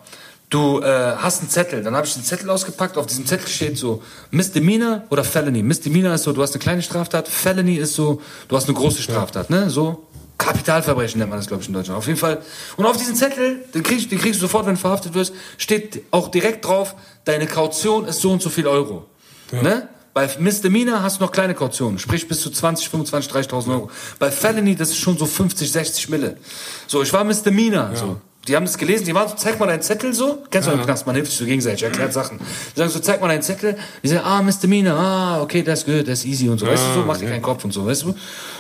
du 0.50 0.82
äh, 0.82 1.16
hast 1.18 1.42
einen 1.42 1.50
Zettel. 1.50 1.84
Dann 1.84 1.96
habe 1.96 2.08
ich 2.08 2.14
den 2.14 2.24
Zettel 2.24 2.50
ausgepackt. 2.50 2.98
Auf 2.98 3.06
diesem 3.06 3.26
Zettel 3.26 3.48
steht 3.48 3.78
so 3.78 4.04
Misdemeanor 4.32 5.04
oder 5.10 5.24
Felony. 5.24 5.64
Misdemeanor 5.64 6.16
ist 6.16 6.24
so, 6.24 6.34
du 6.34 6.42
hast 6.42 6.54
eine 6.54 6.62
kleine 6.62 6.82
Straftat. 6.82 7.28
Felony 7.28 7.76
ist 7.76 7.94
so, 7.94 8.22
du 8.48 8.56
hast 8.56 8.68
eine 8.68 8.74
große 8.74 9.02
Straftat. 9.02 9.50
Ne? 9.50 9.70
So 9.70 10.08
Kapitalverbrechen 10.40 11.20
nennt 11.20 11.30
man 11.30 11.40
das, 11.40 11.48
glaube 11.48 11.62
ich, 11.62 11.68
in 11.68 11.74
Deutschland. 11.74 11.98
Auf 11.98 12.08
jeden 12.08 12.18
Fall. 12.18 12.42
Und 12.78 12.86
auf 12.86 12.98
diesen 12.98 13.16
Zettel, 13.16 13.66
den 13.74 13.84
kriegst, 13.84 14.10
den 14.10 14.20
kriegst 14.20 14.40
du 14.40 14.42
sofort, 14.42 14.66
wenn 14.66 14.76
du 14.76 14.80
verhaftet 14.80 15.14
wirst, 15.14 15.34
steht 15.58 16.02
auch 16.12 16.30
direkt 16.30 16.66
drauf, 16.66 16.96
deine 17.26 17.46
Kaution 17.46 18.06
ist 18.06 18.22
so 18.22 18.32
und 18.32 18.42
so 18.42 18.50
viel 18.50 18.66
Euro. 18.66 19.06
Ne? 19.52 19.90
Bei 20.14 20.30
Misdemeanor 20.40 21.04
hast 21.04 21.20
du 21.20 21.26
noch 21.26 21.32
kleine 21.32 21.54
Kautionen, 21.54 22.00
sprich 22.00 22.28
bis 22.28 22.42
zu 22.42 22.50
20, 22.50 22.90
25, 22.90 23.32
30.000 23.32 23.72
Euro. 23.72 23.92
Bei 24.18 24.32
Felony, 24.32 24.76
das 24.76 24.90
ist 24.90 24.98
schon 24.98 25.18
so 25.18 25.26
50, 25.26 25.72
60 25.72 26.10
Mille. 26.10 26.38
So, 26.88 27.04
ich 27.04 27.12
war 27.14 27.24
Misdemeanor, 27.24 27.96
so. 27.96 28.22
Die 28.48 28.56
haben 28.56 28.66
das 28.66 28.78
gelesen, 28.78 29.06
die 29.06 29.14
waren 29.14 29.28
so, 29.28 29.36
zeig 29.36 29.60
mal 29.60 29.68
deinen 29.68 29.82
Zettel 29.82 30.14
so. 30.14 30.42
Kennst 30.50 30.68
du 30.68 30.72
ja. 30.72 30.78
im 30.78 30.84
Knast, 30.84 31.06
man 31.06 31.16
hilft 31.16 31.30
sich 31.30 31.40
so 31.40 31.46
gegenseitig, 31.46 31.84
erklärt 31.84 32.14
Sachen. 32.14 32.40
Die 32.40 32.80
sagen 32.80 32.90
so, 32.90 33.00
zeig 33.00 33.22
mal 33.22 33.28
deinen 33.28 33.42
Zettel. 33.42 33.78
Die 34.02 34.08
sagen, 34.08 34.26
ah, 34.26 34.42
Misdemeanor, 34.42 34.98
ah, 34.98 35.42
okay, 35.42 35.62
das 35.62 35.80
ist 35.80 35.86
gut, 35.86 36.08
das 36.08 36.20
ist 36.20 36.26
easy 36.26 36.50
und 36.50 36.58
so. 36.58 36.66
Weißt 36.66 36.84
du, 36.88 37.02
so, 37.02 37.06
mach 37.06 37.18
dir 37.18 37.30
keinen 37.30 37.42
Kopf 37.42 37.64
und 37.66 37.72
so, 37.72 37.86
weißt 37.86 38.04
du? 38.04 38.16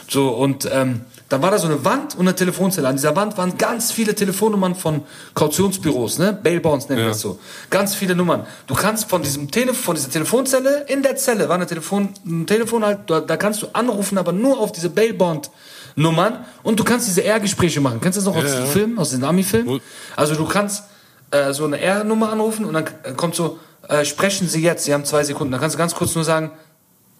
So, 0.09 0.29
und 0.29 0.69
ähm, 0.71 1.01
dann 1.29 1.41
war 1.41 1.51
da 1.51 1.59
so 1.59 1.67
eine 1.67 1.83
Wand 1.85 2.15
und 2.15 2.21
eine 2.21 2.35
Telefonzelle. 2.35 2.87
An 2.87 2.97
dieser 2.97 3.15
Wand 3.15 3.37
waren 3.37 3.57
ganz 3.57 3.91
viele 3.91 4.13
Telefonnummern 4.13 4.75
von 4.75 5.03
Kautionsbüros, 5.33 6.17
ne? 6.17 6.33
Bail 6.33 6.59
Bonds 6.59 6.89
nennt 6.89 7.01
man 7.01 7.09
das 7.09 7.21
so. 7.21 7.39
Ganz 7.69 7.95
viele 7.95 8.15
Nummern. 8.15 8.45
Du 8.67 8.73
kannst 8.73 9.09
von 9.09 9.21
diesem 9.21 9.49
Telefon, 9.49 9.75
von 9.75 9.95
dieser 9.95 10.09
Telefonzelle, 10.09 10.85
in 10.87 11.03
der 11.03 11.15
Zelle 11.15 11.47
war 11.47 11.55
eine 11.55 11.67
Telefon, 11.67 12.09
ein 12.25 12.47
Telefon 12.47 12.83
halt, 12.83 13.01
da, 13.07 13.21
da 13.21 13.37
kannst 13.37 13.61
du 13.61 13.67
anrufen, 13.73 14.17
aber 14.17 14.33
nur 14.33 14.59
auf 14.59 14.71
diese 14.71 14.89
Bail 14.89 15.13
Bond 15.13 15.51
Nummern 15.95 16.45
und 16.63 16.79
du 16.79 16.83
kannst 16.83 17.07
diese 17.07 17.23
R-Gespräche 17.23 17.81
machen. 17.81 17.99
Kennst 18.01 18.17
du 18.17 18.21
das 18.21 18.33
noch 18.33 18.35
aus 18.35 18.49
Ja, 18.49 18.57
den 18.57 18.65
ja. 18.65 18.71
Filmen, 18.71 18.99
aus 18.99 19.11
den 19.11 19.23
Ami-Filmen? 19.23 19.81
Also 20.15 20.35
du 20.35 20.45
kannst 20.45 20.83
äh, 21.31 21.53
so 21.53 21.65
eine 21.65 21.79
R-Nummer 21.79 22.31
anrufen 22.31 22.65
und 22.65 22.73
dann 22.73 22.85
äh, 23.03 23.13
kommt 23.13 23.35
so, 23.35 23.59
äh, 23.87 24.05
sprechen 24.05 24.47
Sie 24.47 24.61
jetzt, 24.61 24.85
Sie 24.85 24.93
haben 24.93 25.05
zwei 25.05 25.23
Sekunden. 25.23 25.51
Dann 25.51 25.61
kannst 25.61 25.75
du 25.75 25.77
ganz 25.77 25.95
kurz 25.95 26.15
nur 26.15 26.23
sagen, 26.23 26.51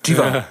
Jiva. 0.06 0.36
Ja. 0.36 0.46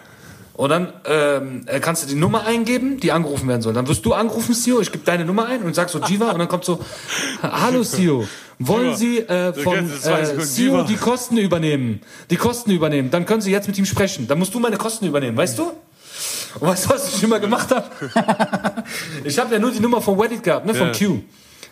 Und 0.55 0.71
dann 0.71 0.93
ähm, 1.05 1.63
äh, 1.67 1.79
kannst 1.79 2.03
du 2.03 2.09
die 2.09 2.17
Nummer 2.17 2.45
eingeben, 2.45 2.99
die 2.99 3.13
angerufen 3.13 3.47
werden 3.47 3.63
soll. 3.63 3.75
Dann 3.75 3.87
wirst 3.87 4.05
du 4.05 4.13
angerufen, 4.13 4.55
Sio, 4.55 4.81
ich 4.81 4.91
gebe 4.91 5.05
deine 5.05 5.25
Nummer 5.25 5.47
ein 5.47 5.63
und 5.63 5.73
sag 5.73 5.89
so 5.89 6.01
Jiva 6.01 6.33
und 6.33 6.41
dann 6.41 6.49
kommt 6.49 6.65
so, 6.65 6.81
hallo 7.43 7.85
Sio, 7.85 8.27
wollen 8.59 8.97
Sie 8.97 9.19
äh, 9.19 9.53
von 9.53 9.89
äh, 9.89 10.41
Sio 10.41 10.83
die 10.83 10.97
Kosten 10.97 11.39
übernehmen? 11.39 12.01
Die 12.31 12.37
Kosten 12.37 12.73
übernehmen. 12.73 13.13
Dann 13.13 13.25
können 13.25 13.41
Sie 13.41 13.53
jetzt 13.53 13.69
mit 13.69 13.79
ihm 13.79 13.85
sprechen. 13.85 14.27
Dann 14.27 14.41
musst 14.41 14.53
du 14.53 14.59
meine 14.59 14.77
Kosten 14.77 15.07
übernehmen, 15.07 15.37
weißt 15.37 15.61
du? 15.61 15.71
Und 16.61 16.69
weißt 16.69 16.87
du, 16.87 16.91
was 16.91 17.09
ich 17.15 17.23
immer 17.23 17.41
gemacht 17.41 17.71
habe? 17.71 17.87
ich 19.25 19.39
habe 19.39 19.53
ja 19.55 19.59
nur 19.61 19.71
die 19.71 19.81
Nummer 19.81 20.01
von 20.01 20.19
Reddit 20.19 20.43
gehabt, 20.43 20.67
ne, 20.67 20.75
von 20.75 20.89
Ja. 20.89 20.93
Q. 20.93 21.19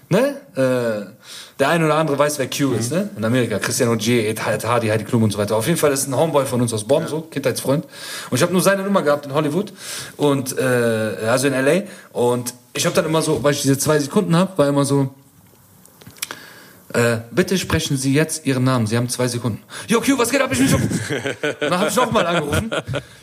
ne? 0.08 0.36
Äh, 0.54 1.10
der 1.58 1.68
eine 1.70 1.86
oder 1.86 1.94
andere 1.94 2.18
weiß, 2.18 2.38
wer 2.38 2.48
Q 2.50 2.72
ist, 2.74 2.92
ne? 2.92 3.08
In 3.16 3.24
Amerika. 3.24 3.58
Cristiano 3.58 3.96
G, 3.96 4.28
Ed 4.28 4.40
Hardy, 4.44 4.88
Heidi 4.88 5.04
Klum 5.04 5.22
und 5.22 5.32
so 5.32 5.38
weiter. 5.38 5.56
Auf 5.56 5.66
jeden 5.66 5.78
Fall 5.78 5.90
ist 5.92 6.06
ein 6.06 6.14
Homeboy 6.14 6.44
von 6.44 6.60
uns 6.60 6.72
aus 6.74 6.84
Bonn, 6.84 7.06
so, 7.08 7.22
Kindheitsfreund. 7.22 7.84
Und 8.30 8.36
ich 8.36 8.42
habe 8.42 8.52
nur 8.52 8.60
seine 8.60 8.82
Nummer 8.82 9.00
gehabt 9.02 9.24
in 9.26 9.32
Hollywood 9.32 9.72
und, 10.18 10.56
äh, 10.58 10.62
also 11.26 11.46
in 11.46 11.54
L.A. 11.54 11.82
Und 12.12 12.52
ich 12.74 12.84
habe 12.84 12.94
dann 12.94 13.06
immer 13.06 13.22
so, 13.22 13.42
weil 13.42 13.52
ich 13.52 13.62
diese 13.62 13.78
zwei 13.78 13.98
Sekunden 13.98 14.36
habe, 14.36 14.56
war 14.58 14.68
immer 14.68 14.84
so, 14.84 15.08
äh, 16.92 17.18
bitte 17.30 17.58
sprechen 17.58 17.96
Sie 17.96 18.14
jetzt 18.14 18.46
Ihren 18.46 18.64
Namen. 18.64 18.86
Sie 18.86 18.96
haben 18.96 19.08
zwei 19.08 19.28
Sekunden. 19.28 19.62
Jo, 19.88 20.00
Q, 20.00 20.18
was 20.18 20.30
geht 20.30 20.40
ab? 20.40 20.50
Ich 20.52 20.58
bin 20.58 20.68
schon. 20.68 20.80
Dann 21.60 21.78
habe 21.78 21.88
ich 21.88 21.96
nochmal 21.96 22.26
angerufen. 22.26 22.70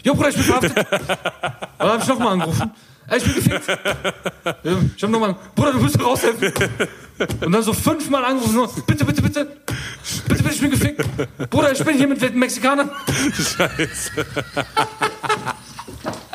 Jo, 0.03 0.13
Bruder, 0.13 0.29
ich 0.29 0.35
bin 0.35 0.43
verhaftet. 0.43 0.73
Dann 1.77 1.89
habe 1.89 2.01
ich 2.01 2.07
nochmal 2.07 2.33
angerufen. 2.33 2.71
Ey, 3.07 3.17
ich 3.17 3.23
bin 3.23 3.35
gefickt. 3.35 3.67
Ich 4.95 5.03
habe 5.03 5.11
nochmal, 5.11 5.35
Bruder, 5.55 5.73
du 5.73 5.79
musst 5.79 5.97
mir 5.97 6.03
raushelfen. 6.03 6.53
Und 7.41 7.51
dann 7.51 7.63
so 7.63 7.73
fünfmal 7.73 8.23
angerufen. 8.25 8.55
Nur, 8.55 8.69
bitte, 8.87 9.05
bitte, 9.05 9.21
bitte. 9.21 9.45
Bitte, 10.27 10.43
bitte, 10.43 10.55
ich 10.55 10.61
bin 10.61 10.71
gefickt. 10.71 11.49
Bruder, 11.49 11.71
ich 11.71 11.83
bin 11.83 11.97
hier 11.97 12.07
mit 12.07 12.35
Mexikanern. 12.35 12.89
Scheiße. 13.33 14.11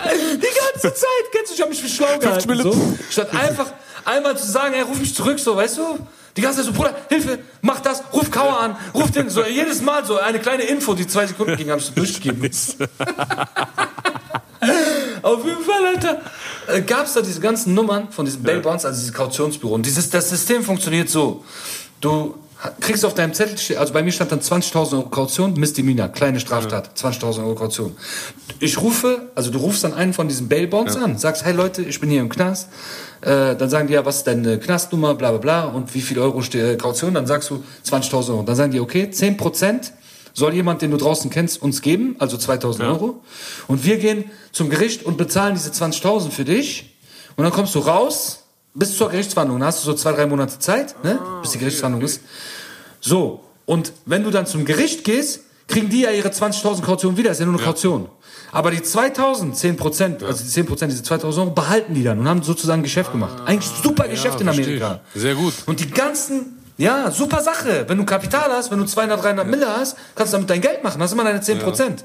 Die 0.08 0.80
ganze 0.80 0.94
Zeit, 0.94 1.24
kennst 1.32 1.50
du, 1.50 1.54
ich 1.54 1.60
hab 1.60 1.68
mich 1.68 1.80
für 1.80 1.88
schlau 1.88 2.18
gehalten. 2.18 2.48
Minuten. 2.48 2.72
So. 2.72 2.98
Statt 3.10 3.34
einfach 3.34 3.72
einmal 4.04 4.36
zu 4.36 4.46
sagen, 4.50 4.74
ey, 4.74 4.82
ruf 4.82 4.98
mich 4.98 5.14
zurück, 5.14 5.38
so, 5.38 5.56
weißt 5.56 5.78
du? 5.78 5.98
Die 6.38 6.42
ganze 6.42 6.58
Zeit 6.58 6.66
so, 6.66 6.72
Bruder, 6.72 6.94
Hilfe, 7.08 7.40
mach 7.62 7.80
das, 7.80 8.00
ruf 8.12 8.30
Kauer 8.30 8.60
an, 8.60 8.76
ruf 8.94 9.10
den, 9.10 9.28
so, 9.28 9.44
jedes 9.44 9.82
Mal 9.82 10.04
so 10.04 10.20
eine 10.20 10.38
kleine 10.38 10.62
Info, 10.62 10.94
die 10.94 11.04
zwei 11.04 11.26
Sekunden 11.26 11.56
ging, 11.56 11.68
hab 11.68 11.80
ich 11.80 11.86
so 11.86 11.92
durchgegeben. 11.94 12.48
Auf 15.22 15.44
jeden 15.44 15.64
Fall, 15.64 15.86
Alter, 15.96 16.20
äh, 16.68 16.80
gab's 16.82 17.14
da 17.14 17.22
diese 17.22 17.40
ganzen 17.40 17.74
Nummern 17.74 18.12
von 18.12 18.24
diesen 18.24 18.44
Bail 18.44 18.60
Bonds, 18.60 18.84
also 18.84 19.00
diese 19.00 19.10
Kautionsbüro. 19.10 19.74
Und 19.74 19.84
dieses, 19.84 20.10
das 20.10 20.30
System 20.30 20.62
funktioniert 20.62 21.08
so. 21.08 21.44
Du 22.00 22.36
kriegst 22.78 23.04
auf 23.04 23.14
deinem 23.14 23.34
Zettel, 23.34 23.76
also 23.76 23.92
bei 23.92 24.04
mir 24.04 24.12
stand 24.12 24.30
dann 24.30 24.38
20.000 24.40 24.92
Euro 24.92 25.08
Kaution, 25.08 25.54
Misdemeanor, 25.54 26.06
kleine 26.06 26.38
Straftat, 26.38 26.96
20.000 26.96 27.40
Euro 27.40 27.56
Kaution. 27.56 27.96
Ich 28.60 28.80
rufe, 28.80 29.22
also 29.34 29.50
du 29.50 29.58
rufst 29.58 29.82
dann 29.82 29.92
einen 29.92 30.12
von 30.12 30.28
diesen 30.28 30.48
Bail 30.48 30.68
Bonds 30.68 30.94
an, 30.94 31.18
sagst, 31.18 31.44
hey 31.44 31.52
Leute, 31.52 31.82
ich 31.82 31.98
bin 31.98 32.10
hier 32.10 32.20
im 32.20 32.28
Knast. 32.28 32.68
Äh, 33.20 33.56
dann 33.56 33.68
sagen 33.68 33.88
die 33.88 33.94
ja, 33.94 34.04
was 34.04 34.18
ist 34.18 34.26
deine 34.26 34.58
Knastnummer, 34.58 35.14
bla 35.14 35.30
bla 35.30 35.38
bla 35.38 35.64
und 35.64 35.94
wie 35.94 36.00
viel 36.00 36.18
Euro 36.18 36.42
steht 36.42 36.62
äh, 36.62 36.76
Kaution, 36.76 37.14
dann 37.14 37.26
sagst 37.26 37.50
du 37.50 37.64
20.000 37.86 38.30
Euro. 38.30 38.42
Dann 38.42 38.56
sagen 38.56 38.72
die, 38.72 38.80
okay, 38.80 39.10
10 39.10 39.36
Prozent 39.36 39.92
soll 40.34 40.54
jemand, 40.54 40.82
den 40.82 40.92
du 40.92 40.96
draußen 40.96 41.30
kennst, 41.30 41.60
uns 41.60 41.82
geben, 41.82 42.16
also 42.18 42.36
2000 42.36 42.84
Euro. 42.84 43.22
Und 43.66 43.84
wir 43.84 43.98
gehen 43.98 44.30
zum 44.52 44.70
Gericht 44.70 45.04
und 45.04 45.16
bezahlen 45.16 45.54
diese 45.54 45.70
20.000 45.70 46.30
für 46.30 46.44
dich. 46.44 46.96
Und 47.36 47.44
dann 47.44 47.52
kommst 47.52 47.74
du 47.74 47.80
raus, 47.80 48.44
bis 48.74 48.96
zur 48.96 49.10
Gerichtsverhandlung. 49.10 49.58
Dann 49.58 49.66
hast 49.66 49.84
du 49.84 49.90
so 49.90 49.94
zwei, 49.94 50.12
drei 50.12 50.26
Monate 50.26 50.58
Zeit, 50.58 51.02
ne? 51.04 51.18
bis 51.42 51.52
die 51.52 51.58
Gerichtsverhandlung 51.58 52.04
ist. 52.04 52.20
So, 53.00 53.40
und 53.66 53.92
wenn 54.06 54.22
du 54.22 54.30
dann 54.30 54.46
zum 54.46 54.64
Gericht 54.64 55.04
gehst, 55.04 55.40
kriegen 55.66 55.90
die 55.90 56.00
ja 56.00 56.10
ihre 56.10 56.28
20.000 56.28 56.82
Kaution 56.82 57.16
wieder. 57.16 57.30
ist 57.30 57.40
ja 57.40 57.46
nur 57.46 57.56
eine 57.56 57.62
Kaution. 57.62 58.08
Aber 58.52 58.70
die 58.70 58.78
2.000, 58.80 59.52
10 59.52 59.76
Prozent, 59.76 60.22
also 60.22 60.42
die 60.42 60.48
10 60.48 60.66
Prozent, 60.66 60.92
diese 60.92 61.02
2.000 61.02 61.38
Euro, 61.38 61.50
behalten 61.50 61.94
die 61.94 62.02
dann 62.02 62.18
und 62.18 62.28
haben 62.28 62.42
sozusagen 62.42 62.82
Geschäft 62.82 63.12
gemacht. 63.12 63.36
Eigentlich 63.44 63.70
super 63.82 64.08
Geschäft 64.08 64.40
in 64.40 64.48
Amerika. 64.48 65.00
Sehr 65.14 65.34
gut. 65.34 65.52
Und 65.66 65.80
die 65.80 65.90
ganzen, 65.90 66.58
ja, 66.78 67.10
super 67.10 67.42
Sache. 67.42 67.84
Wenn 67.88 67.98
du 67.98 68.04
Kapital 68.04 68.50
hast, 68.50 68.70
wenn 68.70 68.78
du 68.78 68.86
200, 68.86 69.22
300 69.22 69.46
Mille 69.46 69.66
hast, 69.68 69.96
kannst 70.14 70.32
du 70.32 70.36
damit 70.36 70.48
dein 70.50 70.60
Geld 70.60 70.82
machen. 70.82 71.02
Hast 71.02 71.12
immer 71.12 71.24
deine 71.24 71.40
10 71.40 71.58
Prozent. 71.58 72.04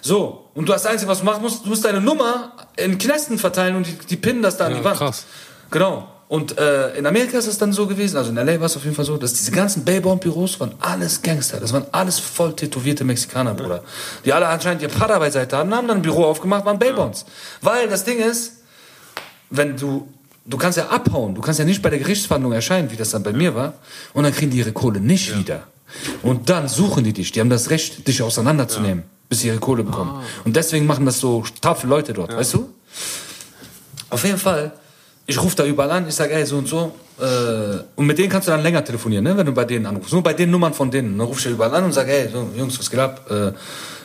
So. 0.00 0.46
Und 0.54 0.68
du 0.68 0.72
hast 0.72 0.84
das 0.84 0.92
Einzige, 0.92 1.10
was 1.10 1.18
du 1.20 1.24
machen 1.24 1.42
musst, 1.42 1.64
du 1.64 1.68
musst 1.68 1.84
deine 1.84 2.00
Nummer 2.00 2.52
in 2.76 2.96
Knästen 2.98 3.38
verteilen 3.38 3.76
und 3.76 3.86
die, 3.86 3.94
die 4.08 4.16
pinnen 4.16 4.42
das 4.42 4.56
da 4.56 4.66
an 4.66 4.72
Ja, 4.72 4.78
die 4.78 4.84
Wand. 4.84 4.96
krass. 4.98 5.24
Genau. 5.70 6.08
Und 6.26 6.58
äh, 6.58 6.96
in 6.96 7.06
Amerika 7.06 7.38
ist 7.38 7.46
es 7.46 7.58
dann 7.58 7.72
so 7.72 7.86
gewesen, 7.86 8.16
also 8.16 8.30
in 8.30 8.36
LA 8.36 8.58
war 8.58 8.66
es 8.66 8.76
auf 8.76 8.84
jeden 8.84 8.96
Fall 8.96 9.04
so, 9.04 9.16
dass 9.16 9.34
diese 9.34 9.50
ganzen 9.50 9.84
Bailbond-Büros 9.84 10.58
waren 10.58 10.74
alles 10.80 11.20
Gangster. 11.20 11.60
Das 11.60 11.72
waren 11.72 11.84
alles 11.92 12.18
voll 12.18 12.56
tätowierte 12.56 13.04
Mexikaner, 13.04 13.54
Bruder. 13.54 13.84
Die 14.24 14.32
alle 14.32 14.48
anscheinend 14.48 14.82
ihr 14.82 14.88
Prada 14.88 15.18
beiseite 15.18 15.56
hatten, 15.56 15.74
haben 15.74 15.86
dann 15.86 15.98
ein 15.98 16.02
Büro 16.02 16.24
aufgemacht, 16.24 16.64
waren 16.64 16.78
Bailbonds. 16.78 17.26
Weil 17.60 17.88
das 17.88 18.04
Ding 18.04 18.18
ist, 18.18 18.54
wenn 19.50 19.76
du, 19.76 20.08
du 20.46 20.56
kannst 20.56 20.78
ja 20.78 20.88
abhauen, 20.88 21.34
du 21.34 21.42
kannst 21.42 21.58
ja 21.58 21.66
nicht 21.66 21.82
bei 21.82 21.90
der 21.90 21.98
Gerichtsverhandlung 21.98 22.52
erscheinen, 22.52 22.90
wie 22.90 22.96
das 22.96 23.10
dann 23.10 23.22
bei 23.22 23.32
mir 23.32 23.54
war, 23.54 23.74
und 24.14 24.24
dann 24.24 24.32
kriegen 24.32 24.50
die 24.50 24.58
ihre 24.58 24.72
Kohle 24.72 25.00
nicht 25.00 25.36
wieder. 25.38 25.64
Und 26.22 26.48
dann 26.48 26.68
suchen 26.68 27.04
die 27.04 27.12
dich, 27.12 27.32
die 27.32 27.40
haben 27.40 27.50
das 27.50 27.70
Recht, 27.70 28.08
dich 28.08 28.22
auseinanderzunehmen, 28.22 29.04
bis 29.28 29.40
sie 29.40 29.48
ihre 29.48 29.58
Kohle 29.58 29.84
bekommen. 29.84 30.22
Und 30.44 30.56
deswegen 30.56 30.86
machen 30.86 31.06
das 31.06 31.20
so 31.20 31.44
taffe 31.60 31.86
Leute 31.86 32.12
dort, 32.12 32.34
weißt 32.34 32.54
du? 32.54 32.74
Auf 34.10 34.24
jeden 34.24 34.38
Fall, 34.38 34.72
ich 35.26 35.40
rufe 35.42 35.56
da 35.56 35.64
überall 35.64 35.90
an, 35.90 36.08
ich 36.08 36.14
sage, 36.14 36.34
ey, 36.34 36.44
so 36.44 36.58
und 36.58 36.68
so. 36.68 36.94
Äh, 37.18 37.78
und 37.96 38.06
mit 38.06 38.18
denen 38.18 38.28
kannst 38.28 38.48
du 38.48 38.52
dann 38.52 38.62
länger 38.62 38.84
telefonieren, 38.84 39.24
ne, 39.24 39.36
wenn 39.36 39.46
du 39.46 39.52
bei 39.52 39.64
denen 39.64 39.86
anrufst. 39.86 40.12
Nur 40.12 40.22
bei 40.22 40.34
den 40.34 40.50
Nummern 40.50 40.74
von 40.74 40.90
denen. 40.90 41.16
Dann 41.16 41.26
ruf 41.26 41.38
ich 41.38 41.44
da 41.44 41.50
überall 41.50 41.74
an 41.74 41.84
und 41.84 41.92
sage, 41.92 42.12
ey, 42.12 42.28
so, 42.30 42.48
Jungs, 42.56 42.78
was 42.78 42.90
geht 42.90 43.00
ab? 43.00 43.30
Äh, 43.30 43.52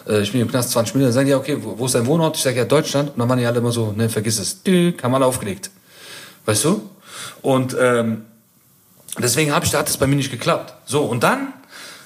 äh, 0.10 0.21
ich 0.21 0.32
bin 0.32 0.41
im 0.41 0.49
Knast 0.49 0.71
20 0.71 0.95
Minuten. 0.95 1.08
Dann 1.08 1.13
sagen 1.13 1.27
die, 1.27 1.34
okay, 1.34 1.58
wo, 1.62 1.77
wo 1.77 1.86
ist 1.86 1.95
dein 1.95 2.05
Wohnort? 2.05 2.38
Ich 2.38 2.43
sage, 2.43 2.58
ja, 2.58 2.65
Deutschland. 2.65 3.10
Und 3.10 3.19
dann 3.19 3.27
waren 3.27 3.39
die 3.39 3.45
alle 3.45 3.58
immer 3.58 3.71
so, 3.71 3.91
ne, 3.91 4.10
vergiss 4.10 4.39
es. 4.39 4.63
Die 4.63 4.95
haben 5.01 5.13
alle 5.13 5.25
aufgelegt. 5.25 5.71
Weißt 6.45 6.63
du? 6.63 6.89
Und 7.41 7.75
ähm, 7.79 8.25
deswegen 9.17 9.53
hab 9.53 9.65
ich, 9.65 9.73
hat 9.73 9.88
das 9.88 9.97
bei 9.97 10.08
mir 10.08 10.15
nicht 10.15 10.32
geklappt. 10.32 10.73
So, 10.86 11.03
und 11.03 11.23
dann 11.23 11.53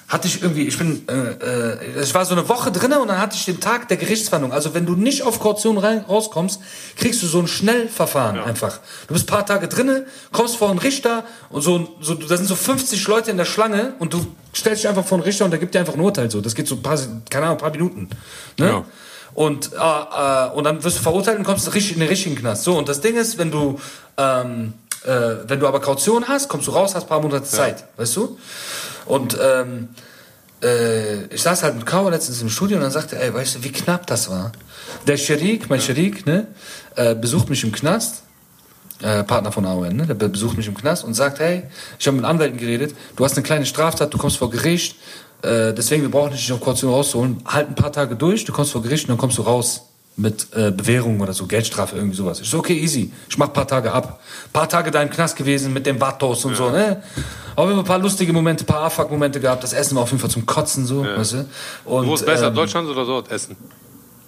hatte 0.08 0.28
ich 0.28 0.42
irgendwie, 0.42 0.66
ich 0.66 0.76
bin, 0.76 1.06
äh, 1.08 1.72
äh, 1.72 2.02
ich 2.02 2.14
war 2.14 2.24
so 2.24 2.34
eine 2.34 2.48
Woche 2.48 2.70
drinne 2.70 3.00
und 3.00 3.08
dann 3.08 3.18
hatte 3.18 3.36
ich 3.36 3.46
den 3.46 3.60
Tag 3.60 3.88
der 3.88 3.96
Gerichtsverhandlung. 3.96 4.52
Also 4.52 4.74
wenn 4.74 4.84
du 4.84 4.94
nicht 4.94 5.22
auf 5.22 5.40
Kaution 5.40 5.78
rein, 5.78 6.04
rauskommst, 6.08 6.60
kriegst 6.96 7.22
du 7.22 7.26
so 7.26 7.38
ein 7.38 7.46
Schnellverfahren 7.46 8.38
einfach. 8.38 8.80
Du 9.08 9.14
bist 9.14 9.24
ein 9.24 9.34
paar 9.34 9.46
Tage 9.46 9.66
drinne, 9.66 10.06
kommst 10.30 10.56
vor 10.56 10.70
einen 10.70 10.78
Richter 10.78 11.24
und 11.48 11.62
so, 11.62 11.96
so, 12.00 12.14
da 12.14 12.36
sind 12.36 12.46
so 12.46 12.54
50 12.54 13.06
Leute 13.08 13.30
in 13.30 13.38
der 13.38 13.46
Schlange 13.46 13.94
und 13.98 14.12
du 14.12 14.26
stellst 14.54 14.82
dich 14.82 14.88
einfach 14.88 15.04
vor 15.04 15.16
einen 15.16 15.24
Richter 15.24 15.46
und 15.46 15.52
der 15.52 15.60
gibt 15.60 15.74
dir 15.74 15.80
einfach 15.80 15.94
ein 15.94 16.00
Urteil 16.00 16.30
so. 16.30 16.40
Das 16.40 16.54
geht 16.54 16.68
so 16.68 16.74
ein 16.74 16.82
paar, 16.82 16.98
keine 17.30 17.46
Ahnung, 17.46 17.58
ein 17.58 17.62
paar 17.62 17.70
Minuten. 17.70 18.10
Ne? 18.58 18.66
Ja. 18.66 18.84
Und, 19.32 19.72
äh, 19.72 19.76
äh, 19.76 20.50
und 20.50 20.64
dann 20.64 20.84
wirst 20.84 20.98
du 20.98 21.02
verurteilt 21.02 21.38
und 21.38 21.44
kommst 21.44 21.66
in 21.66 21.98
den 21.98 22.08
richtigen 22.08 22.36
Knast. 22.36 22.64
So, 22.64 22.76
und 22.76 22.88
das 22.88 23.00
Ding 23.00 23.16
ist, 23.16 23.38
wenn 23.38 23.50
du, 23.50 23.80
ähm, 24.16 24.74
äh, 25.04 25.48
wenn 25.48 25.58
du 25.58 25.66
aber 25.66 25.80
Kaution 25.80 26.28
hast, 26.28 26.48
kommst 26.48 26.68
du 26.68 26.72
raus, 26.72 26.94
hast 26.94 27.04
ein 27.04 27.08
paar 27.08 27.20
Monate 27.20 27.44
Zeit, 27.44 27.84
weißt 27.96 28.16
du? 28.16 28.38
Und 29.06 29.36
ähm, 29.40 29.88
äh, 30.62 31.24
ich 31.26 31.42
saß 31.42 31.62
halt 31.62 31.74
mit 31.76 31.86
Kauer 31.86 32.10
letztens 32.10 32.40
im 32.42 32.48
Studio 32.48 32.76
und 32.76 32.82
dann 32.82 32.90
sagte 32.92 33.16
er, 33.16 33.22
ey, 33.22 33.34
weißt 33.34 33.56
du, 33.56 33.64
wie 33.64 33.72
knapp 33.72 34.06
das 34.06 34.30
war? 34.30 34.52
Der 35.06 35.16
Sherik, 35.16 35.68
mein 35.68 35.80
Sherik, 35.80 36.26
ne, 36.26 36.46
äh, 36.96 37.14
besucht 37.14 37.50
mich 37.50 37.62
im 37.64 37.72
Knast, 37.72 38.22
äh, 39.02 39.22
Partner 39.24 39.52
von 39.52 39.66
AON, 39.66 39.94
ne, 39.96 40.06
der 40.06 40.14
be- 40.14 40.28
besucht 40.28 40.56
mich 40.56 40.66
im 40.66 40.74
Knast 40.76 41.04
und 41.04 41.14
sagt, 41.14 41.38
hey, 41.40 41.64
ich 41.98 42.06
habe 42.06 42.16
mit 42.16 42.24
Anwälten 42.24 42.58
geredet, 42.58 42.94
du 43.16 43.24
hast 43.24 43.36
eine 43.36 43.42
kleine 43.42 43.66
Straftat, 43.66 44.12
du 44.14 44.18
kommst 44.18 44.38
vor 44.38 44.50
Gericht, 44.50 44.96
äh, 45.42 45.74
deswegen, 45.74 46.02
wir 46.02 46.10
brauchen 46.10 46.30
dich 46.30 46.40
nicht 46.40 46.52
auf 46.52 46.60
Kaution 46.60 46.92
rauszuholen, 46.92 47.42
halt 47.44 47.68
ein 47.68 47.74
paar 47.74 47.92
Tage 47.92 48.16
durch, 48.16 48.44
du 48.44 48.52
kommst 48.52 48.72
vor 48.72 48.82
Gericht 48.82 49.04
und 49.04 49.10
dann 49.10 49.18
kommst 49.18 49.36
du 49.38 49.42
raus 49.42 49.82
mit 50.16 50.46
äh, 50.54 50.70
Bewährung 50.70 51.20
oder 51.20 51.32
so, 51.32 51.46
Geldstrafe, 51.46 51.96
irgendwie 51.96 52.16
sowas. 52.16 52.40
Ich 52.40 52.48
so, 52.48 52.58
okay, 52.58 52.78
easy, 52.78 53.12
ich 53.28 53.36
mach 53.36 53.48
ein 53.48 53.52
paar 53.52 53.66
Tage 53.66 53.92
ab. 53.92 54.20
paar 54.52 54.68
Tage 54.68 54.90
da 54.90 55.02
im 55.02 55.10
Knast 55.10 55.36
gewesen 55.36 55.72
mit 55.72 55.86
dem 55.86 56.00
Vatos 56.00 56.44
und 56.44 56.56
so, 56.56 56.70
ne? 56.70 57.02
Aber 57.56 57.68
wir 57.68 57.72
haben 57.74 57.80
ein 57.80 57.84
paar 57.84 57.98
lustige 57.98 58.32
Momente, 58.32 58.64
ein 58.64 58.66
paar 58.66 58.82
Afak-Momente 58.82 59.40
gehabt, 59.40 59.64
das 59.64 59.72
Essen 59.72 59.96
war 59.96 60.04
auf 60.04 60.10
jeden 60.10 60.20
Fall 60.20 60.30
zum 60.30 60.46
Kotzen, 60.46 60.86
so, 60.86 61.04
weißt 61.04 61.32
du? 61.32 61.48
Und, 61.84 62.06
Wo 62.06 62.14
ist 62.14 62.26
besser, 62.26 62.48
ähm, 62.48 62.54
Deutschland 62.54 62.88
oder 62.88 63.04
dort? 63.04 63.30
Essen? 63.30 63.56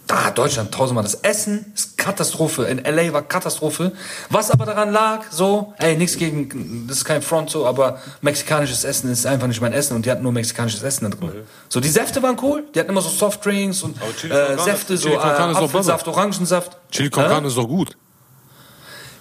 Ah, 0.09 0.31
Deutschland 0.31 0.73
tausendmal. 0.73 1.03
Das 1.03 1.15
Essen 1.17 1.73
ist 1.75 1.99
Katastrophe. 1.99 2.65
In 2.65 2.79
LA 2.79 3.13
war 3.13 3.23
Katastrophe. 3.23 3.91
Was 4.31 4.53
aber 4.53 4.65
daran 4.65 4.93
lag, 4.93 5.25
so, 5.31 5.75
ey, 5.79 5.97
nichts 5.97 6.17
gegen, 6.17 6.87
das 6.87 6.99
ist 6.99 7.05
kein 7.05 7.23
Front 7.23 7.51
so, 7.51 7.67
aber 7.67 7.99
mexikanisches 8.21 8.85
Essen 8.85 9.11
ist 9.11 9.27
einfach 9.27 9.49
nicht 9.49 9.61
mein 9.61 9.73
Essen 9.73 9.97
und 9.97 10.07
die 10.07 10.11
hatten 10.11 10.23
nur 10.23 10.31
mexikanisches 10.31 10.83
Essen 10.83 11.11
da 11.11 11.17
drin. 11.17 11.33
So, 11.69 11.81
die 11.81 11.89
Säfte 11.89 12.23
waren 12.23 12.37
cool. 12.41 12.65
Die 12.73 12.79
hatten 12.79 12.91
immer 12.91 13.03
so 13.03 13.09
Softdrinks 13.09 13.83
und 13.83 13.97
äh, 13.97 14.57
Säfte, 14.59 14.97
so 14.97 15.09
äh, 15.09 15.17
Apfelsaft, 15.17 16.07
Orangensaft. 16.07 16.77
Chili 16.93 17.11
con 17.11 17.25
carne 17.25 17.49
ist 17.49 17.57
doch 17.57 17.67
gut. 17.67 17.97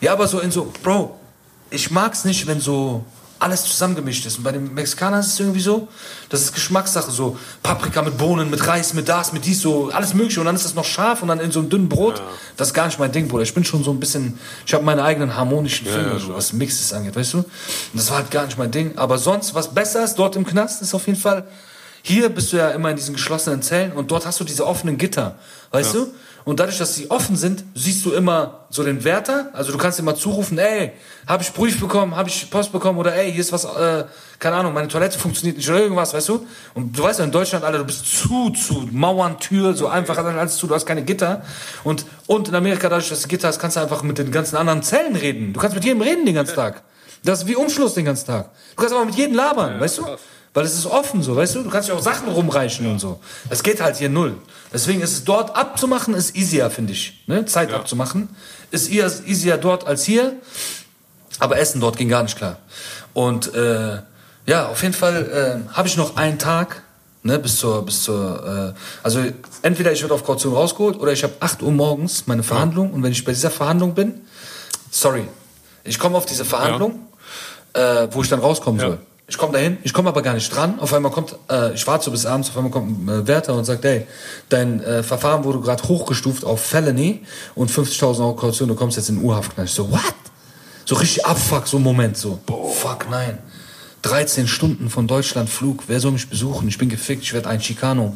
Ja, 0.01 0.13
aber 0.13 0.27
so 0.27 0.39
in 0.39 0.51
so, 0.51 0.71
Bro, 0.83 1.17
ich 1.71 1.89
mag's 1.89 2.25
nicht, 2.25 2.45
wenn 2.45 2.59
so 2.59 3.03
alles 3.45 3.63
zusammengemischt 3.63 4.25
ist. 4.25 4.39
Und 4.39 4.43
bei 4.43 4.51
den 4.51 4.73
Mexikanern 4.73 5.19
ist 5.19 5.27
es 5.27 5.39
irgendwie 5.39 5.61
so, 5.61 5.87
das 6.29 6.41
ist 6.41 6.53
Geschmackssache, 6.53 7.11
so 7.11 7.37
Paprika 7.61 8.01
mit 8.01 8.17
Bohnen, 8.17 8.49
mit 8.49 8.67
Reis, 8.67 8.95
mit 8.95 9.07
das, 9.07 9.33
mit 9.33 9.45
dies, 9.45 9.61
so 9.61 9.91
alles 9.91 10.15
mögliche. 10.15 10.39
Und 10.39 10.47
dann 10.47 10.55
ist 10.55 10.65
das 10.65 10.73
noch 10.73 10.83
scharf 10.83 11.21
und 11.21 11.27
dann 11.27 11.39
in 11.39 11.51
so 11.51 11.59
einem 11.59 11.69
dünnen 11.69 11.87
Brot. 11.87 12.23
Das 12.57 12.69
ist 12.69 12.73
gar 12.73 12.87
nicht 12.87 12.97
mein 12.97 13.11
Ding, 13.11 13.27
Bruder. 13.27 13.43
Ich 13.43 13.53
bin 13.53 13.63
schon 13.63 13.83
so 13.83 13.91
ein 13.91 13.99
bisschen, 13.99 14.39
ich 14.65 14.73
habe 14.73 14.83
meine 14.83 15.03
eigenen 15.03 15.35
harmonischen 15.35 15.85
Filme, 15.85 16.13
ja, 16.13 16.19
so, 16.19 16.33
was 16.33 16.53
Mixes 16.53 16.91
angeht, 16.91 17.15
weißt 17.15 17.33
du? 17.33 17.37
Und 17.37 17.45
das 17.93 18.09
war 18.09 18.17
halt 18.17 18.31
gar 18.31 18.45
nicht 18.45 18.57
mein 18.57 18.71
Ding. 18.71 18.97
Aber 18.97 19.19
sonst, 19.19 19.53
was 19.53 19.71
besser 19.71 20.03
ist 20.03 20.15
dort 20.15 20.35
im 20.35 20.45
Knast, 20.45 20.81
ist 20.81 20.95
auf 20.95 21.05
jeden 21.05 21.19
Fall, 21.19 21.45
hier 22.01 22.29
bist 22.29 22.51
du 22.51 22.57
ja 22.57 22.71
immer 22.71 22.89
in 22.89 22.95
diesen 22.95 23.13
geschlossenen 23.13 23.61
Zellen 23.61 23.91
und 23.91 24.09
dort 24.09 24.25
hast 24.25 24.39
du 24.39 24.43
diese 24.43 24.65
offenen 24.65 24.97
Gitter, 24.97 25.35
weißt 25.71 25.93
du? 25.93 26.07
Und 26.45 26.59
dadurch, 26.59 26.77
dass 26.77 26.93
sie 26.93 27.09
offen 27.09 27.35
sind, 27.35 27.63
siehst 27.73 28.05
du 28.05 28.13
immer 28.13 28.65
so 28.69 28.83
den 28.83 29.03
Wärter. 29.03 29.49
Also 29.53 29.71
du 29.71 29.79
kannst 29.79 29.99
immer 29.99 30.15
zurufen, 30.15 30.59
ey, 30.59 30.91
habe 31.25 31.41
ich 31.41 31.51
Brief 31.51 31.79
bekommen, 31.79 32.15
habe 32.15 32.29
ich 32.29 32.49
Post 32.51 32.71
bekommen 32.71 32.99
oder 32.99 33.15
ey, 33.15 33.31
hier 33.31 33.41
ist 33.41 33.51
was, 33.51 33.65
äh, 33.65 34.05
keine 34.37 34.57
Ahnung, 34.57 34.73
meine 34.73 34.87
Toilette 34.87 35.17
funktioniert 35.17 35.57
nicht 35.57 35.67
oder 35.67 35.79
irgendwas, 35.79 36.13
weißt 36.13 36.29
du? 36.29 36.45
Und 36.75 36.95
du 36.95 37.01
weißt 37.01 37.17
ja 37.17 37.25
in 37.25 37.31
Deutschland, 37.31 37.65
Alter, 37.65 37.79
du 37.79 37.85
bist 37.85 38.05
zu, 38.05 38.51
zu, 38.51 38.87
Mauern, 38.91 39.39
Tür, 39.39 39.73
so 39.73 39.87
einfach 39.87 40.17
alles 40.17 40.57
zu, 40.57 40.67
du 40.67 40.75
hast 40.75 40.85
keine 40.85 41.03
Gitter. 41.03 41.41
Und, 41.83 42.05
und 42.27 42.49
in 42.49 42.55
Amerika, 42.55 42.89
dadurch, 42.89 43.09
dass 43.09 43.23
du 43.23 43.27
Gitter 43.27 43.47
hast, 43.47 43.57
kannst 43.57 43.77
du 43.77 43.81
einfach 43.81 44.03
mit 44.03 44.19
den 44.19 44.31
ganzen 44.31 44.55
anderen 44.55 44.83
Zellen 44.83 45.15
reden. 45.15 45.51
Du 45.51 45.59
kannst 45.59 45.75
mit 45.75 45.83
jedem 45.83 46.01
reden 46.01 46.27
den 46.27 46.35
ganzen 46.35 46.55
Tag. 46.55 46.83
Das 47.23 47.41
ist 47.41 47.47
wie 47.47 47.55
Umschluss 47.55 47.95
den 47.95 48.05
ganzen 48.05 48.27
Tag. 48.27 48.51
Du 48.75 48.81
kannst 48.83 48.93
aber 48.93 49.05
mit 49.05 49.15
jedem 49.15 49.35
labern, 49.35 49.79
weißt 49.79 49.97
du? 49.97 50.05
Weil 50.55 50.63
es 50.65 50.73
ist 50.73 50.85
offen 50.85 51.21
so, 51.21 51.35
weißt 51.35 51.55
du? 51.55 51.63
Du 51.63 51.69
kannst 51.69 51.89
ja 51.89 51.95
auch 51.95 52.01
Sachen 52.01 52.29
rumreichen 52.29 52.87
und 52.89 52.97
so. 52.99 53.19
Das 53.49 53.61
geht 53.61 53.81
halt 53.81 53.97
hier 53.97 54.07
null. 54.09 54.37
Deswegen 54.73 55.01
ist 55.01 55.11
es 55.11 55.23
dort 55.25 55.53
abzumachen, 55.55 56.13
ist 56.15 56.33
easier, 56.35 56.69
finde 56.71 56.93
ich. 56.93 57.21
Ne? 57.27 57.45
Zeit 57.45 57.73
abzumachen. 57.73 58.29
Ist 58.71 58.89
eher 58.89 59.11
easier 59.27 59.57
dort 59.57 59.85
als 59.85 60.05
hier. 60.05 60.33
Aber 61.39 61.57
Essen 61.59 61.81
dort 61.81 61.97
ging 61.97 62.07
gar 62.07 62.23
nicht 62.23 62.37
klar. 62.37 62.57
Und 63.13 63.53
äh, 63.53 63.99
ja, 64.45 64.67
auf 64.69 64.81
jeden 64.81 64.93
Fall 64.93 65.63
äh, 65.69 65.73
habe 65.75 65.89
ich 65.89 65.97
noch 65.97 66.15
einen 66.15 66.39
Tag, 66.39 66.83
ne, 67.23 67.37
bis 67.37 67.57
zur, 67.57 67.83
bis 67.85 68.03
zur, 68.03 68.73
äh, 68.73 68.79
also 69.03 69.19
entweder 69.61 69.91
ich 69.91 70.01
werde 70.03 70.13
auf 70.13 70.23
Kaution 70.23 70.53
rausgeholt 70.53 70.97
oder 70.97 71.11
ich 71.11 71.23
habe 71.23 71.33
8 71.41 71.63
Uhr 71.63 71.71
morgens 71.73 72.27
meine 72.27 72.43
Verhandlung 72.43 72.93
und 72.93 73.03
wenn 73.03 73.11
ich 73.11 73.25
bei 73.25 73.33
dieser 73.33 73.51
Verhandlung 73.51 73.93
bin, 73.93 74.21
sorry, 74.89 75.27
ich 75.83 75.99
komme 75.99 76.15
auf 76.17 76.25
diese 76.25 76.45
Verhandlung, 76.45 77.07
äh, 77.73 78.07
wo 78.11 78.21
ich 78.21 78.29
dann 78.29 78.39
rauskommen 78.39 78.79
Ja. 78.79 78.87
soll. 78.87 78.99
Ich 79.27 79.39
komme 79.39 79.53
dahin, 79.53 79.77
ich 79.81 79.91
komme 79.91 80.09
aber 80.09 80.21
gar 80.21 80.35
nicht 80.35 80.55
dran. 80.55 80.79
Auf 80.79 80.93
einmal 80.93 81.11
kommt, 81.11 81.35
äh, 81.49 81.73
ich 81.73 81.85
warte 81.87 82.05
so 82.05 82.11
bis 82.11 82.27
abends, 82.27 82.49
auf 82.49 82.57
einmal 82.57 82.71
kommt 82.71 83.07
ein 83.07 83.09
äh, 83.09 83.27
Wärter 83.27 83.55
und 83.55 83.65
sagt, 83.65 83.83
hey, 83.83 84.05
dein 84.49 84.83
äh, 84.83 85.01
Verfahren 85.01 85.43
wurde 85.43 85.61
gerade 85.61 85.83
hochgestuft 85.83 86.45
auf 86.45 86.61
Felony 86.61 87.21
und 87.55 87.71
50.000 87.71 88.19
Euro 88.19 88.35
Kaution, 88.35 88.67
du 88.67 88.75
kommst 88.75 88.97
jetzt 88.97 89.09
in 89.09 89.21
Urhaft. 89.21 89.57
Ich 89.57 89.71
so, 89.71 89.91
what? 89.91 90.13
So 90.85 90.95
richtig 90.95 91.25
abfuck, 91.25 91.67
so 91.67 91.77
ein 91.77 91.83
Moment, 91.83 92.15
so. 92.15 92.39
Fuck, 92.75 93.09
nein. 93.09 93.39
13 94.05 94.47
Stunden 94.47 94.91
von 94.91 95.07
Deutschland 95.07 95.49
Flug. 95.49 95.85
Wer 95.87 95.99
soll 95.99 96.11
mich 96.11 96.29
besuchen? 96.29 96.67
Ich 96.67 96.77
bin 96.77 96.89
gefickt, 96.89 97.23
ich 97.23 97.33
werde 97.33 97.49
ein 97.49 97.59
Chicano. 97.59 98.13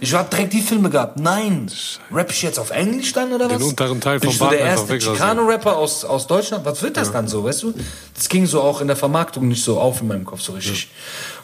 Ich 0.00 0.14
hab 0.14 0.30
direkt 0.30 0.52
die 0.52 0.60
Filme 0.60 0.90
gehabt. 0.90 1.18
Nein. 1.18 1.70
Rap 2.12 2.30
ich 2.30 2.42
jetzt 2.42 2.58
auf 2.58 2.70
Englisch 2.70 3.14
dann 3.14 3.32
oder 3.32 3.48
was? 3.48 3.56
Den 3.56 3.68
unteren 3.68 4.00
Teil 4.02 4.20
bin 4.20 4.30
vom 4.30 4.32
ich 4.32 4.38
so 4.38 4.48
der 4.50 4.58
erste. 4.58 4.98
Chicano-Rapper 4.98 5.76
aus, 5.76 6.04
aus 6.04 6.26
Deutschland? 6.26 6.66
Was 6.66 6.82
wird 6.82 6.98
das 6.98 7.10
dann 7.10 7.26
so, 7.26 7.44
weißt 7.44 7.62
du? 7.62 7.74
Das 8.14 8.28
ging 8.28 8.44
so 8.44 8.60
auch 8.60 8.82
in 8.82 8.86
der 8.86 8.96
Vermarktung 8.96 9.48
nicht 9.48 9.64
so 9.64 9.80
auf 9.80 10.02
in 10.02 10.08
meinem 10.08 10.26
Kopf 10.26 10.42
so 10.42 10.52
richtig. 10.52 10.90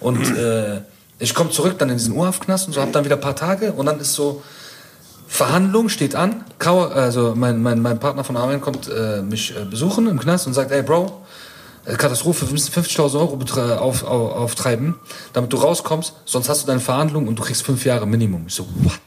Und 0.01 0.37
äh, 0.37 0.83
ich 1.19 1.35
komme 1.35 1.51
zurück 1.51 1.79
dann 1.79 1.89
in 1.89 1.97
diesen 1.97 2.15
Urhaftknast 2.15 2.67
und 2.67 2.75
so, 2.75 2.83
hab 2.83 2.93
dann 2.93 3.07
wieder 3.07 3.17
ein 3.17 3.23
paar 3.23 3.37
Tage 3.37 3.73
und 3.73 3.87
dann 3.87 3.99
ist 3.99 4.13
so, 4.13 4.43
Verhandlung 5.27 5.89
steht 5.89 6.17
an. 6.17 6.45
Kau, 6.59 6.83
also 6.83 7.35
mein, 7.37 7.63
mein, 7.63 7.81
mein 7.81 7.99
Partner 7.99 8.25
von 8.25 8.37
Armin 8.37 8.61
kommt 8.61 8.89
äh, 8.89 9.23
mich 9.23 9.57
äh, 9.57 9.65
besuchen 9.65 10.07
im 10.09 10.19
Knast 10.19 10.47
und 10.47 10.55
sagt, 10.55 10.73
ey 10.73 10.83
Bro, 10.83 11.23
Katastrophe, 11.85 12.47
wir 12.47 12.53
müssen 12.53 12.73
50.000 12.73 13.15
Euro 13.15 13.39
auf, 13.79 14.05
auf, 14.05 14.33
auftreiben, 14.33 14.97
damit 15.33 15.53
du 15.53 15.57
rauskommst, 15.57 16.15
sonst 16.25 16.49
hast 16.49 16.63
du 16.63 16.67
deine 16.67 16.81
Verhandlung 16.81 17.27
und 17.27 17.39
du 17.39 17.43
kriegst 17.43 17.63
fünf 17.63 17.85
Jahre 17.85 18.07
Minimum. 18.07 18.45
Ich 18.49 18.55
so, 18.55 18.67
what? 18.83 19.01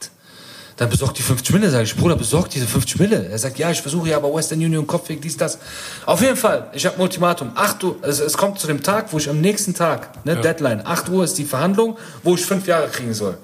Dann 0.77 0.89
besorgt 0.89 1.19
die 1.19 1.21
50 1.21 1.53
Mille, 1.53 1.69
sage 1.69 1.83
ich, 1.83 1.95
Bruder, 1.95 2.15
besorgt 2.15 2.55
diese 2.55 2.65
50 2.65 2.99
Mille. 2.99 3.27
Er 3.29 3.37
sagt, 3.37 3.59
ja, 3.59 3.69
ich 3.69 3.81
versuche 3.81 4.09
ja, 4.09 4.17
aber 4.17 4.33
Western 4.33 4.57
Union, 4.57 4.87
Kopfweg, 4.87 5.21
dies, 5.21 5.37
das. 5.37 5.59
Auf 6.05 6.21
jeden 6.21 6.35
Fall, 6.35 6.71
ich 6.73 6.85
habe 6.85 6.95
ein 6.95 7.01
Ultimatum. 7.01 7.51
8 7.53 7.83
Uhr, 7.83 7.95
es, 8.01 8.19
es 8.19 8.35
kommt 8.35 8.59
zu 8.59 8.65
dem 8.65 8.81
Tag, 8.81 9.13
wo 9.13 9.17
ich 9.17 9.29
am 9.29 9.39
nächsten 9.39 9.75
Tag, 9.75 10.25
ne, 10.25 10.35
Deadline, 10.35 10.81
8 10.83 11.09
Uhr 11.09 11.23
ist 11.23 11.37
die 11.37 11.45
Verhandlung, 11.45 11.97
wo 12.23 12.33
ich 12.33 12.43
fünf 12.43 12.65
Jahre 12.65 12.87
kriegen 12.87 13.13
soll. 13.13 13.37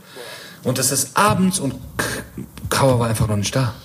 Und 0.64 0.80
es 0.80 0.92
ist 0.92 1.16
abends 1.16 1.60
und 1.60 1.76
Kauer 2.70 3.00
war 3.00 3.08
einfach 3.08 3.28
noch 3.28 3.38
nicht 3.38 3.56
da. 3.56 3.76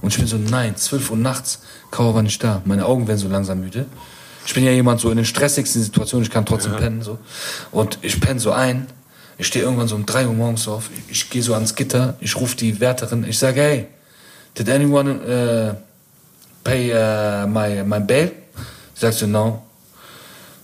Und 0.00 0.12
ich 0.12 0.18
bin 0.18 0.26
so, 0.26 0.38
nein, 0.38 0.76
12 0.76 1.10
Uhr 1.10 1.16
nachts, 1.16 1.60
Kauer 1.90 2.14
war 2.14 2.22
nicht 2.22 2.42
da. 2.42 2.62
Meine 2.64 2.86
Augen 2.86 3.06
werden 3.06 3.18
so 3.18 3.28
langsam 3.28 3.60
müde. 3.60 3.86
Ich 4.44 4.54
bin 4.54 4.64
ja 4.64 4.72
jemand 4.72 5.00
so 5.00 5.10
in 5.10 5.16
den 5.16 5.26
stressigsten 5.26 5.82
Situationen, 5.82 6.24
ich 6.24 6.30
kann 6.30 6.46
trotzdem 6.46 6.76
pennen. 6.76 7.02
so. 7.02 7.18
Und 7.72 7.98
ich 8.02 8.20
penne 8.20 8.40
so 8.40 8.52
ein. 8.52 8.86
Ich 9.38 9.48
stehe 9.48 9.64
irgendwann 9.64 9.88
so 9.88 9.96
um 9.96 10.06
3 10.06 10.26
Uhr 10.26 10.32
morgens 10.32 10.66
auf. 10.66 10.90
Ich, 10.94 11.10
ich 11.10 11.30
gehe 11.30 11.42
so 11.42 11.54
ans 11.54 11.74
Gitter, 11.74 12.16
ich 12.20 12.36
rufe 12.36 12.56
die 12.56 12.80
Wärterin. 12.80 13.24
Ich 13.28 13.38
sage, 13.38 13.60
hey, 13.60 13.86
did 14.54 14.68
anyone 14.70 15.10
uh, 15.10 15.74
pay 16.64 16.92
uh, 16.92 17.46
my, 17.46 17.82
my 17.84 18.00
bail? 18.00 18.32
Sie 18.94 19.00
sagt 19.00 19.14
so, 19.14 19.26
no. 19.26 19.62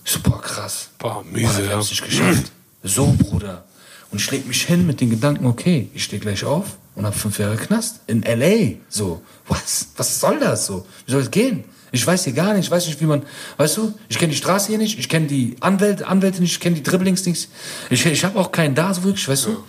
Ich 0.03 0.11
so, 0.11 0.19
boah, 0.19 0.41
krass. 0.41 0.89
Boah, 0.97 1.15
Boah, 1.15 1.23
miese, 1.31 1.59
wir 1.59 1.65
ja. 1.65 1.71
haben's 1.73 1.91
nicht 1.91 2.03
geschafft. 2.03 2.51
So, 2.81 3.15
Bruder. 3.17 3.63
Und 4.11 4.19
ich 4.19 4.29
leg 4.31 4.45
mich 4.47 4.63
hin 4.63 4.85
mit 4.85 5.01
den 5.01 5.09
Gedanken, 5.09 5.45
okay, 5.45 5.89
ich 5.93 6.03
stehe 6.03 6.19
gleich 6.19 6.43
auf 6.43 6.77
und 6.95 7.05
hab 7.05 7.15
fünf 7.15 7.39
Jahre 7.39 7.57
Knast. 7.57 8.01
In 8.07 8.23
L.A. 8.23 8.75
So, 8.89 9.21
was? 9.47 9.87
Was 9.97 10.19
soll 10.19 10.39
das 10.39 10.65
so? 10.65 10.85
Wie 11.05 11.11
soll 11.11 11.21
es 11.21 11.31
gehen? 11.31 11.63
Ich 11.93 12.07
weiß 12.07 12.23
hier 12.23 12.33
gar 12.33 12.55
nicht, 12.55 12.65
ich 12.65 12.71
weiß 12.71 12.87
nicht, 12.87 12.99
wie 13.01 13.05
man, 13.05 13.21
weißt 13.57 13.77
du, 13.77 13.93
ich 14.09 14.17
kenne 14.17 14.31
die 14.31 14.37
Straße 14.37 14.69
hier 14.69 14.79
nicht, 14.79 14.97
ich 14.97 15.07
kenne 15.07 15.27
die 15.27 15.55
Anwälte, 15.59 16.07
Anwälte 16.07 16.41
nicht, 16.41 16.53
ich 16.53 16.59
kenne 16.59 16.75
die 16.75 16.81
Dribblings 16.81 17.23
nicht. 17.27 17.49
Ich, 17.91 18.03
ich 18.03 18.25
habe 18.25 18.39
auch 18.39 18.51
keinen 18.51 18.73
da, 18.73 18.91
so 18.95 19.03
wirklich, 19.03 19.27
weißt 19.29 19.45
du? 19.45 19.63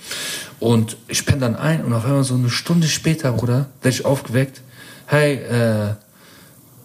Und 0.59 0.97
ich 1.07 1.27
penne 1.27 1.41
dann 1.41 1.55
ein 1.55 1.85
und 1.85 1.93
auf 1.93 2.07
einmal 2.07 2.25
so 2.25 2.35
eine 2.35 2.49
Stunde 2.49 2.89
später, 2.89 3.31
Bruder, 3.33 3.67
werde 3.83 3.95
ich 3.95 4.07
aufgeweckt. 4.07 4.63
Hey, 5.05 5.35
äh, 5.35 5.97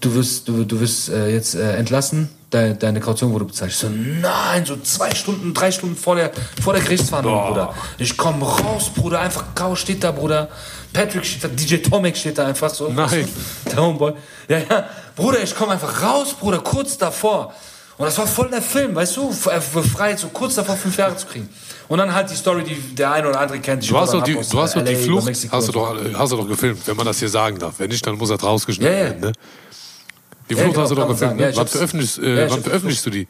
du 0.02 0.14
wirst, 0.14 0.50
du, 0.50 0.66
du 0.66 0.82
wirst 0.82 1.08
äh, 1.08 1.30
jetzt 1.30 1.56
äh, 1.56 1.78
entlassen, 1.78 2.28
deine, 2.50 2.76
deine 2.76 3.00
Kaution 3.00 3.32
wurde 3.32 3.46
bezahlt. 3.46 3.72
Ich 3.72 3.78
so, 3.78 3.88
nein, 3.88 4.66
so 4.66 4.76
zwei 4.78 5.16
Stunden, 5.16 5.54
drei 5.54 5.72
Stunden 5.72 5.96
vor 5.96 6.18
der, 6.18 6.32
vor 6.62 6.74
der 6.74 6.82
Gerichtsverhandlung, 6.82 7.48
Bruder. 7.48 7.74
Ich 7.98 8.18
komme 8.18 8.46
raus, 8.46 8.92
Bruder, 8.94 9.22
einfach 9.22 9.56
Kau 9.56 9.76
steht 9.76 10.04
da, 10.04 10.12
Bruder. 10.12 10.50
Patrick 10.92 11.26
steht 11.26 11.44
da, 11.44 11.48
DJ 11.48 11.78
Tomek 11.78 12.18
steht 12.18 12.38
da 12.38 12.48
einfach 12.48 12.70
so. 12.74 12.90
Nein. 12.90 13.28
Der 13.66 13.78
Homeboy. 13.82 14.14
Ja, 14.48 14.58
ja. 14.58 14.86
Bruder, 15.20 15.44
ich 15.44 15.54
komme 15.56 15.74
einfach 15.74 16.02
raus, 16.02 16.34
Bruder, 16.40 16.60
kurz 16.60 16.98
davor. 16.98 17.54
Und 17.98 18.06
das 18.06 18.18
war 18.18 18.26
voll 18.28 18.50
der 18.50 18.62
Film, 18.62 18.96
weißt 18.96 19.18
du, 19.18 19.30
F- 19.30 19.72
befreit, 19.74 20.18
so 20.20 20.30
kurz 20.30 20.56
davor 20.56 20.78
fünf 20.78 20.98
Jahre 20.98 21.18
zu 21.18 21.28
kriegen. 21.28 21.50
Und 21.90 21.98
dann 21.98 22.14
halt 22.14 22.30
die 22.32 22.36
Story, 22.36 22.64
die 22.64 22.76
der 22.96 23.12
eine 23.12 23.28
oder 23.30 23.40
andere 23.42 23.60
kennt. 23.60 23.90
Du 23.90 23.98
hast 23.98 24.14
doch 24.14 24.24
die, 24.24 24.34
du 24.36 24.62
hast 24.62 24.76
äh, 24.76 24.80
doch 24.80 24.86
die 24.90 24.96
Flucht, 24.96 25.28
hast 25.52 25.68
du, 25.68 25.72
doch, 25.74 25.98
hast 26.14 26.32
du 26.32 26.38
doch 26.38 26.48
gefilmt, 26.48 26.80
wenn 26.86 26.96
man 26.96 27.06
das 27.06 27.20
hier 27.20 27.28
sagen 27.30 27.60
darf. 27.60 27.74
Wenn 27.80 27.90
nicht, 27.90 28.06
dann 28.08 28.16
muss 28.18 28.30
das 28.30 28.42
rausgeschnitten 28.42 28.94
Ja, 28.94 29.00
ja. 29.00 29.06
werden. 29.10 29.20
Ne? 29.22 29.32
Die 30.50 30.54
Ja, 30.54 30.60
Flucht 30.62 30.72
genau, 30.76 30.84
hast 30.84 30.90
du 30.92 30.96
doch 30.96 31.08
gefilmt. 31.10 31.40
Ja, 31.42 31.46
Ne? 31.48 31.52
ich 31.52 31.58
wann 31.58 31.68
veröffentlichst, 31.68 32.20
äh, 32.20 32.46
Ja, 32.46 32.52
wann 32.52 32.64
veröffentlichst 32.64 33.06
du 33.06 33.10
die? 33.10 33.28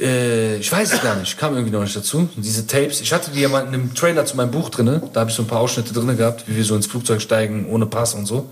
Äh, 0.00 0.56
ich 0.56 0.70
weiß 0.72 0.92
es 0.92 1.02
gar 1.02 1.16
nicht, 1.16 1.36
kam 1.38 1.54
irgendwie 1.54 1.72
noch 1.72 1.82
nicht 1.82 1.94
dazu. 1.94 2.28
Diese 2.36 2.66
Tapes, 2.66 3.00
ich 3.00 3.12
hatte 3.12 3.30
die 3.30 3.40
ja 3.40 3.48
mal 3.48 3.60
in 3.60 3.68
einem 3.68 3.94
Trailer 3.94 4.24
zu 4.24 4.36
meinem 4.36 4.50
Buch 4.50 4.70
drinne. 4.70 5.02
Da 5.12 5.20
habe 5.20 5.30
ich 5.30 5.36
so 5.36 5.42
ein 5.42 5.46
paar 5.48 5.60
Ausschnitte 5.60 5.92
drinne 5.92 6.16
gehabt, 6.16 6.44
wie 6.48 6.56
wir 6.56 6.64
so 6.64 6.74
ins 6.74 6.86
Flugzeug 6.86 7.20
steigen, 7.20 7.66
ohne 7.70 7.86
Pass 7.86 8.14
und 8.14 8.26
so. 8.26 8.48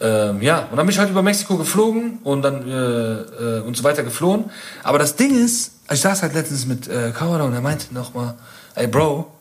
Ähm, 0.00 0.42
ja, 0.42 0.68
und 0.70 0.76
dann 0.76 0.86
bin 0.86 0.90
ich 0.90 0.98
halt 0.98 1.10
über 1.10 1.22
Mexiko 1.22 1.56
geflogen 1.56 2.18
und 2.22 2.42
dann 2.42 2.68
äh, 2.68 3.58
äh, 3.58 3.60
und 3.62 3.76
so 3.76 3.82
weiter 3.82 4.02
geflohen. 4.02 4.44
Aber 4.84 4.98
das 4.98 5.16
Ding 5.16 5.44
ist, 5.44 5.72
ich 5.90 6.00
saß 6.00 6.22
halt 6.22 6.34
letztens 6.34 6.66
mit 6.66 6.86
äh, 6.88 7.10
Kawada 7.10 7.44
und 7.44 7.52
er 7.52 7.60
meinte 7.60 7.92
nochmal, 7.92 8.34
ey 8.74 8.86
Bro, 8.86 9.32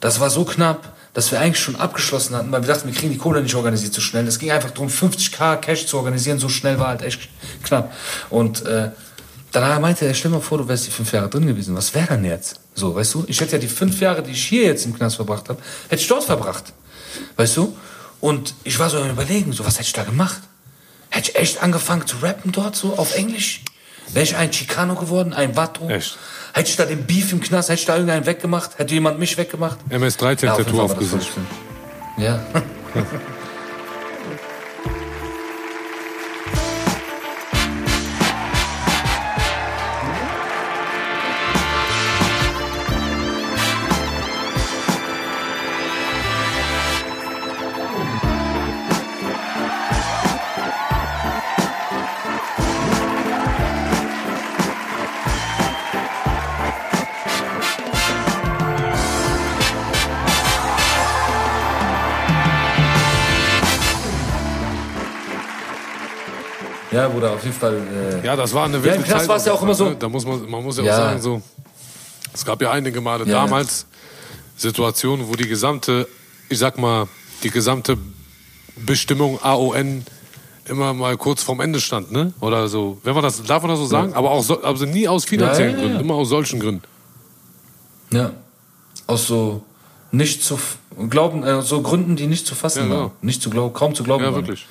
das 0.00 0.18
war 0.18 0.30
so 0.30 0.44
knapp, 0.44 0.94
dass 1.12 1.30
wir 1.32 1.40
eigentlich 1.40 1.62
schon 1.62 1.76
abgeschlossen 1.76 2.36
hatten, 2.36 2.50
weil 2.52 2.62
wir 2.62 2.68
dachten, 2.68 2.88
wir 2.88 2.94
kriegen 2.94 3.12
die 3.12 3.18
Kohle 3.18 3.42
nicht 3.42 3.54
organisiert 3.54 3.92
so 3.92 4.00
schnell. 4.00 4.26
Es 4.26 4.38
ging 4.38 4.50
einfach 4.50 4.70
darum, 4.70 4.88
50k 4.88 5.56
Cash 5.56 5.86
zu 5.86 5.98
organisieren, 5.98 6.38
so 6.38 6.48
schnell 6.48 6.78
war 6.78 6.88
halt 6.88 7.02
echt 7.02 7.28
knapp. 7.64 7.92
Und 8.30 8.64
äh, 8.64 8.90
danach 9.52 9.80
meinte 9.80 10.06
er, 10.06 10.14
stell 10.14 10.30
mal 10.30 10.40
vor, 10.40 10.58
du 10.58 10.68
wärst 10.68 10.86
die 10.86 10.92
fünf 10.92 11.12
Jahre 11.12 11.28
drin 11.28 11.46
gewesen. 11.46 11.76
Was 11.76 11.94
wäre 11.94 12.06
dann 12.06 12.24
jetzt? 12.24 12.60
So, 12.74 12.94
weißt 12.94 13.14
du? 13.14 13.24
Ich 13.26 13.40
hätte 13.40 13.52
ja 13.52 13.58
die 13.58 13.68
fünf 13.68 14.00
Jahre, 14.00 14.22
die 14.22 14.30
ich 14.30 14.44
hier 14.44 14.62
jetzt 14.62 14.86
im 14.86 14.96
Knast 14.96 15.16
verbracht 15.16 15.48
habe, 15.48 15.60
hätte 15.88 16.00
ich 16.00 16.08
dort 16.08 16.24
verbracht. 16.24 16.72
Weißt 17.36 17.56
du? 17.56 17.76
Und 18.20 18.54
ich 18.64 18.78
war 18.78 18.90
so 18.90 18.98
am 18.98 19.10
überlegen, 19.10 19.52
so, 19.52 19.64
was 19.64 19.74
hätte 19.74 19.86
ich 19.86 19.92
da 19.92 20.04
gemacht? 20.04 20.40
Hätte 21.10 21.30
ich 21.30 21.36
echt 21.36 21.62
angefangen 21.62 22.06
zu 22.06 22.18
rappen 22.18 22.52
dort, 22.52 22.76
so 22.76 22.96
auf 22.96 23.16
Englisch? 23.16 23.62
Wäre 24.12 24.24
ich 24.24 24.36
ein 24.36 24.50
Chicano 24.50 24.94
geworden, 24.94 25.32
ein 25.32 25.56
Vato? 25.56 25.88
Echt? 25.88 26.18
Hätte 26.52 26.70
ich 26.70 26.76
da 26.76 26.84
den 26.84 27.06
Beef 27.06 27.32
im 27.32 27.40
Knast, 27.40 27.68
hätte 27.68 27.80
ich 27.80 27.86
da 27.86 27.94
irgendeinen 27.94 28.26
weggemacht? 28.26 28.78
Hätte 28.78 28.94
jemand 28.94 29.18
mich 29.18 29.36
weggemacht? 29.36 29.78
Ja, 29.88 29.96
auf 29.96 30.02
jeden 30.02 30.02
MS-13-Tattoo 30.02 30.64
Fall 30.64 30.72
war 30.74 30.82
das 30.82 30.92
aufgesetzt. 30.92 31.26
voll 31.28 31.44
schlimm. 31.44 32.24
Ja. 32.24 32.40
Ja, 67.00 67.08
Bruder, 67.08 67.32
auf 67.32 67.42
jeden 67.44 67.56
Fall. 67.56 67.74
Äh, 68.22 68.26
Ja, 68.26 68.36
das 68.36 68.52
war 68.52 68.64
eine 68.64 68.76
Ja, 68.78 68.82
wilde 68.84 68.96
im 68.98 69.04
Knast 69.04 69.20
Zeit 69.20 69.28
war 69.28 69.36
es 69.36 69.44
ja 69.46 69.52
auch 69.52 69.62
immer 69.62 69.74
so. 69.74 69.88
Ne? 69.90 69.96
Da 69.98 70.08
muss 70.08 70.24
man, 70.26 70.48
man 70.50 70.62
muss 70.62 70.76
ja, 70.78 70.84
Ja. 70.84 70.92
auch 70.92 70.96
sagen, 70.96 71.20
so, 71.22 71.42
es 72.32 72.44
gab 72.44 72.60
ja 72.62 72.70
einige 72.70 73.00
Male 73.00 73.24
Ja, 73.26 73.42
damals 73.44 73.86
Situationen, 74.56 75.28
wo 75.28 75.34
die 75.34 75.48
gesamte, 75.48 76.06
ich 76.48 76.58
sag 76.58 76.78
mal, 76.78 77.06
die 77.42 77.50
gesamte 77.50 77.96
Bestimmung 78.76 79.38
AON 79.42 80.04
immer 80.66 80.92
mal 80.94 81.16
kurz 81.16 81.42
vorm 81.42 81.60
Ende 81.60 81.80
stand, 81.80 82.12
ne? 82.12 82.32
Oder 82.40 82.68
so. 82.68 82.98
Wenn 83.02 83.14
man 83.14 83.22
das, 83.24 83.42
darf 83.42 83.62
man 83.62 83.70
das 83.70 83.78
so 83.80 83.86
sagen? 83.86 84.12
Aber 84.14 84.30
auch 84.30 84.42
so, 84.44 84.62
also 84.62 84.84
nie 84.84 85.08
aus 85.08 85.24
finanziellen 85.24 85.72
Ja, 85.72 85.76
ja, 85.78 85.82
ja. 85.82 85.88
Gründen, 85.88 86.04
immer 86.04 86.14
aus 86.14 86.28
solchen 86.28 86.60
Gründen. 86.60 86.82
ja. 88.12 88.30
Aus 89.06 89.26
so 89.26 89.62
nicht 90.12 90.44
zu 90.44 90.58
glauben, 91.08 91.42
äh, 91.42 91.62
so 91.62 91.82
Gründen, 91.82 92.14
die 92.14 92.26
nicht 92.28 92.46
zu 92.46 92.54
fassen 92.54 92.80
Ja, 92.80 92.84
genau. 92.84 93.00
waren. 93.00 93.10
Nicht 93.22 93.42
zu 93.42 93.50
glauben, 93.50 93.72
kaum 93.74 93.94
zu 93.94 94.04
glauben 94.04 94.22
Ja, 94.24 94.32
waren. 94.32 94.42
wirklich. 94.42 94.66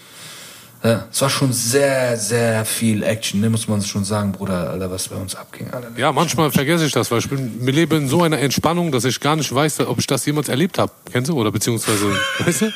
Ja, 0.81 1.07
es 1.11 1.21
war 1.21 1.29
schon 1.29 1.51
sehr, 1.51 2.15
sehr 2.15 2.63
viel 2.63 3.03
Action, 3.03 3.41
ne, 3.41 3.49
muss 3.49 3.67
man 3.67 3.81
schon 3.81 4.05
sagen, 4.05 4.31
Bruder, 4.31 4.69
Alter, 4.69 4.89
was 4.89 5.09
bei 5.09 5.17
uns 5.17 5.35
abging. 5.35 5.69
Alter. 5.71 5.89
Ja, 5.97 6.13
manchmal 6.13 6.51
vergesse 6.51 6.85
ich 6.85 6.93
das, 6.93 7.11
weil 7.11 7.19
ich 7.19 7.29
bin, 7.29 7.61
mir 7.63 7.71
lebe 7.71 7.97
in 7.97 8.07
so 8.07 8.23
einer 8.23 8.39
Entspannung, 8.39 8.91
dass 8.91 9.03
ich 9.03 9.19
gar 9.19 9.35
nicht 9.35 9.53
weiß, 9.53 9.81
ob 9.81 9.99
ich 9.99 10.07
das 10.07 10.25
jemals 10.25 10.47
erlebt 10.47 10.77
habe. 10.77 10.91
Kennst 11.11 11.29
du? 11.29 11.37
Oder 11.37 11.51
beziehungsweise, 11.51 12.05
weißt 12.39 12.61
du? 12.61 12.71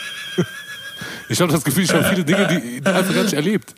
Ich 1.30 1.40
habe 1.40 1.54
das 1.54 1.64
Gefühl, 1.64 1.84
ich 1.84 1.94
habe 1.94 2.04
viele 2.04 2.26
Dinge, 2.26 2.48
die, 2.48 2.82
die 2.82 2.86
einfach 2.86 3.16
gar 3.16 3.24
nicht 3.24 3.34
erlebt. 3.34 3.74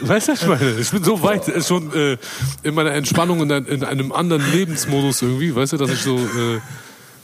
Weißt 0.00 0.28
du, 0.28 0.32
ich 0.32 0.46
meine? 0.46 0.70
Ich 0.78 0.90
bin 0.90 1.02
so 1.02 1.22
weit 1.22 1.48
äh, 1.48 1.62
schon 1.62 1.92
äh, 1.94 2.18
in 2.62 2.74
meiner 2.74 2.92
Entspannung 2.92 3.40
in, 3.42 3.50
in 3.66 3.84
einem 3.84 4.12
anderen 4.12 4.42
Lebensmodus 4.52 5.22
irgendwie, 5.22 5.54
weißt 5.54 5.72
du, 5.72 5.76
dass 5.78 5.90
ich 5.90 6.02
so, 6.02 6.18
äh, 6.18 6.60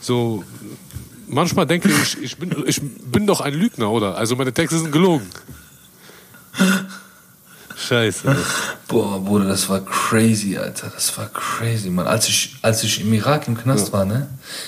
so 0.01 0.43
manchmal 1.29 1.65
denke 1.65 1.89
ich, 1.89 2.17
ich 2.21 2.37
bin, 2.37 2.63
ich 2.65 2.81
bin 2.81 3.25
doch 3.27 3.41
ein 3.41 3.53
Lügner, 3.53 3.89
oder? 3.91 4.17
Also 4.17 4.35
meine 4.35 4.53
Texte 4.53 4.77
sind 4.79 4.91
gelogen. 4.91 5.27
Scheiße. 7.75 8.35
Boah, 8.87 9.23
Bruder, 9.23 9.45
das 9.45 9.69
war 9.69 9.79
crazy, 9.85 10.57
Alter. 10.57 10.91
Das 10.93 11.17
war 11.17 11.27
crazy, 11.27 11.89
Mann. 11.89 12.07
Als 12.07 12.27
ich, 12.27 12.57
als 12.61 12.83
ich 12.83 13.01
im 13.01 13.13
Irak 13.13 13.47
im 13.47 13.57
Knast 13.57 13.93
war, 13.93 14.05
ne, 14.05 14.27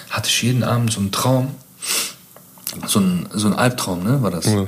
hatte 0.09 0.29
ich 0.29 0.41
jeden 0.41 0.63
Abend 0.63 0.93
so 0.93 1.01
einen 1.01 1.11
Traum, 1.11 1.55
so 2.87 2.99
ein, 2.99 3.27
so 3.33 3.47
ein 3.47 3.53
Albtraum, 3.53 4.03
ne, 4.03 4.21
war 4.21 4.31
das. 4.31 4.45
Ja. 4.45 4.67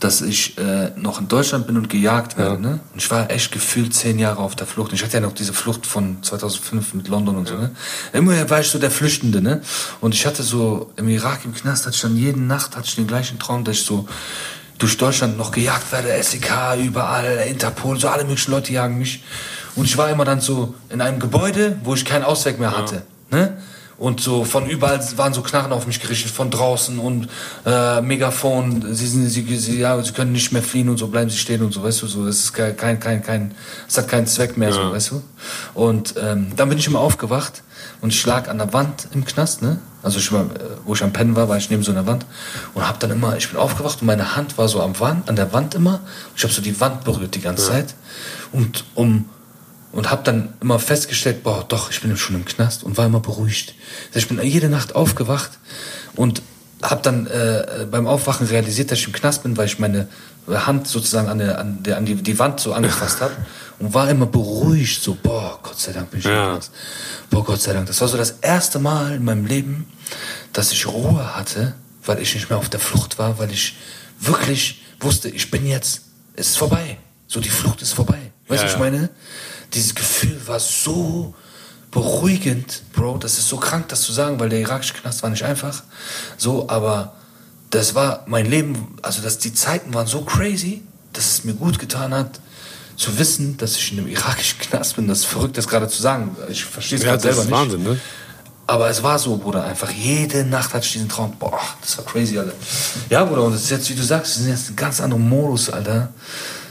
Dass 0.00 0.22
ich 0.22 0.58
äh, 0.58 0.90
noch 0.96 1.20
in 1.20 1.28
Deutschland 1.28 1.66
bin 1.66 1.76
und 1.76 1.88
gejagt 1.88 2.36
werde, 2.36 2.60
ne? 2.60 2.80
Und 2.92 3.02
ich 3.02 3.10
war 3.10 3.30
echt 3.30 3.52
gefühlt 3.52 3.94
zehn 3.94 4.18
Jahre 4.18 4.38
auf 4.38 4.56
der 4.56 4.66
Flucht. 4.66 4.90
Und 4.90 4.96
ich 4.96 5.04
hatte 5.04 5.14
ja 5.14 5.20
noch 5.20 5.34
diese 5.34 5.52
Flucht 5.52 5.86
von 5.86 6.22
2005 6.22 6.94
mit 6.94 7.08
London 7.08 7.36
und 7.36 7.46
so, 7.46 7.54
ne? 7.54 7.70
Immer 8.12 8.48
war 8.50 8.60
ich 8.60 8.68
so 8.68 8.78
der 8.78 8.90
Flüchtende, 8.90 9.42
ne? 9.42 9.60
Und 10.00 10.14
ich 10.14 10.26
hatte 10.26 10.42
so, 10.42 10.90
im 10.96 11.08
Irak 11.08 11.44
im 11.44 11.54
Knast 11.54 11.86
hatte 11.86 11.94
ich 11.94 12.02
dann 12.02 12.16
jede 12.16 12.40
Nacht 12.40 12.76
hatte 12.76 12.88
ich 12.88 12.96
den 12.96 13.06
gleichen 13.06 13.38
Traum, 13.38 13.62
dass 13.64 13.76
ich 13.76 13.84
so 13.84 14.08
durch 14.78 14.96
Deutschland 14.96 15.36
noch 15.36 15.50
gejagt 15.50 15.92
werde, 15.92 16.22
SEK, 16.22 16.78
überall, 16.82 17.46
Interpol, 17.48 18.00
so 18.00 18.08
alle 18.08 18.24
möglichen 18.24 18.50
Leute 18.50 18.72
jagen 18.72 18.98
mich. 18.98 19.22
Und 19.76 19.84
ich 19.84 19.96
war 19.96 20.08
immer 20.10 20.24
dann 20.24 20.40
so 20.40 20.74
in 20.88 21.00
einem 21.00 21.20
Gebäude, 21.20 21.78
wo 21.84 21.94
ich 21.94 22.04
keinen 22.04 22.24
Ausweg 22.24 22.58
mehr 22.58 22.76
hatte. 22.76 23.02
Ne? 23.30 23.56
Und 24.00 24.22
so 24.22 24.44
von 24.44 24.66
überall 24.66 24.98
waren 25.18 25.34
so 25.34 25.42
Knarren 25.42 25.72
auf 25.72 25.86
mich 25.86 26.00
gerichtet, 26.00 26.30
von 26.30 26.50
draußen 26.50 26.98
und 26.98 27.28
äh, 27.66 28.00
Megafon, 28.00 28.94
sie, 28.94 29.06
sind, 29.06 29.28
sie, 29.28 29.56
sie, 29.58 29.78
ja, 29.78 30.02
sie 30.02 30.12
können 30.12 30.32
nicht 30.32 30.52
mehr 30.52 30.62
fliehen 30.62 30.88
und 30.88 30.96
so, 30.96 31.08
bleiben 31.08 31.28
sie 31.28 31.36
stehen 31.36 31.60
und 31.62 31.72
so, 31.72 31.82
weißt 31.82 32.00
du, 32.00 32.06
so, 32.06 32.24
das 32.24 32.38
ist 32.38 32.54
kein, 32.54 32.98
kein, 32.98 33.22
kein, 33.22 33.54
es 33.86 33.98
hat 33.98 34.08
keinen 34.08 34.26
Zweck 34.26 34.56
mehr, 34.56 34.72
so, 34.72 34.90
weißt 34.90 35.10
du. 35.10 35.22
Und 35.74 36.14
ähm, 36.18 36.52
dann 36.56 36.70
bin 36.70 36.78
ich 36.78 36.86
immer 36.86 37.00
aufgewacht 37.00 37.62
und 38.00 38.08
ich 38.08 38.24
lag 38.24 38.48
an 38.48 38.56
der 38.56 38.72
Wand 38.72 39.06
im 39.12 39.26
Knast, 39.26 39.60
ne? 39.60 39.78
Also 40.02 40.18
ich 40.18 40.32
war, 40.32 40.44
äh, 40.44 40.46
wo 40.86 40.94
ich 40.94 41.04
am 41.04 41.12
Pennen 41.12 41.36
war, 41.36 41.50
war 41.50 41.58
ich 41.58 41.68
neben 41.68 41.82
so 41.82 41.92
einer 41.92 42.06
Wand 42.06 42.24
und 42.72 42.88
hab 42.88 43.00
dann 43.00 43.10
immer, 43.10 43.36
ich 43.36 43.50
bin 43.50 43.60
aufgewacht 43.60 44.00
und 44.00 44.06
meine 44.06 44.34
Hand 44.34 44.56
war 44.56 44.66
so 44.66 44.80
am 44.80 44.98
Wand, 44.98 45.28
an 45.28 45.36
der 45.36 45.52
Wand 45.52 45.74
immer. 45.74 46.00
Ich 46.34 46.42
habe 46.42 46.54
so 46.54 46.62
die 46.62 46.80
Wand 46.80 47.04
berührt 47.04 47.34
die 47.34 47.42
ganze 47.42 47.68
Zeit 47.68 47.94
und 48.50 48.84
um 48.94 49.26
und 49.92 50.10
habe 50.10 50.22
dann 50.24 50.52
immer 50.60 50.78
festgestellt, 50.78 51.42
boah, 51.42 51.64
doch, 51.68 51.90
ich 51.90 52.00
bin 52.00 52.16
schon 52.16 52.36
im 52.36 52.44
Knast 52.44 52.84
und 52.84 52.96
war 52.96 53.06
immer 53.06 53.20
beruhigt. 53.20 53.74
Ich 54.14 54.28
bin 54.28 54.40
jede 54.42 54.68
Nacht 54.68 54.94
aufgewacht 54.94 55.50
und 56.16 56.42
habe 56.82 57.02
dann 57.02 57.26
äh, 57.26 57.86
beim 57.90 58.06
Aufwachen 58.06 58.46
realisiert, 58.46 58.90
dass 58.90 58.98
ich 59.00 59.06
im 59.06 59.12
Knast 59.12 59.42
bin, 59.42 59.56
weil 59.56 59.66
ich 59.66 59.78
meine 59.78 60.08
Hand 60.48 60.88
sozusagen 60.88 61.28
an, 61.28 61.38
der, 61.38 61.58
an, 61.58 61.82
der, 61.82 61.96
an 61.98 62.06
die, 62.06 62.14
die 62.14 62.38
Wand 62.38 62.58
so 62.60 62.72
angefasst 62.72 63.20
habe 63.20 63.34
und 63.78 63.92
war 63.92 64.08
immer 64.08 64.26
beruhigt, 64.26 65.02
so, 65.02 65.16
boah, 65.22 65.58
Gott 65.62 65.78
sei 65.78 65.92
Dank 65.92 66.10
bin 66.10 66.20
ich 66.20 66.26
Ja. 66.26 66.46
im 66.46 66.52
Knast. 66.54 66.72
Boah, 67.28 67.44
Gott 67.44 67.60
sei 67.60 67.72
Dank. 67.72 67.86
Das 67.86 68.00
war 68.00 68.08
so 68.08 68.16
das 68.16 68.36
erste 68.40 68.78
Mal 68.78 69.14
in 69.14 69.24
meinem 69.24 69.44
Leben, 69.44 69.86
dass 70.52 70.72
ich 70.72 70.86
Ruhe 70.86 71.36
hatte, 71.36 71.74
weil 72.06 72.20
ich 72.20 72.34
nicht 72.34 72.48
mehr 72.48 72.58
auf 72.58 72.68
der 72.68 72.80
Flucht 72.80 73.18
war, 73.18 73.38
weil 73.38 73.50
ich 73.52 73.76
wirklich 74.18 74.82
wusste, 75.00 75.28
ich 75.28 75.50
bin 75.50 75.66
jetzt, 75.66 76.02
es 76.34 76.48
ist 76.50 76.56
vorbei. 76.58 76.96
So, 77.28 77.40
die 77.40 77.50
Flucht 77.50 77.82
ist 77.82 77.92
vorbei. 77.92 78.18
Weißt 78.48 78.62
du, 78.62 78.66
Ja, 78.66 78.72
was 78.72 78.72
ich 78.72 78.78
meine? 78.78 79.10
Dieses 79.74 79.94
Gefühl 79.94 80.40
war 80.46 80.60
so 80.60 81.34
beruhigend, 81.90 82.82
Bro. 82.92 83.18
Das 83.18 83.38
ist 83.38 83.48
so 83.48 83.56
krank, 83.56 83.88
das 83.88 84.02
zu 84.02 84.12
sagen, 84.12 84.38
weil 84.40 84.48
der 84.48 84.60
irakische 84.60 84.94
Knast 84.94 85.22
war 85.22 85.30
nicht 85.30 85.44
einfach. 85.44 85.82
So, 86.36 86.68
aber 86.68 87.14
das 87.70 87.94
war 87.94 88.24
mein 88.26 88.46
Leben, 88.46 88.96
also 89.02 89.22
dass 89.22 89.38
die 89.38 89.54
Zeiten 89.54 89.94
waren 89.94 90.06
so 90.06 90.22
crazy, 90.22 90.82
dass 91.12 91.30
es 91.30 91.44
mir 91.44 91.54
gut 91.54 91.78
getan 91.78 92.14
hat, 92.14 92.40
zu 92.96 93.18
wissen, 93.18 93.56
dass 93.56 93.76
ich 93.76 93.92
in 93.92 93.98
einem 93.98 94.08
irakischen 94.08 94.58
Knast 94.58 94.96
bin. 94.96 95.08
Das 95.08 95.20
ist 95.20 95.24
verrückt, 95.26 95.56
das 95.56 95.66
gerade 95.66 95.88
zu 95.88 96.02
sagen. 96.02 96.36
Ich 96.48 96.64
verstehe 96.64 96.98
es 96.98 97.04
Ja, 97.04 97.12
gerade 97.12 97.22
das 97.22 97.36
selber 97.36 97.42
ist 97.42 97.46
nicht. 97.46 97.58
Wahnsinn, 97.58 97.82
ne? 97.82 98.00
Aber 98.66 98.88
es 98.88 99.02
war 99.02 99.18
so, 99.18 99.36
Bruder, 99.36 99.64
einfach 99.64 99.90
jede 99.90 100.44
Nacht 100.44 100.74
hatte 100.74 100.86
ich 100.86 100.92
diesen 100.92 101.08
Traum. 101.08 101.34
Boah, 101.38 101.58
das 101.80 101.98
war 101.98 102.04
crazy, 102.04 102.38
Alter. 102.38 102.52
Ja, 103.08 103.24
Bruder, 103.24 103.42
und 103.42 103.54
das 103.54 103.62
ist 103.62 103.70
jetzt, 103.70 103.90
wie 103.90 103.94
du 103.94 104.02
sagst, 104.02 104.36
wir 104.36 104.44
sind 104.44 104.52
jetzt 104.52 104.70
ein 104.70 104.76
ganz 104.76 105.00
anderer 105.00 105.18
Modus, 105.18 105.70
Alter. 105.70 106.10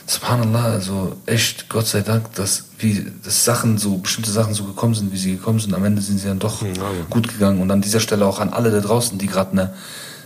Subhanallah, 0.10 0.64
also 0.64 1.16
echt, 1.28 1.70
Gott 1.70 1.86
sei 1.86 2.02
Dank, 2.02 2.34
dass, 2.34 2.64
wie, 2.80 3.06
dass 3.24 3.46
Sachen 3.46 3.78
so, 3.78 4.00
bestimmte 4.00 4.32
Sachen 4.32 4.56
so 4.56 4.64
gekommen 4.64 4.96
sind, 4.96 5.14
wie 5.14 5.18
sie 5.18 5.34
gekommen 5.34 5.60
sind. 5.60 5.76
Am 5.76 5.86
Ende 5.86 6.02
sind 6.02 6.18
sie 6.18 6.28
dann 6.28 6.40
doch 6.40 6.64
gut 7.12 7.28
gegangen. 7.28 7.62
Und 7.62 7.70
an 7.70 7.82
dieser 7.82 8.00
Stelle 8.00 8.26
auch 8.26 8.40
an 8.40 8.50
alle 8.50 8.72
da 8.72 8.80
draußen, 8.80 9.20
die 9.20 9.28
gerade 9.28 9.52
eine 9.52 9.74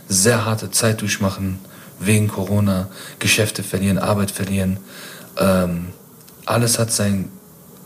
sehr 0.08 0.46
harte 0.46 0.70
Zeit 0.70 1.02
durchmachen, 1.02 1.58
wegen 2.00 2.28
Corona, 2.28 2.88
Geschäfte 3.18 3.62
verlieren, 3.62 3.98
Arbeit 3.98 4.30
verlieren. 4.30 4.78
Ähm, 5.36 5.88
alles 6.46 6.78
hat 6.78 6.90
sein, 6.90 7.28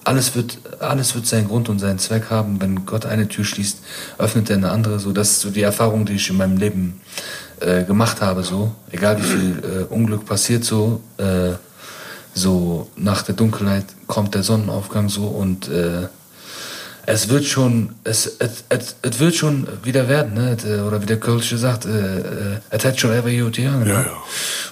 alles 0.04 0.36
wird, 0.36 0.58
alles 0.78 1.16
wird 1.16 1.26
seinen 1.26 1.48
Grund 1.48 1.68
und 1.68 1.80
seinen 1.80 1.98
Zweck 1.98 2.30
haben. 2.30 2.60
Wenn 2.60 2.86
Gott 2.86 3.06
eine 3.06 3.26
Tür 3.26 3.44
schließt, 3.44 3.78
öffnet 4.18 4.50
er 4.50 4.58
eine 4.58 4.70
andere. 4.70 5.00
So, 5.00 5.10
das 5.10 5.32
ist 5.32 5.40
so 5.40 5.50
die 5.50 5.62
Erfahrung, 5.62 6.06
die 6.06 6.12
ich 6.12 6.30
in 6.30 6.36
meinem 6.36 6.58
Leben 6.58 7.00
äh, 7.58 7.82
gemacht 7.82 8.20
habe. 8.20 8.44
So, 8.44 8.72
egal 8.92 9.18
wie 9.18 9.26
viel 9.26 9.62
äh, 9.64 9.92
Unglück 9.92 10.26
passiert, 10.26 10.64
so, 10.64 11.00
äh, 11.16 11.54
so 12.34 12.88
nach 12.96 13.22
der 13.22 13.34
Dunkelheit 13.34 13.84
kommt 14.06 14.34
der 14.34 14.42
Sonnenaufgang 14.42 15.08
so 15.08 15.26
und 15.26 15.68
äh, 15.68 16.08
es 17.10 17.30
wird 17.30 17.46
schon, 17.46 17.94
es, 18.04 18.26
es, 18.38 18.64
es, 18.68 18.96
es 19.00 19.18
wird 19.18 19.34
schon 19.34 19.66
wieder 19.82 20.08
werden, 20.08 20.34
ne? 20.34 20.56
Äh, 20.62 20.80
Oder 20.80 21.00
wie 21.00 21.06
der 21.06 21.18
Kölsche 21.18 21.56
sagt, 21.56 21.86
äh, 21.86 22.18
äh, 22.18 22.22
es 22.68 22.84
hat 22.84 23.00
schon 23.00 23.12
ever 23.12 23.30
gut 23.30 23.58
ne? 23.58 23.82
Ja, 23.86 24.02
ja. 24.02 24.12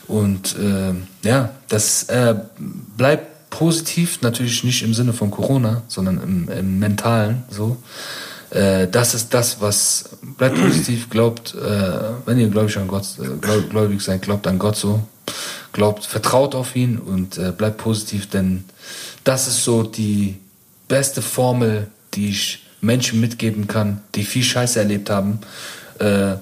Und 0.07 0.54
äh, 0.59 0.92
ja, 1.26 1.50
das 1.68 2.04
äh, 2.04 2.34
bleibt 2.96 3.48
positiv, 3.48 4.20
natürlich 4.20 4.64
nicht 4.64 4.82
im 4.82 4.92
Sinne 4.92 5.14
von 5.14 5.30
Corona, 5.30 5.82
sondern 5.88 6.20
im, 6.22 6.48
im 6.50 6.78
Mentalen 6.78 7.44
so. 7.48 7.78
Äh, 8.50 8.86
das 8.88 9.14
ist 9.14 9.32
das, 9.32 9.62
was 9.62 10.11
bleibt 10.36 10.61
positiv, 10.61 11.09
glaubt, 11.09 11.54
äh, 11.54 11.90
wenn 12.26 12.38
ihr 12.38 12.48
gläubig 12.48 12.76
an 12.76 12.86
Gott, 12.86 13.07
äh, 13.18 13.62
gläubig 13.70 14.02
seid, 14.02 14.20
glaubt 14.20 14.46
an 14.46 14.59
Gott 14.59 14.76
so, 14.76 15.00
glaubt, 15.72 16.05
vertraut 16.05 16.55
auf 16.55 16.74
ihn 16.77 16.99
und 16.99 17.39
äh, 17.39 17.53
bleibt 17.53 17.79
positiv, 17.79 18.29
denn 18.29 18.64
das 19.24 19.47
ist 19.49 19.64
so 19.64 19.83
die 19.83 20.39
beste 20.89 21.22
Formel, 21.22 21.89
die 22.14 22.31
ich 22.31 22.62
Menschen 22.81 23.20
mitgeben 23.20 23.66
kann, 23.66 24.01
die 24.14 24.24
viel 24.24 24.43
Scheiße 24.45 24.79
erlebt 24.79 25.11
haben. 25.11 25.41
Äh, 25.99 26.37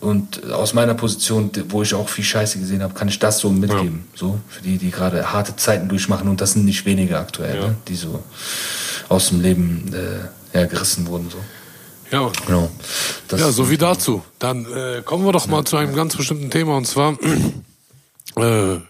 und 0.00 0.52
aus 0.52 0.74
meiner 0.74 0.94
Position, 0.94 1.50
wo 1.70 1.82
ich 1.82 1.92
auch 1.92 2.08
viel 2.08 2.22
Scheiße 2.24 2.60
gesehen 2.60 2.82
habe, 2.82 2.94
kann 2.94 3.08
ich 3.08 3.18
das 3.18 3.38
so 3.40 3.50
mitgeben. 3.50 4.06
So, 4.14 4.38
für 4.48 4.62
die, 4.62 4.78
die 4.78 4.92
gerade 4.92 5.32
harte 5.32 5.56
Zeiten 5.56 5.88
durchmachen. 5.88 6.28
Und 6.28 6.40
das 6.40 6.52
sind 6.52 6.64
nicht 6.64 6.86
wenige 6.86 7.18
aktuell, 7.18 7.56
Ja. 7.56 7.68
ne? 7.68 7.74
die 7.88 7.96
so 7.96 8.22
aus 9.08 9.30
dem 9.30 9.40
Leben 9.40 9.92
äh, 9.92 10.56
ja, 10.56 10.66
gerissen 10.66 11.08
wurden. 11.08 11.30
So. 11.30 11.38
Ja. 12.12 12.30
Genau. 12.46 12.70
Das 13.26 13.40
Ja, 13.40 13.50
so 13.50 13.70
wie 13.70 13.78
dazu. 13.78 14.22
Dann 14.38 14.66
äh, 14.66 15.02
kommen 15.04 15.24
wir 15.24 15.32
doch 15.32 15.48
mal 15.48 15.64
zu 15.64 15.76
einem 15.76 15.96
ganz 15.96 16.16
bestimmten 16.16 16.50
Thema 16.50 16.76
und 16.76 16.86
zwar 16.86 17.18
äh, 18.36 18.80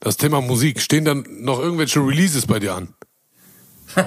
das 0.00 0.16
Thema 0.16 0.40
Musik. 0.40 0.80
Stehen 0.80 1.04
dann 1.04 1.24
noch 1.40 1.58
irgendwelche 1.58 2.00
Releases 2.00 2.46
bei 2.46 2.58
dir 2.58 2.74
an? 2.74 2.88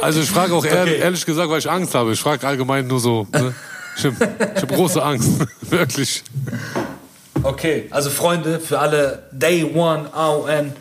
also 0.00 0.20
ich 0.20 0.28
frage 0.30 0.54
auch 0.54 0.64
ehr, 0.64 0.82
Okay. 0.82 0.98
ehrlich 0.98 1.24
gesagt, 1.24 1.48
weil 1.50 1.58
ich 1.58 1.70
Angst 1.70 1.94
habe. 1.94 2.12
Ich 2.12 2.20
frage 2.20 2.46
allgemein 2.46 2.86
nur 2.86 3.00
so. 3.00 3.26
Ne? 3.32 3.54
Ich 3.96 4.04
habe 4.04 4.16
hab 4.20 4.68
große 4.68 5.02
Angst, 5.02 5.28
wirklich. 5.70 6.22
Okay, 7.42 7.88
also 7.90 8.10
Freunde, 8.10 8.60
für 8.60 8.78
alle 8.78 9.24
Day 9.32 9.64
One 9.64 10.12
AON 10.12 10.72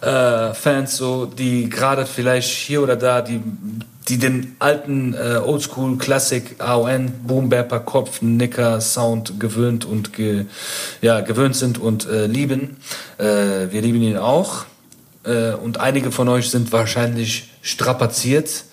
äh, 0.00 0.54
Fans, 0.54 0.96
so, 0.96 1.26
die 1.26 1.68
gerade 1.68 2.06
vielleicht 2.06 2.50
hier 2.50 2.82
oder 2.82 2.96
da, 2.96 3.22
die, 3.22 3.40
die 4.08 4.18
den 4.18 4.56
alten 4.58 5.14
äh, 5.14 5.40
Oldschool 5.44 5.98
Classic 5.98 6.56
AON 6.58 7.12
Boom 7.26 7.48
Bapper 7.48 7.80
Kopf 7.80 8.22
Nicker 8.22 8.80
Sound 8.80 9.40
gewöhnt 9.40 9.84
und 9.84 10.12
ge, 10.12 10.46
ja, 11.00 11.20
gewöhnt 11.20 11.56
sind 11.56 11.78
und 11.78 12.06
äh, 12.06 12.26
lieben. 12.26 12.76
Äh, 13.18 13.24
wir 13.70 13.82
lieben 13.82 14.02
ihn 14.02 14.16
auch. 14.16 14.66
Äh, 15.24 15.52
und 15.52 15.80
einige 15.80 16.12
von 16.12 16.28
euch 16.28 16.50
sind 16.50 16.72
wahrscheinlich 16.72 17.50
strapaziert 17.62 18.64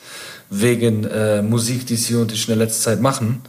wegen 0.50 1.06
äh, 1.06 1.42
Musik, 1.42 1.88
die 1.88 1.96
sie 1.96 2.16
und 2.16 2.32
ich 2.32 2.48
in 2.48 2.58
der 2.58 2.66
letzten 2.66 2.84
Zeit 2.84 3.02
machen. 3.02 3.42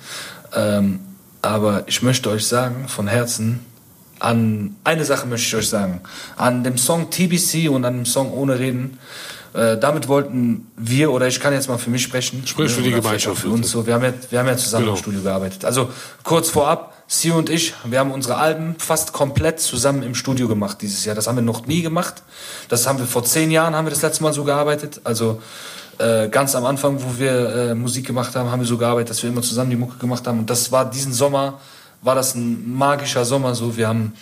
Ähm, 0.55 1.01
aber 1.43 1.85
ich 1.87 2.03
möchte 2.03 2.31
euch 2.31 2.47
sagen, 2.47 2.89
von 2.89 3.07
Herzen, 3.07 3.61
an 4.25 4.77
eine 4.85 5.05
Sache 5.05 5.27
möchte 5.27 5.47
ich 5.47 5.55
euch 5.57 5.69
sagen. 5.69 6.01
An 6.37 6.65
dem 6.65 6.79
Song 6.79 7.11
TBC 7.11 7.69
und 7.69 7.85
an 7.85 7.95
dem 7.95 8.07
Song 8.07 8.33
Ohne 8.33 8.59
Reden, 8.59 8.99
äh, 9.53 9.77
damit 9.77 10.09
wollten 10.09 10.67
wir, 10.77 11.13
oder 11.13 11.29
ich 11.29 11.39
kann 11.41 11.53
jetzt 11.53 11.69
mal 11.69 11.79
für 11.79 11.91
mich 11.91 12.03
sprechen. 12.03 12.43
Sprich 12.47 12.73
für 12.73 12.83
die 12.83 12.91
Gemeinschaft, 12.91 13.43
Für 13.43 13.51
uns 13.51 13.71
so. 13.71 13.87
Wir 13.87 13.95
haben 13.95 14.03
ja, 14.05 14.13
wir 14.31 14.39
haben 14.39 14.49
ja 14.49 14.57
zusammen 14.57 14.85
Genau. 14.87 14.97
im 14.97 15.03
Studio 15.03 15.21
gearbeitet. 15.21 15.65
Also 15.65 15.91
kurz 16.23 16.49
vorab, 16.49 16.95
Sio 17.07 17.37
und 17.37 17.51
ich, 17.51 17.75
wir 17.85 17.99
haben 17.99 18.13
unsere 18.13 18.37
Alben 18.37 18.77
fast 18.79 19.13
komplett 19.13 19.61
zusammen 19.61 20.03
im 20.03 20.15
Studio 20.15 20.49
gemacht 20.49 20.79
dieses 20.81 21.05
Jahr. 21.05 21.15
Das 21.15 21.27
haben 21.27 21.37
wir 21.37 21.43
noch 21.43 21.67
nie 21.67 21.83
gemacht. 21.83 22.23
Das 22.71 22.87
haben 22.87 22.99
wir 22.99 23.07
vor 23.07 23.25
zehn 23.25 23.51
Jahren 23.51 23.75
haben 23.75 23.85
wir 23.85 23.91
das 23.91 24.01
letzte 24.01 24.23
Mal 24.23 24.33
so 24.33 24.45
gearbeitet. 24.45 25.03
Also 25.05 25.43
äh, 25.99 26.29
ganz 26.29 26.55
am 26.55 26.65
Anfang, 26.65 27.03
wo 27.03 27.19
wir 27.19 27.55
äh, 27.55 27.75
Musik 27.75 28.07
gemacht 28.07 28.35
haben, 28.35 28.51
haben 28.51 28.61
wir 28.61 28.67
so 28.67 28.79
gearbeitet, 28.79 29.11
dass 29.11 29.23
wir 29.23 29.29
immer 29.29 29.43
zusammen 29.43 29.69
die 29.69 29.77
Mucke 29.77 29.99
gemacht 29.99 30.27
haben. 30.27 30.39
Und 30.41 30.49
das 30.49 30.73
war 30.73 30.89
diesen 30.91 31.13
Sommer, 31.13 31.61
war 32.05 32.15
das 32.15 32.35
ein 32.35 32.77
magischer 32.77 33.25
Sommer. 33.25 33.55
So, 33.55 33.77
wir 33.77 33.89
haben 33.89 34.13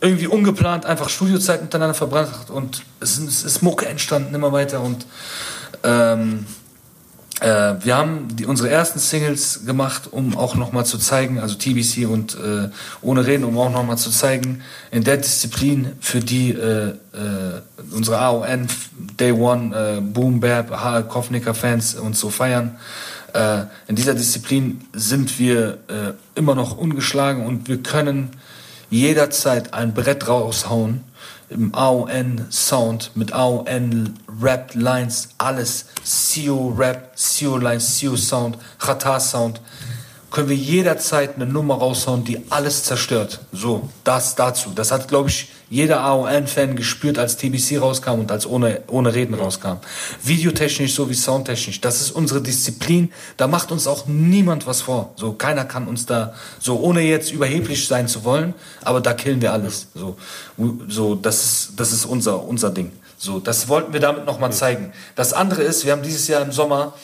irgendwie 0.00 0.26
ungeplant 0.26 0.86
einfach 0.86 1.08
Studiozeit 1.10 1.62
miteinander 1.62 1.94
verbracht 1.94 2.50
und 2.50 2.82
es 3.00 3.18
ist, 3.18 3.28
es 3.28 3.44
ist 3.44 3.62
Mucke 3.62 3.86
entstanden 3.86 4.34
immer 4.34 4.52
weiter 4.52 4.80
und 4.80 5.06
ähm, 5.84 6.46
äh, 7.40 7.74
wir 7.84 7.96
haben 7.96 8.28
die, 8.34 8.46
unsere 8.46 8.70
ersten 8.70 8.98
Singles 8.98 9.64
gemacht, 9.64 10.08
um 10.10 10.36
auch 10.36 10.54
nochmal 10.54 10.86
zu 10.86 10.98
zeigen, 10.98 11.38
also 11.38 11.54
TBC 11.54 12.08
und 12.08 12.34
äh, 12.34 12.70
ohne 13.02 13.26
Reden, 13.26 13.44
um 13.44 13.56
auch 13.58 13.70
nochmal 13.70 13.98
zu 13.98 14.10
zeigen, 14.10 14.62
in 14.90 15.04
der 15.04 15.18
Disziplin, 15.18 15.92
für 16.00 16.20
die 16.20 16.50
äh, 16.50 16.88
äh, 16.88 16.94
unsere 17.92 18.18
AON 18.18 18.68
Day 19.20 19.32
One, 19.32 19.76
äh, 19.76 20.00
Boom 20.00 20.40
Bap, 20.40 20.70
Kovnicker 21.08 21.54
Fans 21.54 21.94
uns 21.94 22.18
so 22.18 22.30
feiern. 22.30 22.76
Äh, 23.32 23.64
in 23.86 23.96
dieser 23.96 24.14
Disziplin 24.14 24.80
sind 24.92 25.38
wir 25.38 25.78
äh, 25.88 26.12
immer 26.34 26.54
noch 26.54 26.76
ungeschlagen 26.76 27.46
und 27.46 27.68
wir 27.68 27.82
können 27.82 28.30
jederzeit 28.90 29.74
ein 29.74 29.92
Brett 29.92 30.28
raushauen 30.28 31.04
im 31.50 31.74
AON 31.74 32.46
Sound, 32.50 33.12
mit 33.14 33.32
AON 33.32 34.14
Rap 34.40 34.74
Lines, 34.74 35.30
alles. 35.38 35.86
CO 36.04 36.74
Rap, 36.76 37.14
CO 37.16 37.56
Lines, 37.56 38.00
CO 38.00 38.16
Sound, 38.16 38.58
Chata 38.78 39.18
Sound. 39.18 39.60
Können 40.30 40.50
wir 40.50 40.56
jederzeit 40.56 41.36
eine 41.36 41.46
Nummer 41.46 41.76
raushauen, 41.76 42.22
die 42.22 42.42
alles 42.50 42.84
zerstört. 42.84 43.40
So, 43.50 43.88
das 44.04 44.34
dazu. 44.34 44.70
Das 44.74 44.92
hat, 44.92 45.08
glaube 45.08 45.30
ich, 45.30 45.48
jeder 45.70 46.00
AON-Fan 46.00 46.76
gespürt, 46.76 47.18
als 47.18 47.36
TBC 47.38 47.80
rauskam 47.80 48.20
und 48.20 48.30
als 48.30 48.46
ohne, 48.46 48.82
ohne 48.88 49.14
Reden 49.14 49.34
rauskam. 49.34 49.78
Videotechnisch 50.22 50.94
sowie 50.94 51.14
soundtechnisch. 51.14 51.80
Das 51.80 52.02
ist 52.02 52.10
unsere 52.10 52.42
Disziplin. 52.42 53.10
Da 53.38 53.46
macht 53.46 53.72
uns 53.72 53.86
auch 53.86 54.06
niemand 54.06 54.66
was 54.66 54.82
vor. 54.82 55.12
So, 55.16 55.32
keiner 55.32 55.64
kann 55.64 55.88
uns 55.88 56.04
da, 56.04 56.34
so, 56.58 56.78
ohne 56.78 57.00
jetzt 57.00 57.32
überheblich 57.32 57.86
sein 57.86 58.06
zu 58.06 58.24
wollen, 58.24 58.54
aber 58.82 59.00
da 59.00 59.14
killen 59.14 59.40
wir 59.40 59.52
alles. 59.52 59.88
So, 59.94 60.16
so, 60.88 61.14
das 61.14 61.44
ist, 61.44 61.72
das 61.76 61.92
ist 61.92 62.04
unser, 62.04 62.44
unser 62.44 62.70
Ding. 62.70 62.92
So, 63.16 63.40
das 63.40 63.68
wollten 63.68 63.92
wir 63.92 64.00
damit 64.00 64.26
nochmal 64.26 64.52
zeigen. 64.52 64.92
Das 65.16 65.32
andere 65.32 65.62
ist, 65.62 65.84
wir 65.84 65.92
haben 65.92 66.02
dieses 66.02 66.28
Jahr 66.28 66.42
im 66.42 66.52
Sommer 66.52 66.94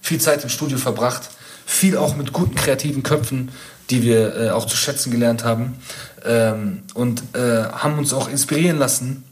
viel 0.00 0.20
Zeit 0.20 0.42
im 0.44 0.50
Studio 0.50 0.78
verbracht. 0.78 1.30
Viel 1.66 1.96
auch 1.96 2.16
mit 2.16 2.32
guten 2.32 2.54
kreativen 2.54 3.02
Köpfen, 3.02 3.50
die 3.90 4.02
wir 4.02 4.36
äh, 4.36 4.50
auch 4.50 4.66
zu 4.66 4.76
schätzen 4.76 5.10
gelernt 5.10 5.44
haben 5.44 5.76
ähm, 6.24 6.82
und 6.94 7.22
äh, 7.34 7.64
haben 7.64 7.98
uns 7.98 8.12
auch 8.12 8.28
inspirieren 8.28 8.78
lassen 8.78 9.24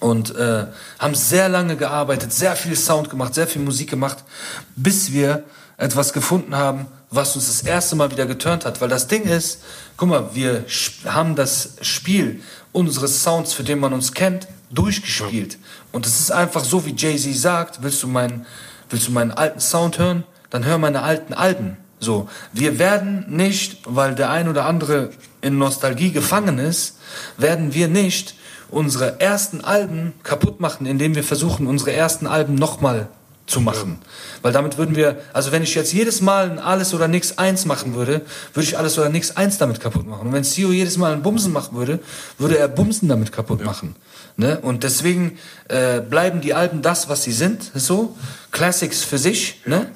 und 0.00 0.34
äh, 0.34 0.66
haben 0.98 1.14
sehr 1.14 1.48
lange 1.48 1.76
gearbeitet, 1.76 2.32
sehr 2.32 2.56
viel 2.56 2.76
Sound 2.76 3.10
gemacht, 3.10 3.34
sehr 3.34 3.46
viel 3.46 3.62
Musik 3.62 3.90
gemacht, 3.90 4.24
bis 4.76 5.12
wir 5.12 5.44
etwas 5.78 6.12
gefunden 6.12 6.56
haben, 6.56 6.86
was 7.10 7.36
uns 7.36 7.46
das 7.46 7.62
erste 7.62 7.96
Mal 7.96 8.10
wieder 8.10 8.26
geturnt 8.26 8.64
hat. 8.64 8.80
Weil 8.80 8.88
das 8.88 9.08
Ding 9.08 9.24
ist, 9.24 9.62
guck 9.96 10.08
mal, 10.08 10.30
wir 10.34 10.64
haben 11.06 11.34
das 11.34 11.76
Spiel 11.80 12.40
unseres 12.72 13.22
Sounds, 13.22 13.52
für 13.52 13.64
den 13.64 13.78
man 13.78 13.92
uns 13.92 14.12
kennt, 14.12 14.48
durchgespielt. 14.70 15.58
Und 15.92 16.06
es 16.06 16.20
ist 16.20 16.30
einfach 16.30 16.64
so, 16.64 16.84
wie 16.84 16.94
Jay-Z 16.96 17.34
sagt, 17.36 17.82
willst 17.82 18.02
du, 18.02 18.08
meinen, 18.08 18.46
willst 18.90 19.06
du 19.06 19.12
meinen 19.12 19.30
alten 19.30 19.60
Sound 19.60 19.98
hören? 19.98 20.24
Dann 20.50 20.64
hör 20.64 20.78
meine 20.78 21.02
alten 21.02 21.34
Alben. 21.34 21.76
So, 21.98 22.28
wir 22.52 22.78
werden 22.78 23.24
nicht, 23.28 23.78
weil 23.86 24.14
der 24.14 24.30
ein 24.30 24.48
oder 24.48 24.66
andere 24.66 25.10
in 25.40 25.58
Nostalgie 25.58 26.12
gefangen 26.12 26.58
ist, 26.58 26.98
werden 27.38 27.72
wir 27.72 27.88
nicht 27.88 28.34
unsere 28.70 29.20
ersten 29.20 29.62
Alben 29.62 30.12
kaputt 30.22 30.60
machen, 30.60 30.86
indem 30.86 31.14
wir 31.14 31.24
versuchen, 31.24 31.66
unsere 31.66 31.92
ersten 31.92 32.26
Alben 32.26 32.54
nochmal 32.54 33.08
zu 33.46 33.60
machen. 33.60 33.98
Ja. 34.00 34.06
Weil 34.42 34.52
damit 34.52 34.76
würden 34.76 34.96
wir, 34.96 35.20
also 35.32 35.52
wenn 35.52 35.62
ich 35.62 35.74
jetzt 35.74 35.92
jedes 35.92 36.20
Mal 36.20 36.50
ein 36.50 36.58
Alles 36.58 36.92
oder 36.94 37.08
Nix 37.08 37.38
eins 37.38 37.64
machen 37.64 37.94
würde, 37.94 38.22
würde 38.52 38.68
ich 38.68 38.76
Alles 38.76 38.98
oder 38.98 39.08
Nix 39.08 39.36
eins 39.36 39.58
damit 39.58 39.80
kaputt 39.80 40.06
machen. 40.06 40.26
Und 40.26 40.32
wenn 40.32 40.44
Sio 40.44 40.72
jedes 40.72 40.96
Mal 40.96 41.12
ein 41.12 41.22
Bumsen 41.22 41.52
machen 41.52 41.76
würde, 41.76 42.00
würde 42.38 42.58
er 42.58 42.68
Bumsen 42.68 43.08
damit 43.08 43.32
kaputt 43.32 43.60
ja. 43.60 43.66
machen. 43.66 43.94
Ne? 44.38 44.58
Und 44.60 44.82
deswegen 44.82 45.38
äh, 45.68 46.00
bleiben 46.00 46.42
die 46.42 46.52
Alben 46.52 46.82
das, 46.82 47.08
was 47.08 47.24
sie 47.24 47.32
sind, 47.32 47.70
so 47.74 48.14
Classics 48.50 49.02
für 49.02 49.16
sich. 49.16 49.62
Ne? 49.64 49.90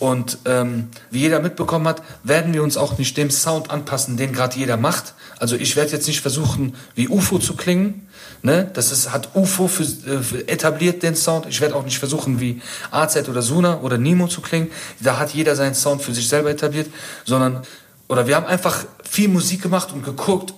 Und 0.00 0.38
ähm, 0.46 0.88
wie 1.12 1.20
jeder 1.20 1.38
mitbekommen 1.38 1.86
hat, 1.86 2.02
werden 2.24 2.52
wir 2.52 2.64
uns 2.64 2.76
auch 2.76 2.98
nicht 2.98 3.16
dem 3.16 3.30
Sound 3.30 3.70
anpassen, 3.70 4.16
den 4.16 4.32
gerade 4.32 4.58
jeder 4.58 4.76
macht. 4.76 5.14
Also 5.38 5.54
ich 5.54 5.76
werde 5.76 5.92
jetzt 5.92 6.08
nicht 6.08 6.22
versuchen, 6.22 6.74
wie 6.96 7.08
UFO 7.08 7.38
zu 7.38 7.54
klingen. 7.54 8.08
Ne? 8.42 8.68
Das 8.74 8.90
ist, 8.90 9.12
hat 9.12 9.36
UFO 9.36 9.68
für, 9.68 9.84
äh, 9.84 10.22
für 10.22 10.48
etabliert 10.48 11.04
den 11.04 11.14
Sound. 11.14 11.46
Ich 11.48 11.60
werde 11.60 11.76
auch 11.76 11.84
nicht 11.84 12.00
versuchen, 12.00 12.40
wie 12.40 12.60
AZ 12.90 13.28
oder 13.28 13.42
Suna 13.42 13.80
oder 13.80 13.96
Nemo 13.96 14.26
zu 14.26 14.40
klingen. 14.40 14.72
Da 14.98 15.18
hat 15.18 15.30
jeder 15.34 15.54
seinen 15.54 15.76
Sound 15.76 16.02
für 16.02 16.12
sich 16.12 16.28
selber 16.28 16.50
etabliert. 16.50 16.88
Sondern, 17.24 17.62
oder 18.08 18.26
wir 18.26 18.34
haben 18.34 18.46
einfach 18.46 18.86
viel 19.08 19.28
Musik 19.28 19.62
gemacht 19.62 19.92
und 19.92 20.04
geguckt, 20.04 20.52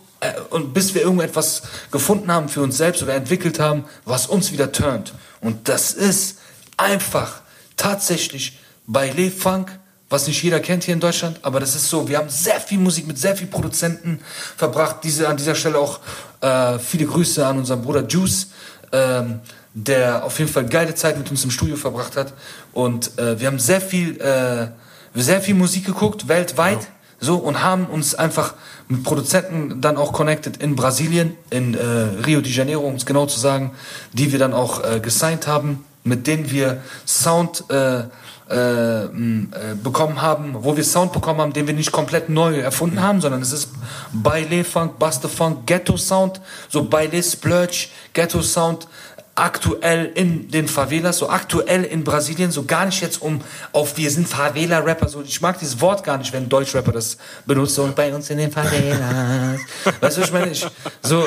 und 0.50 0.72
bis 0.72 0.94
wir 0.94 1.02
irgendetwas 1.02 1.62
gefunden 1.90 2.32
haben 2.32 2.48
für 2.48 2.62
uns 2.62 2.76
selbst 2.76 3.02
oder 3.02 3.14
entwickelt 3.14 3.58
haben, 3.58 3.84
was 4.04 4.26
uns 4.26 4.52
wieder 4.52 4.72
turnt. 4.72 5.12
Und 5.40 5.68
das 5.68 5.92
ist 5.92 6.38
einfach 6.76 7.42
tatsächlich 7.76 8.58
bei 8.86 9.10
Le 9.10 9.30
Funk, 9.30 9.78
was 10.08 10.26
nicht 10.26 10.42
jeder 10.42 10.60
kennt 10.60 10.84
hier 10.84 10.94
in 10.94 11.00
Deutschland, 11.00 11.40
aber 11.42 11.58
das 11.58 11.74
ist 11.74 11.90
so, 11.90 12.08
wir 12.08 12.18
haben 12.18 12.28
sehr 12.28 12.60
viel 12.60 12.78
Musik 12.78 13.06
mit 13.06 13.18
sehr 13.18 13.36
vielen 13.36 13.50
Produzenten 13.50 14.20
verbracht. 14.56 14.98
Diese, 15.02 15.28
an 15.28 15.36
dieser 15.36 15.54
Stelle 15.54 15.78
auch 15.78 16.00
äh, 16.40 16.78
viele 16.78 17.06
Grüße 17.06 17.44
an 17.44 17.58
unseren 17.58 17.82
Bruder 17.82 18.06
Juice, 18.06 18.48
ähm, 18.92 19.40
der 19.74 20.24
auf 20.24 20.38
jeden 20.38 20.50
Fall 20.50 20.66
geile 20.66 20.94
Zeit 20.94 21.18
mit 21.18 21.30
uns 21.30 21.44
im 21.44 21.50
Studio 21.50 21.76
verbracht 21.76 22.16
hat. 22.16 22.32
Und 22.72 23.18
äh, 23.18 23.38
wir 23.40 23.48
haben 23.48 23.58
sehr 23.58 23.80
viel, 23.80 24.18
äh, 24.20 24.68
sehr 25.14 25.42
viel 25.42 25.54
Musik 25.54 25.84
geguckt, 25.84 26.28
weltweit. 26.28 26.82
Ja. 26.82 26.88
So, 27.18 27.36
und 27.36 27.62
haben 27.62 27.86
uns 27.86 28.14
einfach 28.14 28.54
mit 28.88 29.02
Produzenten 29.02 29.80
dann 29.80 29.96
auch 29.96 30.12
connected 30.12 30.58
in 30.58 30.76
Brasilien, 30.76 31.36
in 31.50 31.74
äh, 31.74 31.80
Rio 32.24 32.40
de 32.40 32.52
Janeiro, 32.52 32.86
um 32.86 32.94
es 32.94 33.06
genau 33.06 33.26
zu 33.26 33.40
sagen, 33.40 33.72
die 34.12 34.32
wir 34.32 34.38
dann 34.38 34.52
auch 34.52 34.84
äh, 34.84 35.00
gesigned 35.00 35.46
haben, 35.46 35.84
mit 36.04 36.26
denen 36.26 36.50
wir 36.50 36.82
Sound 37.04 37.64
äh, 37.68 38.04
äh, 38.48 39.06
äh, 39.06 39.08
bekommen 39.82 40.22
haben, 40.22 40.54
wo 40.60 40.76
wir 40.76 40.84
Sound 40.84 41.12
bekommen 41.12 41.40
haben, 41.40 41.52
den 41.52 41.66
wir 41.66 41.74
nicht 41.74 41.90
komplett 41.90 42.28
neu 42.28 42.60
erfunden 42.60 43.02
haben, 43.02 43.20
sondern 43.20 43.42
es 43.42 43.50
ist 43.50 43.70
Baile 44.12 44.62
Funk, 44.62 45.00
Buster 45.00 45.28
Funk, 45.28 45.66
Ghetto 45.66 45.96
Sound, 45.96 46.40
so 46.68 46.84
Baile 46.84 47.20
Splurge, 47.24 47.88
Ghetto 48.12 48.42
Sound, 48.42 48.86
aktuell 49.36 50.06
in 50.14 50.50
den 50.50 50.66
Favelas, 50.66 51.18
so 51.18 51.28
aktuell 51.28 51.84
in 51.84 52.04
Brasilien, 52.04 52.50
so 52.50 52.64
gar 52.64 52.86
nicht 52.86 53.00
jetzt 53.02 53.20
um 53.20 53.42
auf 53.72 53.96
wir 53.96 54.10
sind 54.10 54.26
Favela-Rapper, 54.26 55.08
so 55.08 55.22
ich 55.22 55.40
mag 55.40 55.58
dieses 55.58 55.80
Wort 55.80 56.02
gar 56.02 56.16
nicht, 56.16 56.32
wenn 56.32 56.48
Deutsch-Rapper 56.48 56.92
das 56.92 57.18
benutzt, 57.44 57.74
so 57.74 57.88
bei 57.94 58.12
uns 58.14 58.30
in 58.30 58.38
den 58.38 58.50
Favelas. 58.50 59.60
weißt 60.00 60.16
du, 60.16 60.20
ich 60.22 60.32
meine? 60.32 60.50
Ich, 60.50 60.66
so, 61.02 61.26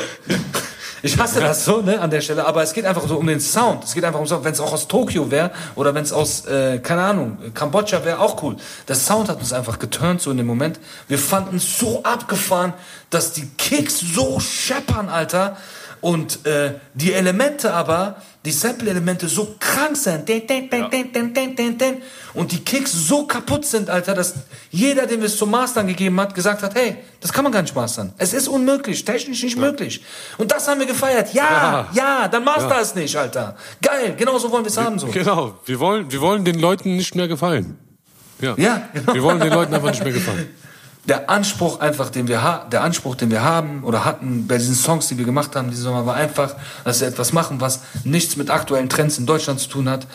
ich 1.02 1.18
hasse 1.18 1.40
das 1.40 1.64
so, 1.64 1.82
ne, 1.82 2.02
an 2.02 2.10
der 2.10 2.22
Stelle, 2.22 2.46
aber 2.46 2.64
es 2.64 2.74
geht 2.74 2.86
einfach 2.86 3.08
so 3.08 3.18
um 3.18 3.28
den 3.28 3.40
Sound. 3.40 3.84
Es 3.84 3.94
geht 3.94 4.04
einfach 4.04 4.20
um 4.20 4.28
Sound. 4.28 4.44
Wenn 4.44 4.54
es 4.54 4.60
auch 4.60 4.74
aus 4.74 4.88
Tokio 4.88 5.30
wäre 5.30 5.52
oder 5.76 5.94
wenn 5.94 6.04
es 6.04 6.12
aus, 6.12 6.46
äh, 6.46 6.80
keine 6.80 7.04
Ahnung, 7.04 7.38
Kambodscha 7.54 8.04
wäre, 8.04 8.20
auch 8.20 8.42
cool. 8.44 8.58
Der 8.88 8.96
Sound 8.96 9.30
hat 9.30 9.40
uns 9.40 9.54
einfach 9.54 9.80
geturnt 9.80 10.22
so 10.22 10.32
in 10.32 10.38
dem 10.38 10.48
Moment. 10.48 10.80
Wir 11.08 11.20
fanden 11.20 11.58
es 11.58 11.78
so 11.78 12.04
abgefahren, 12.04 12.74
dass 13.12 13.34
die 13.34 13.48
Kicks 13.58 14.00
so 14.00 14.40
scheppern, 14.40 15.10
Alter. 15.10 15.58
Und 16.02 16.46
äh, 16.46 16.76
die 16.94 17.14
Elemente 17.14 17.74
aber, 17.74 18.22
die 18.46 18.52
Sample-Elemente 18.52 19.28
so 19.28 19.56
krank 19.60 19.98
sind. 19.98 20.30
Und 22.34 22.52
die 22.52 22.64
Kicks 22.64 22.92
so 22.94 23.26
kaputt 23.26 23.66
sind, 23.66 23.90
Alter, 23.90 24.14
dass 24.14 24.36
jeder, 24.72 25.08
dem 25.08 25.20
wir 25.20 25.28
es 25.28 25.38
zum 25.38 25.52
Mastern 25.52 25.88
gegeben 25.88 26.20
hat, 26.22 26.34
gesagt 26.34 26.64
hat, 26.64 26.74
hey, 26.76 26.98
das 27.20 27.34
kann 27.34 27.44
man 27.44 27.52
gar 27.52 27.62
nicht 27.62 27.76
mastern. 27.76 28.14
Es 28.18 28.34
ist 28.34 28.48
unmöglich, 28.48 29.04
technisch 29.04 29.44
nicht 29.44 29.58
ja. 29.58 29.62
möglich. 29.62 30.02
Und 30.38 30.52
das 30.52 30.68
haben 30.70 30.80
wir 30.80 30.88
gefeiert. 30.88 31.34
Ja, 31.34 31.44
ja, 31.44 31.90
ja 31.92 32.28
dann 32.30 32.46
master 32.46 32.70
ja. 32.70 32.82
es 32.82 32.96
nicht, 32.96 33.16
Alter. 33.18 33.58
Geil, 33.82 34.16
genau 34.18 34.38
so 34.38 34.50
wollen 34.52 34.64
wir 34.64 34.70
es 34.70 34.78
haben. 34.78 35.00
So. 35.00 35.08
Genau, 35.08 35.60
wir 35.66 35.80
wollen, 35.80 36.10
wir 36.10 36.22
wollen 36.22 36.46
den 36.46 36.60
Leuten 36.60 36.96
nicht 36.96 37.16
mehr 37.16 37.28
gefallen. 37.28 37.78
Ja, 38.40 38.56
ja 38.58 38.90
genau. 38.94 39.14
Wir 39.14 39.24
wollen 39.24 39.40
den 39.42 39.52
Leuten 39.52 39.74
einfach 39.74 39.90
nicht 39.90 40.04
mehr 40.04 40.14
gefallen 40.14 40.48
der 41.10 41.30
Anspruch 41.30 41.80
einfach, 41.80 42.10
den 42.10 42.28
wir 42.28 42.68
der 42.72 42.84
Anspruch, 42.84 43.16
den 43.16 43.32
wir 43.32 43.44
haben 43.44 43.84
oder 43.84 44.06
hatten 44.06 44.48
bei 44.48 44.58
diesen 44.58 44.76
Songs, 44.76 45.08
die 45.08 45.18
wir 45.18 45.26
gemacht 45.26 45.56
haben 45.56 45.70
diesen 45.70 45.84
Sommer, 45.84 46.06
war 46.06 46.16
einfach, 46.16 46.56
dass 46.86 47.02
wir 47.02 47.08
etwas 47.08 47.34
machen, 47.34 47.60
was 47.60 47.82
nichts 48.04 48.38
mit 48.38 48.50
aktuellen 48.50 48.90
Trends 48.90 49.18
in 49.18 49.26
Deutschland 49.26 49.60
zu 49.60 49.70
tun 49.70 49.90
hat 49.90 50.08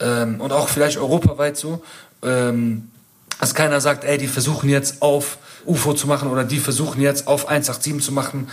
ähm, 0.00 0.40
und 0.40 0.52
auch 0.52 0.68
vielleicht 0.68 0.98
europaweit 0.98 1.56
so. 1.56 1.82
Ähm, 2.22 2.90
dass 3.38 3.54
keiner 3.54 3.80
sagt, 3.80 4.04
ey, 4.04 4.18
die 4.18 4.26
versuchen 4.26 4.68
jetzt 4.68 5.00
auf 5.00 5.38
UFO 5.64 5.94
zu 5.94 6.06
machen 6.06 6.30
oder 6.30 6.44
die 6.44 6.58
versuchen 6.58 7.00
jetzt 7.00 7.26
auf 7.26 7.48
187 7.48 8.04
zu 8.04 8.12
machen. 8.12 8.48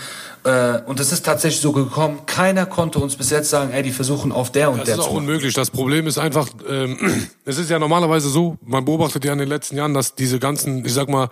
Äh, 0.45 0.79
und 0.85 1.01
es 1.01 1.11
ist 1.11 1.25
tatsächlich 1.25 1.61
so 1.61 1.73
gekommen. 1.73 2.21
Keiner 2.25 2.65
konnte 2.65 2.99
uns 2.99 3.17
bis 3.17 3.29
jetzt 3.29 3.49
sagen, 3.49 3.71
ey, 3.71 3.83
die 3.83 3.91
versuchen 3.91 4.31
auf 4.31 4.49
der 4.51 4.71
und 4.71 4.79
das 4.79 4.85
der 4.85 4.95
zu. 4.95 5.01
Das 5.01 5.07
ist 5.07 5.11
auch 5.11 5.17
unmöglich. 5.17 5.53
Das 5.53 5.71
Problem 5.71 6.07
ist 6.07 6.17
einfach, 6.17 6.47
ähm, 6.69 6.97
es 7.45 7.57
ist 7.57 7.69
ja 7.69 7.79
normalerweise 7.79 8.29
so, 8.29 8.57
man 8.65 8.85
beobachtet 8.85 9.25
ja 9.25 9.33
in 9.33 9.39
den 9.39 9.49
letzten 9.49 9.75
Jahren, 9.75 9.93
dass 9.93 10.15
diese 10.15 10.39
ganzen, 10.39 10.85
ich 10.85 10.93
sag 10.93 11.09
mal, 11.09 11.27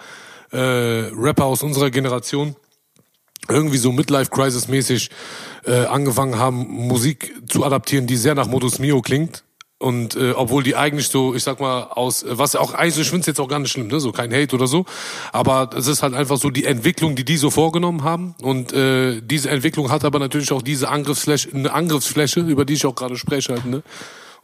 äh, 0.52 0.58
Rapper 0.58 1.46
aus 1.46 1.64
unserer 1.64 1.89
Generation 1.89 2.56
irgendwie 3.50 3.78
so 3.78 3.91
Midlife-Crisis-mäßig 3.91 5.10
äh, 5.66 5.86
angefangen 5.86 6.38
haben, 6.39 6.68
Musik 6.68 7.34
zu 7.48 7.64
adaptieren, 7.64 8.08
die 8.08 8.18
sehr 8.18 8.36
nach 8.36 8.48
Modus 8.48 8.80
Mio 8.80 9.02
klingt. 9.02 9.43
Und 9.78 10.16
äh, 10.16 10.32
obwohl 10.32 10.64
die 10.64 10.76
eigentlich 10.76 11.10
so, 11.10 11.36
ich 11.36 11.43
sag 11.43 11.60
mal, 11.60 11.84
aus, 11.84 12.26
was 12.28 12.56
auch 12.56 12.74
eigentlich, 12.74 13.12
ich 13.14 13.28
jetzt 13.28 13.39
auch 13.39 13.50
gar 13.50 13.60
nicht 13.60 13.72
schlimm, 13.72 13.88
ne? 13.88 14.00
so 14.00 14.14
kein 14.14 14.34
Hate 14.34 14.56
oder 14.56 14.68
so, 14.68 14.86
aber 15.34 15.70
es 15.76 15.88
ist 15.88 16.02
halt 16.02 16.14
einfach 16.14 16.38
so 16.38 16.50
die 16.50 16.64
Entwicklung, 16.64 17.16
die 17.16 17.26
die 17.26 17.36
so 17.36 17.50
vorgenommen 17.50 18.04
haben. 18.04 18.36
Und 18.41 18.72
äh, 18.72 19.22
diese 19.22 19.50
Entwicklung 19.50 19.91
hat 19.91 20.06
aber 20.06 20.18
natürlich 20.18 20.54
auch 20.54 20.62
diese 20.62 20.89
Angriffsfläche, 20.89 21.50
eine 21.54 21.74
Angriffsfläche, 21.74 22.39
über 22.39 22.64
die 22.64 22.76
ich 22.76 22.86
auch 22.86 22.96
gerade 22.96 23.18
spreche 23.18 23.54
halt, 23.54 23.66
ne? 23.66 23.84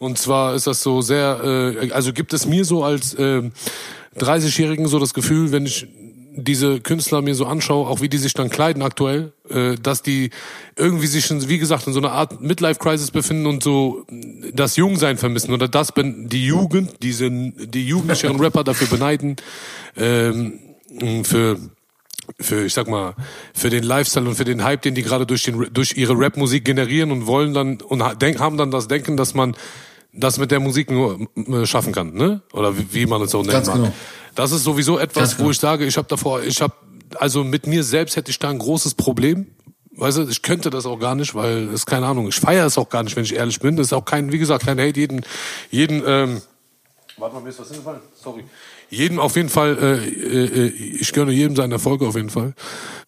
Und 0.01 0.17
zwar 0.17 0.55
ist 0.55 0.65
das 0.65 0.81
so 0.81 1.01
sehr, 1.01 1.75
äh, 1.79 1.91
also 1.91 2.11
gibt 2.11 2.33
es 2.33 2.47
mir 2.47 2.65
so 2.65 2.83
als 2.83 3.13
äh, 3.13 3.43
30-Jährigen 4.17 4.87
so 4.87 4.97
das 4.97 5.13
Gefühl, 5.13 5.51
wenn 5.51 5.67
ich 5.67 5.85
diese 6.33 6.79
Künstler 6.79 7.21
mir 7.21 7.35
so 7.35 7.45
anschaue, 7.45 7.87
auch 7.87 8.01
wie 8.01 8.09
die 8.09 8.17
sich 8.17 8.33
dann 8.33 8.49
kleiden 8.49 8.81
aktuell, 8.81 9.31
äh, 9.47 9.75
dass 9.75 10.01
die 10.01 10.31
irgendwie 10.75 11.05
sich, 11.05 11.29
wie 11.47 11.59
gesagt, 11.59 11.85
in 11.85 11.93
so 11.93 11.99
einer 11.99 12.13
Art 12.13 12.41
Midlife-Crisis 12.41 13.11
befinden 13.11 13.45
und 13.45 13.61
so 13.61 14.07
das 14.51 14.75
Jungsein 14.75 15.17
vermissen 15.19 15.53
oder 15.53 15.67
das 15.67 15.93
die 15.95 16.47
Jugend, 16.47 17.03
diese, 17.03 17.29
die 17.29 17.87
jugendlicheren 17.87 18.39
Rapper 18.41 18.63
dafür 18.63 18.87
beneiden, 18.87 19.35
ähm, 19.97 20.57
für 21.23 21.59
für, 22.39 22.65
ich 22.65 22.73
sag 22.73 22.87
mal, 22.87 23.13
für 23.53 23.69
den 23.69 23.83
Lifestyle 23.83 24.27
und 24.27 24.35
für 24.35 24.45
den 24.45 24.63
Hype, 24.63 24.81
den 24.81 24.95
die 24.95 25.03
gerade 25.03 25.25
durch, 25.27 25.43
den, 25.43 25.67
durch 25.73 25.97
ihre 25.97 26.17
Rap-Musik 26.17 26.63
generieren 26.63 27.11
und 27.11 27.27
wollen 27.27 27.53
dann 27.53 27.81
und 27.81 28.01
haben 28.01 28.57
dann 28.57 28.71
das 28.71 28.87
Denken, 28.87 29.17
dass 29.17 29.33
man 29.33 29.55
das 30.13 30.37
mit 30.37 30.51
der 30.51 30.59
Musik 30.59 30.91
nur 30.91 31.27
äh, 31.35 31.65
schaffen 31.65 31.93
kann, 31.93 32.13
ne? 32.13 32.41
Oder 32.53 32.77
wie, 32.77 32.93
wie 32.93 33.05
man 33.05 33.21
es 33.21 33.33
auch 33.33 33.43
nennen 33.45 33.65
mag. 33.65 33.75
Genau. 33.75 33.93
Das 34.35 34.51
ist 34.51 34.63
sowieso 34.63 34.97
etwas, 34.97 35.39
wo 35.39 35.51
ich 35.51 35.59
sage, 35.59 35.85
ich 35.85 35.97
habe 35.97 36.07
davor, 36.07 36.41
ich 36.41 36.61
habe, 36.61 36.73
also 37.15 37.43
mit 37.43 37.67
mir 37.67 37.83
selbst 37.83 38.15
hätte 38.15 38.31
ich 38.31 38.39
da 38.39 38.49
ein 38.49 38.59
großes 38.59 38.93
Problem. 38.95 39.47
Weißt 39.93 40.17
du, 40.17 40.27
ich 40.27 40.41
könnte 40.41 40.69
das 40.69 40.85
auch 40.85 40.99
gar 40.99 41.15
nicht, 41.15 41.35
weil 41.35 41.67
es 41.73 41.85
keine 41.85 42.07
Ahnung, 42.07 42.29
ich 42.29 42.39
feiere 42.39 42.65
es 42.65 42.77
auch 42.77 42.89
gar 42.89 43.03
nicht, 43.03 43.15
wenn 43.15 43.25
ich 43.25 43.35
ehrlich 43.35 43.59
bin. 43.59 43.75
Das 43.75 43.87
ist 43.87 43.93
auch 43.93 44.05
kein, 44.05 44.31
wie 44.31 44.37
gesagt, 44.37 44.65
kein 44.65 44.79
Hate, 44.79 44.99
jeden, 44.99 45.21
jeden, 45.69 46.01
ähm, 46.05 46.41
warte 47.17 47.35
mal, 47.35 47.41
mir 47.41 47.49
ist 47.49 47.59
was 47.59 47.67
hingefallen, 47.67 47.99
sorry. 48.15 48.45
Jedem 48.91 49.19
auf 49.19 49.37
jeden 49.37 49.47
Fall, 49.47 49.77
äh, 49.81 50.65
äh, 50.65 50.67
ich 50.67 51.13
gönne 51.13 51.31
jedem 51.31 51.55
seinen 51.55 51.71
Erfolg 51.71 52.01
auf 52.01 52.15
jeden 52.15 52.29
Fall. 52.29 52.53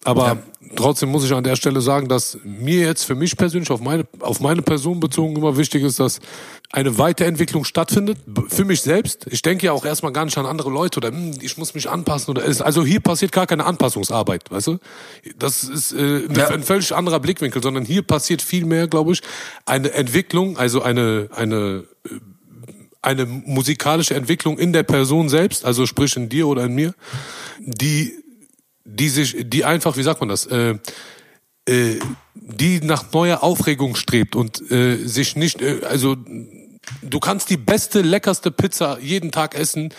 Aber 0.02 0.26
ja. 0.26 0.38
trotzdem 0.76 1.10
muss 1.10 1.26
ich 1.26 1.32
an 1.34 1.44
der 1.44 1.56
Stelle 1.56 1.82
sagen, 1.82 2.08
dass 2.08 2.38
mir 2.42 2.80
jetzt 2.80 3.04
für 3.04 3.14
mich 3.14 3.36
persönlich 3.36 3.70
auf 3.70 3.80
meine, 3.80 4.06
auf 4.20 4.40
meine 4.40 4.62
Person 4.62 4.98
bezogen 4.98 5.36
immer 5.36 5.58
wichtig 5.58 5.82
ist, 5.82 6.00
dass 6.00 6.20
eine 6.72 6.96
Weiterentwicklung 6.96 7.64
stattfindet. 7.64 8.16
Für 8.48 8.64
mich 8.64 8.80
selbst. 8.80 9.26
Ich 9.28 9.42
denke 9.42 9.66
ja 9.66 9.72
auch 9.72 9.84
erstmal 9.84 10.12
gar 10.12 10.24
nicht 10.24 10.38
an 10.38 10.46
andere 10.46 10.70
Leute 10.70 11.00
oder 11.00 11.08
hm, 11.08 11.34
ich 11.42 11.58
muss 11.58 11.74
mich 11.74 11.90
anpassen 11.90 12.30
oder 12.30 12.44
ist, 12.44 12.62
also 12.62 12.82
hier 12.82 13.00
passiert 13.00 13.32
gar 13.32 13.46
keine 13.46 13.66
Anpassungsarbeit, 13.66 14.50
weißt 14.50 14.68
du? 14.68 14.78
Das 15.38 15.64
ist 15.64 15.92
äh, 15.92 16.26
ja. 16.34 16.48
ein 16.48 16.62
völlig 16.62 16.94
anderer 16.94 17.20
Blickwinkel, 17.20 17.62
sondern 17.62 17.84
hier 17.84 18.00
passiert 18.00 18.40
viel 18.40 18.64
mehr, 18.64 18.88
glaube 18.88 19.12
ich, 19.12 19.20
eine 19.66 19.92
Entwicklung, 19.92 20.56
also 20.56 20.80
eine, 20.80 21.28
eine, 21.34 21.84
eine 23.04 23.26
musikalische 23.26 24.14
Entwicklung 24.14 24.58
in 24.58 24.72
der 24.72 24.82
Person 24.82 25.28
selbst, 25.28 25.64
also 25.64 25.86
sprich 25.86 26.16
in 26.16 26.28
dir 26.28 26.48
oder 26.48 26.64
in 26.64 26.74
mir, 26.74 26.94
die, 27.58 28.12
die 28.84 29.08
sich, 29.08 29.36
die 29.44 29.64
einfach, 29.64 29.96
wie 29.96 30.02
sagt 30.02 30.20
man 30.20 30.28
das, 30.28 30.46
äh, 30.46 30.76
äh, 31.66 31.98
die 32.34 32.80
nach 32.80 33.12
neuer 33.12 33.42
Aufregung 33.42 33.94
strebt 33.96 34.36
und 34.36 34.70
äh, 34.70 34.96
sich 34.96 35.36
nicht, 35.36 35.62
äh, 35.62 35.80
also 35.88 36.16
du 37.02 37.20
kannst 37.20 37.50
die 37.50 37.56
beste, 37.56 38.00
leckerste 38.02 38.50
Pizza 38.50 38.98
jeden 39.00 39.30
Tag 39.30 39.54
essen. 39.54 39.92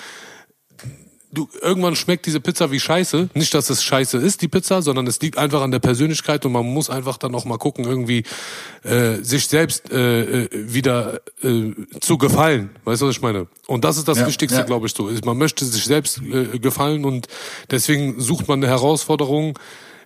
Du, 1.36 1.50
irgendwann 1.62 1.96
schmeckt 1.96 2.26
diese 2.26 2.40
Pizza 2.40 2.72
wie 2.72 2.80
Scheiße. 2.80 3.30
Nicht, 3.34 3.54
dass 3.54 3.70
es 3.70 3.84
Scheiße 3.84 4.18
ist, 4.18 4.42
die 4.42 4.48
Pizza, 4.48 4.82
sondern 4.82 5.06
es 5.06 5.20
liegt 5.20 5.38
einfach 5.38 5.62
an 5.62 5.72
der 5.72 5.80
Persönlichkeit 5.80 6.46
und 6.46 6.54
man 6.54 6.66
muss 6.66 6.90
einfach 6.90 7.18
dann 7.18 7.36
auch 7.36 7.44
mal 7.44 7.58
gucken, 7.58 7.84
irgendwie 7.84 8.24
äh, 8.84 9.18
sich 9.22 9.48
selbst 9.48 9.92
äh, 9.92 10.46
äh 10.46 10.50
wieder 10.52 11.20
äh, 11.44 11.74
zu 12.00 12.18
gefallen. 12.18 12.70
Weißt 12.86 13.02
du, 13.02 13.08
was 13.08 13.16
ich 13.18 13.22
meine? 13.22 13.48
Und 13.68 13.84
das 13.84 13.98
ist 13.98 14.08
das 14.08 14.20
ja, 14.20 14.28
Wichtigste, 14.28 14.60
ja. 14.60 14.66
glaube 14.66 14.88
ich, 14.88 14.94
so. 14.94 15.12
Man 15.26 15.38
möchte 15.38 15.66
sich 15.66 15.84
selbst 15.84 16.22
äh, 16.22 16.58
gefallen 16.58 17.04
und 17.04 17.28
deswegen 17.70 18.20
sucht 18.22 18.48
man 18.48 18.64
eine 18.64 18.68
Herausforderung, 18.72 19.60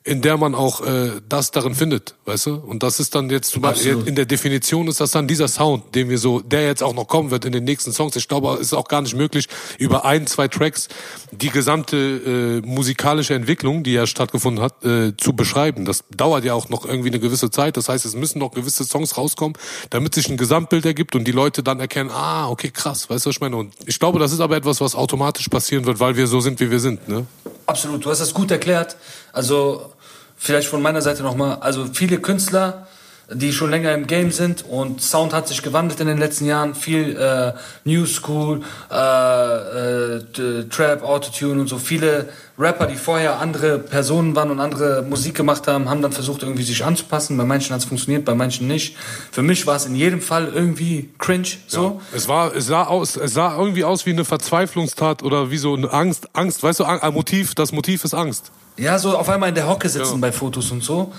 in 0.03 0.21
der 0.21 0.37
man 0.37 0.55
auch 0.55 0.85
äh, 0.85 1.11
das 1.27 1.51
darin 1.51 1.75
findet, 1.75 2.15
weißt 2.25 2.47
du? 2.47 2.55
Und 2.55 2.83
das 2.83 2.99
ist 2.99 3.15
dann 3.15 3.29
jetzt 3.29 3.51
zum 3.51 3.61
Beispiel 3.61 4.01
in 4.05 4.15
der 4.15 4.25
Definition 4.25 4.87
ist 4.87 5.01
das 5.01 5.11
dann 5.11 5.27
dieser 5.27 5.47
Sound, 5.47 5.93
den 5.95 6.09
wir 6.09 6.17
so, 6.17 6.39
der 6.39 6.65
jetzt 6.65 6.81
auch 6.81 6.93
noch 6.93 7.07
kommen 7.07 7.31
wird 7.31 7.45
in 7.45 7.51
den 7.51 7.63
nächsten 7.63 7.91
Songs. 7.91 8.15
Ich 8.15 8.27
glaube, 8.27 8.53
es 8.55 8.67
ist 8.67 8.73
auch 8.73 8.87
gar 8.87 9.01
nicht 9.01 9.15
möglich, 9.15 9.47
über 9.77 10.05
ein, 10.05 10.27
zwei 10.27 10.47
Tracks 10.47 10.87
die 11.31 11.49
gesamte 11.49 12.61
äh, 12.63 12.67
musikalische 12.67 13.33
Entwicklung, 13.33 13.83
die 13.83 13.93
ja 13.93 14.07
stattgefunden 14.07 14.63
hat, 14.63 14.83
äh, 14.83 15.15
zu 15.17 15.33
beschreiben. 15.33 15.85
Das 15.85 16.03
dauert 16.15 16.45
ja 16.45 16.53
auch 16.53 16.69
noch 16.69 16.85
irgendwie 16.85 17.09
eine 17.09 17.19
gewisse 17.19 17.51
Zeit. 17.51 17.77
Das 17.77 17.89
heißt, 17.89 18.05
es 18.05 18.15
müssen 18.15 18.39
noch 18.39 18.51
gewisse 18.51 18.85
Songs 18.85 19.17
rauskommen, 19.17 19.57
damit 19.89 20.15
sich 20.15 20.29
ein 20.29 20.37
Gesamtbild 20.37 20.85
ergibt 20.85 21.15
und 21.15 21.25
die 21.25 21.31
Leute 21.31 21.61
dann 21.61 21.79
erkennen, 21.79 22.09
ah, 22.11 22.49
okay, 22.49 22.71
krass, 22.71 23.09
weißt 23.09 23.25
du, 23.25 23.29
was 23.29 23.35
ich 23.35 23.41
meine? 23.41 23.57
Und 23.57 23.73
ich 23.85 23.99
glaube, 23.99 24.19
das 24.19 24.31
ist 24.31 24.39
aber 24.39 24.55
etwas, 24.55 24.81
was 24.81 24.95
automatisch 24.95 25.49
passieren 25.49 25.85
wird, 25.85 25.99
weil 25.99 26.15
wir 26.15 26.27
so 26.27 26.39
sind, 26.39 26.59
wie 26.59 26.71
wir 26.71 26.79
sind, 26.79 27.07
ne? 27.07 27.25
Absolut, 27.69 28.03
du 28.03 28.09
hast 28.09 28.19
das 28.19 28.33
gut 28.33 28.49
erklärt. 28.49 28.95
Also 29.31 29.93
vielleicht 30.35 30.67
von 30.67 30.81
meiner 30.81 31.03
Seite 31.03 31.21
nochmal, 31.21 31.59
also 31.61 31.85
viele 31.93 32.17
Künstler, 32.19 32.87
die 33.31 33.53
schon 33.53 33.69
länger 33.69 33.93
im 33.93 34.07
Game 34.07 34.31
sind 34.31 34.65
und 34.65 35.03
Sound 35.03 35.33
hat 35.33 35.47
sich 35.47 35.61
gewandelt 35.61 35.99
in 35.99 36.07
den 36.07 36.17
letzten 36.17 36.47
Jahren, 36.47 36.73
viel 36.73 37.15
äh, 37.15 37.53
New 37.83 38.07
School, 38.07 38.63
äh, 38.89 40.15
äh, 40.15 40.67
Trap, 40.67 41.03
Autotune 41.03 41.61
und 41.61 41.67
so. 41.67 41.77
Viele 41.77 42.29
Rapper, 42.59 42.87
die 42.87 42.97
vorher 42.97 43.39
andere 43.39 43.79
Personen 43.79 44.35
waren 44.35 44.51
und 44.51 44.59
andere 44.59 45.01
Musik 45.01 45.35
gemacht 45.35 45.65
haben, 45.67 45.89
haben 45.89 46.01
dann 46.01 46.11
versucht 46.11 46.43
irgendwie 46.43 46.63
sich 46.63 46.83
anzupassen. 46.83 47.37
Bei 47.37 47.45
manchen 47.45 47.73
hat 47.73 47.79
es 47.79 47.85
funktioniert, 47.85 48.25
bei 48.25 48.35
manchen 48.35 48.67
nicht. 48.67 48.97
Für 49.31 49.41
mich 49.41 49.65
war 49.65 49.77
es 49.77 49.85
in 49.85 49.95
jedem 49.95 50.21
Fall 50.21 50.51
irgendwie 50.53 51.09
cringe. 51.19 51.47
So. 51.67 52.01
Ja, 52.11 52.17
es 52.17 52.27
war, 52.27 52.53
es 52.53 52.65
sah 52.65 52.83
aus, 52.83 53.15
es 53.15 53.33
sah 53.33 53.57
irgendwie 53.57 53.85
aus 53.85 54.05
wie 54.05 54.11
eine 54.11 54.25
Verzweiflungstat 54.25 55.23
oder 55.23 55.51
wie 55.51 55.57
so 55.57 55.73
eine 55.73 55.91
Angst, 55.93 56.27
Angst, 56.33 56.61
weißt 56.61 56.81
du, 56.81 56.83
ein 56.83 57.13
Motiv, 57.13 57.55
das 57.55 57.71
Motiv 57.71 58.03
ist 58.03 58.13
Angst. 58.13 58.51
Ja, 58.75 58.97
so 58.99 59.17
auf 59.17 59.27
einmal 59.29 59.49
in 59.49 59.55
der 59.55 59.67
Hocke 59.67 59.87
sitzen 59.87 60.15
ja. 60.15 60.19
bei 60.19 60.31
Fotos 60.31 60.71
und 60.71 60.83
so. 60.83 61.13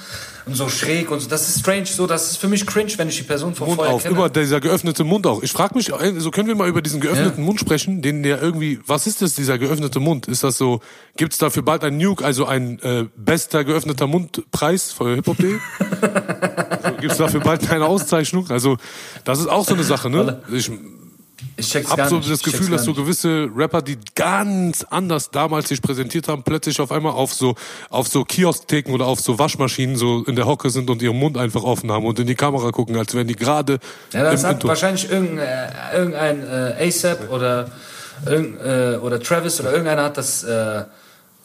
Und 0.51 0.57
so 0.57 0.69
schräg 0.69 1.13
und 1.13 1.21
so. 1.21 1.29
Das 1.29 1.49
ist 1.49 1.61
strange. 1.61 1.87
So, 1.87 2.09
das 2.09 2.33
ist 2.33 2.37
für 2.39 2.49
mich 2.49 2.67
cringe, 2.67 2.91
wenn 2.97 3.09
ich 3.09 3.19
die 3.19 3.23
Person 3.23 3.55
von 3.55 3.69
Mund 3.69 3.77
vorher 3.77 3.95
auf, 3.95 4.03
kenne. 4.03 4.17
Immer 4.17 4.29
dieser 4.29 4.61
geöffnete 4.61 5.05
Mund 5.05 5.25
auch. 5.25 5.45
Ich 5.45 5.53
frage 5.53 5.77
mich, 5.77 5.87
so 5.87 5.95
also 5.95 6.33
können 6.33 6.49
wir 6.49 6.57
mal 6.57 6.69
über 6.69 6.83
diesen 6.83 7.01
geöffneten 7.01 7.39
ja. 7.39 7.45
Mund 7.45 7.61
sprechen, 7.61 8.03
den 8.03 8.25
der 8.25 8.43
irgendwie, 8.43 8.81
was 8.85 9.07
ist 9.07 9.23
das, 9.23 9.37
dieser 9.37 9.59
geöffnete 9.59 10.01
Mund? 10.01 10.27
Ist 10.27 10.43
das 10.43 10.59
so, 10.59 10.81
gibt's 11.17 11.39
dafür 11.39 11.63
bald 11.63 11.85
ein 11.85 11.99
Nuke, 11.99 12.25
also 12.25 12.47
ein 12.47 12.81
äh, 12.81 13.07
bester 13.17 13.63
geöffneter 13.63 14.09
Mundpreis 14.09 14.91
für 14.91 15.15
Hip-Hop.de? 15.15 15.53
so, 16.83 16.91
gibt's 17.01 17.19
dafür 17.19 17.41
bald 17.41 17.71
eine 17.71 17.87
Auszeichnung? 17.87 18.51
Also, 18.51 18.77
das 19.25 19.39
ist 19.39 19.47
auch 19.47 19.65
so 19.65 19.75
eine 19.75 19.85
Sache, 19.85 20.11
ne? 20.11 20.43
Ich, 20.53 20.69
ich 21.57 21.71
check's 21.71 21.91
hab 21.91 22.09
so 22.09 22.19
das 22.21 22.43
Gefühl, 22.43 22.71
dass 22.71 22.85
so 22.85 22.95
gewisse 22.95 23.49
Rapper, 23.55 23.83
die 23.83 23.99
ganz 24.15 24.85
anders 24.91 25.31
damals 25.31 25.69
sich 25.69 25.81
präsentiert 25.81 26.29
haben, 26.29 26.43
plötzlich 26.43 26.81
auf 26.81 26.93
einmal 26.93 27.13
auf 27.13 27.33
so 27.33 27.55
auf 27.89 28.09
so 28.09 28.25
Kiosktheken 28.25 28.93
oder 28.93 29.07
auf 29.07 29.21
so 29.21 29.39
Waschmaschinen 29.39 29.97
so 29.97 30.25
in 30.25 30.37
der 30.37 30.47
Hocke 30.47 30.71
sind 30.71 30.91
und 30.91 31.03
ihren 31.03 31.19
Mund 31.19 31.37
einfach 31.37 31.63
offen 31.63 31.91
haben 31.91 32.05
und 32.07 32.19
in 32.19 32.27
die 32.27 32.35
Kamera 32.35 32.71
gucken, 32.71 32.97
als 32.97 33.15
wären 33.15 33.29
die 33.29 33.37
gerade. 33.37 33.79
Ja, 34.13 34.31
das 34.31 34.45
hat 34.45 34.55
Intro. 34.55 34.69
wahrscheinlich 34.69 35.11
irgendein, 35.11 35.47
äh, 35.47 35.97
irgendein 35.97 36.43
äh, 36.43 36.89
ASAP 36.89 37.31
oder 37.31 37.71
irgend, 38.27 38.61
äh, 38.61 38.99
oder 39.01 39.21
Travis 39.21 39.61
oder 39.61 39.71
irgendeiner 39.71 40.05
hat 40.05 40.17
das 40.17 40.45
äh, 40.45 40.85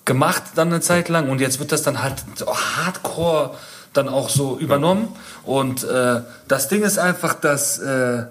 gemacht 0.04 0.44
dann 0.56 0.70
eine 0.70 0.82
Zeit 0.82 1.10
lang 1.10 1.30
und 1.30 1.42
jetzt 1.42 1.60
wird 1.60 1.72
das 1.72 1.84
dann 1.84 2.02
halt 2.02 2.24
so 2.36 2.46
Hardcore 2.48 3.56
dann 3.94 4.10
auch 4.10 4.30
so 4.30 4.58
übernommen 4.58 5.08
und 5.44 5.84
äh, 5.84 6.22
das 6.48 6.68
Ding 6.68 6.84
ist 6.84 7.00
einfach, 7.00 7.34
dass 7.34 7.80
äh, 7.80 8.26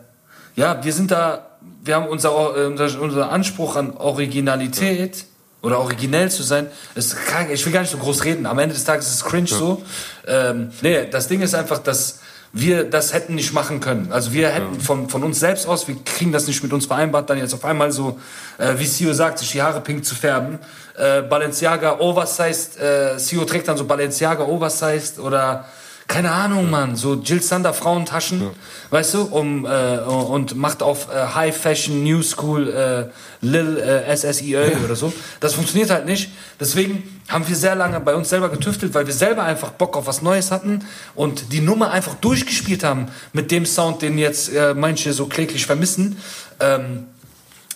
ja 0.56 0.84
wir 0.84 0.92
sind 0.92 1.10
da 1.10 1.46
wir 1.84 1.96
haben 1.96 2.06
unser, 2.08 2.30
äh, 2.56 2.66
unser, 2.66 3.00
unser 3.00 3.30
Anspruch 3.30 3.76
an 3.76 3.96
Originalität 3.96 5.24
oder 5.62 5.78
originell 5.80 6.30
zu 6.30 6.42
sein, 6.42 6.66
ist 6.94 7.16
krank. 7.16 7.50
Ich 7.50 7.64
will 7.64 7.72
gar 7.72 7.80
nicht 7.80 7.90
so 7.90 7.98
groß 7.98 8.24
reden. 8.24 8.46
Am 8.46 8.58
Ende 8.58 8.74
des 8.74 8.84
Tages 8.84 9.06
ist 9.06 9.14
es 9.14 9.24
cringe 9.24 9.48
ja. 9.48 9.56
so. 9.56 9.82
Ähm, 10.26 10.70
nee, 10.82 11.06
das 11.10 11.28
Ding 11.28 11.40
ist 11.40 11.54
einfach, 11.54 11.78
dass 11.78 12.20
wir 12.52 12.84
das 12.84 13.12
hätten 13.12 13.34
nicht 13.34 13.52
machen 13.52 13.80
können. 13.80 14.12
Also 14.12 14.32
wir 14.32 14.48
hätten 14.48 14.74
ja. 14.74 14.80
von, 14.80 15.08
von 15.08 15.24
uns 15.24 15.40
selbst 15.40 15.66
aus, 15.66 15.88
wir 15.88 15.96
kriegen 16.04 16.30
das 16.30 16.46
nicht 16.46 16.62
mit 16.62 16.72
uns 16.72 16.86
vereinbart, 16.86 17.28
dann 17.28 17.38
jetzt 17.38 17.52
auf 17.52 17.64
einmal 17.64 17.90
so, 17.90 18.20
äh, 18.58 18.74
wie 18.78 18.86
Sio 18.86 19.12
sagt, 19.12 19.40
sich 19.40 19.50
die 19.50 19.60
Haare 19.60 19.80
pink 19.80 20.04
zu 20.04 20.14
färben. 20.14 20.60
Äh, 20.96 21.22
Balenciaga 21.22 21.98
Oversized, 21.98 22.78
äh, 22.78 23.18
Sio 23.18 23.44
trägt 23.44 23.66
dann 23.66 23.76
so 23.76 23.84
Balenciaga 23.84 24.44
Oversized 24.44 25.18
oder 25.18 25.64
keine 26.07 26.32
Ahnung, 26.32 26.70
Mann, 26.70 26.96
so 26.96 27.14
Jill 27.14 27.40
Sander 27.40 27.72
Frauentaschen, 27.72 28.42
ja. 28.42 28.50
weißt 28.90 29.14
du, 29.14 29.22
um 29.22 29.64
äh, 29.64 29.98
und 29.98 30.55
macht 30.55 30.82
auf 30.82 31.09
äh, 31.11 31.34
High 31.34 31.57
Fashion 31.57 32.05
New 32.05 32.22
School 32.22 32.68
äh, 32.68 33.07
Lil 33.40 33.78
äh, 33.78 34.14
SSIÖ 34.14 34.70
ja. 34.70 34.78
oder 34.84 34.96
so. 34.96 35.12
Das 35.40 35.55
funktioniert 35.55 35.90
halt 35.90 36.05
nicht. 36.05 36.30
Deswegen 36.61 37.02
haben 37.28 37.48
wir 37.48 37.57
sehr 37.57 37.74
lange 37.74 38.00
bei 38.00 38.14
uns 38.14 38.28
selber 38.28 38.50
getüftelt, 38.50 38.92
weil 38.94 39.07
wir 39.07 39.14
selber 39.14 39.44
einfach 39.44 39.70
Bock 39.70 39.96
auf 39.96 40.07
was 40.07 40.20
Neues 40.20 40.50
hatten 40.50 40.84
und 41.14 41.52
die 41.52 41.61
Nummer 41.61 41.90
einfach 41.90 42.14
durchgespielt 42.16 42.84
haben 42.84 43.09
mit 43.32 43.50
dem 43.50 43.64
Sound, 43.64 44.02
den 44.02 44.18
jetzt 44.18 44.52
äh, 44.52 44.74
manche 44.74 45.12
so 45.14 45.26
kläglich 45.26 45.64
vermissen. 45.64 46.18
Ähm, 46.61 47.07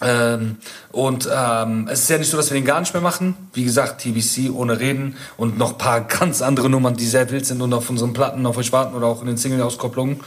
Ähm, 0.00 0.56
und 0.92 1.28
ähm, 1.32 1.88
es 1.90 2.00
ist 2.00 2.10
ja 2.10 2.18
nicht 2.18 2.30
so, 2.30 2.36
dass 2.36 2.50
wir 2.50 2.54
den 2.54 2.64
gar 2.64 2.80
nicht 2.80 2.92
mehr 2.94 3.02
machen. 3.02 3.36
Wie 3.52 3.64
gesagt, 3.64 4.02
TBC 4.02 4.50
ohne 4.52 4.78
Reden 4.78 5.16
und 5.36 5.58
noch 5.58 5.76
paar 5.76 6.00
ganz 6.08 6.42
andere 6.42 6.70
Nummern, 6.70 6.96
die 6.96 7.06
sehr 7.06 7.30
wild 7.30 7.46
sind 7.46 7.60
und 7.62 7.72
auf 7.72 7.90
unseren 7.90 8.12
Platten 8.12 8.46
auf 8.46 8.56
euch 8.56 8.72
warten 8.72 8.94
oder 8.94 9.06
auch 9.06 9.20
in 9.20 9.26
den 9.26 9.36
Single-Auskopplungen. 9.36 10.20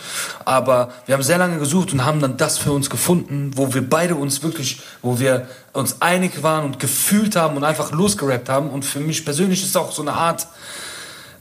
Aber 0.45 0.91
wir 1.05 1.15
haben 1.15 1.23
sehr 1.23 1.37
lange 1.37 1.57
gesucht 1.57 1.93
und 1.93 2.05
haben 2.05 2.19
dann 2.19 2.37
das 2.37 2.57
für 2.57 2.71
uns 2.71 2.89
gefunden, 2.89 3.51
wo 3.55 3.73
wir 3.73 3.87
beide 3.87 4.15
uns 4.15 4.43
wirklich, 4.43 4.81
wo 5.01 5.19
wir 5.19 5.47
uns 5.73 6.01
einig 6.01 6.43
waren 6.43 6.65
und 6.65 6.79
gefühlt 6.79 7.35
haben 7.35 7.55
und 7.55 7.63
einfach 7.63 7.91
losgerappt 7.91 8.49
haben. 8.49 8.69
Und 8.69 8.83
für 8.83 8.99
mich 8.99 9.23
persönlich 9.23 9.61
ist 9.61 9.69
es 9.69 9.75
auch 9.75 9.91
so 9.91 10.01
eine 10.01 10.13
Art 10.13 10.47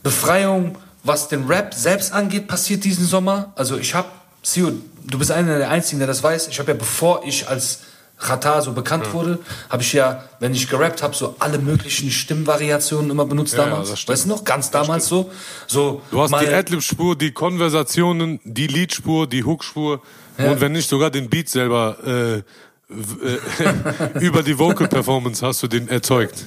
Befreiung, 0.03 0.76
was 1.03 1.28
den 1.28 1.47
Rap 1.47 1.74
selbst 1.74 2.12
angeht, 2.12 2.47
passiert 2.47 2.85
diesen 2.85 3.07
Sommer. 3.07 3.53
Also 3.57 3.76
ich 3.78 3.95
habe, 3.95 4.09
Sio, 4.43 4.72
du 5.05 5.18
bist 5.18 5.31
einer 5.31 5.59
der 5.59 5.70
Einzigen, 5.70 5.99
der 5.99 6.09
das 6.09 6.22
weiß. 6.22 6.49
Ich 6.49 6.59
habe 6.59 6.72
ja, 6.72 6.76
bevor 6.76 7.22
ich 7.24 7.49
als 7.49 7.81
Chata 8.20 8.60
so 8.62 8.72
bekannt 8.72 9.06
Ja. 9.06 9.12
wurde, 9.14 9.38
habe 9.68 9.82
ich 9.82 9.92
ja, 9.92 10.24
wenn 10.40 10.52
ich 10.54 10.68
gerappt 10.68 11.02
habe, 11.02 11.14
so 11.16 11.34
alle 11.38 11.58
möglichen 11.58 12.10
Stimmvariationen 12.10 13.10
immer 13.10 13.24
benutzt 13.24 13.54
Ja, 13.54 13.60
ja, 13.64 13.70
damals. 13.70 13.90
das 13.90 14.00
stimmt. 14.00 14.12
weißt 14.18 14.24
du 14.26 14.28
noch? 14.30 14.44
Ganz 14.44 14.70
damals 14.70 15.06
so. 15.08 15.30
so 15.66 16.02
Du 16.10 16.20
hast 16.20 16.32
die 16.40 16.46
Adlib-Spur, 16.48 17.16
die 17.16 17.32
Konversationen, 17.32 18.38
die 18.44 18.66
Liedspur, 18.66 19.26
die 19.26 19.44
Hookspur 19.44 20.00
Ja. 20.38 20.52
und 20.52 20.60
wenn 20.60 20.72
nicht 20.72 20.88
sogar 20.88 21.10
den 21.10 21.28
Beat 21.30 21.48
selber 21.48 21.96
äh, 22.06 22.36
äh, 22.38 24.18
über 24.20 24.42
die 24.42 24.58
Vocal 24.58 24.88
Performance 24.88 25.44
hast 25.46 25.62
du 25.62 25.66
den 25.68 25.88
erzeugt. 25.88 26.44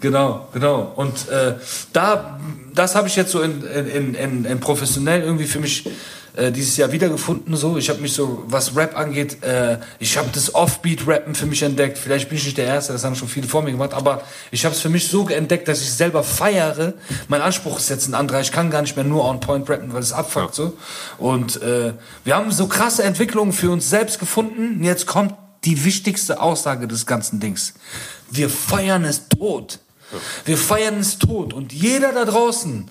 Genau, 0.00 0.48
genau. 0.52 0.92
Und 0.94 1.28
äh, 1.28 1.54
da, 1.92 2.38
das 2.74 2.94
habe 2.94 3.08
ich 3.08 3.16
jetzt 3.16 3.32
so 3.32 3.40
in, 3.42 3.62
in, 3.64 4.14
in, 4.14 4.44
in 4.44 4.60
professionell 4.60 5.22
irgendwie 5.22 5.46
für 5.46 5.58
mich 5.58 5.88
äh, 6.36 6.50
dieses 6.50 6.76
Jahr 6.76 6.90
wiedergefunden. 6.90 7.54
So, 7.56 7.76
ich 7.78 7.88
habe 7.88 8.00
mich 8.00 8.12
so, 8.12 8.42
was 8.46 8.74
Rap 8.74 8.98
angeht, 8.98 9.42
äh, 9.42 9.78
ich 9.98 10.16
habe 10.18 10.28
das 10.32 10.54
Offbeat-Rappen 10.54 11.34
für 11.34 11.46
mich 11.46 11.62
entdeckt. 11.62 11.96
Vielleicht 11.96 12.28
bin 12.28 12.38
ich 12.38 12.44
nicht 12.44 12.58
der 12.58 12.66
Erste, 12.66 12.92
das 12.92 13.04
haben 13.04 13.14
schon 13.14 13.28
viele 13.28 13.46
vor 13.46 13.62
mir 13.62 13.70
gemacht, 13.70 13.94
aber 13.94 14.22
ich 14.50 14.64
habe 14.64 14.74
es 14.74 14.80
für 14.80 14.88
mich 14.88 15.06
so 15.08 15.28
entdeckt, 15.28 15.68
dass 15.68 15.80
ich 15.80 15.92
selber 15.92 16.24
feiere. 16.24 16.94
Mein 17.28 17.40
Anspruch 17.40 17.78
ist 17.78 17.88
jetzt 17.88 18.08
ein 18.08 18.14
anderer. 18.14 18.40
Ich 18.40 18.52
kann 18.52 18.70
gar 18.70 18.82
nicht 18.82 18.96
mehr 18.96 19.04
nur 19.04 19.24
on 19.24 19.40
Point 19.40 19.68
rappen, 19.70 19.92
weil 19.92 20.02
es 20.02 20.12
abfuckt 20.12 20.54
so. 20.54 20.76
Und 21.18 21.62
äh, 21.62 21.92
wir 22.24 22.34
haben 22.34 22.50
so 22.50 22.66
krasse 22.66 23.04
Entwicklungen 23.04 23.52
für 23.52 23.70
uns 23.70 23.88
selbst 23.88 24.18
gefunden. 24.18 24.78
Und 24.78 24.84
Jetzt 24.84 25.06
kommt 25.06 25.34
die 25.64 25.84
wichtigste 25.84 26.40
Aussage 26.40 26.88
des 26.88 27.06
ganzen 27.06 27.40
Dings. 27.40 27.74
Wir 28.30 28.50
feiern 28.50 29.04
es 29.04 29.28
tot. 29.28 29.78
Wir 30.44 30.58
feiern 30.58 30.98
es 30.98 31.18
tot. 31.18 31.52
Und 31.52 31.72
jeder 31.72 32.12
da 32.12 32.24
draußen, 32.24 32.90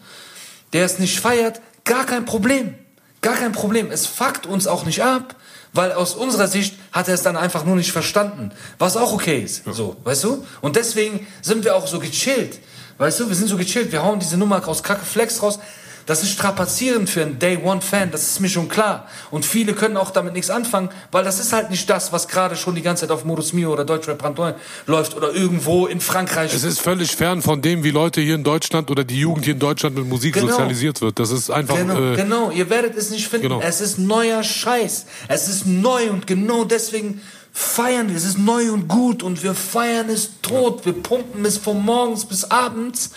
der 0.74 0.86
es 0.86 1.00
nicht 1.00 1.20
feiert, 1.20 1.62
gar 1.84 2.06
kein 2.06 2.26
Problem. 2.26 2.76
Gar 3.24 3.36
kein 3.36 3.54
Problem. 3.54 3.90
Es 3.90 4.06
fuckt 4.06 4.46
uns 4.46 4.68
auch 4.68 4.86
nicht 4.86 5.02
ab, 5.02 5.36
weil 5.72 5.94
aus 5.94 6.14
unserer 6.14 6.48
Sicht 6.48 6.78
hat 6.92 7.08
er 7.08 7.16
es 7.16 7.24
dann 7.24 7.38
einfach 7.38 7.64
nur 7.64 7.78
nicht 7.78 7.92
verstanden. 7.92 8.52
Was 8.78 8.98
auch 8.98 9.14
okay 9.14 9.40
ist. 9.40 9.64
So, 9.72 9.96
weißt 10.04 10.26
du? 10.26 10.46
Und 10.62 10.76
deswegen 10.76 11.26
sind 11.42 11.64
wir 11.64 11.76
auch 11.76 11.88
so 11.88 12.00
gechillt. 12.00 12.60
Weißt 12.98 13.22
du, 13.22 13.30
wir 13.30 13.36
sind 13.36 13.48
so 13.48 13.58
gechillt. 13.58 13.92
Wir 13.92 14.04
hauen 14.04 14.20
diese 14.20 14.38
Nummer 14.38 14.68
aus 14.68 14.84
Kacke 14.84 15.06
Flex 15.06 15.42
raus. 15.42 15.58
Das 16.06 16.24
ist 16.24 16.32
strapazierend 16.32 17.10
für 17.10 17.22
einen 17.22 17.40
Day 17.40 17.58
One 17.64 17.82
Fan, 17.82 18.12
das 18.12 18.24
ist 18.24 18.40
mir 18.40 18.50
schon 18.50 18.68
klar. 18.68 19.08
Und 19.32 19.46
viele 19.46 19.74
können 19.74 19.96
auch 19.98 20.12
damit 20.12 20.34
nichts 20.34 20.50
anfangen, 20.50 20.90
weil 21.12 21.24
das 21.24 21.40
ist 21.40 21.54
halt 21.54 21.70
nicht 21.70 21.90
das, 21.90 22.12
was 22.12 22.28
gerade 22.28 22.56
schon 22.56 22.76
die 22.76 22.82
ganze 22.82 23.02
Zeit 23.02 23.12
auf 23.12 23.24
Modus 23.24 23.54
Mio 23.54 23.72
oder 23.72 23.86
Deutschrap 23.86 24.18
Brandon 24.18 24.54
läuft 24.86 25.16
oder 25.16 25.34
irgendwo 25.34 25.86
in 25.88 26.02
Frankreich. 26.02 26.54
Es 26.54 26.64
ist 26.64 26.82
völlig 26.82 27.16
fern 27.16 27.42
von 27.42 27.62
dem, 27.62 27.84
wie 27.84 27.92
Leute 27.92 28.22
hier 28.22 28.36
in 28.36 28.44
Deutschland 28.44 28.92
oder 28.92 29.04
die 29.04 29.20
Jugend 29.20 29.46
hier 29.46 29.54
in 29.54 29.60
Deutschland 29.60 29.96
mit 29.96 30.08
Musik 30.08 30.34
Genau. 30.34 30.48
sozialisiert 30.48 31.02
wird. 31.02 31.20
Das 31.20 31.32
ist 31.32 31.50
einfach. 31.50 31.76
Genau, 31.78 32.14
äh, 32.14 32.16
genau, 32.16 32.52
ihr 32.52 32.70
werdet 32.70 32.98
es 32.98 33.10
nicht 33.10 33.28
finden. 33.28 33.48
Genau. 33.50 33.62
Es 33.62 33.82
ist 33.82 33.98
neuer 34.00 34.44
Scheiß. 34.44 35.06
Es 35.28 35.48
ist 35.48 35.66
neu 35.66 36.10
und 36.10 36.28
genau 36.28 36.64
deswegen 36.66 37.22
feiern 37.52 38.10
wir. 38.10 38.18
Es 38.18 38.26
ist 38.26 38.40
neu 38.40 38.72
und 38.72 38.88
gut 38.88 39.22
und 39.22 39.44
wir 39.44 39.54
feiern 39.54 40.10
es 40.10 40.42
tot. 40.42 40.86
Wir 40.86 40.94
pumpen 40.94 41.46
es 41.46 41.58
von 41.58 41.84
morgens 41.84 42.26
bis 42.26 42.46
abends 42.46 43.12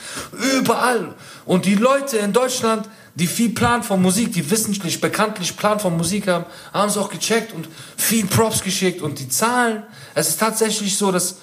überall. 0.58 1.14
Und 1.46 1.64
die 1.64 1.76
Leute 1.76 2.18
in 2.18 2.32
Deutschland, 2.32 2.88
die 3.14 3.26
viel 3.26 3.50
Plan 3.50 3.82
von 3.82 4.02
Musik, 4.02 4.32
die 4.32 4.50
wissentlich, 4.50 5.00
bekanntlich 5.00 5.56
Plan 5.56 5.80
von 5.80 5.96
Musik 5.96 6.28
haben, 6.28 6.44
haben 6.72 6.88
es 6.88 6.98
auch 6.98 7.08
gecheckt 7.08 7.54
und 7.54 7.68
viel 7.96 8.26
Props 8.26 8.62
geschickt 8.62 9.00
und 9.00 9.18
die 9.18 9.28
Zahlen. 9.28 9.84
Es 10.14 10.28
ist 10.28 10.40
tatsächlich 10.40 10.96
so, 10.96 11.12
dass 11.12 11.36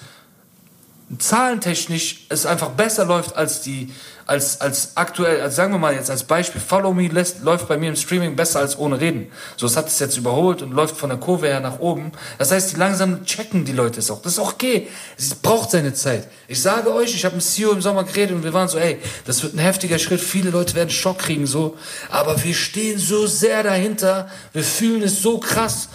zahlentechnisch 1.18 2.26
es 2.30 2.46
einfach 2.46 2.70
besser 2.70 3.04
läuft 3.04 3.36
als 3.36 3.60
die 3.60 3.92
als 4.26 4.62
als 4.62 4.96
aktuell 4.96 5.42
als 5.42 5.54
sagen 5.54 5.72
wir 5.72 5.78
mal 5.78 5.94
jetzt 5.94 6.10
als 6.10 6.24
Beispiel 6.24 6.60
Follow 6.60 6.94
Me 6.94 7.08
lässt, 7.08 7.42
läuft 7.42 7.68
bei 7.68 7.76
mir 7.76 7.90
im 7.90 7.96
Streaming 7.96 8.36
besser 8.36 8.60
als 8.60 8.78
ohne 8.78 8.98
reden. 8.98 9.30
So 9.56 9.66
es 9.66 9.76
hat 9.76 9.88
es 9.88 9.98
jetzt 9.98 10.16
überholt 10.16 10.62
und 10.62 10.72
läuft 10.72 10.96
von 10.96 11.10
der 11.10 11.18
Kurve 11.18 11.46
her 11.46 11.60
nach 11.60 11.78
oben. 11.78 12.12
Das 12.38 12.50
heißt 12.50 12.72
die 12.72 12.76
langsam 12.76 13.24
checken 13.26 13.66
die 13.66 13.72
Leute 13.72 14.00
es 14.00 14.10
auch. 14.10 14.22
Das 14.22 14.32
ist 14.32 14.38
auch 14.38 14.54
okay. 14.54 14.88
Es 15.18 15.34
braucht 15.34 15.70
seine 15.70 15.92
Zeit. 15.92 16.26
Ich 16.48 16.62
sage 16.62 16.92
euch 16.92 17.14
ich 17.14 17.24
habe 17.24 17.34
mit 17.34 17.44
CEO 17.44 17.72
im 17.72 17.82
Sommer 17.82 18.04
geredet 18.04 18.34
und 18.34 18.44
wir 18.44 18.54
waren 18.54 18.68
so 18.68 18.78
ey 18.78 18.98
das 19.26 19.42
wird 19.42 19.54
ein 19.54 19.58
heftiger 19.58 19.98
Schritt. 19.98 20.20
Viele 20.20 20.50
Leute 20.50 20.74
werden 20.74 20.90
Schock 20.90 21.18
kriegen 21.18 21.46
so. 21.46 21.76
Aber 22.10 22.42
wir 22.42 22.54
stehen 22.54 22.98
so 22.98 23.26
sehr 23.26 23.62
dahinter. 23.62 24.28
Wir 24.54 24.64
fühlen 24.64 25.02
es 25.02 25.20
so 25.20 25.38
krass 25.38 25.88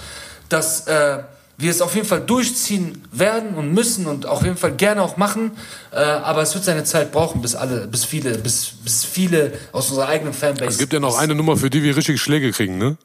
dass 0.49 0.87
äh, 0.87 1.19
wir 1.59 1.71
es 1.71 1.81
auf 1.81 1.93
jeden 1.93 2.07
Fall 2.07 2.21
durchziehen 2.21 3.03
werden 3.11 3.55
und 3.55 3.73
müssen 3.73 4.07
und 4.07 4.25
auf 4.25 4.43
jeden 4.43 4.55
Fall 4.55 4.71
gerne 4.71 5.01
auch 5.01 5.17
machen. 5.17 5.51
Äh, 5.91 5.97
aber 5.97 6.41
es 6.41 6.53
wird 6.55 6.63
seine 6.63 6.85
Zeit 6.85 7.11
brauchen, 7.11 7.41
bis 7.41 7.53
alle, 7.53 7.85
bis 7.85 8.05
viele, 8.05 8.37
bis, 8.37 8.71
bis 8.83 9.03
viele 9.03 9.51
aus 9.73 9.89
unserer 9.89 10.07
eigenen 10.07 10.33
Fanbase. 10.33 10.69
es 10.69 10.77
gibt 10.77 10.93
ja 10.93 11.01
noch 11.01 11.17
eine 11.17 11.35
Nummer, 11.35 11.57
für 11.57 11.69
die 11.69 11.83
wir 11.83 11.95
richtig 11.97 12.21
Schläge 12.21 12.51
kriegen, 12.51 12.77
ne? 12.77 12.97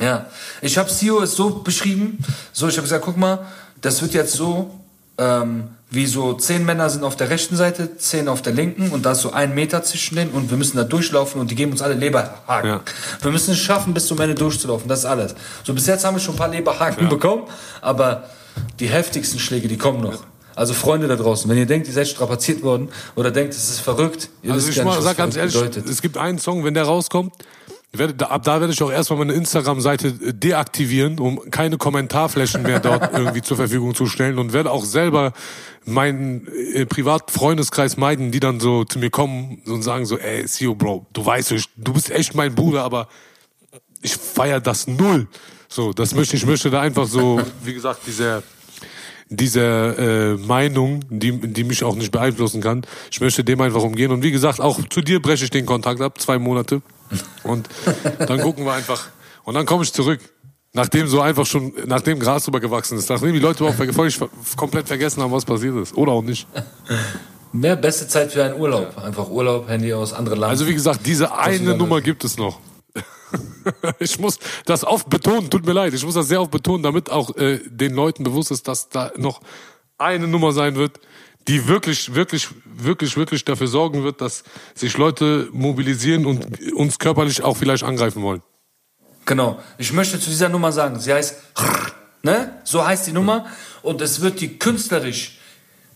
Ja, 0.00 0.26
ich 0.60 0.76
habe 0.76 0.90
Sio 0.90 1.20
es 1.22 1.34
so 1.34 1.50
beschrieben, 1.50 2.18
so 2.52 2.68
ich 2.68 2.76
habe 2.76 2.82
gesagt, 2.82 3.04
guck 3.04 3.16
mal, 3.16 3.46
das 3.80 4.02
wird 4.02 4.12
jetzt 4.12 4.32
so, 4.32 4.78
ähm, 5.16 5.68
wie 5.90 6.06
so 6.06 6.34
zehn 6.34 6.66
Männer 6.66 6.90
sind 6.90 7.02
auf 7.02 7.16
der 7.16 7.30
rechten 7.30 7.56
Seite, 7.56 7.96
zehn 7.96 8.28
auf 8.28 8.42
der 8.42 8.52
linken 8.52 8.90
und 8.90 9.06
da 9.06 9.12
ist 9.12 9.22
so 9.22 9.32
ein 9.32 9.54
Meter 9.54 9.82
zwischen 9.82 10.16
denen 10.16 10.32
und 10.32 10.50
wir 10.50 10.58
müssen 10.58 10.76
da 10.76 10.84
durchlaufen 10.84 11.40
und 11.40 11.50
die 11.50 11.54
geben 11.54 11.72
uns 11.72 11.80
alle 11.80 11.94
Leberhaken. 11.94 12.68
Ja. 12.70 12.80
Wir 13.22 13.30
müssen 13.30 13.52
es 13.52 13.58
schaffen, 13.58 13.94
bis 13.94 14.06
zum 14.06 14.20
Ende 14.20 14.34
durchzulaufen, 14.34 14.88
das 14.88 15.00
ist 15.00 15.04
alles. 15.06 15.34
So 15.64 15.72
bis 15.72 15.86
jetzt 15.86 16.04
haben 16.04 16.14
wir 16.16 16.20
schon 16.20 16.34
ein 16.34 16.38
paar 16.38 16.48
Leberhaken 16.48 17.08
bekommen, 17.08 17.44
aber 17.80 18.24
die 18.80 18.88
heftigsten 18.88 19.38
Schläge, 19.38 19.68
die 19.68 19.78
kommen 19.78 20.02
noch. 20.02 20.24
Also 20.54 20.74
Freunde 20.74 21.06
da 21.06 21.14
draußen, 21.16 21.48
wenn 21.48 21.56
ihr 21.56 21.66
denkt, 21.66 21.86
ihr 21.86 21.94
seid 21.94 22.08
strapaziert 22.08 22.62
worden 22.62 22.88
oder 23.14 23.30
denkt, 23.30 23.54
es 23.54 23.70
ist 23.70 23.78
verrückt, 23.80 24.28
ihr 24.42 24.52
Also 24.52 24.66
wisst 24.66 24.76
ich 24.76 24.84
gar 24.84 24.90
nicht, 24.90 24.98
was 24.98 25.04
sag 25.04 25.16
ganz 25.16 25.36
ehrlich, 25.36 25.54
bedeutet. 25.54 25.88
es 25.88 26.02
gibt 26.02 26.16
einen 26.18 26.38
Song, 26.38 26.64
wenn 26.64 26.74
der 26.74 26.82
rauskommt, 26.84 27.32
werde, 27.92 28.14
da, 28.14 28.26
ab 28.26 28.42
da 28.44 28.60
werde 28.60 28.72
ich 28.72 28.82
auch 28.82 28.90
erstmal 28.92 29.20
meine 29.20 29.32
Instagram-Seite 29.32 30.12
deaktivieren, 30.34 31.18
um 31.18 31.50
keine 31.50 31.78
Kommentarflächen 31.78 32.62
mehr 32.62 32.80
dort 32.80 33.12
irgendwie 33.16 33.40
zur 33.42 33.56
Verfügung 33.56 33.94
zu 33.94 34.06
stellen 34.06 34.38
und 34.38 34.52
werde 34.52 34.70
auch 34.70 34.84
selber 34.84 35.32
meinen 35.86 36.46
äh, 36.74 36.84
Privatfreundeskreis 36.84 37.96
meiden, 37.96 38.30
die 38.30 38.40
dann 38.40 38.60
so 38.60 38.84
zu 38.84 38.98
mir 38.98 39.08
kommen 39.10 39.62
und 39.66 39.82
sagen 39.82 40.04
so, 40.04 40.18
ey, 40.18 40.46
Sio, 40.46 40.74
Bro, 40.74 41.06
du 41.14 41.24
weißt, 41.24 41.52
ich- 41.52 41.68
du 41.76 41.92
bist 41.94 42.10
echt 42.10 42.34
mein 42.34 42.54
Bruder, 42.54 42.82
aber 42.84 43.08
ich 44.02 44.14
feier 44.16 44.60
das 44.60 44.86
null. 44.86 45.26
So, 45.68 45.92
das 45.92 46.14
möchte 46.14 46.36
ich 46.36 46.44
möchte 46.46 46.70
da 46.70 46.80
einfach 46.82 47.06
so, 47.06 47.40
wie 47.64 47.74
gesagt, 47.74 48.00
dieser 48.06 48.42
diese 49.30 49.60
äh, 50.40 50.46
Meinung, 50.46 51.00
die, 51.10 51.32
die 51.32 51.62
mich 51.64 51.84
auch 51.84 51.94
nicht 51.96 52.10
beeinflussen 52.10 52.62
kann. 52.62 52.86
Ich 53.10 53.20
möchte 53.20 53.44
dem 53.44 53.60
einfach 53.60 53.82
umgehen. 53.82 54.10
Und 54.10 54.22
wie 54.22 54.30
gesagt, 54.30 54.58
auch 54.58 54.80
zu 54.88 55.02
dir 55.02 55.20
breche 55.20 55.44
ich 55.44 55.50
den 55.50 55.66
Kontakt 55.66 56.00
ab, 56.00 56.18
zwei 56.18 56.38
Monate. 56.38 56.80
Und 57.42 57.68
dann 58.18 58.40
gucken 58.40 58.64
wir 58.64 58.72
einfach. 58.72 59.08
Und 59.44 59.54
dann 59.54 59.66
komme 59.66 59.84
ich 59.84 59.92
zurück. 59.92 60.20
Nachdem 60.74 61.08
so 61.08 61.20
einfach 61.20 61.46
schon, 61.46 61.72
nachdem 61.86 62.20
Gras 62.20 62.44
drüber 62.44 62.60
gewachsen 62.60 62.98
ist, 62.98 63.08
nachdem 63.08 63.32
die 63.32 63.38
Leute 63.38 63.64
überhaupt 63.64 63.94
völlig 63.94 64.20
komplett 64.56 64.86
vergessen 64.86 65.22
haben, 65.22 65.32
was 65.32 65.44
passiert 65.44 65.76
ist. 65.76 65.96
Oder 65.96 66.12
auch 66.12 66.22
nicht. 66.22 66.46
Mehr 67.52 67.76
beste 67.76 68.06
Zeit 68.06 68.32
für 68.32 68.44
einen 68.44 68.60
Urlaub. 68.60 68.98
Einfach 68.98 69.30
Urlaub, 69.30 69.68
Handy 69.68 69.92
aus, 69.94 70.12
andere 70.12 70.34
Land. 70.34 70.50
Also 70.50 70.66
wie 70.66 70.74
gesagt, 70.74 71.06
diese 71.06 71.36
eine 71.36 71.74
Nummer 71.74 72.02
gibt 72.02 72.22
es 72.24 72.36
noch. 72.36 72.60
ich 73.98 74.18
muss 74.18 74.38
das 74.66 74.84
oft 74.84 75.08
betonen, 75.08 75.50
tut 75.50 75.64
mir 75.66 75.72
leid, 75.72 75.94
ich 75.94 76.04
muss 76.04 76.14
das 76.14 76.28
sehr 76.28 76.40
oft 76.40 76.50
betonen, 76.50 76.82
damit 76.82 77.10
auch 77.10 77.36
äh, 77.36 77.60
den 77.66 77.94
Leuten 77.94 78.24
bewusst 78.24 78.50
ist, 78.50 78.68
dass 78.68 78.88
da 78.88 79.12
noch 79.16 79.40
eine 79.98 80.28
Nummer 80.28 80.52
sein 80.52 80.76
wird, 80.76 81.00
die 81.48 81.66
wirklich, 81.66 82.14
wirklich, 82.14 82.48
wirklich, 82.64 83.16
wirklich 83.16 83.44
dafür 83.44 83.66
sorgen 83.66 84.04
wird, 84.04 84.20
dass 84.20 84.44
sich 84.74 84.96
Leute 84.98 85.48
mobilisieren 85.52 86.26
und 86.26 86.72
uns 86.72 86.98
körperlich 86.98 87.42
auch 87.42 87.56
vielleicht 87.56 87.82
angreifen 87.82 88.22
wollen. 88.22 88.42
Genau. 89.24 89.58
Ich 89.78 89.92
möchte 89.92 90.20
zu 90.20 90.30
dieser 90.30 90.48
Nummer 90.48 90.72
sagen, 90.72 91.00
sie 91.00 91.12
heißt, 91.12 91.36
ne? 92.22 92.60
So 92.64 92.86
heißt 92.86 93.06
die 93.06 93.12
Nummer. 93.12 93.46
Und 93.82 94.00
es 94.02 94.20
wird 94.20 94.40
die 94.40 94.58
künstlerisch, 94.58 95.38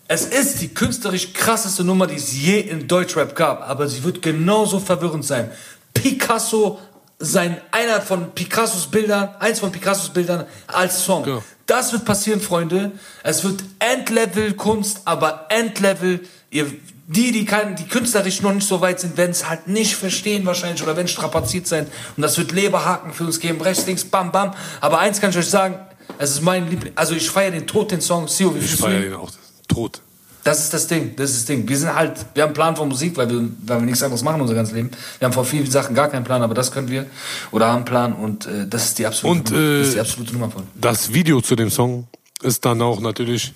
es 0.08 0.26
ist 0.26 0.60
die 0.60 0.68
künstlerisch 0.68 1.32
krasseste 1.32 1.84
Nummer, 1.84 2.06
die 2.06 2.16
es 2.16 2.32
je 2.32 2.60
in 2.60 2.88
Deutschrap 2.88 3.36
gab. 3.36 3.68
Aber 3.68 3.88
sie 3.88 4.02
wird 4.04 4.22
genauso 4.22 4.80
verwirrend 4.80 5.24
sein. 5.24 5.50
Picasso, 5.92 6.80
sein, 7.24 7.56
einer 7.70 8.00
von 8.00 8.32
Picassos 8.32 8.88
Bildern, 8.90 9.30
eins 9.38 9.60
von 9.60 9.70
Picassos 9.72 10.10
Bildern 10.10 10.44
als 10.66 11.04
Song. 11.04 11.22
Genau. 11.24 11.42
Das 11.66 11.92
wird 11.92 12.04
passieren, 12.04 12.40
Freunde. 12.40 12.90
Es 13.22 13.44
wird 13.44 13.62
Endlevel-Kunst, 13.78 15.02
aber 15.04 15.46
Endlevel, 15.48 16.20
ihr, 16.50 16.66
die, 17.06 17.30
die, 17.32 17.44
kein, 17.44 17.76
die 17.76 17.84
künstlerisch 17.84 18.42
noch 18.42 18.52
nicht 18.52 18.66
so 18.66 18.80
weit 18.80 19.00
sind, 19.00 19.16
werden 19.16 19.30
es 19.30 19.48
halt 19.48 19.68
nicht 19.68 19.94
verstehen 19.94 20.44
wahrscheinlich 20.44 20.82
oder 20.82 20.96
werden 20.96 21.08
strapaziert 21.08 21.66
sein. 21.66 21.86
Und 22.16 22.22
das 22.22 22.36
wird 22.38 22.52
Leberhaken 22.52 23.12
für 23.12 23.24
uns 23.24 23.38
geben, 23.38 23.60
rechts, 23.60 23.86
links, 23.86 24.04
bam, 24.04 24.32
bam. 24.32 24.52
Aber 24.80 24.98
eins 24.98 25.20
kann 25.20 25.30
ich 25.30 25.36
euch 25.38 25.48
sagen, 25.48 25.78
Es 26.18 26.30
ist 26.30 26.42
mein 26.42 26.68
Liebling. 26.68 26.92
Also 26.94 27.14
ich 27.14 27.30
feiere 27.30 27.52
den 27.52 27.66
Tod, 27.66 27.90
den 27.90 28.00
Song. 28.00 28.28
Sio, 28.28 28.54
wie 28.54 28.58
Ich 28.58 28.76
feiere 28.76 29.06
ihn? 29.06 29.14
auch. 29.14 29.30
Tot. 29.68 30.00
Das 30.44 30.58
ist 30.58 30.74
das 30.74 30.88
Ding, 30.88 31.14
das 31.16 31.30
ist 31.30 31.38
das 31.40 31.44
Ding. 31.46 31.68
Wir 31.68 31.76
sind 31.78 31.94
halt, 31.94 32.14
wir 32.34 32.42
haben 32.42 32.48
einen 32.48 32.54
Plan 32.54 32.74
von 32.76 32.88
Musik, 32.88 33.16
weil 33.16 33.30
wir, 33.30 33.48
weil 33.64 33.78
wir 33.78 33.86
nichts 33.86 34.02
anderes 34.02 34.22
machen 34.24 34.40
unser 34.40 34.54
ganzes 34.54 34.74
Leben. 34.74 34.90
Wir 35.20 35.26
haben 35.26 35.32
vor 35.32 35.44
vielen 35.44 35.70
Sachen 35.70 35.94
gar 35.94 36.08
keinen 36.08 36.24
Plan, 36.24 36.42
aber 36.42 36.54
das 36.54 36.72
können 36.72 36.88
wir. 36.88 37.06
Oder 37.52 37.68
haben 37.68 37.76
einen 37.76 37.84
Plan 37.84 38.12
und 38.12 38.46
äh, 38.46 38.66
das 38.68 38.86
ist 38.86 38.98
die 38.98 39.06
absolute, 39.06 39.38
Und, 39.38 39.50
Nummer. 39.52 39.62
äh, 39.62 39.78
das 39.78 39.88
ist 39.88 39.94
die 39.94 40.00
absolute 40.00 40.32
Nummer 40.32 40.50
von. 40.50 40.62
Das 40.74 41.12
Video 41.14 41.40
zu 41.40 41.54
dem 41.54 41.70
Song 41.70 42.08
ist 42.42 42.64
dann 42.64 42.82
auch 42.82 43.00
natürlich, 43.00 43.54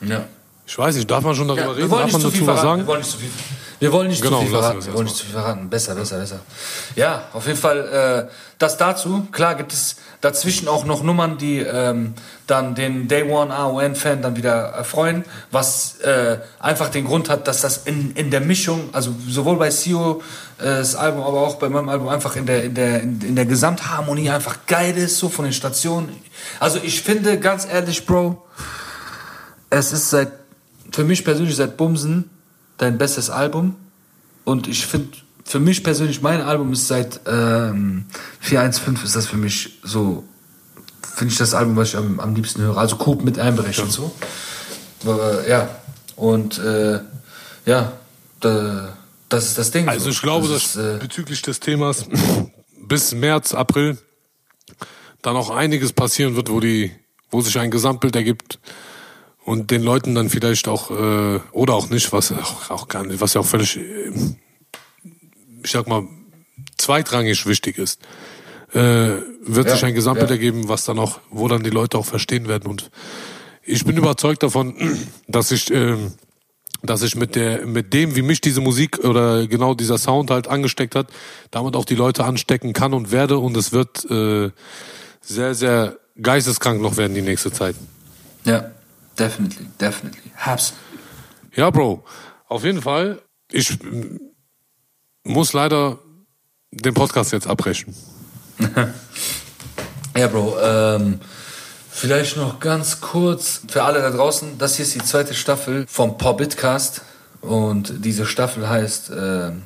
Ja. 0.00 0.24
Ich 0.66 0.78
weiß 0.78 0.94
nicht, 0.96 1.10
darf 1.10 1.22
man 1.24 1.34
schon 1.34 1.48
darüber 1.48 1.62
Ja, 1.64 1.68
wir 1.70 1.76
reden? 1.76 1.90
wollen 1.90 2.00
Darf 2.02 2.06
nicht 2.06 2.12
man 2.14 2.22
zu 2.22 2.30
viel 2.30 2.40
dazu 2.40 2.52
was 2.52 2.60
verraten. 2.60 2.78
sagen? 2.78 2.80
Wir 2.82 2.86
wollen 2.88 3.00
nicht 3.00 3.10
zu 3.10 3.18
viel. 3.18 3.30
Wir 3.80 3.92
wollen 3.92 4.08
nicht 4.08 4.22
Genau, 4.22 4.38
zu 4.38 4.42
viel 4.44 4.52
verraten. 4.52 4.86
wir 4.86 4.94
wollen 4.94 5.04
nicht 5.06 5.16
zu 5.16 5.24
viel 5.24 5.32
verraten. 5.34 5.68
Besser, 5.68 5.94
besser, 5.96 6.18
besser. 6.20 6.38
Ja, 6.94 7.22
auf 7.32 7.46
jeden 7.48 7.58
Fall 7.58 8.28
äh, 8.28 8.32
das 8.58 8.76
dazu. 8.76 9.26
Klar 9.32 9.56
gibt 9.56 9.72
es 9.72 9.96
dazwischen 10.20 10.68
auch 10.68 10.84
noch 10.84 11.02
Nummern, 11.02 11.36
die 11.36 11.58
ähm, 11.58 12.14
dann 12.46 12.76
den 12.76 13.08
Day 13.08 13.24
One 13.28 13.52
AON-Fan 13.52 14.22
dann 14.22 14.36
wieder 14.36 14.52
erfreuen, 14.52 15.24
was 15.50 15.96
äh, 16.02 16.38
einfach 16.60 16.90
den 16.90 17.06
Grund 17.06 17.28
hat, 17.28 17.48
dass 17.48 17.60
das 17.62 17.78
in, 17.78 18.12
in 18.12 18.30
der 18.30 18.40
Mischung, 18.40 18.90
also 18.92 19.12
sowohl 19.28 19.56
bei 19.56 19.70
Sio 19.72 20.22
äh, 20.60 20.64
das 20.64 20.94
Album, 20.94 21.24
aber 21.24 21.40
auch 21.40 21.56
bei 21.56 21.68
meinem 21.68 21.88
Album 21.88 22.08
einfach 22.08 22.36
in 22.36 22.46
der, 22.46 22.62
in 22.62 22.74
der, 22.76 23.00
in, 23.02 23.20
in 23.20 23.34
der 23.34 23.46
Gesamtharmonie 23.46 24.30
einfach 24.30 24.58
geil 24.68 24.96
ist, 24.96 25.18
so 25.18 25.28
von 25.28 25.44
den 25.44 25.52
Stationen. 25.54 26.14
Also 26.60 26.78
ich 26.80 27.02
finde, 27.02 27.40
ganz 27.40 27.66
ehrlich, 27.66 28.06
Bro, 28.06 28.40
es 29.70 29.92
ist 29.92 30.10
seit, 30.10 30.30
für 30.90 31.04
mich 31.04 31.24
persönlich 31.24 31.56
seit 31.56 31.76
Bumsen 31.76 32.30
dein 32.78 32.98
bestes 32.98 33.30
Album. 33.30 33.76
Und 34.44 34.66
ich 34.68 34.86
finde, 34.86 35.08
für 35.44 35.60
mich 35.60 35.84
persönlich, 35.84 36.22
mein 36.22 36.40
Album 36.40 36.72
ist 36.72 36.88
seit 36.88 37.20
ähm, 37.26 38.06
415 38.40 39.06
ist 39.06 39.16
das 39.16 39.26
für 39.26 39.36
mich 39.36 39.78
so, 39.82 40.24
finde 41.14 41.32
ich 41.32 41.38
das 41.38 41.54
Album, 41.54 41.76
was 41.76 41.88
ich 41.88 41.96
am, 41.96 42.20
am 42.20 42.34
liebsten 42.34 42.62
höre. 42.62 42.76
Also 42.76 42.96
Coop 42.96 43.22
mit 43.22 43.38
einberechnet 43.38 43.90
so. 43.90 44.12
Aber, 45.04 45.48
ja, 45.48 45.68
und 46.16 46.58
äh, 46.58 47.00
ja, 47.66 47.92
da, 48.40 48.96
das 49.28 49.46
ist 49.46 49.58
das 49.58 49.70
Ding. 49.70 49.88
Also 49.88 50.04
so. 50.04 50.10
ich 50.10 50.22
glaube, 50.22 50.48
das 50.48 50.74
dass 50.74 50.76
ist, 50.76 50.96
äh, 50.96 50.98
bezüglich 50.98 51.42
des 51.42 51.60
Themas 51.60 52.06
bis 52.88 53.14
März, 53.14 53.54
April 53.54 53.98
dann 55.22 55.36
auch 55.36 55.50
einiges 55.50 55.92
passieren 55.92 56.34
wird, 56.34 56.50
wo 56.50 56.60
die, 56.60 56.90
wo 57.30 57.40
sich 57.40 57.58
ein 57.58 57.70
Gesamtbild 57.70 58.16
ergibt 58.16 58.58
und 59.44 59.70
den 59.70 59.82
Leuten 59.82 60.14
dann 60.14 60.28
vielleicht 60.28 60.68
auch 60.68 60.90
äh, 60.90 61.40
oder 61.52 61.74
auch 61.74 61.90
nicht, 61.90 62.12
was 62.12 62.32
auch, 62.32 62.70
auch 62.70 62.88
gar 62.88 63.04
nicht, 63.04 63.20
was 63.20 63.34
ja 63.34 63.40
auch 63.40 63.46
völlig, 63.46 63.76
äh, 63.76 64.12
ich 65.64 65.70
sag 65.70 65.88
mal, 65.88 66.06
zweitrangig 66.78 67.46
wichtig 67.46 67.78
ist, 67.78 68.00
äh, 68.72 68.78
wird 69.44 69.66
Ja, 69.66 69.74
sich 69.74 69.84
ein 69.84 69.94
Gesamtbild 69.94 70.30
ja. 70.30 70.36
ergeben, 70.36 70.68
was 70.68 70.84
dann 70.84 70.98
auch, 70.98 71.20
wo 71.30 71.48
dann 71.48 71.62
die 71.62 71.70
Leute 71.70 71.98
auch 71.98 72.06
verstehen 72.06 72.48
werden 72.48 72.68
und 72.70 72.90
ich 73.64 73.84
bin 73.84 73.96
überzeugt 73.96 74.42
davon, 74.42 74.74
dass 75.28 75.50
ich 75.52 75.70
ähm, 75.70 76.12
dass 76.82 77.02
ich 77.02 77.14
mit 77.14 77.36
der 77.36 77.64
mit 77.64 77.92
dem 77.92 78.16
wie 78.16 78.22
mich 78.22 78.40
diese 78.40 78.60
Musik 78.60 78.98
oder 79.04 79.46
genau 79.46 79.74
dieser 79.74 79.98
Sound 79.98 80.30
halt 80.32 80.48
angesteckt 80.48 80.96
hat, 80.96 81.06
damit 81.52 81.76
auch 81.76 81.84
die 81.84 81.94
Leute 81.94 82.24
anstecken 82.24 82.72
kann 82.72 82.92
und 82.92 83.12
werde 83.12 83.38
und 83.38 83.56
es 83.56 83.72
wird 83.72 84.04
äh, 84.10 84.50
sehr 85.20 85.54
sehr 85.54 85.96
geisteskrank 86.20 86.80
noch 86.80 86.96
werden 86.96 87.14
die 87.14 87.22
nächste 87.22 87.52
Zeit. 87.52 87.76
ja, 88.44 88.72
definitely, 89.18 89.66
definitely. 89.80 90.32
Hab's. 90.36 90.74
Ja, 91.54 91.70
Bro, 91.70 92.04
auf 92.48 92.64
jeden 92.64 92.82
Fall. 92.82 93.20
Ich 93.50 93.78
muss 95.24 95.52
leider 95.52 95.98
den 96.70 96.94
Podcast 96.94 97.32
jetzt 97.32 97.46
abbrechen. 97.46 97.94
Ja, 100.14 100.26
Bro, 100.26 100.58
ähm, 100.62 101.20
vielleicht 101.90 102.36
noch 102.36 102.60
ganz 102.60 103.00
kurz 103.00 103.62
für 103.68 103.82
alle 103.82 104.02
da 104.02 104.10
draußen. 104.10 104.58
Das 104.58 104.76
hier 104.76 104.84
ist 104.84 104.94
die 104.94 105.02
zweite 105.02 105.32
Staffel 105.32 105.86
vom 105.88 106.18
Pobbitcast 106.18 107.00
und 107.40 108.04
diese 108.04 108.26
Staffel 108.26 108.68
heißt 108.68 109.10
ähm, 109.16 109.62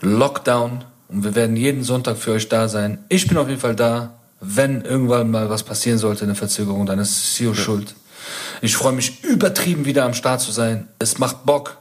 Lockdown 0.00 0.84
und 1.08 1.24
wir 1.24 1.34
werden 1.34 1.56
jeden 1.56 1.82
Sonntag 1.82 2.16
für 2.16 2.32
euch 2.32 2.48
da 2.48 2.68
sein. 2.68 3.04
Ich 3.08 3.26
bin 3.26 3.36
auf 3.36 3.48
jeden 3.48 3.60
Fall 3.60 3.74
da. 3.74 4.20
Wenn 4.40 4.82
irgendwann 4.82 5.30
mal 5.30 5.50
was 5.50 5.62
passieren 5.62 5.98
sollte, 5.98 6.24
eine 6.24 6.34
Verzögerung, 6.34 6.86
dann 6.86 6.98
ist 6.98 7.34
Sio 7.34 7.54
schuld. 7.54 7.94
Ich 8.60 8.76
freue 8.76 8.92
mich 8.92 9.22
übertrieben 9.24 9.84
wieder 9.84 10.04
am 10.04 10.14
Start 10.14 10.40
zu 10.40 10.52
sein. 10.52 10.88
Es 10.98 11.18
macht 11.18 11.44
Bock, 11.44 11.78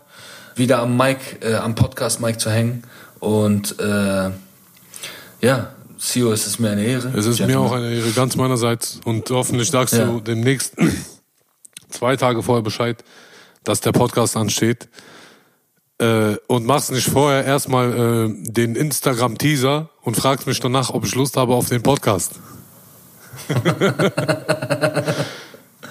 wieder 0.56 0.80
am 0.80 0.98
Mic, 0.98 1.18
äh, 1.42 1.56
am 1.56 1.76
Podcast 1.76 2.20
Mic 2.22 2.38
zu 2.40 2.50
hängen 2.52 2.84
und 3.20 3.80
äh, 3.80 4.32
ja, 5.42 5.70
Sio, 5.98 6.32
es 6.34 6.46
ist 6.48 6.60
mir 6.60 6.72
eine 6.72 6.84
Ehre. 6.84 7.14
Es 7.18 7.26
ist 7.26 7.40
mir 7.40 7.60
auch 7.60 7.72
eine 7.72 7.94
Ehre 7.94 8.12
ganz 8.12 8.36
meinerseits 8.36 9.00
und 9.06 9.30
hoffentlich 9.30 9.70
sagst 9.72 9.94
Ja. 9.96 10.06
du 10.06 10.20
demnächst 10.20 10.76
zwei 11.90 12.18
Tage 12.18 12.44
vorher 12.44 12.62
Bescheid, 12.64 13.04
dass 13.64 13.80
der 13.82 13.94
Podcast 13.94 14.36
ansteht. 14.36 14.90
Äh, 16.00 16.36
und 16.48 16.66
machst 16.66 16.92
nicht 16.92 17.08
vorher 17.08 17.46
erstmal 17.46 17.94
äh, 17.94 18.52
den 18.52 18.76
Instagram-Teaser 18.76 19.90
und 20.02 20.18
fragst 20.18 20.48
mich 20.48 20.60
danach, 20.60 20.90
ob 20.90 21.06
ich 21.06 21.14
Lust 21.16 21.38
habe 21.38 21.54
auf 21.54 21.70
den 21.70 21.84
Podcast. 21.84 22.34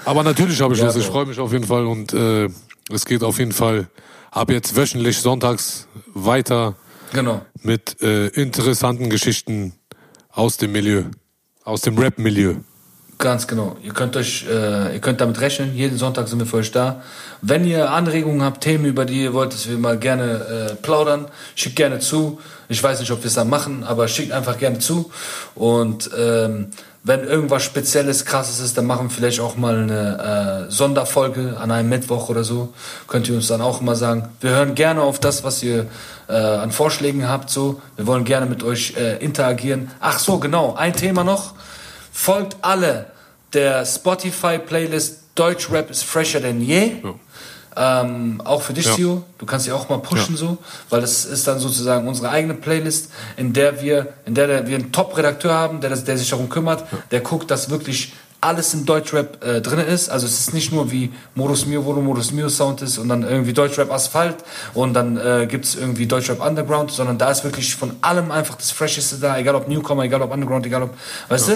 Aber 0.05 0.23
natürlich 0.23 0.61
habe 0.61 0.75
ich 0.75 0.81
Ja, 0.81 0.87
Lust. 0.87 0.99
Ich 0.99 1.07
freue 1.07 1.27
mich 1.27 1.39
auf 1.39 1.53
jeden 1.53 1.67
Fall 1.67 1.87
und 1.87 2.13
äh, 2.13 2.49
es 2.93 3.05
geht 3.05 3.23
auf 3.23 3.39
jeden 3.39 3.53
Fall 3.53 3.89
ab 4.31 4.51
jetzt 4.51 4.77
wöchentlich 4.77 5.19
sonntags 5.19 5.87
weiter 6.15 6.75
Genau. 7.13 7.43
mit 7.63 8.01
äh, 8.03 8.29
interessanten 8.29 9.11
Geschichten 9.11 9.75
aus 10.31 10.57
dem 10.57 10.73
Milieu, 10.73 11.05
aus 11.65 11.83
dem 11.83 11.99
Rap-Milieu. 11.99 12.55
Ganz 13.19 13.47
genau. 13.47 13.77
Ihr 13.83 13.93
könnt 13.93 14.17
euch, 14.17 14.47
äh, 14.51 14.95
ihr 14.95 14.99
könnt 15.01 15.21
damit 15.21 15.41
rechnen. 15.41 15.77
Jeden 15.77 15.97
Sonntag 15.99 16.27
sind 16.27 16.41
wir 16.41 16.47
für 16.47 16.57
euch 16.57 16.73
da. 16.73 17.03
Wenn 17.41 17.65
ihr 17.65 17.91
Anregungen 17.93 18.43
habt, 18.43 18.63
Themen, 18.65 18.85
über 18.87 19.05
die 19.05 19.23
ihr 19.23 19.33
wollt, 19.35 19.53
dass 19.53 19.69
wir 19.69 19.79
mal 19.79 19.97
gerne 19.99 20.71
äh, 20.73 20.75
plaudern, 20.75 21.27
schickt 21.55 21.77
gerne 21.77 22.01
zu. 22.01 22.41
Ich 22.69 22.83
weiß 22.83 22.99
nicht, 22.99 23.13
ob 23.13 23.21
wir 23.23 23.27
es 23.29 23.35
dann 23.35 23.49
machen, 23.51 23.85
aber 23.85 24.09
schickt 24.09 24.33
einfach 24.33 24.59
gerne 24.59 24.81
zu. 24.81 25.13
Und 25.55 26.11
ähm, 26.19 26.71
wenn 27.05 27.25
irgendwas 27.25 27.65
Spezielles, 27.65 28.25
Krasses 28.25 28.61
ist, 28.61 28.79
dann 28.79 28.87
machen 28.87 29.09
wir 29.09 29.11
vielleicht 29.11 29.41
auch 29.41 29.57
mal 29.57 29.77
eine 29.77 30.67
äh, 30.69 30.71
Sonderfolge 30.71 31.57
an 31.59 31.73
einem 31.73 31.89
Mittwoch 31.89 32.29
oder 32.29 32.45
so. 32.45 32.73
Könnt 33.09 33.29
ihr 33.29 33.35
uns 33.35 33.49
dann 33.49 33.61
auch 33.61 33.81
immer 33.81 33.97
sagen. 33.97 34.29
Wir 34.41 34.51
hören 34.51 34.75
gerne 34.77 35.03
auf 35.03 35.19
das, 35.19 35.43
was 35.43 35.63
ihr 35.65 35.87
äh, 36.29 36.35
an 36.35 36.71
Vorschlägen 36.71 37.29
habt. 37.29 37.51
So, 37.51 37.83
wir 37.97 38.07
wollen 38.07 38.25
gerne 38.25 38.47
mit 38.47 38.63
euch 38.63 38.95
äh, 38.97 39.17
interagieren. 39.17 39.91
Ach 40.01 40.21
so, 40.21 40.39
genau. 40.39 40.75
Ein 40.75 40.93
Thema 40.93 41.25
noch. 41.25 41.55
Folgt 42.13 42.57
alle 42.63 43.07
der 43.53 43.85
Spotify-Playlist 43.85 45.23
Deutschrap 45.35 45.91
ist 45.91 46.05
fresher 46.05 46.41
denn 46.41 46.61
je. 46.61 46.93
Ähm, 47.75 48.41
auch 48.45 48.63
für 48.63 48.75
dich, 48.75 48.85
Ja. 48.87 48.95
Sio. 48.95 49.23
Du 49.39 49.47
kannst 49.47 49.65
sie 49.65 49.73
auch 49.73 49.89
mal 49.89 49.99
pushen 49.99 50.37
so, 50.37 50.59
weil 50.91 51.01
das 51.01 51.25
ist 51.25 51.47
dann 51.47 51.59
sozusagen 51.59 52.07
unsere 52.07 52.29
eigene 52.29 52.55
Playlist, 52.55 53.11
in 53.37 53.53
der 53.53 53.81
wir, 53.81 54.13
in 54.27 54.35
der, 54.35 54.47
der 54.47 54.67
wir 54.67 54.77
einen 54.77 54.93
Top-Redakteur 54.93 55.55
haben, 55.55 55.81
der, 55.81 55.91
das, 55.91 56.05
der 56.05 56.19
sich 56.19 56.29
darum 56.29 56.49
kümmert, 56.49 56.85
der 57.11 57.21
guckt, 57.21 57.51
dass 57.51 57.71
wirklich 57.71 58.13
alles 58.43 58.75
in 58.75 58.85
Deutschrap 58.85 59.43
äh, 59.45 59.61
drin 59.61 59.79
ist. 59.79 60.11
Also 60.11 60.27
es 60.27 60.39
ist 60.41 60.53
nicht 60.53 60.73
nur 60.73 60.91
wie 60.91 61.13
Modus 61.35 61.65
Mio, 61.65 61.85
wo 61.85 61.93
du 61.95 62.01
Modus 62.03 62.33
Mio 62.33 62.49
Sound 62.49 62.83
ist 62.83 62.99
und 62.99 63.09
dann 63.09 63.23
irgendwie 63.23 63.53
Deutschrap 63.53 63.91
Asphalt 63.91 64.37
und 64.75 64.95
dann 64.95 65.17
äh, 65.17 65.47
gibt's 65.49 65.77
irgendwie 65.77 66.07
Deutschrap 66.07 66.45
Underground, 66.45 66.91
sondern 66.91 67.19
da 67.19 67.31
ist 67.31 67.45
wirklich 67.45 67.75
von 67.77 67.95
allem 68.03 68.33
einfach 68.33 68.57
das 68.57 68.73
Fresheste 68.73 69.17
da, 69.17 69.39
egal 69.39 69.55
ob 69.55 69.69
Newcomer, 69.69 70.03
egal 70.03 70.23
ob 70.23 70.33
Underground, 70.33 70.67
egal 70.67 70.83
ob, 70.83 70.91
weißt 71.29 71.49
du? 71.49 71.53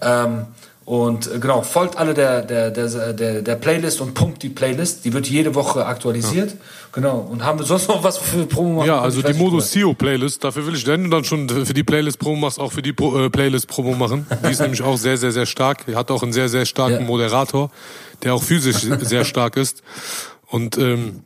Ähm, 0.00 0.46
und 0.92 1.26
äh, 1.26 1.38
genau, 1.38 1.62
folgt 1.62 1.96
alle 1.96 2.12
der, 2.12 2.42
der, 2.42 2.70
der, 2.70 3.14
der, 3.14 3.40
der 3.40 3.56
Playlist 3.56 4.02
und 4.02 4.12
pumpt 4.12 4.42
die 4.42 4.50
Playlist. 4.50 5.06
Die 5.06 5.14
wird 5.14 5.26
jede 5.26 5.54
Woche 5.54 5.86
aktualisiert. 5.86 6.54
Genau. 6.92 7.16
Und 7.16 7.42
haben 7.42 7.58
wir 7.58 7.64
sonst 7.64 7.88
noch 7.88 8.04
was 8.04 8.18
für 8.18 8.44
Promo 8.44 8.74
machen? 8.80 8.88
Ja, 8.88 9.00
also 9.00 9.22
die 9.22 9.32
Modus 9.32 9.70
CEO 9.70 9.94
Playlist, 9.94 10.44
dafür 10.44 10.66
will 10.66 10.74
ich, 10.74 10.86
wenn 10.86 11.04
du 11.04 11.08
dann 11.08 11.24
schon 11.24 11.48
für 11.48 11.72
die 11.72 11.82
Playlist 11.82 12.18
Promo 12.18 12.36
machst, 12.36 12.60
auch 12.60 12.72
für 12.72 12.82
die 12.82 12.92
Pro, 12.92 13.18
äh, 13.18 13.30
Playlist 13.30 13.68
Promo 13.68 13.94
machen. 13.94 14.26
Die 14.44 14.50
ist 14.50 14.60
nämlich 14.60 14.82
auch 14.82 14.98
sehr, 14.98 15.16
sehr, 15.16 15.32
sehr 15.32 15.46
stark. 15.46 15.86
Die 15.86 15.96
hat 15.96 16.10
auch 16.10 16.22
einen 16.22 16.34
sehr, 16.34 16.50
sehr 16.50 16.66
starken 16.66 17.00
Ja. 17.00 17.06
Moderator, 17.06 17.70
der 18.22 18.34
auch 18.34 18.42
physisch 18.42 18.86
sehr 19.00 19.24
stark 19.24 19.56
ist. 19.56 19.82
Und 20.48 20.76
ähm, 20.76 21.24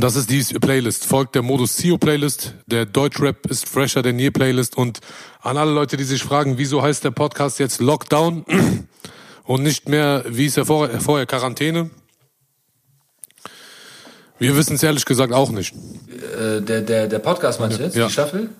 das 0.00 0.16
ist 0.16 0.30
die 0.30 0.42
Playlist. 0.58 1.04
Folgt 1.04 1.34
der 1.34 1.42
Modus 1.42 1.76
CEO 1.76 1.98
Playlist, 1.98 2.54
der 2.66 2.86
Deutschrap 2.86 3.46
ist 3.46 3.68
fresher 3.68 4.02
denn 4.02 4.18
je 4.18 4.30
Playlist. 4.30 4.76
Und 4.76 5.00
an 5.40 5.56
alle 5.56 5.72
Leute, 5.72 5.96
die 5.96 6.04
sich 6.04 6.22
fragen, 6.22 6.58
wieso 6.58 6.82
heißt 6.82 7.04
der 7.04 7.10
Podcast 7.10 7.58
jetzt 7.58 7.80
Lockdown 7.80 8.44
und 9.44 9.62
nicht 9.62 9.88
mehr, 9.88 10.24
wie 10.28 10.46
ist 10.46 10.56
er 10.56 10.66
vorher, 10.66 11.00
vorher 11.00 11.26
Quarantäne? 11.26 11.90
Wir 14.38 14.56
wissen 14.56 14.76
es 14.76 14.82
ehrlich 14.84 15.04
gesagt 15.04 15.32
auch 15.32 15.50
nicht. 15.50 15.74
Äh, 15.74 16.60
der, 16.60 16.82
der, 16.82 17.08
der 17.08 17.18
Podcast 17.18 17.58
meinst 17.58 17.80
du 17.80 17.82
jetzt? 17.82 17.96
Ja. 17.96 18.06
Die 18.06 18.12
Staffel? 18.12 18.50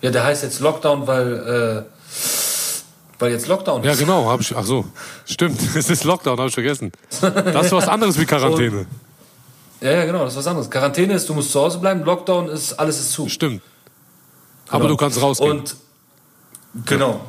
Ja, 0.00 0.10
der 0.12 0.22
heißt 0.22 0.44
jetzt 0.44 0.60
Lockdown, 0.60 1.08
weil, 1.08 1.86
äh, 1.86 3.18
weil 3.18 3.32
jetzt 3.32 3.48
Lockdown 3.48 3.82
Ja, 3.82 3.92
ist. 3.92 3.98
genau, 3.98 4.26
hab 4.26 4.40
ich. 4.40 4.54
Ach 4.54 4.64
so, 4.64 4.84
stimmt. 5.24 5.58
Es 5.74 5.90
ist 5.90 6.04
Lockdown, 6.04 6.38
habe 6.38 6.48
ich 6.48 6.54
vergessen. 6.54 6.92
Das 7.20 7.66
ist 7.66 7.72
was 7.72 7.88
anderes 7.88 8.18
wie 8.18 8.26
Quarantäne. 8.26 8.86
Ja, 9.84 9.92
ja, 9.92 10.04
genau, 10.06 10.24
das 10.24 10.32
ist 10.32 10.38
was 10.38 10.46
anderes. 10.46 10.70
Quarantäne 10.70 11.12
ist, 11.12 11.28
du 11.28 11.34
musst 11.34 11.52
zu 11.52 11.60
Hause 11.60 11.76
bleiben. 11.78 12.02
Lockdown 12.04 12.48
ist, 12.48 12.72
alles 12.72 12.98
ist 13.00 13.12
zu. 13.12 13.28
Stimmt. 13.28 13.60
Aber 14.68 14.78
Genau. 14.84 14.88
du 14.88 14.96
kannst 14.96 15.20
rausgehen. 15.20 15.50
Und 15.50 15.76
genau. 16.86 17.20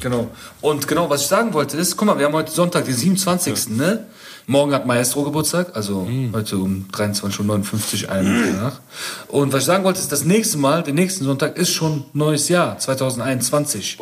Genau. 0.00 0.28
Und 0.60 0.88
genau, 0.88 1.08
was 1.08 1.22
ich 1.22 1.26
sagen 1.28 1.52
wollte 1.54 1.76
ist, 1.76 1.96
guck 1.96 2.06
mal, 2.06 2.18
wir 2.18 2.26
haben 2.26 2.32
heute 2.34 2.50
Sonntag, 2.50 2.84
den 2.86 2.94
27. 2.96 3.68
Ne? 3.70 4.06
Morgen 4.48 4.74
hat 4.74 4.86
Maestro 4.86 5.22
Geburtstag, 5.22 5.76
also 5.76 6.08
heute 6.32 6.58
um 6.58 6.86
23.59 6.92 8.04
Uhr, 8.06 8.10
eine 8.10 8.28
Minute 8.28 8.52
nach. 8.56 8.80
Und 9.28 9.52
was 9.52 9.60
ich 9.60 9.66
sagen 9.66 9.84
wollte 9.84 10.00
ist, 10.00 10.10
das 10.10 10.24
nächste 10.24 10.58
Mal, 10.58 10.82
den 10.82 10.96
nächsten 10.96 11.24
Sonntag, 11.24 11.56
ist 11.56 11.70
schon 11.70 12.04
neues 12.12 12.48
Jahr, 12.48 12.76
2021. 12.76 13.98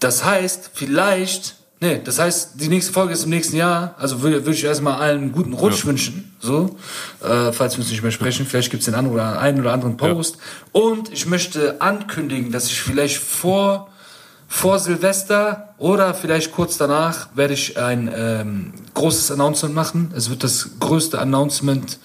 Das 0.00 0.24
heißt, 0.24 0.70
vielleicht, 0.74 1.54
nee, 1.80 2.00
das 2.04 2.18
heißt, 2.18 2.52
die 2.54 2.68
nächste 2.68 2.92
Folge 2.92 3.12
ist 3.12 3.24
im 3.24 3.30
nächsten 3.30 3.56
Jahr, 3.56 3.94
also 3.98 4.22
würde, 4.22 4.44
würde 4.44 4.56
ich 4.56 4.64
erstmal 4.64 4.94
allen 5.00 5.22
einen 5.22 5.32
guten 5.32 5.52
Rutsch 5.52 5.84
wünschen, 5.86 6.32
so, 6.40 6.76
äh, 7.22 7.52
falls 7.52 7.74
wir 7.76 7.80
uns 7.80 7.90
nicht 7.90 8.02
mehr 8.02 8.12
sprechen. 8.12 8.46
Vielleicht 8.46 8.70
gibt 8.70 8.80
es 8.80 8.84
den 8.86 8.94
anderen 8.94 9.14
oder, 9.16 9.40
einen 9.40 9.60
oder 9.60 9.72
anderen 9.72 9.96
Post. 9.96 10.38
Und 10.72 11.12
ich 11.12 11.26
möchte 11.26 11.80
ankündigen, 11.80 12.52
dass 12.52 12.66
ich 12.66 12.80
vielleicht 12.80 13.18
vor 13.18 13.88
vor 14.50 14.78
Silvester 14.78 15.74
oder 15.76 16.14
vielleicht 16.14 16.52
kurz 16.52 16.78
danach 16.78 17.28
werde 17.36 17.52
ich 17.52 17.76
ein 17.78 18.10
ähm, 18.16 18.72
großes 18.94 19.30
Announcement 19.30 19.74
machen. 19.74 20.10
Es 20.16 20.30
wird 20.30 20.42
das 20.42 20.70
größte 20.80 21.18
Announcement, 21.18 21.98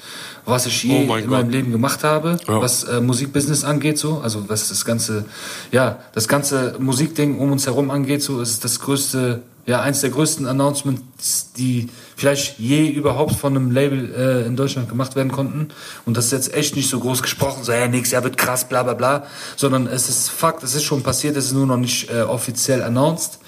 was 0.46 0.66
ich 0.66 0.84
je 0.84 1.04
Oh 1.04 1.08
mein 1.08 1.24
in 1.24 1.30
Gott. 1.30 1.40
meinem 1.40 1.50
Leben 1.52 1.72
gemacht 1.72 2.04
habe, 2.04 2.36
Ja. 2.46 2.60
was 2.62 2.84
äh, 2.84 3.00
Musikbusiness 3.00 3.64
angeht, 3.64 3.98
so, 3.98 4.20
also 4.22 4.50
was 4.50 4.68
das 4.68 4.84
ganze, 4.84 5.24
ja, 5.72 6.00
das 6.14 6.28
ganze 6.28 6.76
Musikding 6.80 7.40
um 7.40 7.54
uns 7.54 7.66
herum 7.66 7.90
angeht, 7.92 8.22
so, 8.22 8.42
es 8.42 8.50
ist 8.52 8.66
das 8.66 8.82
größte, 8.82 9.42
ja, 9.66 9.82
eins 9.82 10.02
der 10.02 10.10
größten 10.10 10.46
Announcements, 10.46 11.54
die 11.54 11.90
vielleicht 12.18 12.60
je 12.60 12.88
überhaupt 12.88 13.36
von 13.36 13.56
einem 13.56 13.72
Label 13.72 14.14
äh, 14.14 14.46
in 14.46 14.58
Deutschland 14.58 14.90
gemacht 14.90 15.16
werden 15.16 15.32
konnten. 15.32 15.70
Und 16.06 16.18
das 16.18 16.26
ist 16.26 16.32
jetzt 16.32 16.54
echt 16.54 16.76
nicht 16.76 16.90
so 16.90 17.00
groß 17.00 17.22
gesprochen, 17.22 17.64
so, 17.64 17.72
ja, 17.72 17.88
nächstes 17.88 18.12
Jahr 18.12 18.24
wird 18.24 18.38
krass, 18.38 18.68
bla 18.68 18.84
bla 18.84 18.94
bla, 18.94 19.26
sondern 19.56 19.88
es 19.88 20.10
ist 20.10 20.30
Fakt, 20.30 20.64
es 20.64 20.76
ist 20.76 20.84
schon 20.84 21.02
passiert, 21.02 21.38
es 21.38 21.46
ist 21.46 21.54
nur 21.54 21.66
noch 21.66 21.78
nicht 21.78 22.10
äh, 22.10 22.24
offiziell 22.24 22.84
announced. 22.84 23.40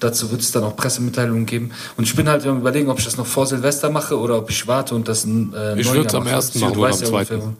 Dazu 0.00 0.30
wird 0.30 0.40
es 0.40 0.50
dann 0.50 0.64
auch 0.64 0.76
Pressemitteilungen 0.76 1.44
geben. 1.46 1.72
Und 1.96 2.04
ich 2.04 2.16
bin 2.16 2.28
halt 2.28 2.44
am 2.46 2.58
überlegen, 2.58 2.88
ob 2.88 2.98
ich 2.98 3.04
das 3.04 3.18
noch 3.18 3.26
vor 3.26 3.46
Silvester 3.46 3.90
mache 3.90 4.18
oder 4.18 4.38
ob 4.38 4.50
ich 4.50 4.66
warte 4.66 4.94
und 4.94 5.06
das 5.08 5.24
ein 5.24 5.52
äh, 5.54 5.78
Ich 5.78 5.86
Neujahr 5.86 6.04
würd's 6.04 6.14
am 6.14 6.26
ersten 6.26 6.60
machen 6.60 6.78
oder 6.78 6.88
am 6.88 7.00
ja 7.00 7.06
zweiten. 7.06 7.56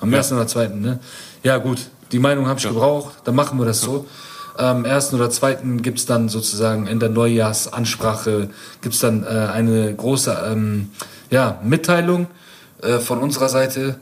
am 0.00 0.12
ersten 0.12 0.34
oder 0.34 0.46
zweiten, 0.46 0.80
ne? 0.80 1.00
Ja, 1.42 1.58
gut. 1.58 1.78
Die 2.12 2.20
Meinung 2.20 2.46
habe 2.46 2.58
ich 2.58 2.66
gebraucht. 2.66 3.16
Dann 3.24 3.34
machen 3.34 3.58
wir 3.58 3.66
das 3.66 3.80
so. 3.80 4.06
Am 4.58 4.84
ersten 4.84 5.14
oder 5.14 5.30
zweiten 5.30 5.82
gibt's 5.82 6.04
dann 6.04 6.28
sozusagen 6.28 6.88
in 6.88 6.98
der 6.98 7.10
Neujahrsansprache 7.10 8.50
gibt's 8.82 8.98
dann 8.98 9.22
äh, 9.22 9.28
eine 9.28 9.94
große 9.94 10.36
ähm, 10.50 10.90
ja, 11.30 11.60
Mitteilung 11.62 12.26
äh, 12.82 12.98
von 12.98 13.20
unserer 13.20 13.48
Seite, 13.48 14.00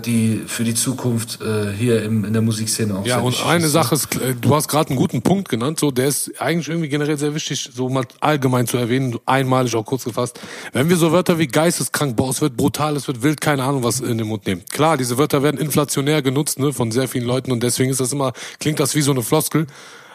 die 0.00 0.42
für 0.46 0.64
die 0.64 0.74
Zukunft 0.74 1.40
äh, 1.40 1.72
hier 1.72 2.02
im, 2.02 2.24
in 2.24 2.32
der 2.32 2.42
Musikszene 2.42 2.94
auch 2.94 3.06
Ja, 3.06 3.16
sehr 3.16 3.24
und 3.24 3.44
eine 3.44 3.66
ist. 3.66 3.72
Sache 3.72 3.94
ist, 3.94 4.14
äh, 4.16 4.34
du 4.40 4.54
hast 4.54 4.68
gerade 4.68 4.90
einen 4.90 4.98
guten 4.98 5.22
Punkt 5.22 5.48
genannt, 5.48 5.80
so, 5.80 5.90
der 5.90 6.06
ist 6.06 6.40
eigentlich 6.40 6.68
irgendwie 6.68 6.88
generell 6.88 7.18
sehr 7.18 7.34
wichtig, 7.34 7.70
so 7.74 7.88
mal 7.88 8.04
allgemein 8.20 8.66
zu 8.66 8.76
erwähnen, 8.76 9.18
einmalig 9.26 9.74
auch 9.74 9.84
kurz 9.84 10.04
gefasst. 10.04 10.40
Wenn 10.72 10.88
wir 10.88 10.96
so 10.96 11.12
Wörter 11.12 11.38
wie 11.38 11.46
geisteskrank, 11.46 12.16
boah, 12.16 12.30
es 12.30 12.40
wird 12.40 12.56
brutal, 12.56 12.96
es 12.96 13.06
wird 13.08 13.22
wild, 13.22 13.40
keine 13.40 13.64
Ahnung, 13.64 13.82
was 13.82 14.00
in 14.00 14.18
den 14.18 14.26
Mund 14.26 14.46
nehmen. 14.46 14.62
Klar, 14.70 14.96
diese 14.96 15.18
Wörter 15.18 15.42
werden 15.42 15.60
inflationär 15.60 16.22
genutzt, 16.22 16.58
ne, 16.58 16.72
von 16.72 16.90
sehr 16.90 17.08
vielen 17.08 17.26
Leuten 17.26 17.52
und 17.52 17.62
deswegen 17.62 17.90
ist 17.90 18.00
das 18.00 18.12
immer, 18.12 18.32
klingt 18.60 18.80
das 18.80 18.94
wie 18.94 19.02
so 19.02 19.12
eine 19.12 19.22
Floskel, 19.22 19.66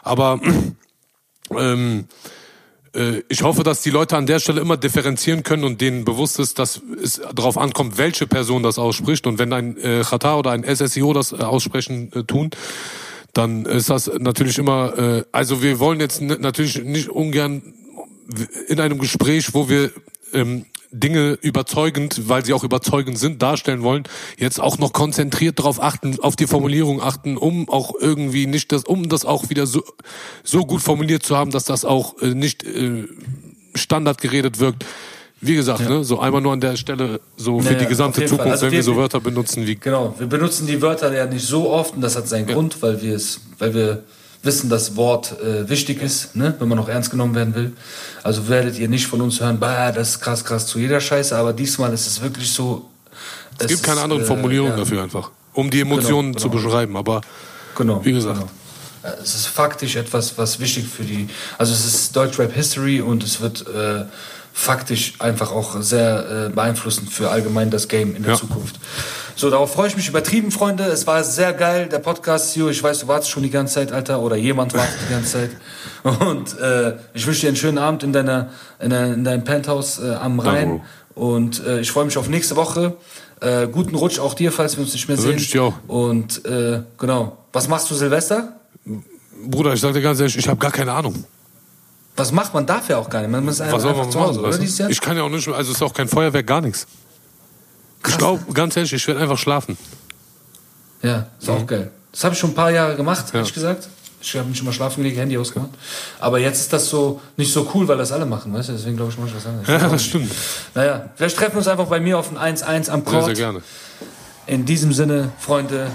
aber, 0.03 0.39
ähm, 1.57 1.99
äh, 1.99 2.03
ich 3.30 3.44
hoffe, 3.44 3.64
dass 3.64 3.82
die 3.82 3.90
Leute 3.92 4.18
an 4.18 4.26
der 4.26 4.40
Stelle 4.40 4.62
immer 4.62 4.78
differenzieren 4.78 5.44
können 5.44 5.64
und 5.64 5.80
denen 5.80 6.06
bewusst 6.06 6.40
ist, 6.40 6.60
dass 6.60 6.82
es 7.02 7.22
darauf 7.36 7.58
ankommt, 7.58 7.98
welche 7.98 8.26
Person 8.26 8.64
das 8.64 8.80
ausspricht. 8.80 9.28
Und 9.28 9.38
wenn 9.38 9.54
ein 9.54 9.78
äh, 9.78 10.04
oder 10.12 10.52
ein 10.52 10.64
SSIO 10.64 11.14
das 11.14 11.32
äh, 11.32 11.38
aussprechen 11.38 12.12
äh, 12.14 12.24
tun, 12.24 12.50
dann 13.34 13.66
ist 13.66 13.90
das 13.90 14.12
natürlich 14.20 14.58
immer, 14.58 14.98
äh, 14.98 15.24
also 15.32 15.62
wir 15.62 15.80
wollen 15.80 16.00
jetzt 16.00 16.22
natürlich 16.22 16.84
nicht 16.84 17.10
ungern 17.10 17.62
in 18.68 18.80
einem 18.80 19.00
Gespräch, 19.00 19.54
wo 19.54 19.70
wir 19.70 19.92
ähm, 20.34 20.66
Dinge 20.92 21.38
überzeugend, 21.42 22.28
weil 22.30 22.44
sie 22.44 22.54
auch 22.54 22.64
überzeugend 22.64 23.20
sind, 23.20 23.42
darstellen 23.42 23.84
wollen, 23.84 24.04
jetzt 24.38 24.60
auch 24.60 24.78
noch 24.80 24.92
konzentriert 24.92 25.60
darauf 25.60 25.82
achten, 25.82 26.20
auf 26.20 26.36
die 26.36 26.48
Formulierung 26.48 27.02
achten, 27.02 27.38
um 27.38 27.70
auch 27.70 27.94
irgendwie 28.00 28.48
nicht 28.48 28.72
das, 28.72 28.86
um 28.86 29.08
das 29.08 29.24
auch 29.26 29.50
wieder 29.50 29.68
so, 29.68 29.84
so 30.44 30.66
gut 30.66 30.82
formuliert 30.82 31.24
zu 31.24 31.38
haben, 31.38 31.52
dass 31.52 31.66
das 31.66 31.86
auch 31.86 32.20
äh, 32.22 32.34
nicht 32.34 32.64
äh, 32.64 33.04
Standard 33.76 34.20
geredet 34.22 34.60
wirkt. 34.60 34.86
Wie 35.42 35.56
gesagt, 35.56 35.88
ne, 35.88 36.04
so 36.04 36.20
einmal 36.20 36.42
nur 36.42 36.52
an 36.52 36.60
der 36.60 36.76
Stelle, 36.76 37.22
so 37.38 37.60
für 37.62 37.72
Ja, 37.72 37.78
die 37.78 37.84
ja, 37.84 37.90
gesamte. 37.90 38.26
Zukunft, 38.26 38.52
Also 38.52 38.66
wenn 38.66 38.74
wir 38.74 38.84
so 38.84 38.98
Wörter 38.98 39.22
benutzen 39.22 39.66
wie 39.66 39.76
Genau, 39.76 40.14
wir 40.18 40.28
benutzen 40.28 40.68
die 40.68 40.82
Wörter 40.82 41.16
ja 41.16 41.28
nicht 41.28 41.46
so 41.46 41.70
oft 41.70 41.96
und 41.96 42.02
das 42.02 42.18
hat 42.18 42.28
seinen 42.28 42.48
Grund, 42.48 42.82
weil 42.82 43.02
wir 43.02 43.16
es, 43.16 43.40
weil 43.58 43.74
wir 43.74 44.04
wissen, 44.44 44.70
dass 44.70 44.96
Wort 44.96 45.36
äh, 45.42 45.68
wichtig 45.70 46.02
ist, 46.02 46.36
ne, 46.36 46.56
wenn 46.60 46.68
man 46.68 46.80
auch 46.80 46.88
ernst 46.90 47.12
genommen 47.12 47.36
werden 47.36 47.54
will. 47.56 47.74
Also 48.24 48.48
werdet 48.48 48.78
ihr 48.80 48.88
nicht 48.88 49.08
von 49.08 49.22
uns 49.22 49.40
hören, 49.42 49.60
bah, 49.60 49.92
das 49.92 50.10
ist 50.12 50.20
krass, 50.22 50.44
krass 50.46 50.66
zu 50.66 50.80
jeder 50.80 51.02
Scheiße, 51.02 51.36
aber 51.36 51.54
diesmal 51.54 51.94
ist 51.94 52.08
es 52.08 52.22
wirklich 52.22 52.50
so. 52.52 52.86
Es 53.58 53.68
gibt 53.68 53.84
keine 53.84 54.02
anderen 54.02 54.26
Formulierungen 54.26 54.78
dafür 54.78 55.04
einfach, 55.04 55.32
um 55.54 55.70
die 55.70 55.82
Emotionen 55.82 56.32
Genau, 56.32 56.40
zu 56.40 56.50
genau. 56.50 56.64
beschreiben. 56.64 56.96
Aber 56.98 57.22
Genau. 57.76 58.04
Wie 58.04 58.14
gesagt. 58.14 58.36
Genau. 58.40 58.50
Äh, 59.04 59.22
Es 59.22 59.36
ist 59.36 59.48
faktisch 59.48 59.96
etwas, 59.96 60.38
was 60.38 60.60
wichtig 60.60 60.86
für 60.88 61.04
die. 61.04 61.28
Also 61.58 61.74
es 61.74 61.86
ist 61.86 62.16
Deutschrap 62.16 62.54
History 62.54 63.02
und 63.02 63.24
es 63.24 63.40
wird 63.42 63.66
äh, 63.68 64.06
faktisch 64.54 65.14
einfach 65.20 65.52
auch 65.52 65.82
sehr 65.82 66.47
äh, 66.47 66.50
beeinflussend 66.54 67.12
für 67.12 67.30
allgemein 67.30 67.70
das 67.70 67.88
Game 67.88 68.16
in 68.16 68.24
der 68.24 68.34
Ja. 68.34 68.38
Zukunft. 68.38 68.80
So, 69.36 69.50
darauf 69.50 69.72
freue 69.72 69.88
ich 69.88 69.95
mich 69.95 70.10
übertrieben, 70.10 70.52
Freunde. 70.52 70.84
Es 70.84 71.08
war 71.08 71.24
sehr 71.24 71.54
geil, 71.54 71.88
der 71.88 72.00
Podcast, 72.00 72.52
Sio. 72.52 72.70
Ich 72.70 72.84
weiß, 72.84 73.00
du 73.00 73.08
wartest 73.08 73.32
schon 73.32 73.41
die 73.43 73.50
ganze 73.50 73.76
Zeit, 73.76 73.93
Alter, 73.93 74.20
oder 74.20 74.36
jemand 74.36 74.74
wartet 74.74 74.95
die 75.08 75.14
ganze 75.14 75.32
Zeit. 75.32 75.52
Und 76.28 76.60
äh, 76.60 76.95
ich 77.14 77.26
wünsche 77.26 77.41
dir 77.41 77.47
einen 77.47 77.56
schönen 77.56 77.78
Abend 77.78 78.04
in 78.04 78.12
deiner, 78.12 78.50
in, 78.82 78.89
deiner, 78.89 79.14
in 79.14 79.24
deinem 79.24 79.43
Penthouse 79.45 80.00
äh, 80.00 80.14
am 80.16 80.41
Rhein. 80.41 80.82
Und 81.16 81.66
äh, 81.66 81.80
ich 81.80 81.89
freue 81.89 82.04
mich 82.04 82.18
auf 82.18 82.28
nächste 82.28 82.58
Woche. 82.58 82.97
Äh, 83.39 83.68
guten 83.68 83.95
Rutsch 83.95 84.20
auch 84.20 84.34
dir, 84.34 84.52
falls 84.52 84.76
wir 84.76 84.84
uns 84.84 84.91
nicht 84.91 85.08
mehr 85.08 85.16
sehen. 85.16 85.32
Wünsch 85.32 85.43
ich 85.43 85.52
dir 85.52 85.64
auch. 85.64 85.74
Und 85.88 86.45
äh, 86.45 86.82
genau. 86.97 87.38
Was 87.54 87.70
machst 87.70 87.89
du 87.89 87.95
Silvester? 87.95 88.60
Bruder, 89.45 89.74
ich 89.74 89.80
sag 89.80 89.93
dir 89.93 90.02
ganz 90.02 90.20
ehrlich, 90.20 90.38
ich 90.38 90.50
habe 90.50 90.60
gar 90.60 90.72
keine 90.72 90.91
Ahnung. 90.91 91.24
Was 92.20 92.32
macht 92.32 92.54
man 92.54 92.66
dafür 92.66 92.98
auch 93.00 93.10
gar 93.10 93.22
nicht? 93.22 93.32
Man 93.32 93.48
Was 93.48 93.62
einfach, 93.62 93.84
einfach 93.84 94.10
zu 94.10 94.20
Hause, 94.20 94.34
machen? 94.34 94.40
oder 94.40 94.50
weißt 94.50 94.62
dieses 94.62 94.78
du? 94.78 94.88
Ich 94.90 95.00
kann 95.02 95.16
ja 95.18 95.24
auch 95.24 95.30
nicht, 95.30 95.48
also 95.48 95.72
es 95.72 95.78
ist 95.78 95.82
auch 95.82 95.94
kein 95.94 96.08
Feuerwerk, 96.08 96.46
gar 96.46 96.62
nichts. 96.62 96.86
Ich 98.08 98.18
glaube, 98.18 98.44
ganz 98.54 98.76
ehrlich, 98.78 98.94
ich 98.94 99.08
werde 99.08 99.20
einfach 99.22 99.38
schlafen. 99.38 99.78
Ja, 101.02 101.28
ist 101.40 101.50
auch 101.50 101.66
geil. 101.66 101.92
Das 102.12 102.24
habe 102.24 102.34
ich 102.34 102.40
schon 102.40 102.52
ein 102.52 102.56
paar 102.56 102.72
Jahre 102.72 102.96
gemacht, 102.96 103.26
Ja. 103.32 103.40
ehrlich 103.40 103.54
gesagt. 103.54 103.88
Ich 104.22 104.36
habe 104.36 104.50
mich 104.50 104.60
immer 104.62 104.74
schlafen 104.74 105.02
gelegt, 105.02 105.18
Handy 105.18 105.38
ausgemacht. 105.38 105.70
Aber 106.20 106.40
jetzt 106.40 106.60
ist 106.60 106.74
das 106.74 106.90
so 106.90 107.22
nicht 107.38 107.54
so 107.54 107.72
cool, 107.74 107.88
weil 107.88 107.98
das 107.98 108.12
alle 108.12 108.26
machen, 108.26 108.54
weißt 108.54 108.68
du? 108.68 108.74
Deswegen 108.74 108.98
glaube 108.98 109.12
ich, 109.14 109.18
mache 109.18 109.30
ich 109.30 109.36
was 109.36 109.46
anderes. 109.46 109.68
Ja, 109.70 109.88
das 109.88 110.04
stimmt. 110.04 110.30
Naja, 110.76 111.10
vielleicht 111.16 111.38
treffen 111.38 111.54
wir 111.54 111.60
uns 111.60 111.68
einfach 111.70 111.86
bei 111.88 112.02
mir 112.02 112.18
auf 112.20 112.30
ein 112.36 112.58
1-1 112.58 112.90
am 112.90 113.02
Sehr, 113.02 113.12
Court. 113.14 113.26
sehr 113.26 113.36
gerne. 113.36 113.62
In 114.46 114.66
diesem 114.66 114.92
Sinne, 114.92 115.30
Freunde, 115.40 115.90